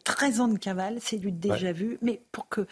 13 0.04 0.34
mhm. 0.34 0.40
euh, 0.40 0.44
ans 0.44 0.48
de 0.48 0.58
cavale, 0.58 0.96
c'est 1.02 1.18
du 1.18 1.30
déjà 1.30 1.72
vu, 1.72 1.98
mais 2.00 2.22
pour 2.32 2.48
que 2.48 2.66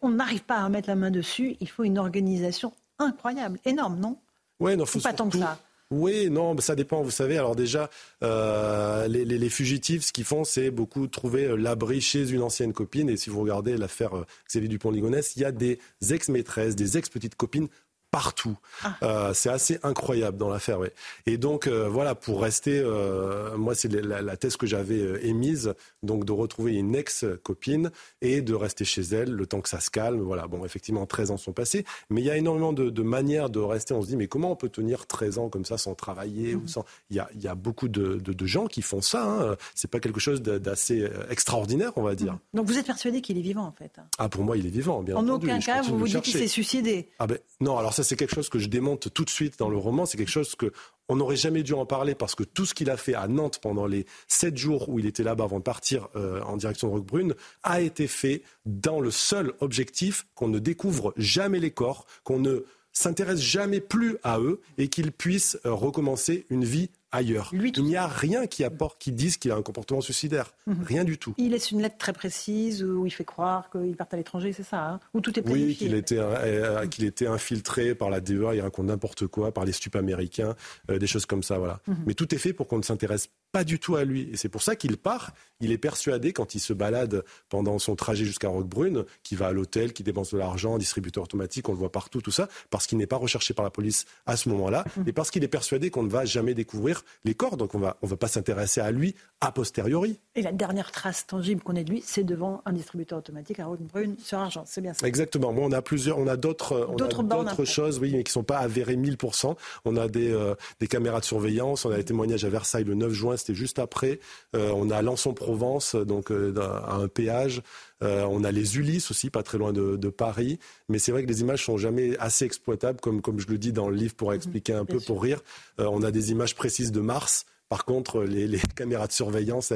on 0.00 0.08
n'arrive 0.08 0.44
pas 0.44 0.60
à 0.60 0.68
mettre 0.70 0.88
la 0.88 0.96
main 0.96 1.10
dessus, 1.10 1.58
il 1.60 1.68
faut 1.68 1.84
une 1.84 1.98
organisation 1.98 2.72
incroyable, 2.98 3.58
énorme, 3.66 4.00
non? 4.00 4.16
Ouais, 4.60 4.76
non, 4.76 4.86
faut 4.86 5.00
pas 5.00 5.12
tant 5.12 5.28
que 5.28 5.36
ça. 5.38 5.58
Oui, 5.90 6.30
non, 6.30 6.56
ça 6.60 6.76
dépend. 6.76 7.02
Vous 7.02 7.10
savez, 7.10 7.36
alors 7.36 7.56
déjà, 7.56 7.90
euh, 8.22 9.08
les, 9.08 9.48
fugitifs, 9.48 10.04
ce 10.04 10.12
qu'ils 10.12 10.24
font, 10.24 10.44
c'est 10.44 10.70
beaucoup 10.70 11.08
trouver 11.08 11.46
euh, 11.46 11.56
l'abri 11.56 12.00
chez 12.00 12.30
une 12.30 12.42
ancienne 12.42 12.72
copine. 12.72 13.10
Et 13.10 13.16
si 13.16 13.28
vous 13.28 13.40
regardez 13.40 13.76
l'affaire 13.76 14.16
euh, 14.16 14.24
Xavier 14.48 14.68
Dupont-Ligonnès, 14.68 15.34
il 15.34 15.42
y 15.42 15.44
a 15.44 15.50
des 15.50 15.80
ex-maîtresses, 16.08 16.76
des 16.76 16.96
ex-petites 16.96 17.34
copines 17.34 17.66
partout. 18.10 18.56
Ah. 18.82 18.96
Euh, 19.02 19.34
c'est 19.34 19.50
assez 19.50 19.78
incroyable 19.82 20.36
dans 20.36 20.48
l'affaire. 20.48 20.78
Et 21.26 21.38
donc 21.38 21.66
euh, 21.66 21.88
voilà, 21.88 22.14
pour 22.14 22.42
rester, 22.42 22.78
euh, 22.78 23.56
moi 23.56 23.74
c'est 23.74 23.88
la, 23.88 24.36
thèse 24.36 24.56
que 24.56 24.66
j'avais 24.66 25.26
émise, 25.26 25.74
donc 26.02 26.24
de 26.24 26.32
retrouver 26.32 26.74
une 26.74 26.94
ex-copine 26.94 27.90
et 28.20 28.42
de 28.42 28.54
rester 28.54 28.84
chez 28.84 29.02
elle 29.02 29.30
le 29.30 29.46
temps 29.46 29.60
que 29.60 29.68
ça 29.68 29.80
se 29.80 29.90
calme. 29.90 30.20
Voilà, 30.20 30.46
bon 30.46 30.64
effectivement 30.64 31.06
13 31.06 31.30
ans 31.30 31.36
sont 31.36 31.52
passés, 31.52 31.84
mais 32.08 32.20
il 32.20 32.24
y 32.24 32.30
a 32.30 32.36
énormément 32.36 32.72
de, 32.72 33.02
manières 33.02 33.50
de 33.50 33.60
rester. 33.60 33.94
On 33.94 34.02
se 34.02 34.08
dit 34.08 34.16
mais 34.16 34.26
comment 34.26 34.52
on 34.52 34.56
peut 34.56 34.68
tenir 34.68 35.06
13 35.06 35.38
ans 35.38 35.48
comme 35.48 35.64
ça 35.64 35.78
sans 35.78 35.94
travailler 35.94 36.54
ou 36.54 36.60
mhm. 36.60 36.68
sans 36.68 36.84
Il 37.10 37.16
y 37.16 37.20
a, 37.20 37.28
y 37.38 37.48
a, 37.48 37.54
beaucoup 37.54 37.88
de, 37.88 38.20
gens 38.46 38.66
qui 38.66 38.82
font 38.82 39.02
ça. 39.02 39.24
Hein. 39.24 39.56
C'est 39.74 39.90
pas 39.90 40.00
quelque 40.00 40.20
chose 40.20 40.42
d'assez 40.42 41.08
extraordinaire, 41.30 41.92
on 41.96 42.02
va 42.02 42.14
dire. 42.14 42.32
Mhm. 42.32 42.38
Donc 42.54 42.66
vous 42.66 42.78
êtes 42.78 42.86
persuadé 42.86 43.20
qu'il 43.20 43.38
est 43.38 43.42
vivant 43.42 43.64
en 43.64 43.72
fait 43.72 44.00
Ah 44.18 44.28
pour 44.28 44.44
moi 44.44 44.56
il 44.56 44.66
est 44.66 44.70
vivant, 44.70 45.02
bien 45.02 45.14
en 45.14 45.20
entendu. 45.20 45.46
En 45.46 45.56
aucun 45.56 45.60
cas 45.60 45.82
vous 45.82 45.98
vous 45.98 46.08
dites 46.08 46.22
qu'il 46.22 46.34
s'est 46.34 46.48
suicidé. 46.48 47.08
Ah 47.18 47.26
ben 47.26 47.38
non 47.60 47.78
alors 47.78 47.94
c'est 48.02 48.16
quelque 48.16 48.34
chose 48.34 48.48
que 48.48 48.58
je 48.58 48.68
démonte 48.68 49.12
tout 49.12 49.24
de 49.24 49.30
suite 49.30 49.58
dans 49.58 49.68
le 49.68 49.76
roman. 49.76 50.06
C'est 50.06 50.18
quelque 50.18 50.30
chose 50.30 50.54
que 50.54 50.72
on 51.08 51.16
n'aurait 51.16 51.36
jamais 51.36 51.62
dû 51.62 51.72
en 51.74 51.86
parler 51.86 52.14
parce 52.14 52.34
que 52.34 52.44
tout 52.44 52.64
ce 52.64 52.72
qu'il 52.72 52.88
a 52.88 52.96
fait 52.96 53.14
à 53.14 53.26
Nantes 53.26 53.58
pendant 53.60 53.86
les 53.86 54.06
sept 54.28 54.56
jours 54.56 54.88
où 54.88 54.98
il 54.98 55.06
était 55.06 55.24
là-bas 55.24 55.44
avant 55.44 55.58
de 55.58 55.64
partir 55.64 56.08
euh, 56.14 56.40
en 56.42 56.56
direction 56.56 56.88
de 56.88 56.92
Roquebrune 56.92 57.34
a 57.64 57.80
été 57.80 58.06
fait 58.06 58.42
dans 58.64 59.00
le 59.00 59.10
seul 59.10 59.52
objectif 59.58 60.26
qu'on 60.34 60.48
ne 60.48 60.60
découvre 60.60 61.12
jamais 61.16 61.58
les 61.58 61.72
corps, 61.72 62.06
qu'on 62.22 62.38
ne 62.38 62.64
s'intéresse 62.92 63.40
jamais 63.40 63.80
plus 63.80 64.18
à 64.22 64.38
eux 64.38 64.60
et 64.78 64.88
qu'ils 64.88 65.12
puissent 65.12 65.58
euh, 65.66 65.72
recommencer 65.72 66.46
une 66.48 66.64
vie 66.64 66.90
ailleurs. 67.12 67.50
il 67.52 67.84
n'y 67.84 67.96
a 67.96 68.06
rien 68.06 68.46
qui 68.46 68.64
apporte, 68.64 69.00
qui 69.00 69.12
dise 69.12 69.36
qu'il 69.36 69.50
a 69.50 69.56
un 69.56 69.62
comportement 69.62 70.00
suicidaire. 70.00 70.52
Mhm. 70.66 70.82
Rien 70.84 71.04
du 71.04 71.18
tout. 71.18 71.34
Il 71.38 71.50
laisse 71.50 71.70
une 71.70 71.82
lettre 71.82 71.98
très 71.98 72.12
précise 72.12 72.82
où 72.82 73.06
il 73.06 73.10
fait 73.10 73.24
croire 73.24 73.70
qu'il 73.70 73.96
part 73.96 74.08
à 74.10 74.16
l'étranger, 74.16 74.52
c'est 74.52 74.62
ça 74.62 74.84
hein 74.84 75.00
Où 75.14 75.20
tout 75.20 75.38
est 75.38 75.42
planifié. 75.42 75.66
Oui, 75.66 75.74
qu'il 75.76 75.94
était, 75.94 76.18
euh, 76.18 76.86
qu'il 76.86 77.04
était 77.04 77.26
infiltré 77.26 77.94
par 77.94 78.10
la 78.10 78.20
DEA, 78.20 78.54
il 78.54 78.60
raconte 78.60 78.86
n'importe 78.86 79.26
quoi, 79.26 79.52
par 79.52 79.64
les 79.64 79.72
stupes 79.72 79.96
américains, 79.96 80.54
euh, 80.90 80.98
des 80.98 81.06
choses 81.06 81.26
comme 81.26 81.42
ça, 81.42 81.58
voilà. 81.58 81.80
Mhm. 81.86 81.96
Mais 82.06 82.14
tout 82.14 82.34
est 82.34 82.38
fait 82.38 82.52
pour 82.52 82.68
qu'on 82.68 82.78
ne 82.78 82.82
s'intéresse 82.82 83.28
pas 83.52 83.64
du 83.64 83.78
tout 83.78 83.96
à 83.96 84.04
lui. 84.04 84.28
Et 84.32 84.36
c'est 84.36 84.48
pour 84.48 84.62
ça 84.62 84.76
qu'il 84.76 84.96
part. 84.96 85.32
Il 85.60 85.72
est 85.72 85.78
persuadé, 85.78 86.32
quand 86.32 86.54
il 86.54 86.60
se 86.60 86.72
balade 86.72 87.24
pendant 87.48 87.78
son 87.78 87.94
trajet 87.94 88.24
jusqu'à 88.24 88.48
Roquebrune, 88.48 89.04
qu'il 89.22 89.36
va 89.38 89.48
à 89.48 89.52
l'hôtel, 89.52 89.92
qu'il 89.92 90.06
dépense 90.06 90.32
de 90.32 90.38
l'argent, 90.38 90.78
distributeur 90.78 91.24
automatique, 91.24 91.68
on 91.68 91.72
le 91.72 91.78
voit 91.78 91.92
partout, 91.92 92.22
tout 92.22 92.30
ça, 92.30 92.48
parce 92.70 92.86
qu'il 92.86 92.96
n'est 92.98 93.06
pas 93.06 93.16
recherché 93.16 93.52
par 93.52 93.64
la 93.64 93.70
police 93.70 94.06
à 94.26 94.36
ce 94.36 94.48
moment-là, 94.48 94.84
mhm. 94.96 95.08
et 95.08 95.12
parce 95.12 95.30
qu'il 95.30 95.44
est 95.44 95.48
persuadé 95.48 95.90
qu'on 95.90 96.02
ne 96.02 96.08
va 96.08 96.24
jamais 96.24 96.54
découvrir 96.54 97.02
les 97.24 97.34
corps. 97.34 97.56
Donc 97.56 97.74
on 97.74 97.78
va, 97.78 97.98
on 98.02 98.06
va 98.06 98.16
pas 98.16 98.28
s'intéresser 98.28 98.80
à 98.80 98.90
lui 98.90 99.14
a 99.40 99.52
posteriori. 99.52 100.18
Et 100.34 100.42
la 100.42 100.52
dernière 100.52 100.92
trace 100.92 101.26
tangible 101.26 101.62
qu'on 101.62 101.74
ait 101.74 101.84
de 101.84 101.90
lui, 101.90 102.02
c'est 102.04 102.24
devant 102.24 102.62
un 102.66 102.72
distributeur 102.72 103.18
automatique 103.18 103.58
à 103.58 103.66
Roquebrune 103.66 104.16
sur 104.18 104.38
argent. 104.38 104.64
C'est 104.66 104.82
bien 104.82 104.92
ça. 104.92 105.06
Exactement. 105.06 105.52
Bon, 105.52 105.66
on 105.66 105.72
a 105.72 105.80
plusieurs, 105.80 106.18
on 106.18 106.26
a 106.26 106.36
d'autres, 106.36 106.94
d'autres 106.96 107.64
choses, 107.64 107.98
oui, 107.98 108.12
mais 108.14 108.22
qui 108.22 108.32
sont 108.32 108.42
pas 108.42 108.58
avérées 108.58 108.96
1000%. 108.96 109.56
On 109.86 109.96
a 109.96 110.08
des, 110.08 110.30
euh, 110.30 110.54
des 110.78 110.88
caméras 110.88 111.20
de 111.20 111.24
surveillance. 111.24 111.86
On 111.86 111.90
a 111.90 111.96
des 111.96 112.04
témoignages 112.04 112.44
à 112.44 112.50
Versailles 112.50 112.84
le 112.84 112.94
9 112.94 113.12
juin 113.12 113.36
c'était 113.40 113.54
juste 113.54 113.78
après. 113.78 114.20
Euh, 114.54 114.70
on 114.74 114.90
a 114.90 115.02
Lançon-Provence, 115.02 115.96
donc 115.96 116.30
euh, 116.30 116.54
à 116.58 116.94
un 116.94 117.08
péage. 117.08 117.62
Euh, 118.02 118.24
on 118.30 118.44
a 118.44 118.52
les 118.52 118.78
Ulysses 118.78 119.10
aussi, 119.10 119.30
pas 119.30 119.42
très 119.42 119.58
loin 119.58 119.72
de, 119.72 120.08
Paris. 120.10 120.58
Mais 120.88 120.98
c'est 120.98 121.12
vrai 121.12 121.22
que 121.22 121.28
les 121.28 121.40
images 121.40 121.64
sont 121.64 121.78
jamais 121.78 122.16
assez 122.18 122.44
exploitables, 122.44 123.00
comme, 123.00 123.22
comme 123.22 123.38
je 123.38 123.46
le 123.48 123.58
dis 123.58 123.72
dans 123.72 123.88
le 123.88 123.96
livre 123.96 124.14
pour 124.14 124.32
expliquer 124.34 124.72
un 124.72 124.84
peu, 124.84 124.98
pour 125.00 125.22
rire. 125.22 125.40
on 125.78 126.02
a 126.02 126.10
des 126.10 126.30
images 126.30 126.54
précises 126.54 126.92
de 126.92 127.00
Mars. 127.00 127.46
Par 127.68 127.84
contre, 127.84 128.24
les, 128.24 128.58
caméras 128.76 129.06
de 129.06 129.12
surveillance, 129.12 129.72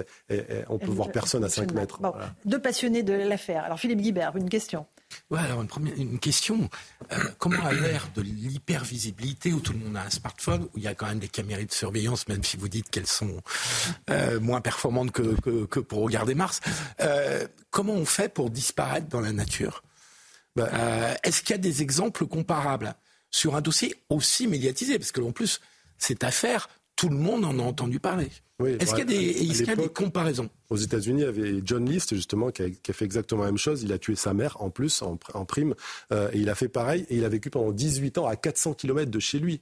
on 0.69 0.79
peut 0.79 0.91
voir 0.91 1.13
personne 1.13 1.45
à 1.45 1.49
5 1.49 1.73
mètres. 1.73 2.01
Deux 2.45 2.61
passionnés 2.61 3.03
de 3.03 3.13
l'affaire. 3.13 3.65
Alors 3.65 3.79
Philippe 3.79 4.01
Guibert, 4.01 4.37
une 4.37 4.51
question. 4.51 4.87
Ouais, 5.31 5.41
alors 5.41 5.63
une, 5.63 5.69
première, 5.69 5.95
une 5.97 6.19
question. 6.19 6.69
Euh, 7.13 7.17
comment 7.39 7.65
à 7.65 7.73
l'ère 7.73 8.09
de 8.15 8.23
l'hypervisibilité, 8.23 9.53
où 9.53 9.61
tout 9.61 9.73
le 9.73 9.79
monde 9.79 9.97
a 9.97 10.03
un 10.03 10.11
smartphone, 10.11 10.65
où 10.65 10.79
il 10.79 10.83
y 10.83 10.87
a 10.87 10.95
quand 10.95 11.07
même 11.07 11.19
des 11.19 11.29
caméras 11.29 11.63
de 11.63 11.73
surveillance, 11.73 12.29
même 12.29 12.45
si 12.45 12.57
vous 12.57 12.69
dites 12.69 12.91
qu'elles 12.91 13.07
sont 13.07 13.41
euh, 14.11 14.41
moins 14.41 14.61
performantes 14.61 15.13
que, 15.13 15.67
que, 15.67 15.81
pour 15.81 16.01
regarder 16.01 16.35
Mars, 16.35 16.61
euh, 17.01 17.47
comment 17.71 17.95
on 17.95 18.07
fait 18.07 18.33
pour 18.33 18.51
disparaître 18.51 19.09
dans 19.09 19.21
la 19.21 19.33
nature? 19.33 19.83
Bah, 20.57 20.71
Est-ce 21.23 21.43
qu'il 21.43 21.51
y 21.51 21.55
a 21.55 21.59
des 21.59 21.83
exemples 21.83 22.27
comparables 22.27 22.95
sur 23.31 23.57
un 23.57 23.61
dossier 23.61 23.95
aussi 24.09 24.47
médiatisé? 24.47 24.99
Parce 24.99 25.11
que 25.11 25.21
en 25.21 25.33
plus, 25.33 25.61
cette 25.99 26.23
affaire, 26.23 26.69
tout 26.97 27.09
le 27.09 27.17
monde 27.17 27.45
en 27.45 27.59
a 27.59 27.63
entendu 27.63 28.01
parler. 28.01 28.29
est-ce 28.65 28.95
qu'il 28.95 29.11
y 29.11 29.71
a 29.71 29.77
des, 29.77 29.89
comparaisons? 29.89 30.49
Aux 30.71 30.77
États-Unis, 30.77 31.23
il 31.23 31.25
y 31.25 31.29
avait 31.29 31.63
John 31.65 31.89
List, 31.89 32.15
justement, 32.15 32.51
qui 32.51 32.63
a, 32.63 32.93
fait 32.93 33.05
exactement 33.05 33.43
la 33.43 33.49
même 33.49 33.59
chose. 33.59 33.83
Il 33.83 33.93
a 33.93 33.99
tué 33.99 34.17
sa 34.17 34.33
mère, 34.33 34.57
en 34.61 34.71
plus, 34.71 35.03
en, 35.03 35.17
prime. 35.45 35.75
Euh, 36.13 36.31
et 36.33 36.39
il 36.39 36.49
a 36.49 36.55
fait 36.55 36.69
pareil. 36.69 37.05
Et 37.11 37.17
il 37.17 37.25
a 37.25 37.29
vécu 37.29 37.51
pendant 37.51 37.73
18 37.73 38.19
ans 38.19 38.27
à 38.27 38.37
400 38.37 38.75
km 38.75 39.11
de 39.11 39.19
chez 39.19 39.39
lui. 39.39 39.61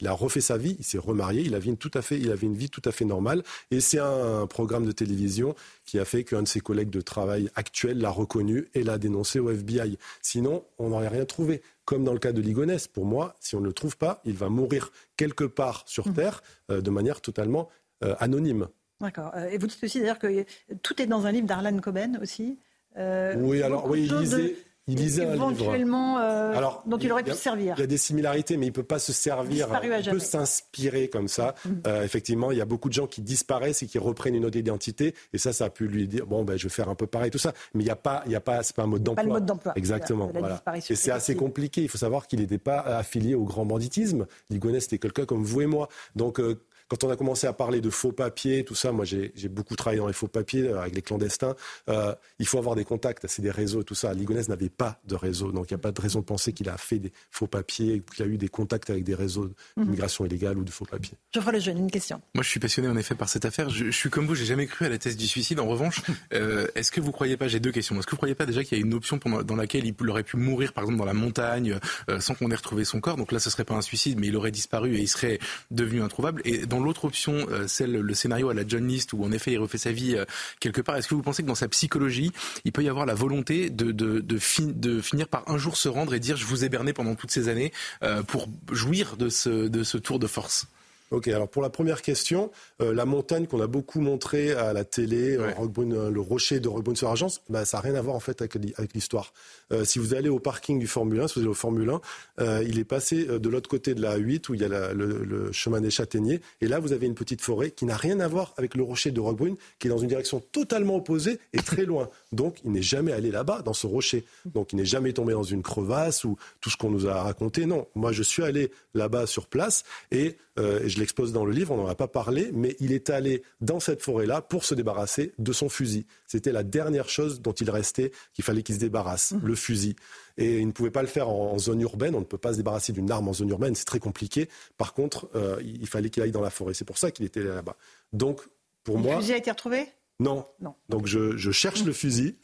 il 0.00 0.08
a 0.08 0.12
refait 0.12 0.40
sa 0.40 0.56
vie, 0.56 0.76
il 0.78 0.84
s'est 0.84 0.98
remarié, 0.98 1.42
il 1.42 1.54
avait 1.54 1.68
une 1.68 1.76
tout 1.76 1.90
à 1.94 2.02
fait, 2.02 2.18
il 2.18 2.30
avait 2.30 2.46
une 2.46 2.56
vie 2.56 2.70
tout 2.70 2.82
à 2.84 2.92
fait 2.92 3.04
normale. 3.04 3.42
Et 3.70 3.80
c'est 3.80 4.00
un, 4.00 4.46
programme 4.46 4.86
de 4.86 4.92
télévision 4.92 5.54
qui 5.84 5.98
a 5.98 6.04
fait 6.04 6.24
qu'un 6.24 6.42
de 6.42 6.48
ses 6.48 6.60
collègues 6.60 6.90
de 6.90 7.00
travail 7.00 7.50
actuels 7.54 7.98
l'a 7.98 8.10
reconnu 8.10 8.68
et 8.74 8.82
l'a 8.82 8.98
dénoncé 8.98 9.38
au 9.38 9.50
FBI. 9.50 9.98
Sinon, 10.22 10.64
on 10.78 10.90
n'aurait 10.90 11.08
rien 11.08 11.24
trouvé. 11.24 11.62
Comme 11.84 12.04
dans 12.04 12.12
le 12.12 12.18
cas 12.18 12.32
de 12.32 12.40
Ligonès. 12.40 12.88
Pour 12.88 13.04
moi, 13.04 13.34
si 13.40 13.54
on 13.56 13.60
ne 13.60 13.66
le 13.66 13.72
trouve 13.72 13.96
pas, 13.96 14.20
il 14.24 14.34
va 14.34 14.48
mourir 14.48 14.90
quelque 15.16 15.44
part 15.44 15.82
sur 15.86 16.08
Mhm. 16.08 16.14
Terre 16.14 16.42
euh, 16.70 16.80
de 16.80 16.90
manière 16.90 17.20
totalement 17.20 17.68
euh, 18.02 18.14
anonyme. 18.18 18.68
D'accord. 19.00 19.32
Euh, 19.34 19.48
Et 19.50 19.58
vous 19.58 19.66
dites 19.66 19.82
aussi 19.84 20.00
d'ailleurs 20.00 20.18
que 20.18 20.44
tout 20.82 21.00
est 21.00 21.06
dans 21.06 21.26
un 21.26 21.32
livre 21.32 21.46
d'Arlan 21.46 21.78
Coben 21.78 22.18
aussi. 22.22 22.58
Oui, 22.96 23.60
alors 23.62 23.88
oui, 23.90 24.06
choses 24.08 24.30
de- 24.30 24.36
lisait, 24.36 24.56
il 24.86 24.96
lisait 24.98 25.24
un 25.24 25.32
livre. 25.48 25.72
euh, 26.20 26.60
dont 26.86 26.98
il 26.98 27.10
aurait 27.12 27.22
pu 27.22 27.30
a- 27.30 27.34
se 27.34 27.40
servir. 27.42 27.74
Il 27.78 27.80
y 27.80 27.84
a 27.84 27.86
des 27.86 27.96
similarités, 27.96 28.56
mais 28.56 28.66
il 28.66 28.72
peut 28.72 28.82
pas 28.82 28.98
se 28.98 29.12
servir. 29.12 29.68
Il 30.02 30.10
peut 30.10 30.18
s'inspirer 30.18 31.08
comme 31.08 31.28
ça. 31.28 31.54
Mhm. 31.64 31.82
Euh, 31.86 32.02
effectivement, 32.04 32.50
il 32.50 32.58
y 32.58 32.60
a 32.60 32.64
beaucoup 32.64 32.88
de 32.88 32.94
gens 32.94 33.06
qui 33.06 33.22
disparaissent 33.22 33.82
et 33.82 33.86
qui 33.86 33.98
reprennent 33.98 34.34
une 34.34 34.44
autre 34.44 34.58
identité, 34.58 35.14
et 35.32 35.38
ça, 35.38 35.52
ça 35.52 35.66
a 35.66 35.70
pu 35.70 35.86
lui 35.88 36.06
dire 36.08 36.26
bon, 36.26 36.44
ben, 36.44 36.56
je 36.58 36.64
vais 36.64 36.72
faire 36.74 36.88
un 36.88 36.94
peu 36.94 37.06
pareil, 37.06 37.30
tout 37.30 37.38
ça. 37.38 37.52
Mais 37.74 37.82
il 37.82 37.86
n'y 37.86 37.90
a 37.90 37.96
pas, 37.96 38.22
il 38.26 38.32
y 38.32 38.36
a 38.36 38.40
pas, 38.40 38.62
c'est 38.62 38.76
pas 38.76 38.82
un 38.82 38.86
mode 38.86 39.02
Pas 39.02 39.06
d'emploi. 39.10 39.24
le 39.24 39.30
mode 39.30 39.46
d'emploi. 39.46 39.72
Exactement. 39.76 40.30
la 40.34 40.40
voilà. 40.40 40.62
Et 40.88 40.94
c'est 40.94 41.10
assez 41.10 41.34
compliqué. 41.34 41.82
Il 41.82 41.88
faut 41.88 41.98
savoir 41.98 42.26
qu'il 42.26 42.40
n'était 42.40 42.58
pas 42.58 42.80
affilié 42.80 43.34
au 43.34 43.44
grand 43.44 43.64
banditisme. 43.64 44.26
Ligonès 44.50 44.84
était 44.84 44.98
quelqu'un 44.98 45.24
comme 45.24 45.44
vous 45.44 45.60
et 45.62 45.66
moi. 45.66 45.88
Donc 46.16 46.40
euh, 46.40 46.60
quand 46.88 47.02
on 47.04 47.10
a 47.10 47.16
commencé 47.16 47.46
à 47.46 47.52
parler 47.52 47.80
de 47.80 47.90
faux 47.90 48.12
papiers, 48.12 48.64
tout 48.64 48.74
ça, 48.74 48.92
moi 48.92 49.04
j'ai 49.04 49.32
beaucoup 49.48 49.76
travaillé 49.76 50.00
dans 50.00 50.06
les 50.06 50.12
faux 50.12 50.28
papiers 50.28 50.68
euh, 50.68 50.80
avec 50.80 50.94
les 50.94 51.02
clandestins. 51.02 51.54
Euh, 51.88 52.14
il 52.38 52.46
faut 52.46 52.58
avoir 52.58 52.74
des 52.76 52.84
contacts, 52.84 53.26
c'est 53.26 53.42
des 53.42 53.50
réseaux, 53.50 53.82
tout 53.82 53.94
ça. 53.94 54.12
Ligonès 54.14 54.48
n'avait 54.48 54.68
pas 54.68 55.00
de 55.06 55.14
réseau, 55.14 55.50
donc 55.52 55.70
il 55.70 55.74
n'y 55.74 55.80
a 55.80 55.82
pas 55.82 55.92
de 55.92 56.00
raison 56.00 56.20
de 56.20 56.24
penser 56.24 56.52
qu'il 56.52 56.68
a 56.68 56.76
fait 56.76 56.98
des 56.98 57.12
faux 57.30 57.46
papiers, 57.46 58.02
qu'il 58.14 58.24
a 58.24 58.28
eu 58.28 58.36
des 58.36 58.48
contacts 58.48 58.90
avec 58.90 59.04
des 59.04 59.14
réseaux 59.14 59.50
Mhm. 59.76 59.84
d'immigration 59.84 60.24
illégale 60.26 60.58
ou 60.58 60.64
de 60.64 60.70
faux 60.70 60.84
papiers. 60.84 61.14
Geoffroy 61.32 61.52
Lejeune, 61.52 61.78
une 61.78 61.90
question. 61.90 62.20
Moi, 62.34 62.42
je 62.44 62.48
suis 62.48 62.60
passionné 62.60 62.88
en 62.88 62.96
effet 62.96 63.14
par 63.14 63.28
cette 63.28 63.44
affaire. 63.44 63.70
Je, 63.70 63.86
je 63.86 63.90
suis 63.90 64.10
comme 64.10 64.26
vous, 64.26 64.34
j'ai 64.34 64.44
jamais 64.44 64.66
cru 64.66 64.84
à 64.86 64.88
la 64.88 64.98
thèse 64.98 65.16
du 65.16 65.26
suicide. 65.26 65.58
En 65.60 65.66
revanche, 65.66 66.02
euh, 66.34 66.66
est-ce 66.74 66.90
que 66.92 67.00
vous 67.00 67.12
croyez 67.12 67.36
pas 67.36 67.48
J'ai 67.48 67.60
deux 67.60 67.72
questions. 67.72 67.96
Est-ce 67.98 68.06
que 68.06 68.10
vous 68.12 68.16
croyez 68.16 68.34
pas 68.34 68.46
déjà 68.46 68.62
qu'il 68.62 68.78
y 68.78 68.80
a 68.80 68.84
une 68.84 68.94
option 68.94 69.18
pendant- 69.18 69.42
dans 69.42 69.56
laquelle 69.56 69.84
il 69.86 70.08
aurait 70.10 70.22
pu 70.22 70.36
mourir, 70.36 70.72
par 70.72 70.84
exemple, 70.84 70.98
dans 70.98 71.04
la 71.04 71.14
montagne, 71.14 71.78
euh, 72.10 72.20
sans 72.20 72.34
qu'on 72.34 72.50
ait 72.50 72.54
retrouvé 72.54 72.84
son 72.84 73.00
corps? 73.00 73.16
Donc 73.16 73.32
là, 73.32 73.38
ce 73.40 73.50
serait 73.50 73.64
pas 73.64 73.74
un 73.74 73.82
suicide, 73.82 74.18
mais 74.20 74.28
il 74.28 74.36
aurait 74.36 74.50
disparu 74.50 74.96
et 74.96 75.00
il 75.00 75.08
serait 75.08 75.38
devenu 75.70 76.02
introuvable. 76.02 76.40
Et 76.44 76.66
dans 76.74 76.82
l'autre 76.84 77.04
option, 77.04 77.46
euh, 77.50 77.66
celle 77.68 77.92
le 77.92 78.14
scénario 78.14 78.48
à 78.48 78.54
la 78.54 78.66
John 78.66 78.86
List, 78.88 79.12
où 79.12 79.24
en 79.24 79.32
effet 79.32 79.52
il 79.52 79.58
refait 79.58 79.78
sa 79.78 79.92
vie 79.92 80.16
euh, 80.16 80.24
quelque 80.60 80.80
part. 80.80 80.96
Est-ce 80.96 81.08
que 81.08 81.14
vous 81.14 81.22
pensez 81.22 81.42
que 81.42 81.48
dans 81.48 81.54
sa 81.54 81.68
psychologie, 81.68 82.32
il 82.64 82.72
peut 82.72 82.82
y 82.82 82.88
avoir 82.88 83.06
la 83.06 83.14
volonté 83.14 83.70
de 83.70 83.92
de, 83.92 84.20
de, 84.20 84.38
fin- 84.38 84.72
de 84.74 85.00
finir 85.00 85.28
par 85.28 85.48
un 85.48 85.58
jour 85.58 85.76
se 85.76 85.88
rendre 85.88 86.14
et 86.14 86.20
dire 86.20 86.36
je 86.36 86.46
vous 86.46 86.64
ai 86.64 86.68
berné 86.68 86.92
pendant 86.92 87.14
toutes 87.14 87.30
ces 87.30 87.48
années 87.48 87.72
euh, 88.02 88.22
pour 88.22 88.48
jouir 88.72 89.16
de 89.16 89.28
ce 89.28 89.98
tour 89.98 90.18
de 90.18 90.26
force? 90.26 90.66
Ok, 91.14 91.28
alors 91.28 91.48
pour 91.48 91.62
la 91.62 91.70
première 91.70 92.02
question, 92.02 92.50
euh, 92.82 92.92
la 92.92 93.04
montagne 93.04 93.46
qu'on 93.46 93.60
a 93.60 93.68
beaucoup 93.68 94.00
montré 94.00 94.50
à 94.50 94.72
la 94.72 94.84
télé, 94.84 95.36
euh, 95.36 95.52
Roquebrune, 95.56 95.92
euh, 95.92 96.10
le 96.10 96.20
rocher 96.20 96.58
de 96.58 96.66
Roquebrune 96.66 96.96
sur 96.96 97.08
Argence, 97.08 97.40
bah, 97.48 97.64
ça 97.64 97.76
n'a 97.76 97.82
rien 97.82 97.94
à 97.94 98.00
voir 98.02 98.16
en 98.16 98.20
fait 98.20 98.42
avec, 98.42 98.54
l'histoire. 98.94 99.32
Euh, 99.72 99.84
si 99.84 100.00
vous 100.00 100.14
allez 100.14 100.28
au 100.28 100.40
parking 100.40 100.80
du 100.80 100.88
Formule 100.88 101.20
1, 101.20 101.28
si 101.28 101.34
vous 101.34 101.40
allez 101.42 101.48
au 101.50 101.54
Formule 101.54 101.88
1, 101.88 102.00
euh, 102.40 102.64
il 102.66 102.80
est 102.80 102.84
passé 102.84 103.28
euh, 103.30 103.38
de 103.38 103.48
l'autre 103.48 103.70
côté 103.70 103.94
de 103.94 104.02
la 104.02 104.16
8 104.16 104.48
où 104.48 104.54
il 104.54 104.60
y 104.60 104.64
a 104.64 104.68
la- 104.68 104.92
le, 104.92 105.24
le 105.24 105.52
chemin 105.52 105.80
des 105.80 105.90
châtaigniers, 105.90 106.40
et 106.60 106.66
là 106.66 106.80
vous 106.80 106.92
avez 106.92 107.06
une 107.06 107.14
petite 107.14 107.42
forêt 107.42 107.70
qui 107.70 107.84
n'a 107.84 107.96
rien 107.96 108.18
à 108.18 108.26
voir 108.26 108.52
avec 108.56 108.74
le 108.74 108.82
rocher 108.82 109.12
de 109.12 109.20
Roquebrune, 109.20 109.54
qui 109.78 109.86
est 109.86 109.90
dans 109.90 109.98
une 109.98 110.08
direction 110.08 110.40
totalement 110.50 110.96
opposée 110.96 111.38
et 111.52 111.58
très 111.58 111.84
loin. 111.84 112.08
Donc 112.34 112.58
il 112.64 112.72
n'est 112.72 112.82
jamais 112.82 113.12
allé 113.12 113.30
là-bas, 113.30 113.62
dans 113.62 113.72
ce 113.72 113.86
rocher. 113.86 114.24
Donc 114.44 114.72
il 114.72 114.76
n'est 114.76 114.84
jamais 114.84 115.12
tombé 115.12 115.32
dans 115.32 115.42
une 115.42 115.62
crevasse 115.62 116.24
ou 116.24 116.36
tout 116.60 116.70
ce 116.70 116.76
qu'on 116.76 116.90
nous 116.90 117.06
a 117.06 117.22
raconté. 117.22 117.66
Non, 117.66 117.86
moi 117.94 118.12
je 118.12 118.22
suis 118.22 118.42
allé 118.42 118.70
là-bas 118.94 119.26
sur 119.26 119.46
place 119.46 119.84
et, 120.10 120.36
euh, 120.58 120.82
et 120.84 120.88
je 120.88 120.98
l'expose 120.98 121.32
dans 121.32 121.44
le 121.44 121.52
livre, 121.52 121.72
on 121.72 121.76
n'en 121.78 121.86
a 121.86 121.94
pas 121.94 122.08
parlé, 122.08 122.50
mais 122.52 122.76
il 122.80 122.92
est 122.92 123.10
allé 123.10 123.42
dans 123.60 123.80
cette 123.80 124.02
forêt-là 124.02 124.42
pour 124.42 124.64
se 124.64 124.74
débarrasser 124.74 125.32
de 125.38 125.52
son 125.52 125.68
fusil. 125.68 126.06
C'était 126.26 126.52
la 126.52 126.62
dernière 126.62 127.08
chose 127.08 127.40
dont 127.40 127.52
il 127.52 127.70
restait, 127.70 128.12
qu'il 128.32 128.44
fallait 128.44 128.62
qu'il 128.62 128.74
se 128.74 128.80
débarrasse, 128.80 129.34
le 129.42 129.54
fusil. 129.54 129.96
Et 130.36 130.58
il 130.58 130.66
ne 130.66 130.72
pouvait 130.72 130.90
pas 130.90 131.02
le 131.02 131.08
faire 131.08 131.28
en, 131.28 131.52
en 131.52 131.58
zone 131.58 131.80
urbaine, 131.80 132.14
on 132.14 132.20
ne 132.20 132.24
peut 132.24 132.38
pas 132.38 132.52
se 132.52 132.56
débarrasser 132.56 132.92
d'une 132.92 133.10
arme 133.10 133.28
en 133.28 133.32
zone 133.32 133.50
urbaine, 133.50 133.74
c'est 133.74 133.84
très 133.84 134.00
compliqué. 134.00 134.48
Par 134.76 134.92
contre, 134.92 135.28
euh, 135.34 135.60
il 135.62 135.86
fallait 135.86 136.10
qu'il 136.10 136.22
aille 136.22 136.32
dans 136.32 136.40
la 136.40 136.50
forêt. 136.50 136.74
C'est 136.74 136.84
pour 136.84 136.98
ça 136.98 137.10
qu'il 137.10 137.24
était 137.24 137.42
là-bas. 137.42 137.76
Donc, 138.12 138.40
pour 138.82 138.96
Le 138.96 139.02
moi... 139.02 139.16
fusil 139.16 139.32
a 139.32 139.36
été 139.36 139.50
retrouvé? 139.50 139.86
Non. 140.20 140.46
Non. 140.60 140.74
Donc 140.88 141.06
je, 141.06 141.36
je 141.36 141.50
cherche 141.50 141.84
le 141.84 141.92
fusil. 141.92 142.36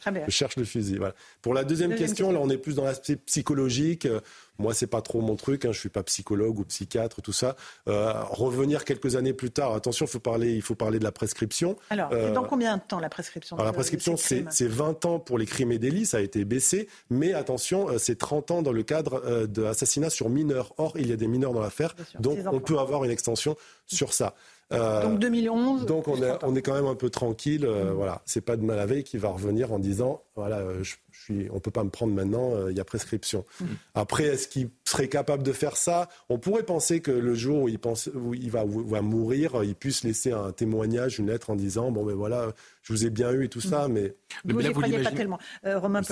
Très 0.00 0.10
bien. 0.12 0.22
je 0.28 0.30
cherche 0.30 0.56
le 0.56 0.64
fusil. 0.64 0.98
Voilà. 0.98 1.14
Pour 1.42 1.52
la 1.52 1.64
deuxième, 1.64 1.90
Deuxième 1.90 2.08
question, 2.08 2.26
question. 2.28 2.40
là 2.40 2.46
on 2.46 2.50
est 2.50 2.58
plus 2.58 2.76
dans 2.76 2.84
l'aspect 2.84 3.16
psychologique. 3.16 4.06
Euh, 4.06 4.20
Moi 4.58 4.72
c'est 4.72 4.86
pas 4.86 5.02
trop 5.02 5.20
mon 5.20 5.34
truc. 5.34 5.64
Hein. 5.64 5.72
Je 5.72 5.80
suis 5.80 5.88
pas 5.88 6.04
psychologue 6.04 6.60
ou 6.60 6.64
psychiatre, 6.64 7.20
tout 7.20 7.32
ça. 7.32 7.56
Euh, 7.88 8.12
revenir 8.30 8.84
quelques 8.84 9.16
années 9.16 9.32
plus 9.32 9.50
tard. 9.50 9.74
Attention, 9.74 10.06
il 10.06 10.08
faut 10.08 10.20
parler, 10.20 10.52
il 10.54 10.62
faut 10.62 10.76
parler 10.76 11.00
de 11.00 11.04
la 11.04 11.10
prescription. 11.12 11.76
Alors, 11.90 12.10
Euh, 12.12 12.32
dans 12.32 12.44
combien 12.44 12.76
de 12.76 12.82
temps 12.82 13.00
la 13.00 13.08
prescription 13.08 13.56
alors 13.56 13.66
la 13.66 13.72
prescription, 13.72 14.16
c'est 14.16 14.36
crimes 14.36 14.48
c'est 14.52 14.68
20 14.68 15.04
ans 15.04 15.18
pour 15.18 15.38
les 15.38 15.46
crimes 15.46 15.72
et 15.72 15.78
délits, 15.80 16.06
ça 16.06 16.18
a 16.18 16.20
été 16.20 16.44
baissé, 16.44 16.88
mais 17.10 17.32
attention, 17.32 17.88
c'est 17.98 18.16
30 18.16 18.50
ans 18.52 18.62
dans 18.62 18.72
le 18.72 18.84
cadre 18.84 19.22
euh, 19.24 19.46
d'assassinat 19.48 20.10
sur 20.10 20.28
mineurs. 20.28 20.72
Or, 20.78 20.92
il 20.96 21.08
y 21.08 21.12
a 21.12 21.16
des 21.16 21.26
mineurs 21.28 21.52
dans 21.52 21.60
l'affaire, 21.60 21.96
donc 22.20 22.38
on 22.44 22.48
enfants. 22.48 22.60
peut 22.60 22.78
avoir 22.78 23.04
une 23.04 23.10
extension 23.10 23.56
sur 23.86 24.12
ça. 24.12 24.34
Euh, 24.70 25.02
Donc 25.02 25.18
2011. 25.18 25.86
donc 25.86 26.08
on 26.08 26.22
est, 26.22 26.30
on 26.44 26.54
est 26.54 26.60
quand 26.60 26.74
même 26.74 26.86
un 26.86 26.94
peu 26.94 27.08
tranquille. 27.08 27.64
euh, 27.64 27.92
Voilà, 27.94 28.20
c'est 28.26 28.42
pas 28.42 28.56
de 28.56 28.62
mal 28.62 28.78
à 28.78 28.84
veille 28.84 29.02
qui 29.02 29.16
va 29.16 29.30
revenir 29.30 29.72
en 29.72 29.78
disant 29.78 30.22
voilà, 30.36 30.58
euh, 30.58 30.84
je, 30.84 30.96
je 31.10 31.20
suis, 31.22 31.48
on 31.52 31.58
peut 31.58 31.70
pas 31.70 31.82
me 31.84 31.88
prendre 31.90 32.12
maintenant, 32.12 32.52
euh, 32.54 32.70
il 32.70 32.76
y 32.76 32.80
a 32.80 32.84
prescription. 32.84 33.44
Après, 33.94 34.24
est-ce 34.24 34.46
qu'il 34.46 34.68
serait 34.84 35.08
capable 35.08 35.42
de 35.42 35.52
faire 35.52 35.76
ça? 35.76 36.08
On 36.28 36.38
pourrait 36.38 36.62
penser 36.64 37.00
que 37.00 37.10
le 37.10 37.34
jour 37.34 37.62
où 37.62 37.68
il 37.68 37.78
pense, 37.78 38.08
où 38.14 38.34
il 38.34 38.50
va, 38.50 38.64
où 38.66 38.82
il 38.82 38.86
va 38.90 39.00
mourir, 39.00 39.64
il 39.64 39.74
puisse 39.74 40.04
laisser 40.04 40.32
un 40.32 40.52
témoignage, 40.52 41.18
une 41.18 41.28
lettre 41.28 41.48
en 41.50 41.56
disant 41.56 41.90
bon 41.90 42.04
ben 42.04 42.14
voilà, 42.14 42.52
je 42.82 42.92
vous 42.92 43.06
ai 43.06 43.10
bien 43.10 43.32
eu 43.32 43.44
et 43.46 43.48
tout 43.48 43.60
ça, 43.62 43.88
mais 43.88 44.14
Vous 44.44 44.60
ne 44.60 44.68
croyez 44.70 45.02
pas 45.02 45.10
tellement. 45.12 45.38
Euh, 45.64 45.78
Romain. 45.78 46.02
De 46.02 46.06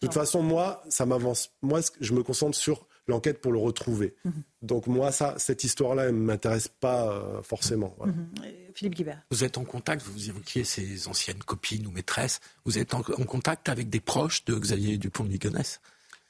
toute 0.00 0.14
façon, 0.14 0.42
moi, 0.42 0.82
ça 0.88 1.04
m'avance. 1.06 1.50
Moi, 1.62 1.80
je 2.00 2.12
me 2.14 2.22
concentre 2.22 2.56
sur 2.56 2.86
l'enquête 3.10 3.40
pour 3.42 3.52
le 3.52 3.58
retrouver. 3.58 4.14
Mhm. 4.24 4.32
Donc 4.62 4.86
moi, 4.86 5.12
ça, 5.12 5.34
cette 5.38 5.62
histoire-là, 5.64 6.04
elle 6.04 6.14
m'intéresse 6.14 6.68
pas 6.68 7.12
euh, 7.12 7.42
forcément. 7.42 7.94
voilà. 7.98 8.12
Mhm. 8.14 8.28
Philippe 8.74 8.94
Guibert. 8.94 9.20
Vous 9.30 9.44
êtes 9.44 9.58
en 9.58 9.64
contact, 9.64 10.02
vous 10.06 10.28
évoquiez 10.30 10.64
ses 10.64 11.06
anciennes 11.08 11.38
copines 11.44 11.86
ou 11.86 11.90
maîtresses, 11.90 12.40
vous 12.64 12.78
êtes 12.78 12.94
en, 12.94 13.00
en 13.00 13.24
contact 13.24 13.68
avec 13.68 13.90
des 13.90 14.00
proches 14.00 14.44
de 14.46 14.54
Xavier 14.54 14.96
Dupont 14.96 15.24
de 15.24 15.28
Ligonnès 15.30 15.80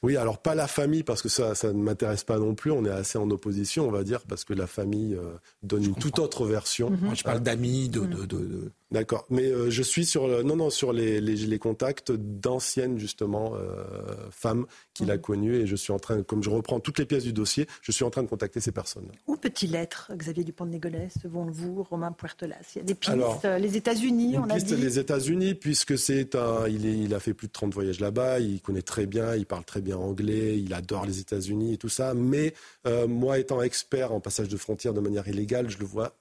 Oui, 0.02 0.16
alors 0.16 0.38
pas 0.38 0.54
la 0.54 0.66
famille, 0.66 1.02
parce 1.04 1.20
que 1.22 1.28
ça, 1.28 1.54
ça 1.54 1.72
ne 1.72 1.82
m'intéresse 1.82 2.24
pas 2.24 2.38
non 2.38 2.54
plus. 2.54 2.70
On 2.72 2.84
est 2.86 2.90
assez 2.90 3.18
en 3.18 3.30
opposition, 3.30 3.86
on 3.86 3.90
va 3.92 4.02
dire, 4.02 4.22
parce 4.22 4.44
que 4.44 4.54
la 4.54 4.66
famille 4.66 5.14
euh, 5.14 5.34
donne 5.62 5.84
une 5.84 5.94
toute 5.94 6.18
autre 6.18 6.46
version. 6.46 6.90
Moi, 6.90 7.14
je 7.14 7.22
parle 7.22 7.40
d'amis, 7.40 7.88
de, 7.90 8.00
de, 8.00 8.24
de- 8.24 8.38
de- 8.38 8.72
D'accord, 8.92 9.24
mais 9.30 9.44
euh, 9.44 9.70
je 9.70 9.84
suis 9.84 10.04
sur 10.04 10.26
le- 10.26 10.42
non 10.42 10.56
non 10.56 10.68
sur 10.68 10.92
les, 10.92 11.20
les, 11.20 11.36
les 11.36 11.58
contacts 11.60 12.10
d'anciennes 12.10 12.98
justement 12.98 13.52
euh, 13.54 13.84
femmes 14.32 14.66
qu'il 14.94 15.12
a 15.12 15.18
connues 15.18 15.54
et 15.60 15.66
je 15.68 15.76
suis 15.76 15.92
en 15.92 16.00
train, 16.00 16.24
comme 16.24 16.42
je 16.42 16.50
reprends 16.50 16.80
toutes 16.80 16.98
les 16.98 17.06
pièces 17.06 17.22
du 17.22 17.32
dossier, 17.32 17.68
je 17.82 17.92
suis 17.92 18.02
en 18.02 18.10
train 18.10 18.24
de 18.24 18.28
contacter 18.28 18.58
ces 18.60 18.72
personnes. 18.72 19.08
Où 19.28 19.36
peut-il 19.36 19.76
être, 19.76 20.10
Xavier 20.16 20.42
Dupont 20.42 20.66
de 20.66 20.76
selon 21.22 21.44
vous, 21.52 21.84
Romain 21.84 22.10
Puertolas 22.10 22.56
Il 22.74 22.78
y 22.78 22.80
a 22.80 22.84
des 22.84 22.96
pistes. 22.96 23.12
Alors, 23.12 23.40
euh, 23.44 23.58
les 23.58 23.76
États-Unis, 23.76 24.36
on 24.38 24.50
a 24.50 24.54
piste 24.54 24.66
dit. 24.66 24.74
les 24.76 24.98
États-Unis, 24.98 25.54
puisque 25.54 25.96
c'est 25.96 26.34
un, 26.34 26.66
il, 26.66 26.84
est- 26.84 26.98
il 26.98 27.14
a 27.14 27.20
fait 27.20 27.32
plus 27.32 27.46
de 27.46 27.52
30 27.52 27.72
voyages 27.72 28.00
là-bas, 28.00 28.40
il 28.40 28.60
connaît 28.60 28.82
très 28.82 29.06
bien, 29.06 29.36
il 29.36 29.46
parle 29.46 29.64
très 29.64 29.82
bien 29.82 29.98
anglais, 29.98 30.58
il 30.58 30.74
adore 30.74 31.06
les 31.06 31.20
États-Unis 31.20 31.74
et 31.74 31.78
tout 31.78 31.88
ça. 31.88 32.12
Mais 32.14 32.54
euh, 32.88 33.06
moi, 33.06 33.38
étant 33.38 33.62
expert 33.62 34.12
en 34.12 34.18
passage 34.18 34.48
de 34.48 34.56
frontières 34.56 34.94
de 34.94 35.00
manière 35.00 35.28
illégale, 35.28 35.70
je 35.70 35.78
le 35.78 35.84
vois 35.84 36.16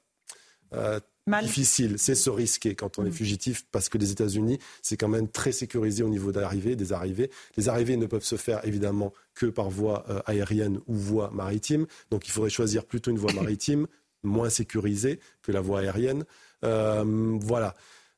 euh, 0.75 0.99
difficile. 1.43 1.95
C'est 1.97 2.15
se 2.15 2.29
risquer 2.29 2.75
quand 2.75 2.97
on 2.99 3.05
est 3.05 3.11
fugitif, 3.11 3.65
parce 3.71 3.89
que 3.89 3.97
les 3.97 4.11
États-Unis, 4.11 4.59
c'est 4.81 4.97
quand 4.97 5.07
même 5.07 5.27
très 5.27 5.51
sécurisé 5.51 6.03
au 6.03 6.09
niveau 6.09 6.31
d'arrivée, 6.31 6.75
des 6.75 6.91
arrivées. 6.93 7.29
Les 7.57 7.69
arrivées 7.69 7.97
ne 7.97 8.05
peuvent 8.07 8.23
se 8.23 8.35
faire 8.35 8.65
évidemment 8.65 9.13
que 9.35 9.45
par 9.45 9.69
voie 9.69 10.05
euh, 10.09 10.21
aérienne 10.25 10.79
ou 10.87 10.95
voie 10.95 11.29
maritime. 11.31 11.85
Donc 12.09 12.27
il 12.27 12.31
faudrait 12.31 12.49
choisir 12.49 12.85
plutôt 12.85 13.11
une 13.11 13.19
voie 13.19 13.33
maritime, 13.41 13.87
moins 14.23 14.49
sécurisée 14.49 15.19
que 15.41 15.51
la 15.51 15.61
voie 15.61 15.79
aérienne. 15.81 16.25
Euh, 16.65 17.37
voilà. 17.41 17.75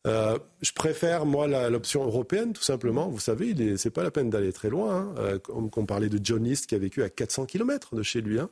Euh, 0.07 0.39
je 0.61 0.71
préfère, 0.71 1.25
moi, 1.27 1.47
l'option 1.69 2.03
européenne, 2.03 2.53
tout 2.53 2.63
simplement. 2.63 3.07
Vous 3.09 3.19
savez, 3.19 3.77
c'est 3.77 3.91
pas 3.91 4.01
la 4.03 4.09
peine 4.09 4.29
d'aller 4.31 4.51
très 4.51 4.69
loin. 4.69 4.95
hein. 4.95 5.15
Euh, 5.19 5.37
comme 5.39 5.69
qu'on 5.69 5.85
parlait 5.85 6.09
de 6.09 6.19
John 6.23 6.43
List 6.43 6.65
qui 6.65 6.75
a 6.75 6.79
vécu 6.79 7.03
à 7.03 7.09
400 7.09 7.45
km 7.45 7.95
de 7.95 8.01
chez 8.03 8.21
lui. 8.21 8.39
hein. 8.39 8.49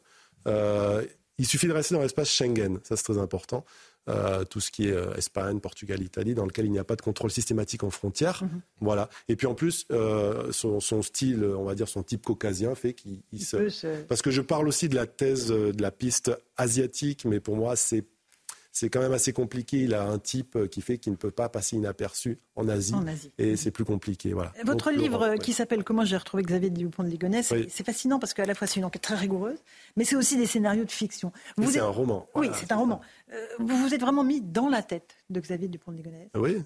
Il 1.39 1.47
suffit 1.47 1.67
de 1.67 1.71
rester 1.71 1.95
dans 1.95 2.01
l'espace 2.01 2.29
Schengen, 2.29 2.79
ça 2.83 2.97
c'est 2.97 3.03
très 3.03 3.17
important. 3.17 3.63
Euh, 4.07 4.43
tout 4.43 4.59
ce 4.59 4.71
qui 4.71 4.87
est 4.87 4.93
euh, 4.93 5.13
Espagne, 5.15 5.59
Portugal, 5.59 6.01
Italie, 6.01 6.33
dans 6.33 6.45
lequel 6.45 6.65
il 6.65 6.71
n'y 6.71 6.79
a 6.79 6.83
pas 6.83 6.95
de 6.95 7.01
contrôle 7.01 7.29
systématique 7.29 7.83
en 7.83 7.91
frontière. 7.91 8.43
Voilà. 8.81 9.09
Et 9.27 9.35
puis 9.35 9.45
en 9.45 9.53
plus, 9.53 9.85
euh, 9.91 10.51
son, 10.51 10.79
son 10.79 11.01
style, 11.01 11.43
on 11.43 11.63
va 11.63 11.75
dire 11.75 11.87
son 11.87 12.01
type 12.01 12.25
caucasien, 12.25 12.73
fait 12.73 12.93
qu'il 12.93 13.21
il 13.31 13.43
se... 13.43 14.03
Parce 14.05 14.21
que 14.21 14.31
je 14.31 14.41
parle 14.41 14.67
aussi 14.67 14.89
de 14.89 14.95
la 14.95 15.05
thèse 15.05 15.49
de 15.49 15.81
la 15.81 15.91
piste 15.91 16.31
asiatique, 16.57 17.25
mais 17.25 17.39
pour 17.39 17.55
moi, 17.55 17.75
c'est 17.75 18.03
c'est 18.71 18.89
quand 18.89 18.99
même 19.01 19.13
assez 19.13 19.33
compliqué. 19.33 19.77
Il 19.83 19.93
a 19.93 20.03
un 20.07 20.19
type 20.19 20.55
euh, 20.55 20.67
qui 20.67 20.81
fait 20.81 20.97
qu'il 20.97 21.11
ne 21.11 21.17
peut 21.17 21.31
pas 21.31 21.49
passer 21.49 21.75
inaperçu 21.75 22.37
en 22.55 22.67
Asie. 22.69 22.93
En 22.93 23.07
Asie. 23.07 23.31
Et 23.37 23.55
c'est 23.55 23.71
plus 23.71 23.85
compliqué. 23.85 24.33
Voilà. 24.33 24.53
Votre 24.65 24.91
Donc, 24.91 25.01
livre 25.01 25.21
euh, 25.23 25.29
ouais. 25.31 25.37
qui 25.39 25.53
s'appelle 25.53 25.83
Comment 25.83 26.05
j'ai 26.05 26.17
retrouvé 26.17 26.43
Xavier 26.43 26.69
Dupont 26.69 27.03
de 27.03 27.09
Ligonnès, 27.09 27.47
c'est- 27.47 27.55
Oui. 27.55 27.67
c'est 27.69 27.85
fascinant 27.85 28.19
parce 28.19 28.33
qu'à 28.33 28.45
la 28.45 28.55
fois 28.55 28.67
c'est 28.67 28.79
une 28.79 28.85
enquête 28.85 29.01
très 29.01 29.15
rigoureuse, 29.15 29.57
mais 29.97 30.03
c'est 30.05 30.15
aussi 30.15 30.37
des 30.37 30.45
scénarios 30.45 30.85
de 30.85 30.91
fiction. 30.91 31.31
Vous 31.57 31.71
c'est 31.71 31.77
êtes- 31.77 31.83
un 31.83 31.87
roman. 31.87 32.27
Oui, 32.35 32.49
c'est 32.53 32.71
un 32.71 32.77
roman. 32.77 33.01
Euh, 33.33 33.45
vous 33.59 33.77
vous 33.77 33.93
êtes 33.93 34.01
vraiment 34.01 34.23
mis 34.23 34.41
dans 34.41 34.69
la 34.69 34.83
tête 34.83 35.15
de 35.29 35.39
Xavier 35.39 35.67
Dupont 35.67 35.91
de 35.91 35.97
Ligonnès. 35.97 36.29
Oui. 36.35 36.61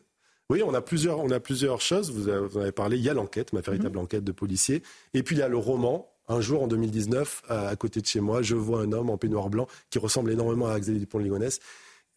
Oui, 0.50 0.62
on 0.62 0.74
a 0.74 0.82
plusieurs, 0.82 1.20
on 1.20 1.32
a 1.32 1.40
plusieurs 1.40 1.80
choses. 1.80 2.12
Vous 2.12 2.28
avez, 2.28 2.46
vous 2.46 2.58
en 2.58 2.62
avez 2.62 2.74
parlé. 2.74 2.98
Il 2.98 3.04
y 3.04 3.10
a 3.10 3.14
l'enquête, 3.14 3.54
ma 3.54 3.62
véritable 3.62 3.98
Mhm. 3.98 4.04
enquête 4.04 4.24
de 4.26 4.32
policier. 4.34 4.84
Et 5.14 5.24
puis 5.24 5.38
il 5.38 5.40
y 5.40 5.42
a 5.42 5.48
le 5.48 5.58
roman 5.58 6.10
un 6.28 6.42
jour, 6.42 6.64
en 6.64 6.68
2019, 6.68 7.42
à, 7.50 7.76
côté 7.76 8.02
de 8.02 8.06
chez 8.06 8.20
moi, 8.20 8.42
je 8.42 8.56
vois 8.56 8.82
un 8.82 8.92
homme 8.92 9.10
en 9.10 9.18
peignoir 9.18 9.50
blanc 9.50 9.68
qui 9.90 10.00
ressemble 10.00 10.32
énormément 10.32 10.68
à 10.68 10.80
Xavier 10.80 11.00
Dupont 11.00 11.18
de 11.20 11.24
Ligonnès. 11.24 11.60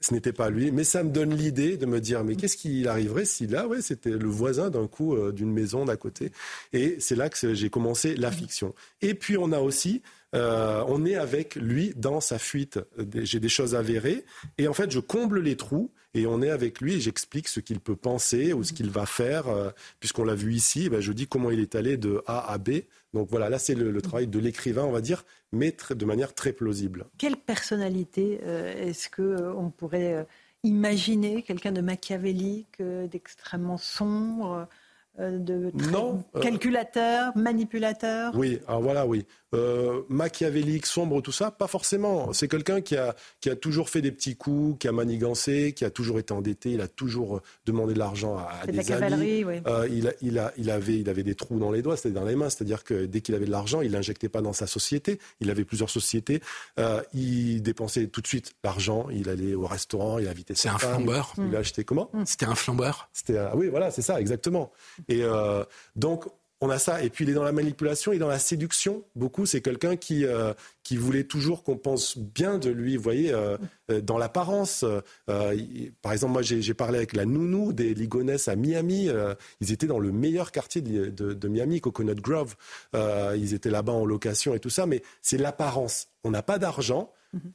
Ce 0.00 0.12
n'était 0.12 0.32
pas 0.32 0.50
lui, 0.50 0.70
mais 0.70 0.84
ça 0.84 1.02
me 1.02 1.10
donne 1.10 1.34
l'idée 1.34 1.78
de 1.78 1.86
me 1.86 2.00
dire, 2.00 2.22
mais 2.22 2.36
qu'est-ce 2.36 2.56
qu'il 2.56 2.86
arriverait 2.86 3.24
si 3.24 3.46
là, 3.46 3.66
ouais, 3.66 3.80
c'était 3.80 4.10
le 4.10 4.28
voisin 4.28 4.68
d'un 4.68 4.86
coup 4.86 5.16
euh, 5.16 5.32
d'une 5.32 5.50
maison 5.50 5.86
d'à 5.86 5.96
côté. 5.96 6.32
Et 6.72 6.96
c'est 7.00 7.16
là 7.16 7.30
que 7.30 7.54
j'ai 7.54 7.70
commencé 7.70 8.14
la 8.14 8.30
fiction. 8.30 8.74
Et 9.00 9.14
puis 9.14 9.38
on 9.38 9.52
a 9.52 9.60
aussi 9.60 10.02
euh, 10.34 10.84
on 10.88 11.06
est 11.06 11.14
avec 11.14 11.54
lui 11.54 11.92
dans 11.96 12.20
sa 12.20 12.38
fuite. 12.38 12.78
J'ai 13.14 13.40
des 13.40 13.48
choses 13.48 13.74
avérées 13.74 14.24
et 14.58 14.68
en 14.68 14.74
fait 14.74 14.90
je 14.90 15.00
comble 15.00 15.40
les 15.40 15.56
trous 15.56 15.92
et 16.14 16.26
on 16.26 16.42
est 16.42 16.50
avec 16.50 16.80
lui 16.80 16.94
et 16.94 17.00
j'explique 17.00 17.48
ce 17.48 17.60
qu'il 17.60 17.80
peut 17.80 17.96
penser 17.96 18.52
ou 18.52 18.62
ce 18.64 18.72
qu'il 18.72 18.90
va 18.90 19.06
faire. 19.06 19.48
Euh, 19.48 19.70
puisqu'on 20.00 20.24
l'a 20.24 20.34
vu 20.34 20.52
ici, 20.52 20.88
ben, 20.90 21.00
je 21.00 21.12
dis 21.12 21.26
comment 21.26 21.50
il 21.50 21.60
est 21.60 21.74
allé 21.74 21.96
de 21.96 22.22
A 22.26 22.52
à 22.52 22.58
B. 22.58 22.82
Donc 23.16 23.30
voilà, 23.30 23.48
là 23.48 23.58
c'est 23.58 23.74
le, 23.74 24.02
travail 24.02 24.26
de 24.26 24.38
l'écrivain, 24.38 24.84
on 24.84 24.92
va 24.92 25.00
dire, 25.00 25.24
mais 25.50 25.74
de 25.90 26.04
manière 26.04 26.34
très 26.34 26.52
plausible. 26.52 27.06
Quelle 27.16 27.38
personnalité 27.38 28.40
euh, 28.44 28.88
est-ce 28.88 29.08
que 29.08 29.54
on 29.56 29.70
pourrait 29.70 30.26
imaginer 30.62 31.42
quelqu'un 31.42 31.72
de 31.72 31.80
machiavélique, 31.80 32.82
d'extrêmement 32.82 33.78
sombre 33.78 34.52
euh, 34.52 34.64
de 35.18 35.70
non, 35.90 36.24
euh, 36.34 36.40
calculateur, 36.40 37.32
manipulateur 37.36 38.32
Oui, 38.34 38.60
alors 38.66 38.82
voilà, 38.82 39.06
oui. 39.06 39.24
Euh, 39.54 40.02
machiavélique, 40.08 40.86
sombre, 40.86 41.22
tout 41.22 41.32
ça, 41.32 41.50
pas 41.50 41.68
forcément. 41.68 42.32
C'est 42.32 42.48
quelqu'un 42.48 42.80
qui 42.80 42.96
a, 42.96 43.14
qui 43.40 43.48
a 43.48 43.56
toujours 43.56 43.88
fait 43.88 44.02
des 44.02 44.12
petits 44.12 44.36
coups, 44.36 44.78
qui 44.78 44.88
a 44.88 44.92
manigancé, 44.92 45.72
qui 45.72 45.84
a 45.84 45.90
toujours 45.90 46.18
été 46.18 46.32
endetté, 46.34 46.72
il 46.72 46.80
a 46.80 46.88
toujours 46.88 47.40
demandé 47.64 47.94
de 47.94 47.98
l'argent 47.98 48.36
à, 48.36 48.66
des 48.66 48.92
amis. 48.92 49.44
Oui. 49.44 49.60
il, 49.90 50.08
a, 50.08 50.12
il, 50.20 50.38
a, 50.38 50.52
il, 50.56 50.70
avait, 50.70 50.98
il 50.98 51.08
avait 51.08 51.22
des 51.22 51.34
trous 51.34 51.58
dans 51.58 51.70
les 51.70 51.80
doigts, 51.80 51.96
c'était 51.96 52.10
dans 52.10 52.24
les 52.24 52.36
mains, 52.36 52.50
c'est-à-dire 52.50 52.84
que 52.84 53.06
dès 53.06 53.20
qu'il 53.20 53.34
avait 53.34 53.46
de 53.46 53.50
l'argent, 53.50 53.80
il 53.80 53.92
l'injectait 53.92 54.28
pas 54.28 54.42
dans 54.42 54.52
sa 54.52 54.66
société, 54.66 55.18
il 55.40 55.50
avait 55.50 55.64
plusieurs 55.64 55.90
sociétés, 55.90 56.42
il 57.14 57.62
dépensait 57.62 58.08
tout 58.08 58.20
de 58.20 58.26
suite 58.26 58.52
l'argent, 58.64 59.06
il 59.10 59.28
allait 59.28 59.54
au 59.54 59.66
restaurant, 59.66 60.18
il 60.18 60.28
invitait 60.28 60.54
C'est 60.54 60.68
un 60.68 60.78
flambeur. 60.78 61.34
Il 61.38 61.54
a 61.56 61.60
acheté 61.60 61.84
comment? 61.84 62.10
C'était 62.24 62.46
un 62.46 62.54
flambeur? 62.54 63.08
C'était 63.12 63.38
oui, 63.54 63.68
voilà, 63.68 63.90
c'est 63.90 64.02
ça, 64.02 64.20
exactement. 64.20 64.72
Et 65.08 65.22
euh, 65.22 65.64
donc, 65.94 66.24
on 66.60 66.70
a 66.70 66.78
ça. 66.78 67.02
Et 67.02 67.10
puis, 67.10 67.24
il 67.24 67.30
est 67.30 67.34
dans 67.34 67.44
la 67.44 67.52
manipulation 67.52 68.12
et 68.12 68.18
dans 68.18 68.28
la 68.28 68.38
séduction. 68.38 69.04
Beaucoup, 69.14 69.44
c'est 69.44 69.60
quelqu'un 69.60 69.96
qui, 69.96 70.24
euh, 70.24 70.54
qui 70.84 70.96
voulait 70.96 71.24
toujours 71.24 71.62
qu'on 71.62 71.76
pense 71.76 72.16
bien 72.16 72.58
de 72.58 72.70
lui, 72.70 72.96
vous 72.96 73.02
voyez, 73.02 73.30
euh, 73.32 73.58
dans 74.02 74.16
l'apparence. 74.16 74.84
par 75.26 76.12
exemple, 76.12 76.32
moi, 76.32 76.42
j'ai 76.42 76.74
parlé 76.74 76.96
avec 76.96 77.12
la 77.12 77.26
nounou 77.26 77.72
des 77.72 77.92
Ligonès 77.92 78.48
à 78.48 78.56
Miami. 78.56 79.10
ils 79.60 79.72
étaient 79.72 79.86
dans 79.86 79.98
le 79.98 80.12
meilleur 80.12 80.50
quartier 80.50 80.80
de, 80.80 81.10
de 81.10 81.48
Miami, 81.48 81.80
Coconut 81.80 82.14
Grove. 82.14 82.56
ils 82.94 83.52
étaient 83.52 83.70
là-bas 83.70 83.92
en 83.92 84.06
location 84.06 84.54
et 84.54 84.60
tout 84.60 84.70
ça. 84.70 84.86
Mais 84.86 85.02
c'est 85.20 85.38
l'apparence. 85.38 86.08
On 86.24 86.30
n'a 86.30 86.42
pas 86.42 86.58
d'argent. 86.58 87.12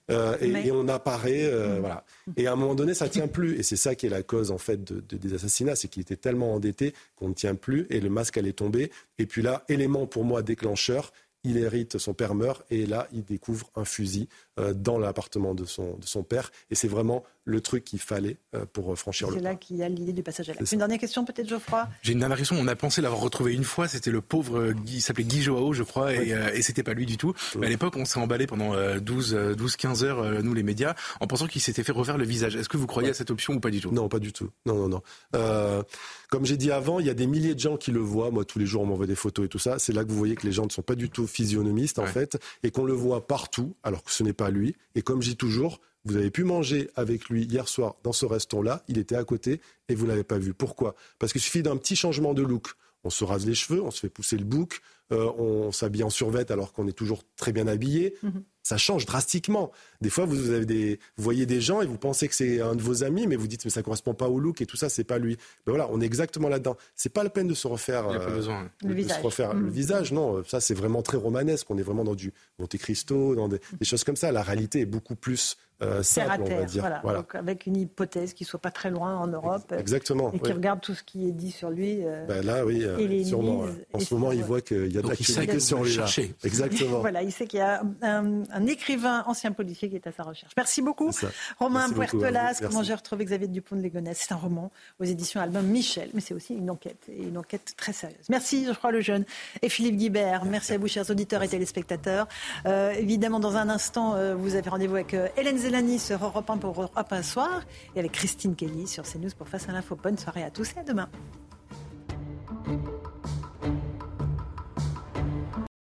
Euh, 0.10 0.38
et, 0.40 0.72
on 0.72 0.88
apparaît, 0.88 1.46
euh, 1.46 1.78
mm. 1.78 1.80
voilà. 1.80 2.06
Et 2.38 2.48
à 2.48 2.54
un 2.54 2.56
moment 2.56 2.76
donné, 2.76 2.94
ça 2.94 3.10
tient 3.10 3.28
plus. 3.28 3.58
Et 3.58 3.64
c'est 3.64 3.76
ça 3.76 3.96
qui 3.96 4.06
est 4.06 4.10
la 4.10 4.24
cause 4.24 4.52
en 4.52 4.58
fait 4.58 4.84
de, 4.84 5.18
des 5.18 5.34
assassinats, 5.34 5.76
c'est 5.76 5.88
qu'il 5.88 6.02
était 6.02 6.16
tellement 6.16 6.54
endetté 6.54 6.94
qu'on 7.16 7.30
ne 7.30 7.34
tient 7.34 7.56
plus 7.56 7.88
et 7.90 8.00
le 8.00 8.10
masque 8.10 8.38
allait 8.38 8.54
tomber. 8.54 8.92
Et 9.18 9.26
puis 9.26 9.42
là, 9.42 9.64
élément 9.70 10.06
pour 10.06 10.24
moi 10.24 10.42
déclencheur, 10.42 11.12
il 11.44 11.58
hérite, 11.58 11.98
son 11.98 12.14
père 12.14 12.36
meurt, 12.36 12.64
et 12.70 12.86
là, 12.86 13.08
il 13.12 13.24
découvre 13.24 13.72
un 13.76 13.86
fusil 13.86 14.30
euh, 14.60 14.74
dans 14.74 15.00
l'appartement 15.00 15.56
de 15.56 15.66
son, 15.66 15.98
de 15.98 16.06
son 16.06 16.24
père. 16.24 16.52
Et 16.70 16.76
c'est 16.76 16.88
vraiment 16.88 17.24
le 17.46 17.60
truc 17.62 17.84
qu'il 17.84 18.00
fallait 18.00 18.38
euh, 18.56 18.66
pour 18.72 18.98
franchir 18.98 19.30
le 19.30 19.38
C'est 19.38 19.42
là 19.42 19.56
qu'il 19.56 19.78
y 19.78 19.84
a 19.84 19.90
l'idée 19.90 20.14
du 20.14 20.22
passage 20.22 20.50
à 20.50 20.54
l'acte. 20.54 20.72
Une 20.72 20.78
dernière 20.78 21.00
question, 21.00 21.26
peut-être, 21.26 21.48
Geoffroy? 21.50 21.88
J'ai 22.02 22.14
une 22.14 22.20
dernière 22.20 22.38
question. 22.38 22.56
On 22.60 22.68
a 22.68 22.76
pensé 22.76 23.02
l'avoir 23.02 23.22
retrouvé 23.22 23.54
une 23.54 23.64
fois. 23.64 23.88
C'était 23.88 24.12
le 24.12 24.22
pauvre 24.22 24.72
Guy, 24.74 24.98
il 24.98 25.02
s'appelait 25.02 25.24
Guy 25.24 25.42
Joao, 25.42 25.74
je 25.74 25.84
crois, 25.84 26.14
et, 26.14 26.34
euh, 26.34 26.54
et 26.54 26.62
c'était 26.62 26.84
pas 26.84 26.94
lui 26.94 27.06
du 27.06 27.18
tout. 27.18 27.34
Mais 27.58 27.68
à 27.68 27.70
l'époque, 27.70 27.96
on 27.98 28.06
s'est 28.06 28.20
emballé 28.20 28.48
pendant 28.48 28.76
12, 29.00 29.56
12, 29.58 29.76
15 29.76 30.04
heures, 30.04 30.44
nous 30.44 30.54
les 30.54 30.64
médias, 30.64 30.96
en 31.20 31.28
pensant 31.28 31.48
qu'il 31.48 31.62
s'était 31.62 31.84
fait 31.84 31.92
refaire 31.92 32.18
le 32.18 32.26
visage. 32.26 32.56
Est-ce 32.56 32.70
que 32.70 32.78
vous 32.78 32.88
croyez 32.88 33.10
à 33.10 33.14
cette 33.14 33.32
option 33.32 33.54
ou 33.54 33.60
pas 33.60 33.70
du 33.70 33.82
tout? 33.82 33.92
Non, 33.92 34.08
pas 34.08 34.20
du 34.20 34.32
tout. 34.32 34.50
Non, 34.66 34.88
non, 34.88 35.02
non. 35.34 35.84
comme 36.30 36.46
j'ai 36.46 36.58
dit 36.58 36.72
avant, 36.72 37.00
il 37.00 37.08
y 37.08 37.10
a 37.10 37.14
des 37.14 37.28
milliers 37.28 37.56
de 37.56 37.60
gens 37.60 37.78
qui 37.78 37.92
le 37.92 38.00
voient. 38.00 38.32
Moi, 38.32 38.46
tous 38.46 38.60
les 38.60 38.66
jours, 38.66 38.84
on 38.84 38.86
m'envoie 38.86 39.08
des 39.08 39.16
photos 39.16 39.46
et 39.46 39.50
tout 39.50 39.60
ça. 39.60 39.80
C'est 39.80 39.94
là 39.94 40.04
que 40.04 40.10
vous 40.10 40.18
voyez 40.18 40.36
que 40.36 40.46
les 40.46 40.54
gens 40.54 40.66
ne 40.66 40.72
sont 40.72 40.82
pas 40.82 40.96
du 40.96 41.10
tout 41.10 41.28
physionomistes, 41.28 42.00
en 42.00 42.06
fait, 42.06 42.38
et 42.64 42.72
qu'on 42.72 42.86
le 42.86 42.94
voit 42.94 43.28
partout, 43.28 43.76
alors 43.84 44.04
que 44.04 44.12
ce 44.12 44.24
n'est 44.24 44.34
pas 44.34 44.50
lui. 44.50 44.76
Et 44.96 45.02
comme 45.02 45.22
je 45.22 45.30
dis 45.30 45.38
toujours, 45.38 45.80
vous 46.06 46.18
avez 46.18 46.32
pu 46.32 46.44
manger 46.44 46.90
avec 46.96 47.30
lui 47.30 47.44
hier 47.44 47.68
soir 47.68 47.96
dans 48.04 48.14
ce 48.14 48.26
restaurant-là, 48.26 48.84
il 48.88 48.98
était 48.98 49.16
à 49.16 49.24
côté 49.24 49.62
et 49.90 49.96
vous 49.96 50.06
ne 50.06 50.10
l'avez 50.10 50.24
pas 50.24 50.38
vu. 50.38 50.54
Pourquoi? 50.54 50.96
Parce 51.20 51.32
qu'il 51.32 51.42
suffit 51.42 51.64
d'un 51.64 51.78
petit 51.78 51.96
changement 51.96 52.34
de 52.34 52.42
look. 52.42 52.74
On 53.04 53.10
se 53.10 53.24
rase 53.24 53.46
les 53.46 53.56
cheveux, 53.56 53.82
on 53.82 53.92
se 53.92 54.00
fait 54.00 54.10
pousser 54.10 54.38
le 54.38 54.44
bouc, 54.44 54.82
euh, 55.12 55.32
on 55.38 55.72
s'habille 55.72 56.04
en 56.04 56.10
survette 56.10 56.52
alors 56.52 56.72
qu'on 56.72 56.88
est 56.88 56.94
toujours 56.94 57.24
très 57.36 57.52
bien 57.52 57.68
habillé. 57.68 58.16
Mhm. 58.22 58.44
Ça 58.64 58.78
change 58.78 59.08
drastiquement. 59.08 59.72
Des 60.02 60.12
fois, 60.12 60.26
vous, 60.26 60.52
avez 60.52 60.68
des, 60.68 61.00
vous 61.18 61.24
voyez 61.24 61.48
des 61.48 61.60
gens 61.60 61.82
et 61.82 61.88
vous 61.88 61.98
pensez 61.98 62.28
que 62.28 62.36
c'est 62.36 62.62
un 62.62 62.76
de 62.76 62.82
vos 62.82 63.04
amis, 63.04 63.26
mais 63.26 63.36
vous 63.36 63.48
dites 63.48 63.66
mais 63.66 63.72
ça 63.72 63.82
correspond 63.82 64.14
pas 64.14 64.30
au 64.30 64.40
look 64.40 64.62
et 64.62 64.68
tout 64.68 64.78
ça, 64.78 64.88
c'est 64.88 65.04
pas 65.04 65.18
lui. 65.18 65.36
Ben 65.66 65.72
voilà, 65.72 65.90
on 65.92 66.00
est 66.00 66.06
exactement 66.06 66.48
là-dedans. 66.48 66.78
C'est 66.96 67.12
pas 67.12 67.24
la 67.24 67.32
peine 67.32 67.48
de 67.48 67.56
se 67.56 67.68
refaire, 67.68 68.08
euh, 68.08 68.40
le, 68.84 68.94
visage. 68.94 69.18
Se 69.18 69.24
refaire 69.24 69.56
le 69.56 69.62
mhm. 69.62 69.70
visage. 69.70 70.12
Non, 70.14 70.44
ça 70.44 70.62
c'est 70.62 70.76
vraiment 70.76 71.02
très 71.02 71.18
romanesque. 71.18 71.72
On 71.72 71.78
est 71.80 71.84
vraiment 71.84 72.04
dans 72.04 72.16
du 72.16 72.32
Monte 72.60 72.78
Cristo, 72.78 73.34
dans 73.34 73.48
des, 73.48 73.60
des 73.80 73.86
choses 73.86 74.04
comme 74.04 74.16
ça. 74.16 74.32
La 74.32 74.44
réalité 74.44 74.82
est 74.82 74.86
beaucoup 74.86 75.16
plus 75.16 75.58
euh, 75.82 76.04
simple, 76.04 76.42
on 76.42 76.46
va 76.46 76.66
dire. 76.66 77.00
Voilà. 77.04 77.26
avec 77.34 77.66
une 77.66 77.78
hypothèse 77.78 78.34
qui 78.34 78.46
soit 78.46 78.60
pas 78.60 78.72
très 78.72 78.90
loin 78.92 79.18
en 79.18 79.28
Europe. 79.28 79.74
Exactement. 79.78 80.32
Et 80.34 80.40
qui 80.40 80.52
regarde 80.52 80.82
tout 80.82 80.94
ce 80.94 81.04
qui 81.04 81.28
est 81.28 81.32
dit 81.32 81.52
sur 81.52 81.70
lui. 81.70 82.06
Euh, 82.06 82.26
ben 82.28 82.46
là, 82.46 82.66
oui, 82.66 82.84
euh, 82.84 83.24
sûrement. 83.24 83.66
En 83.94 84.00
ce 84.00 84.14
moment, 84.14 84.32
il 84.32 84.44
voit 84.44 84.62
qu'il 84.62 84.92
y 84.92 84.98
a 84.98 85.02
de 85.02 85.08
l'actualité 85.08 85.60
sur 85.60 85.84
lui. 85.84 85.98
Exactement. 86.44 87.00
voilà, 87.02 87.24
il 87.24 87.32
sait 87.32 87.48
qu'il 87.48 87.60
y 87.60 87.64
a 87.64 87.84
un, 88.02 88.66
écrivain 88.68 89.24
ancien 89.28 89.52
policier 89.52 89.90
qui 89.90 89.96
est 89.96 90.08
à 90.08 90.12
sa 90.12 90.24
recherche. 90.24 90.54
Merci 90.56 90.82
beaucoup, 90.82 91.12
Romain 91.60 91.90
Puertolas. 91.90 92.60
Comment 92.62 92.84
j'ai 92.84 92.94
retrouvé 92.94 93.26
Xavier 93.26 93.48
Dupont 93.48 93.76
de 93.76 93.82
Ligonnès? 93.82 94.18
C'est 94.18 94.34
un 94.34 94.38
roman 94.38 94.72
aux 95.00 95.04
éditions 95.04 95.42
Album 95.42 95.66
Michel, 95.66 96.10
mais 96.14 96.22
c'est 96.22 96.34
aussi 96.34 96.54
une 96.54 96.70
enquête 96.70 97.10
et 97.10 97.24
une 97.24 97.38
enquête 97.38 97.74
très 97.76 97.94
sérieuse. 97.94 98.26
Merci, 98.30 98.66
je 98.68 98.74
crois, 98.74 98.92
le 98.92 99.02
jeune 99.02 99.26
et 99.62 99.70
Philippe 99.70 99.98
Guibert. 99.98 100.46
Merci 100.46 100.74
à 100.74 100.78
vous, 100.78 100.88
chers 100.88 101.10
auditeurs 101.10 101.42
et 101.44 101.48
téléspectateurs. 101.48 102.28
évidemment, 102.66 103.40
dans 103.40 103.56
un 103.56 103.70
instant, 103.70 104.16
vous 104.36 104.56
avez 104.56 104.70
rendez-vous 104.70 104.96
avec 104.96 105.16
Hélène 105.38 105.58
Zélani 105.72 106.00
sur 106.00 106.22
Europe 106.22 106.50
1 106.50 106.58
pour 106.58 106.82
Europe 106.82 107.14
1 107.14 107.24
soir 107.24 107.62
et 107.96 108.00
avec 108.00 108.12
Christine 108.12 108.58
Kelly 108.58 108.88
sur 108.88 109.06
CNews 109.06 109.30
pour 109.38 109.48
Face 109.48 109.70
à 109.70 109.72
l'info. 109.72 109.96
Bonne 109.96 110.18
soirée 110.18 110.44
à 110.44 110.52
tous 110.52 110.74
et 110.76 110.80
à 110.80 110.84
demain. 110.84 111.08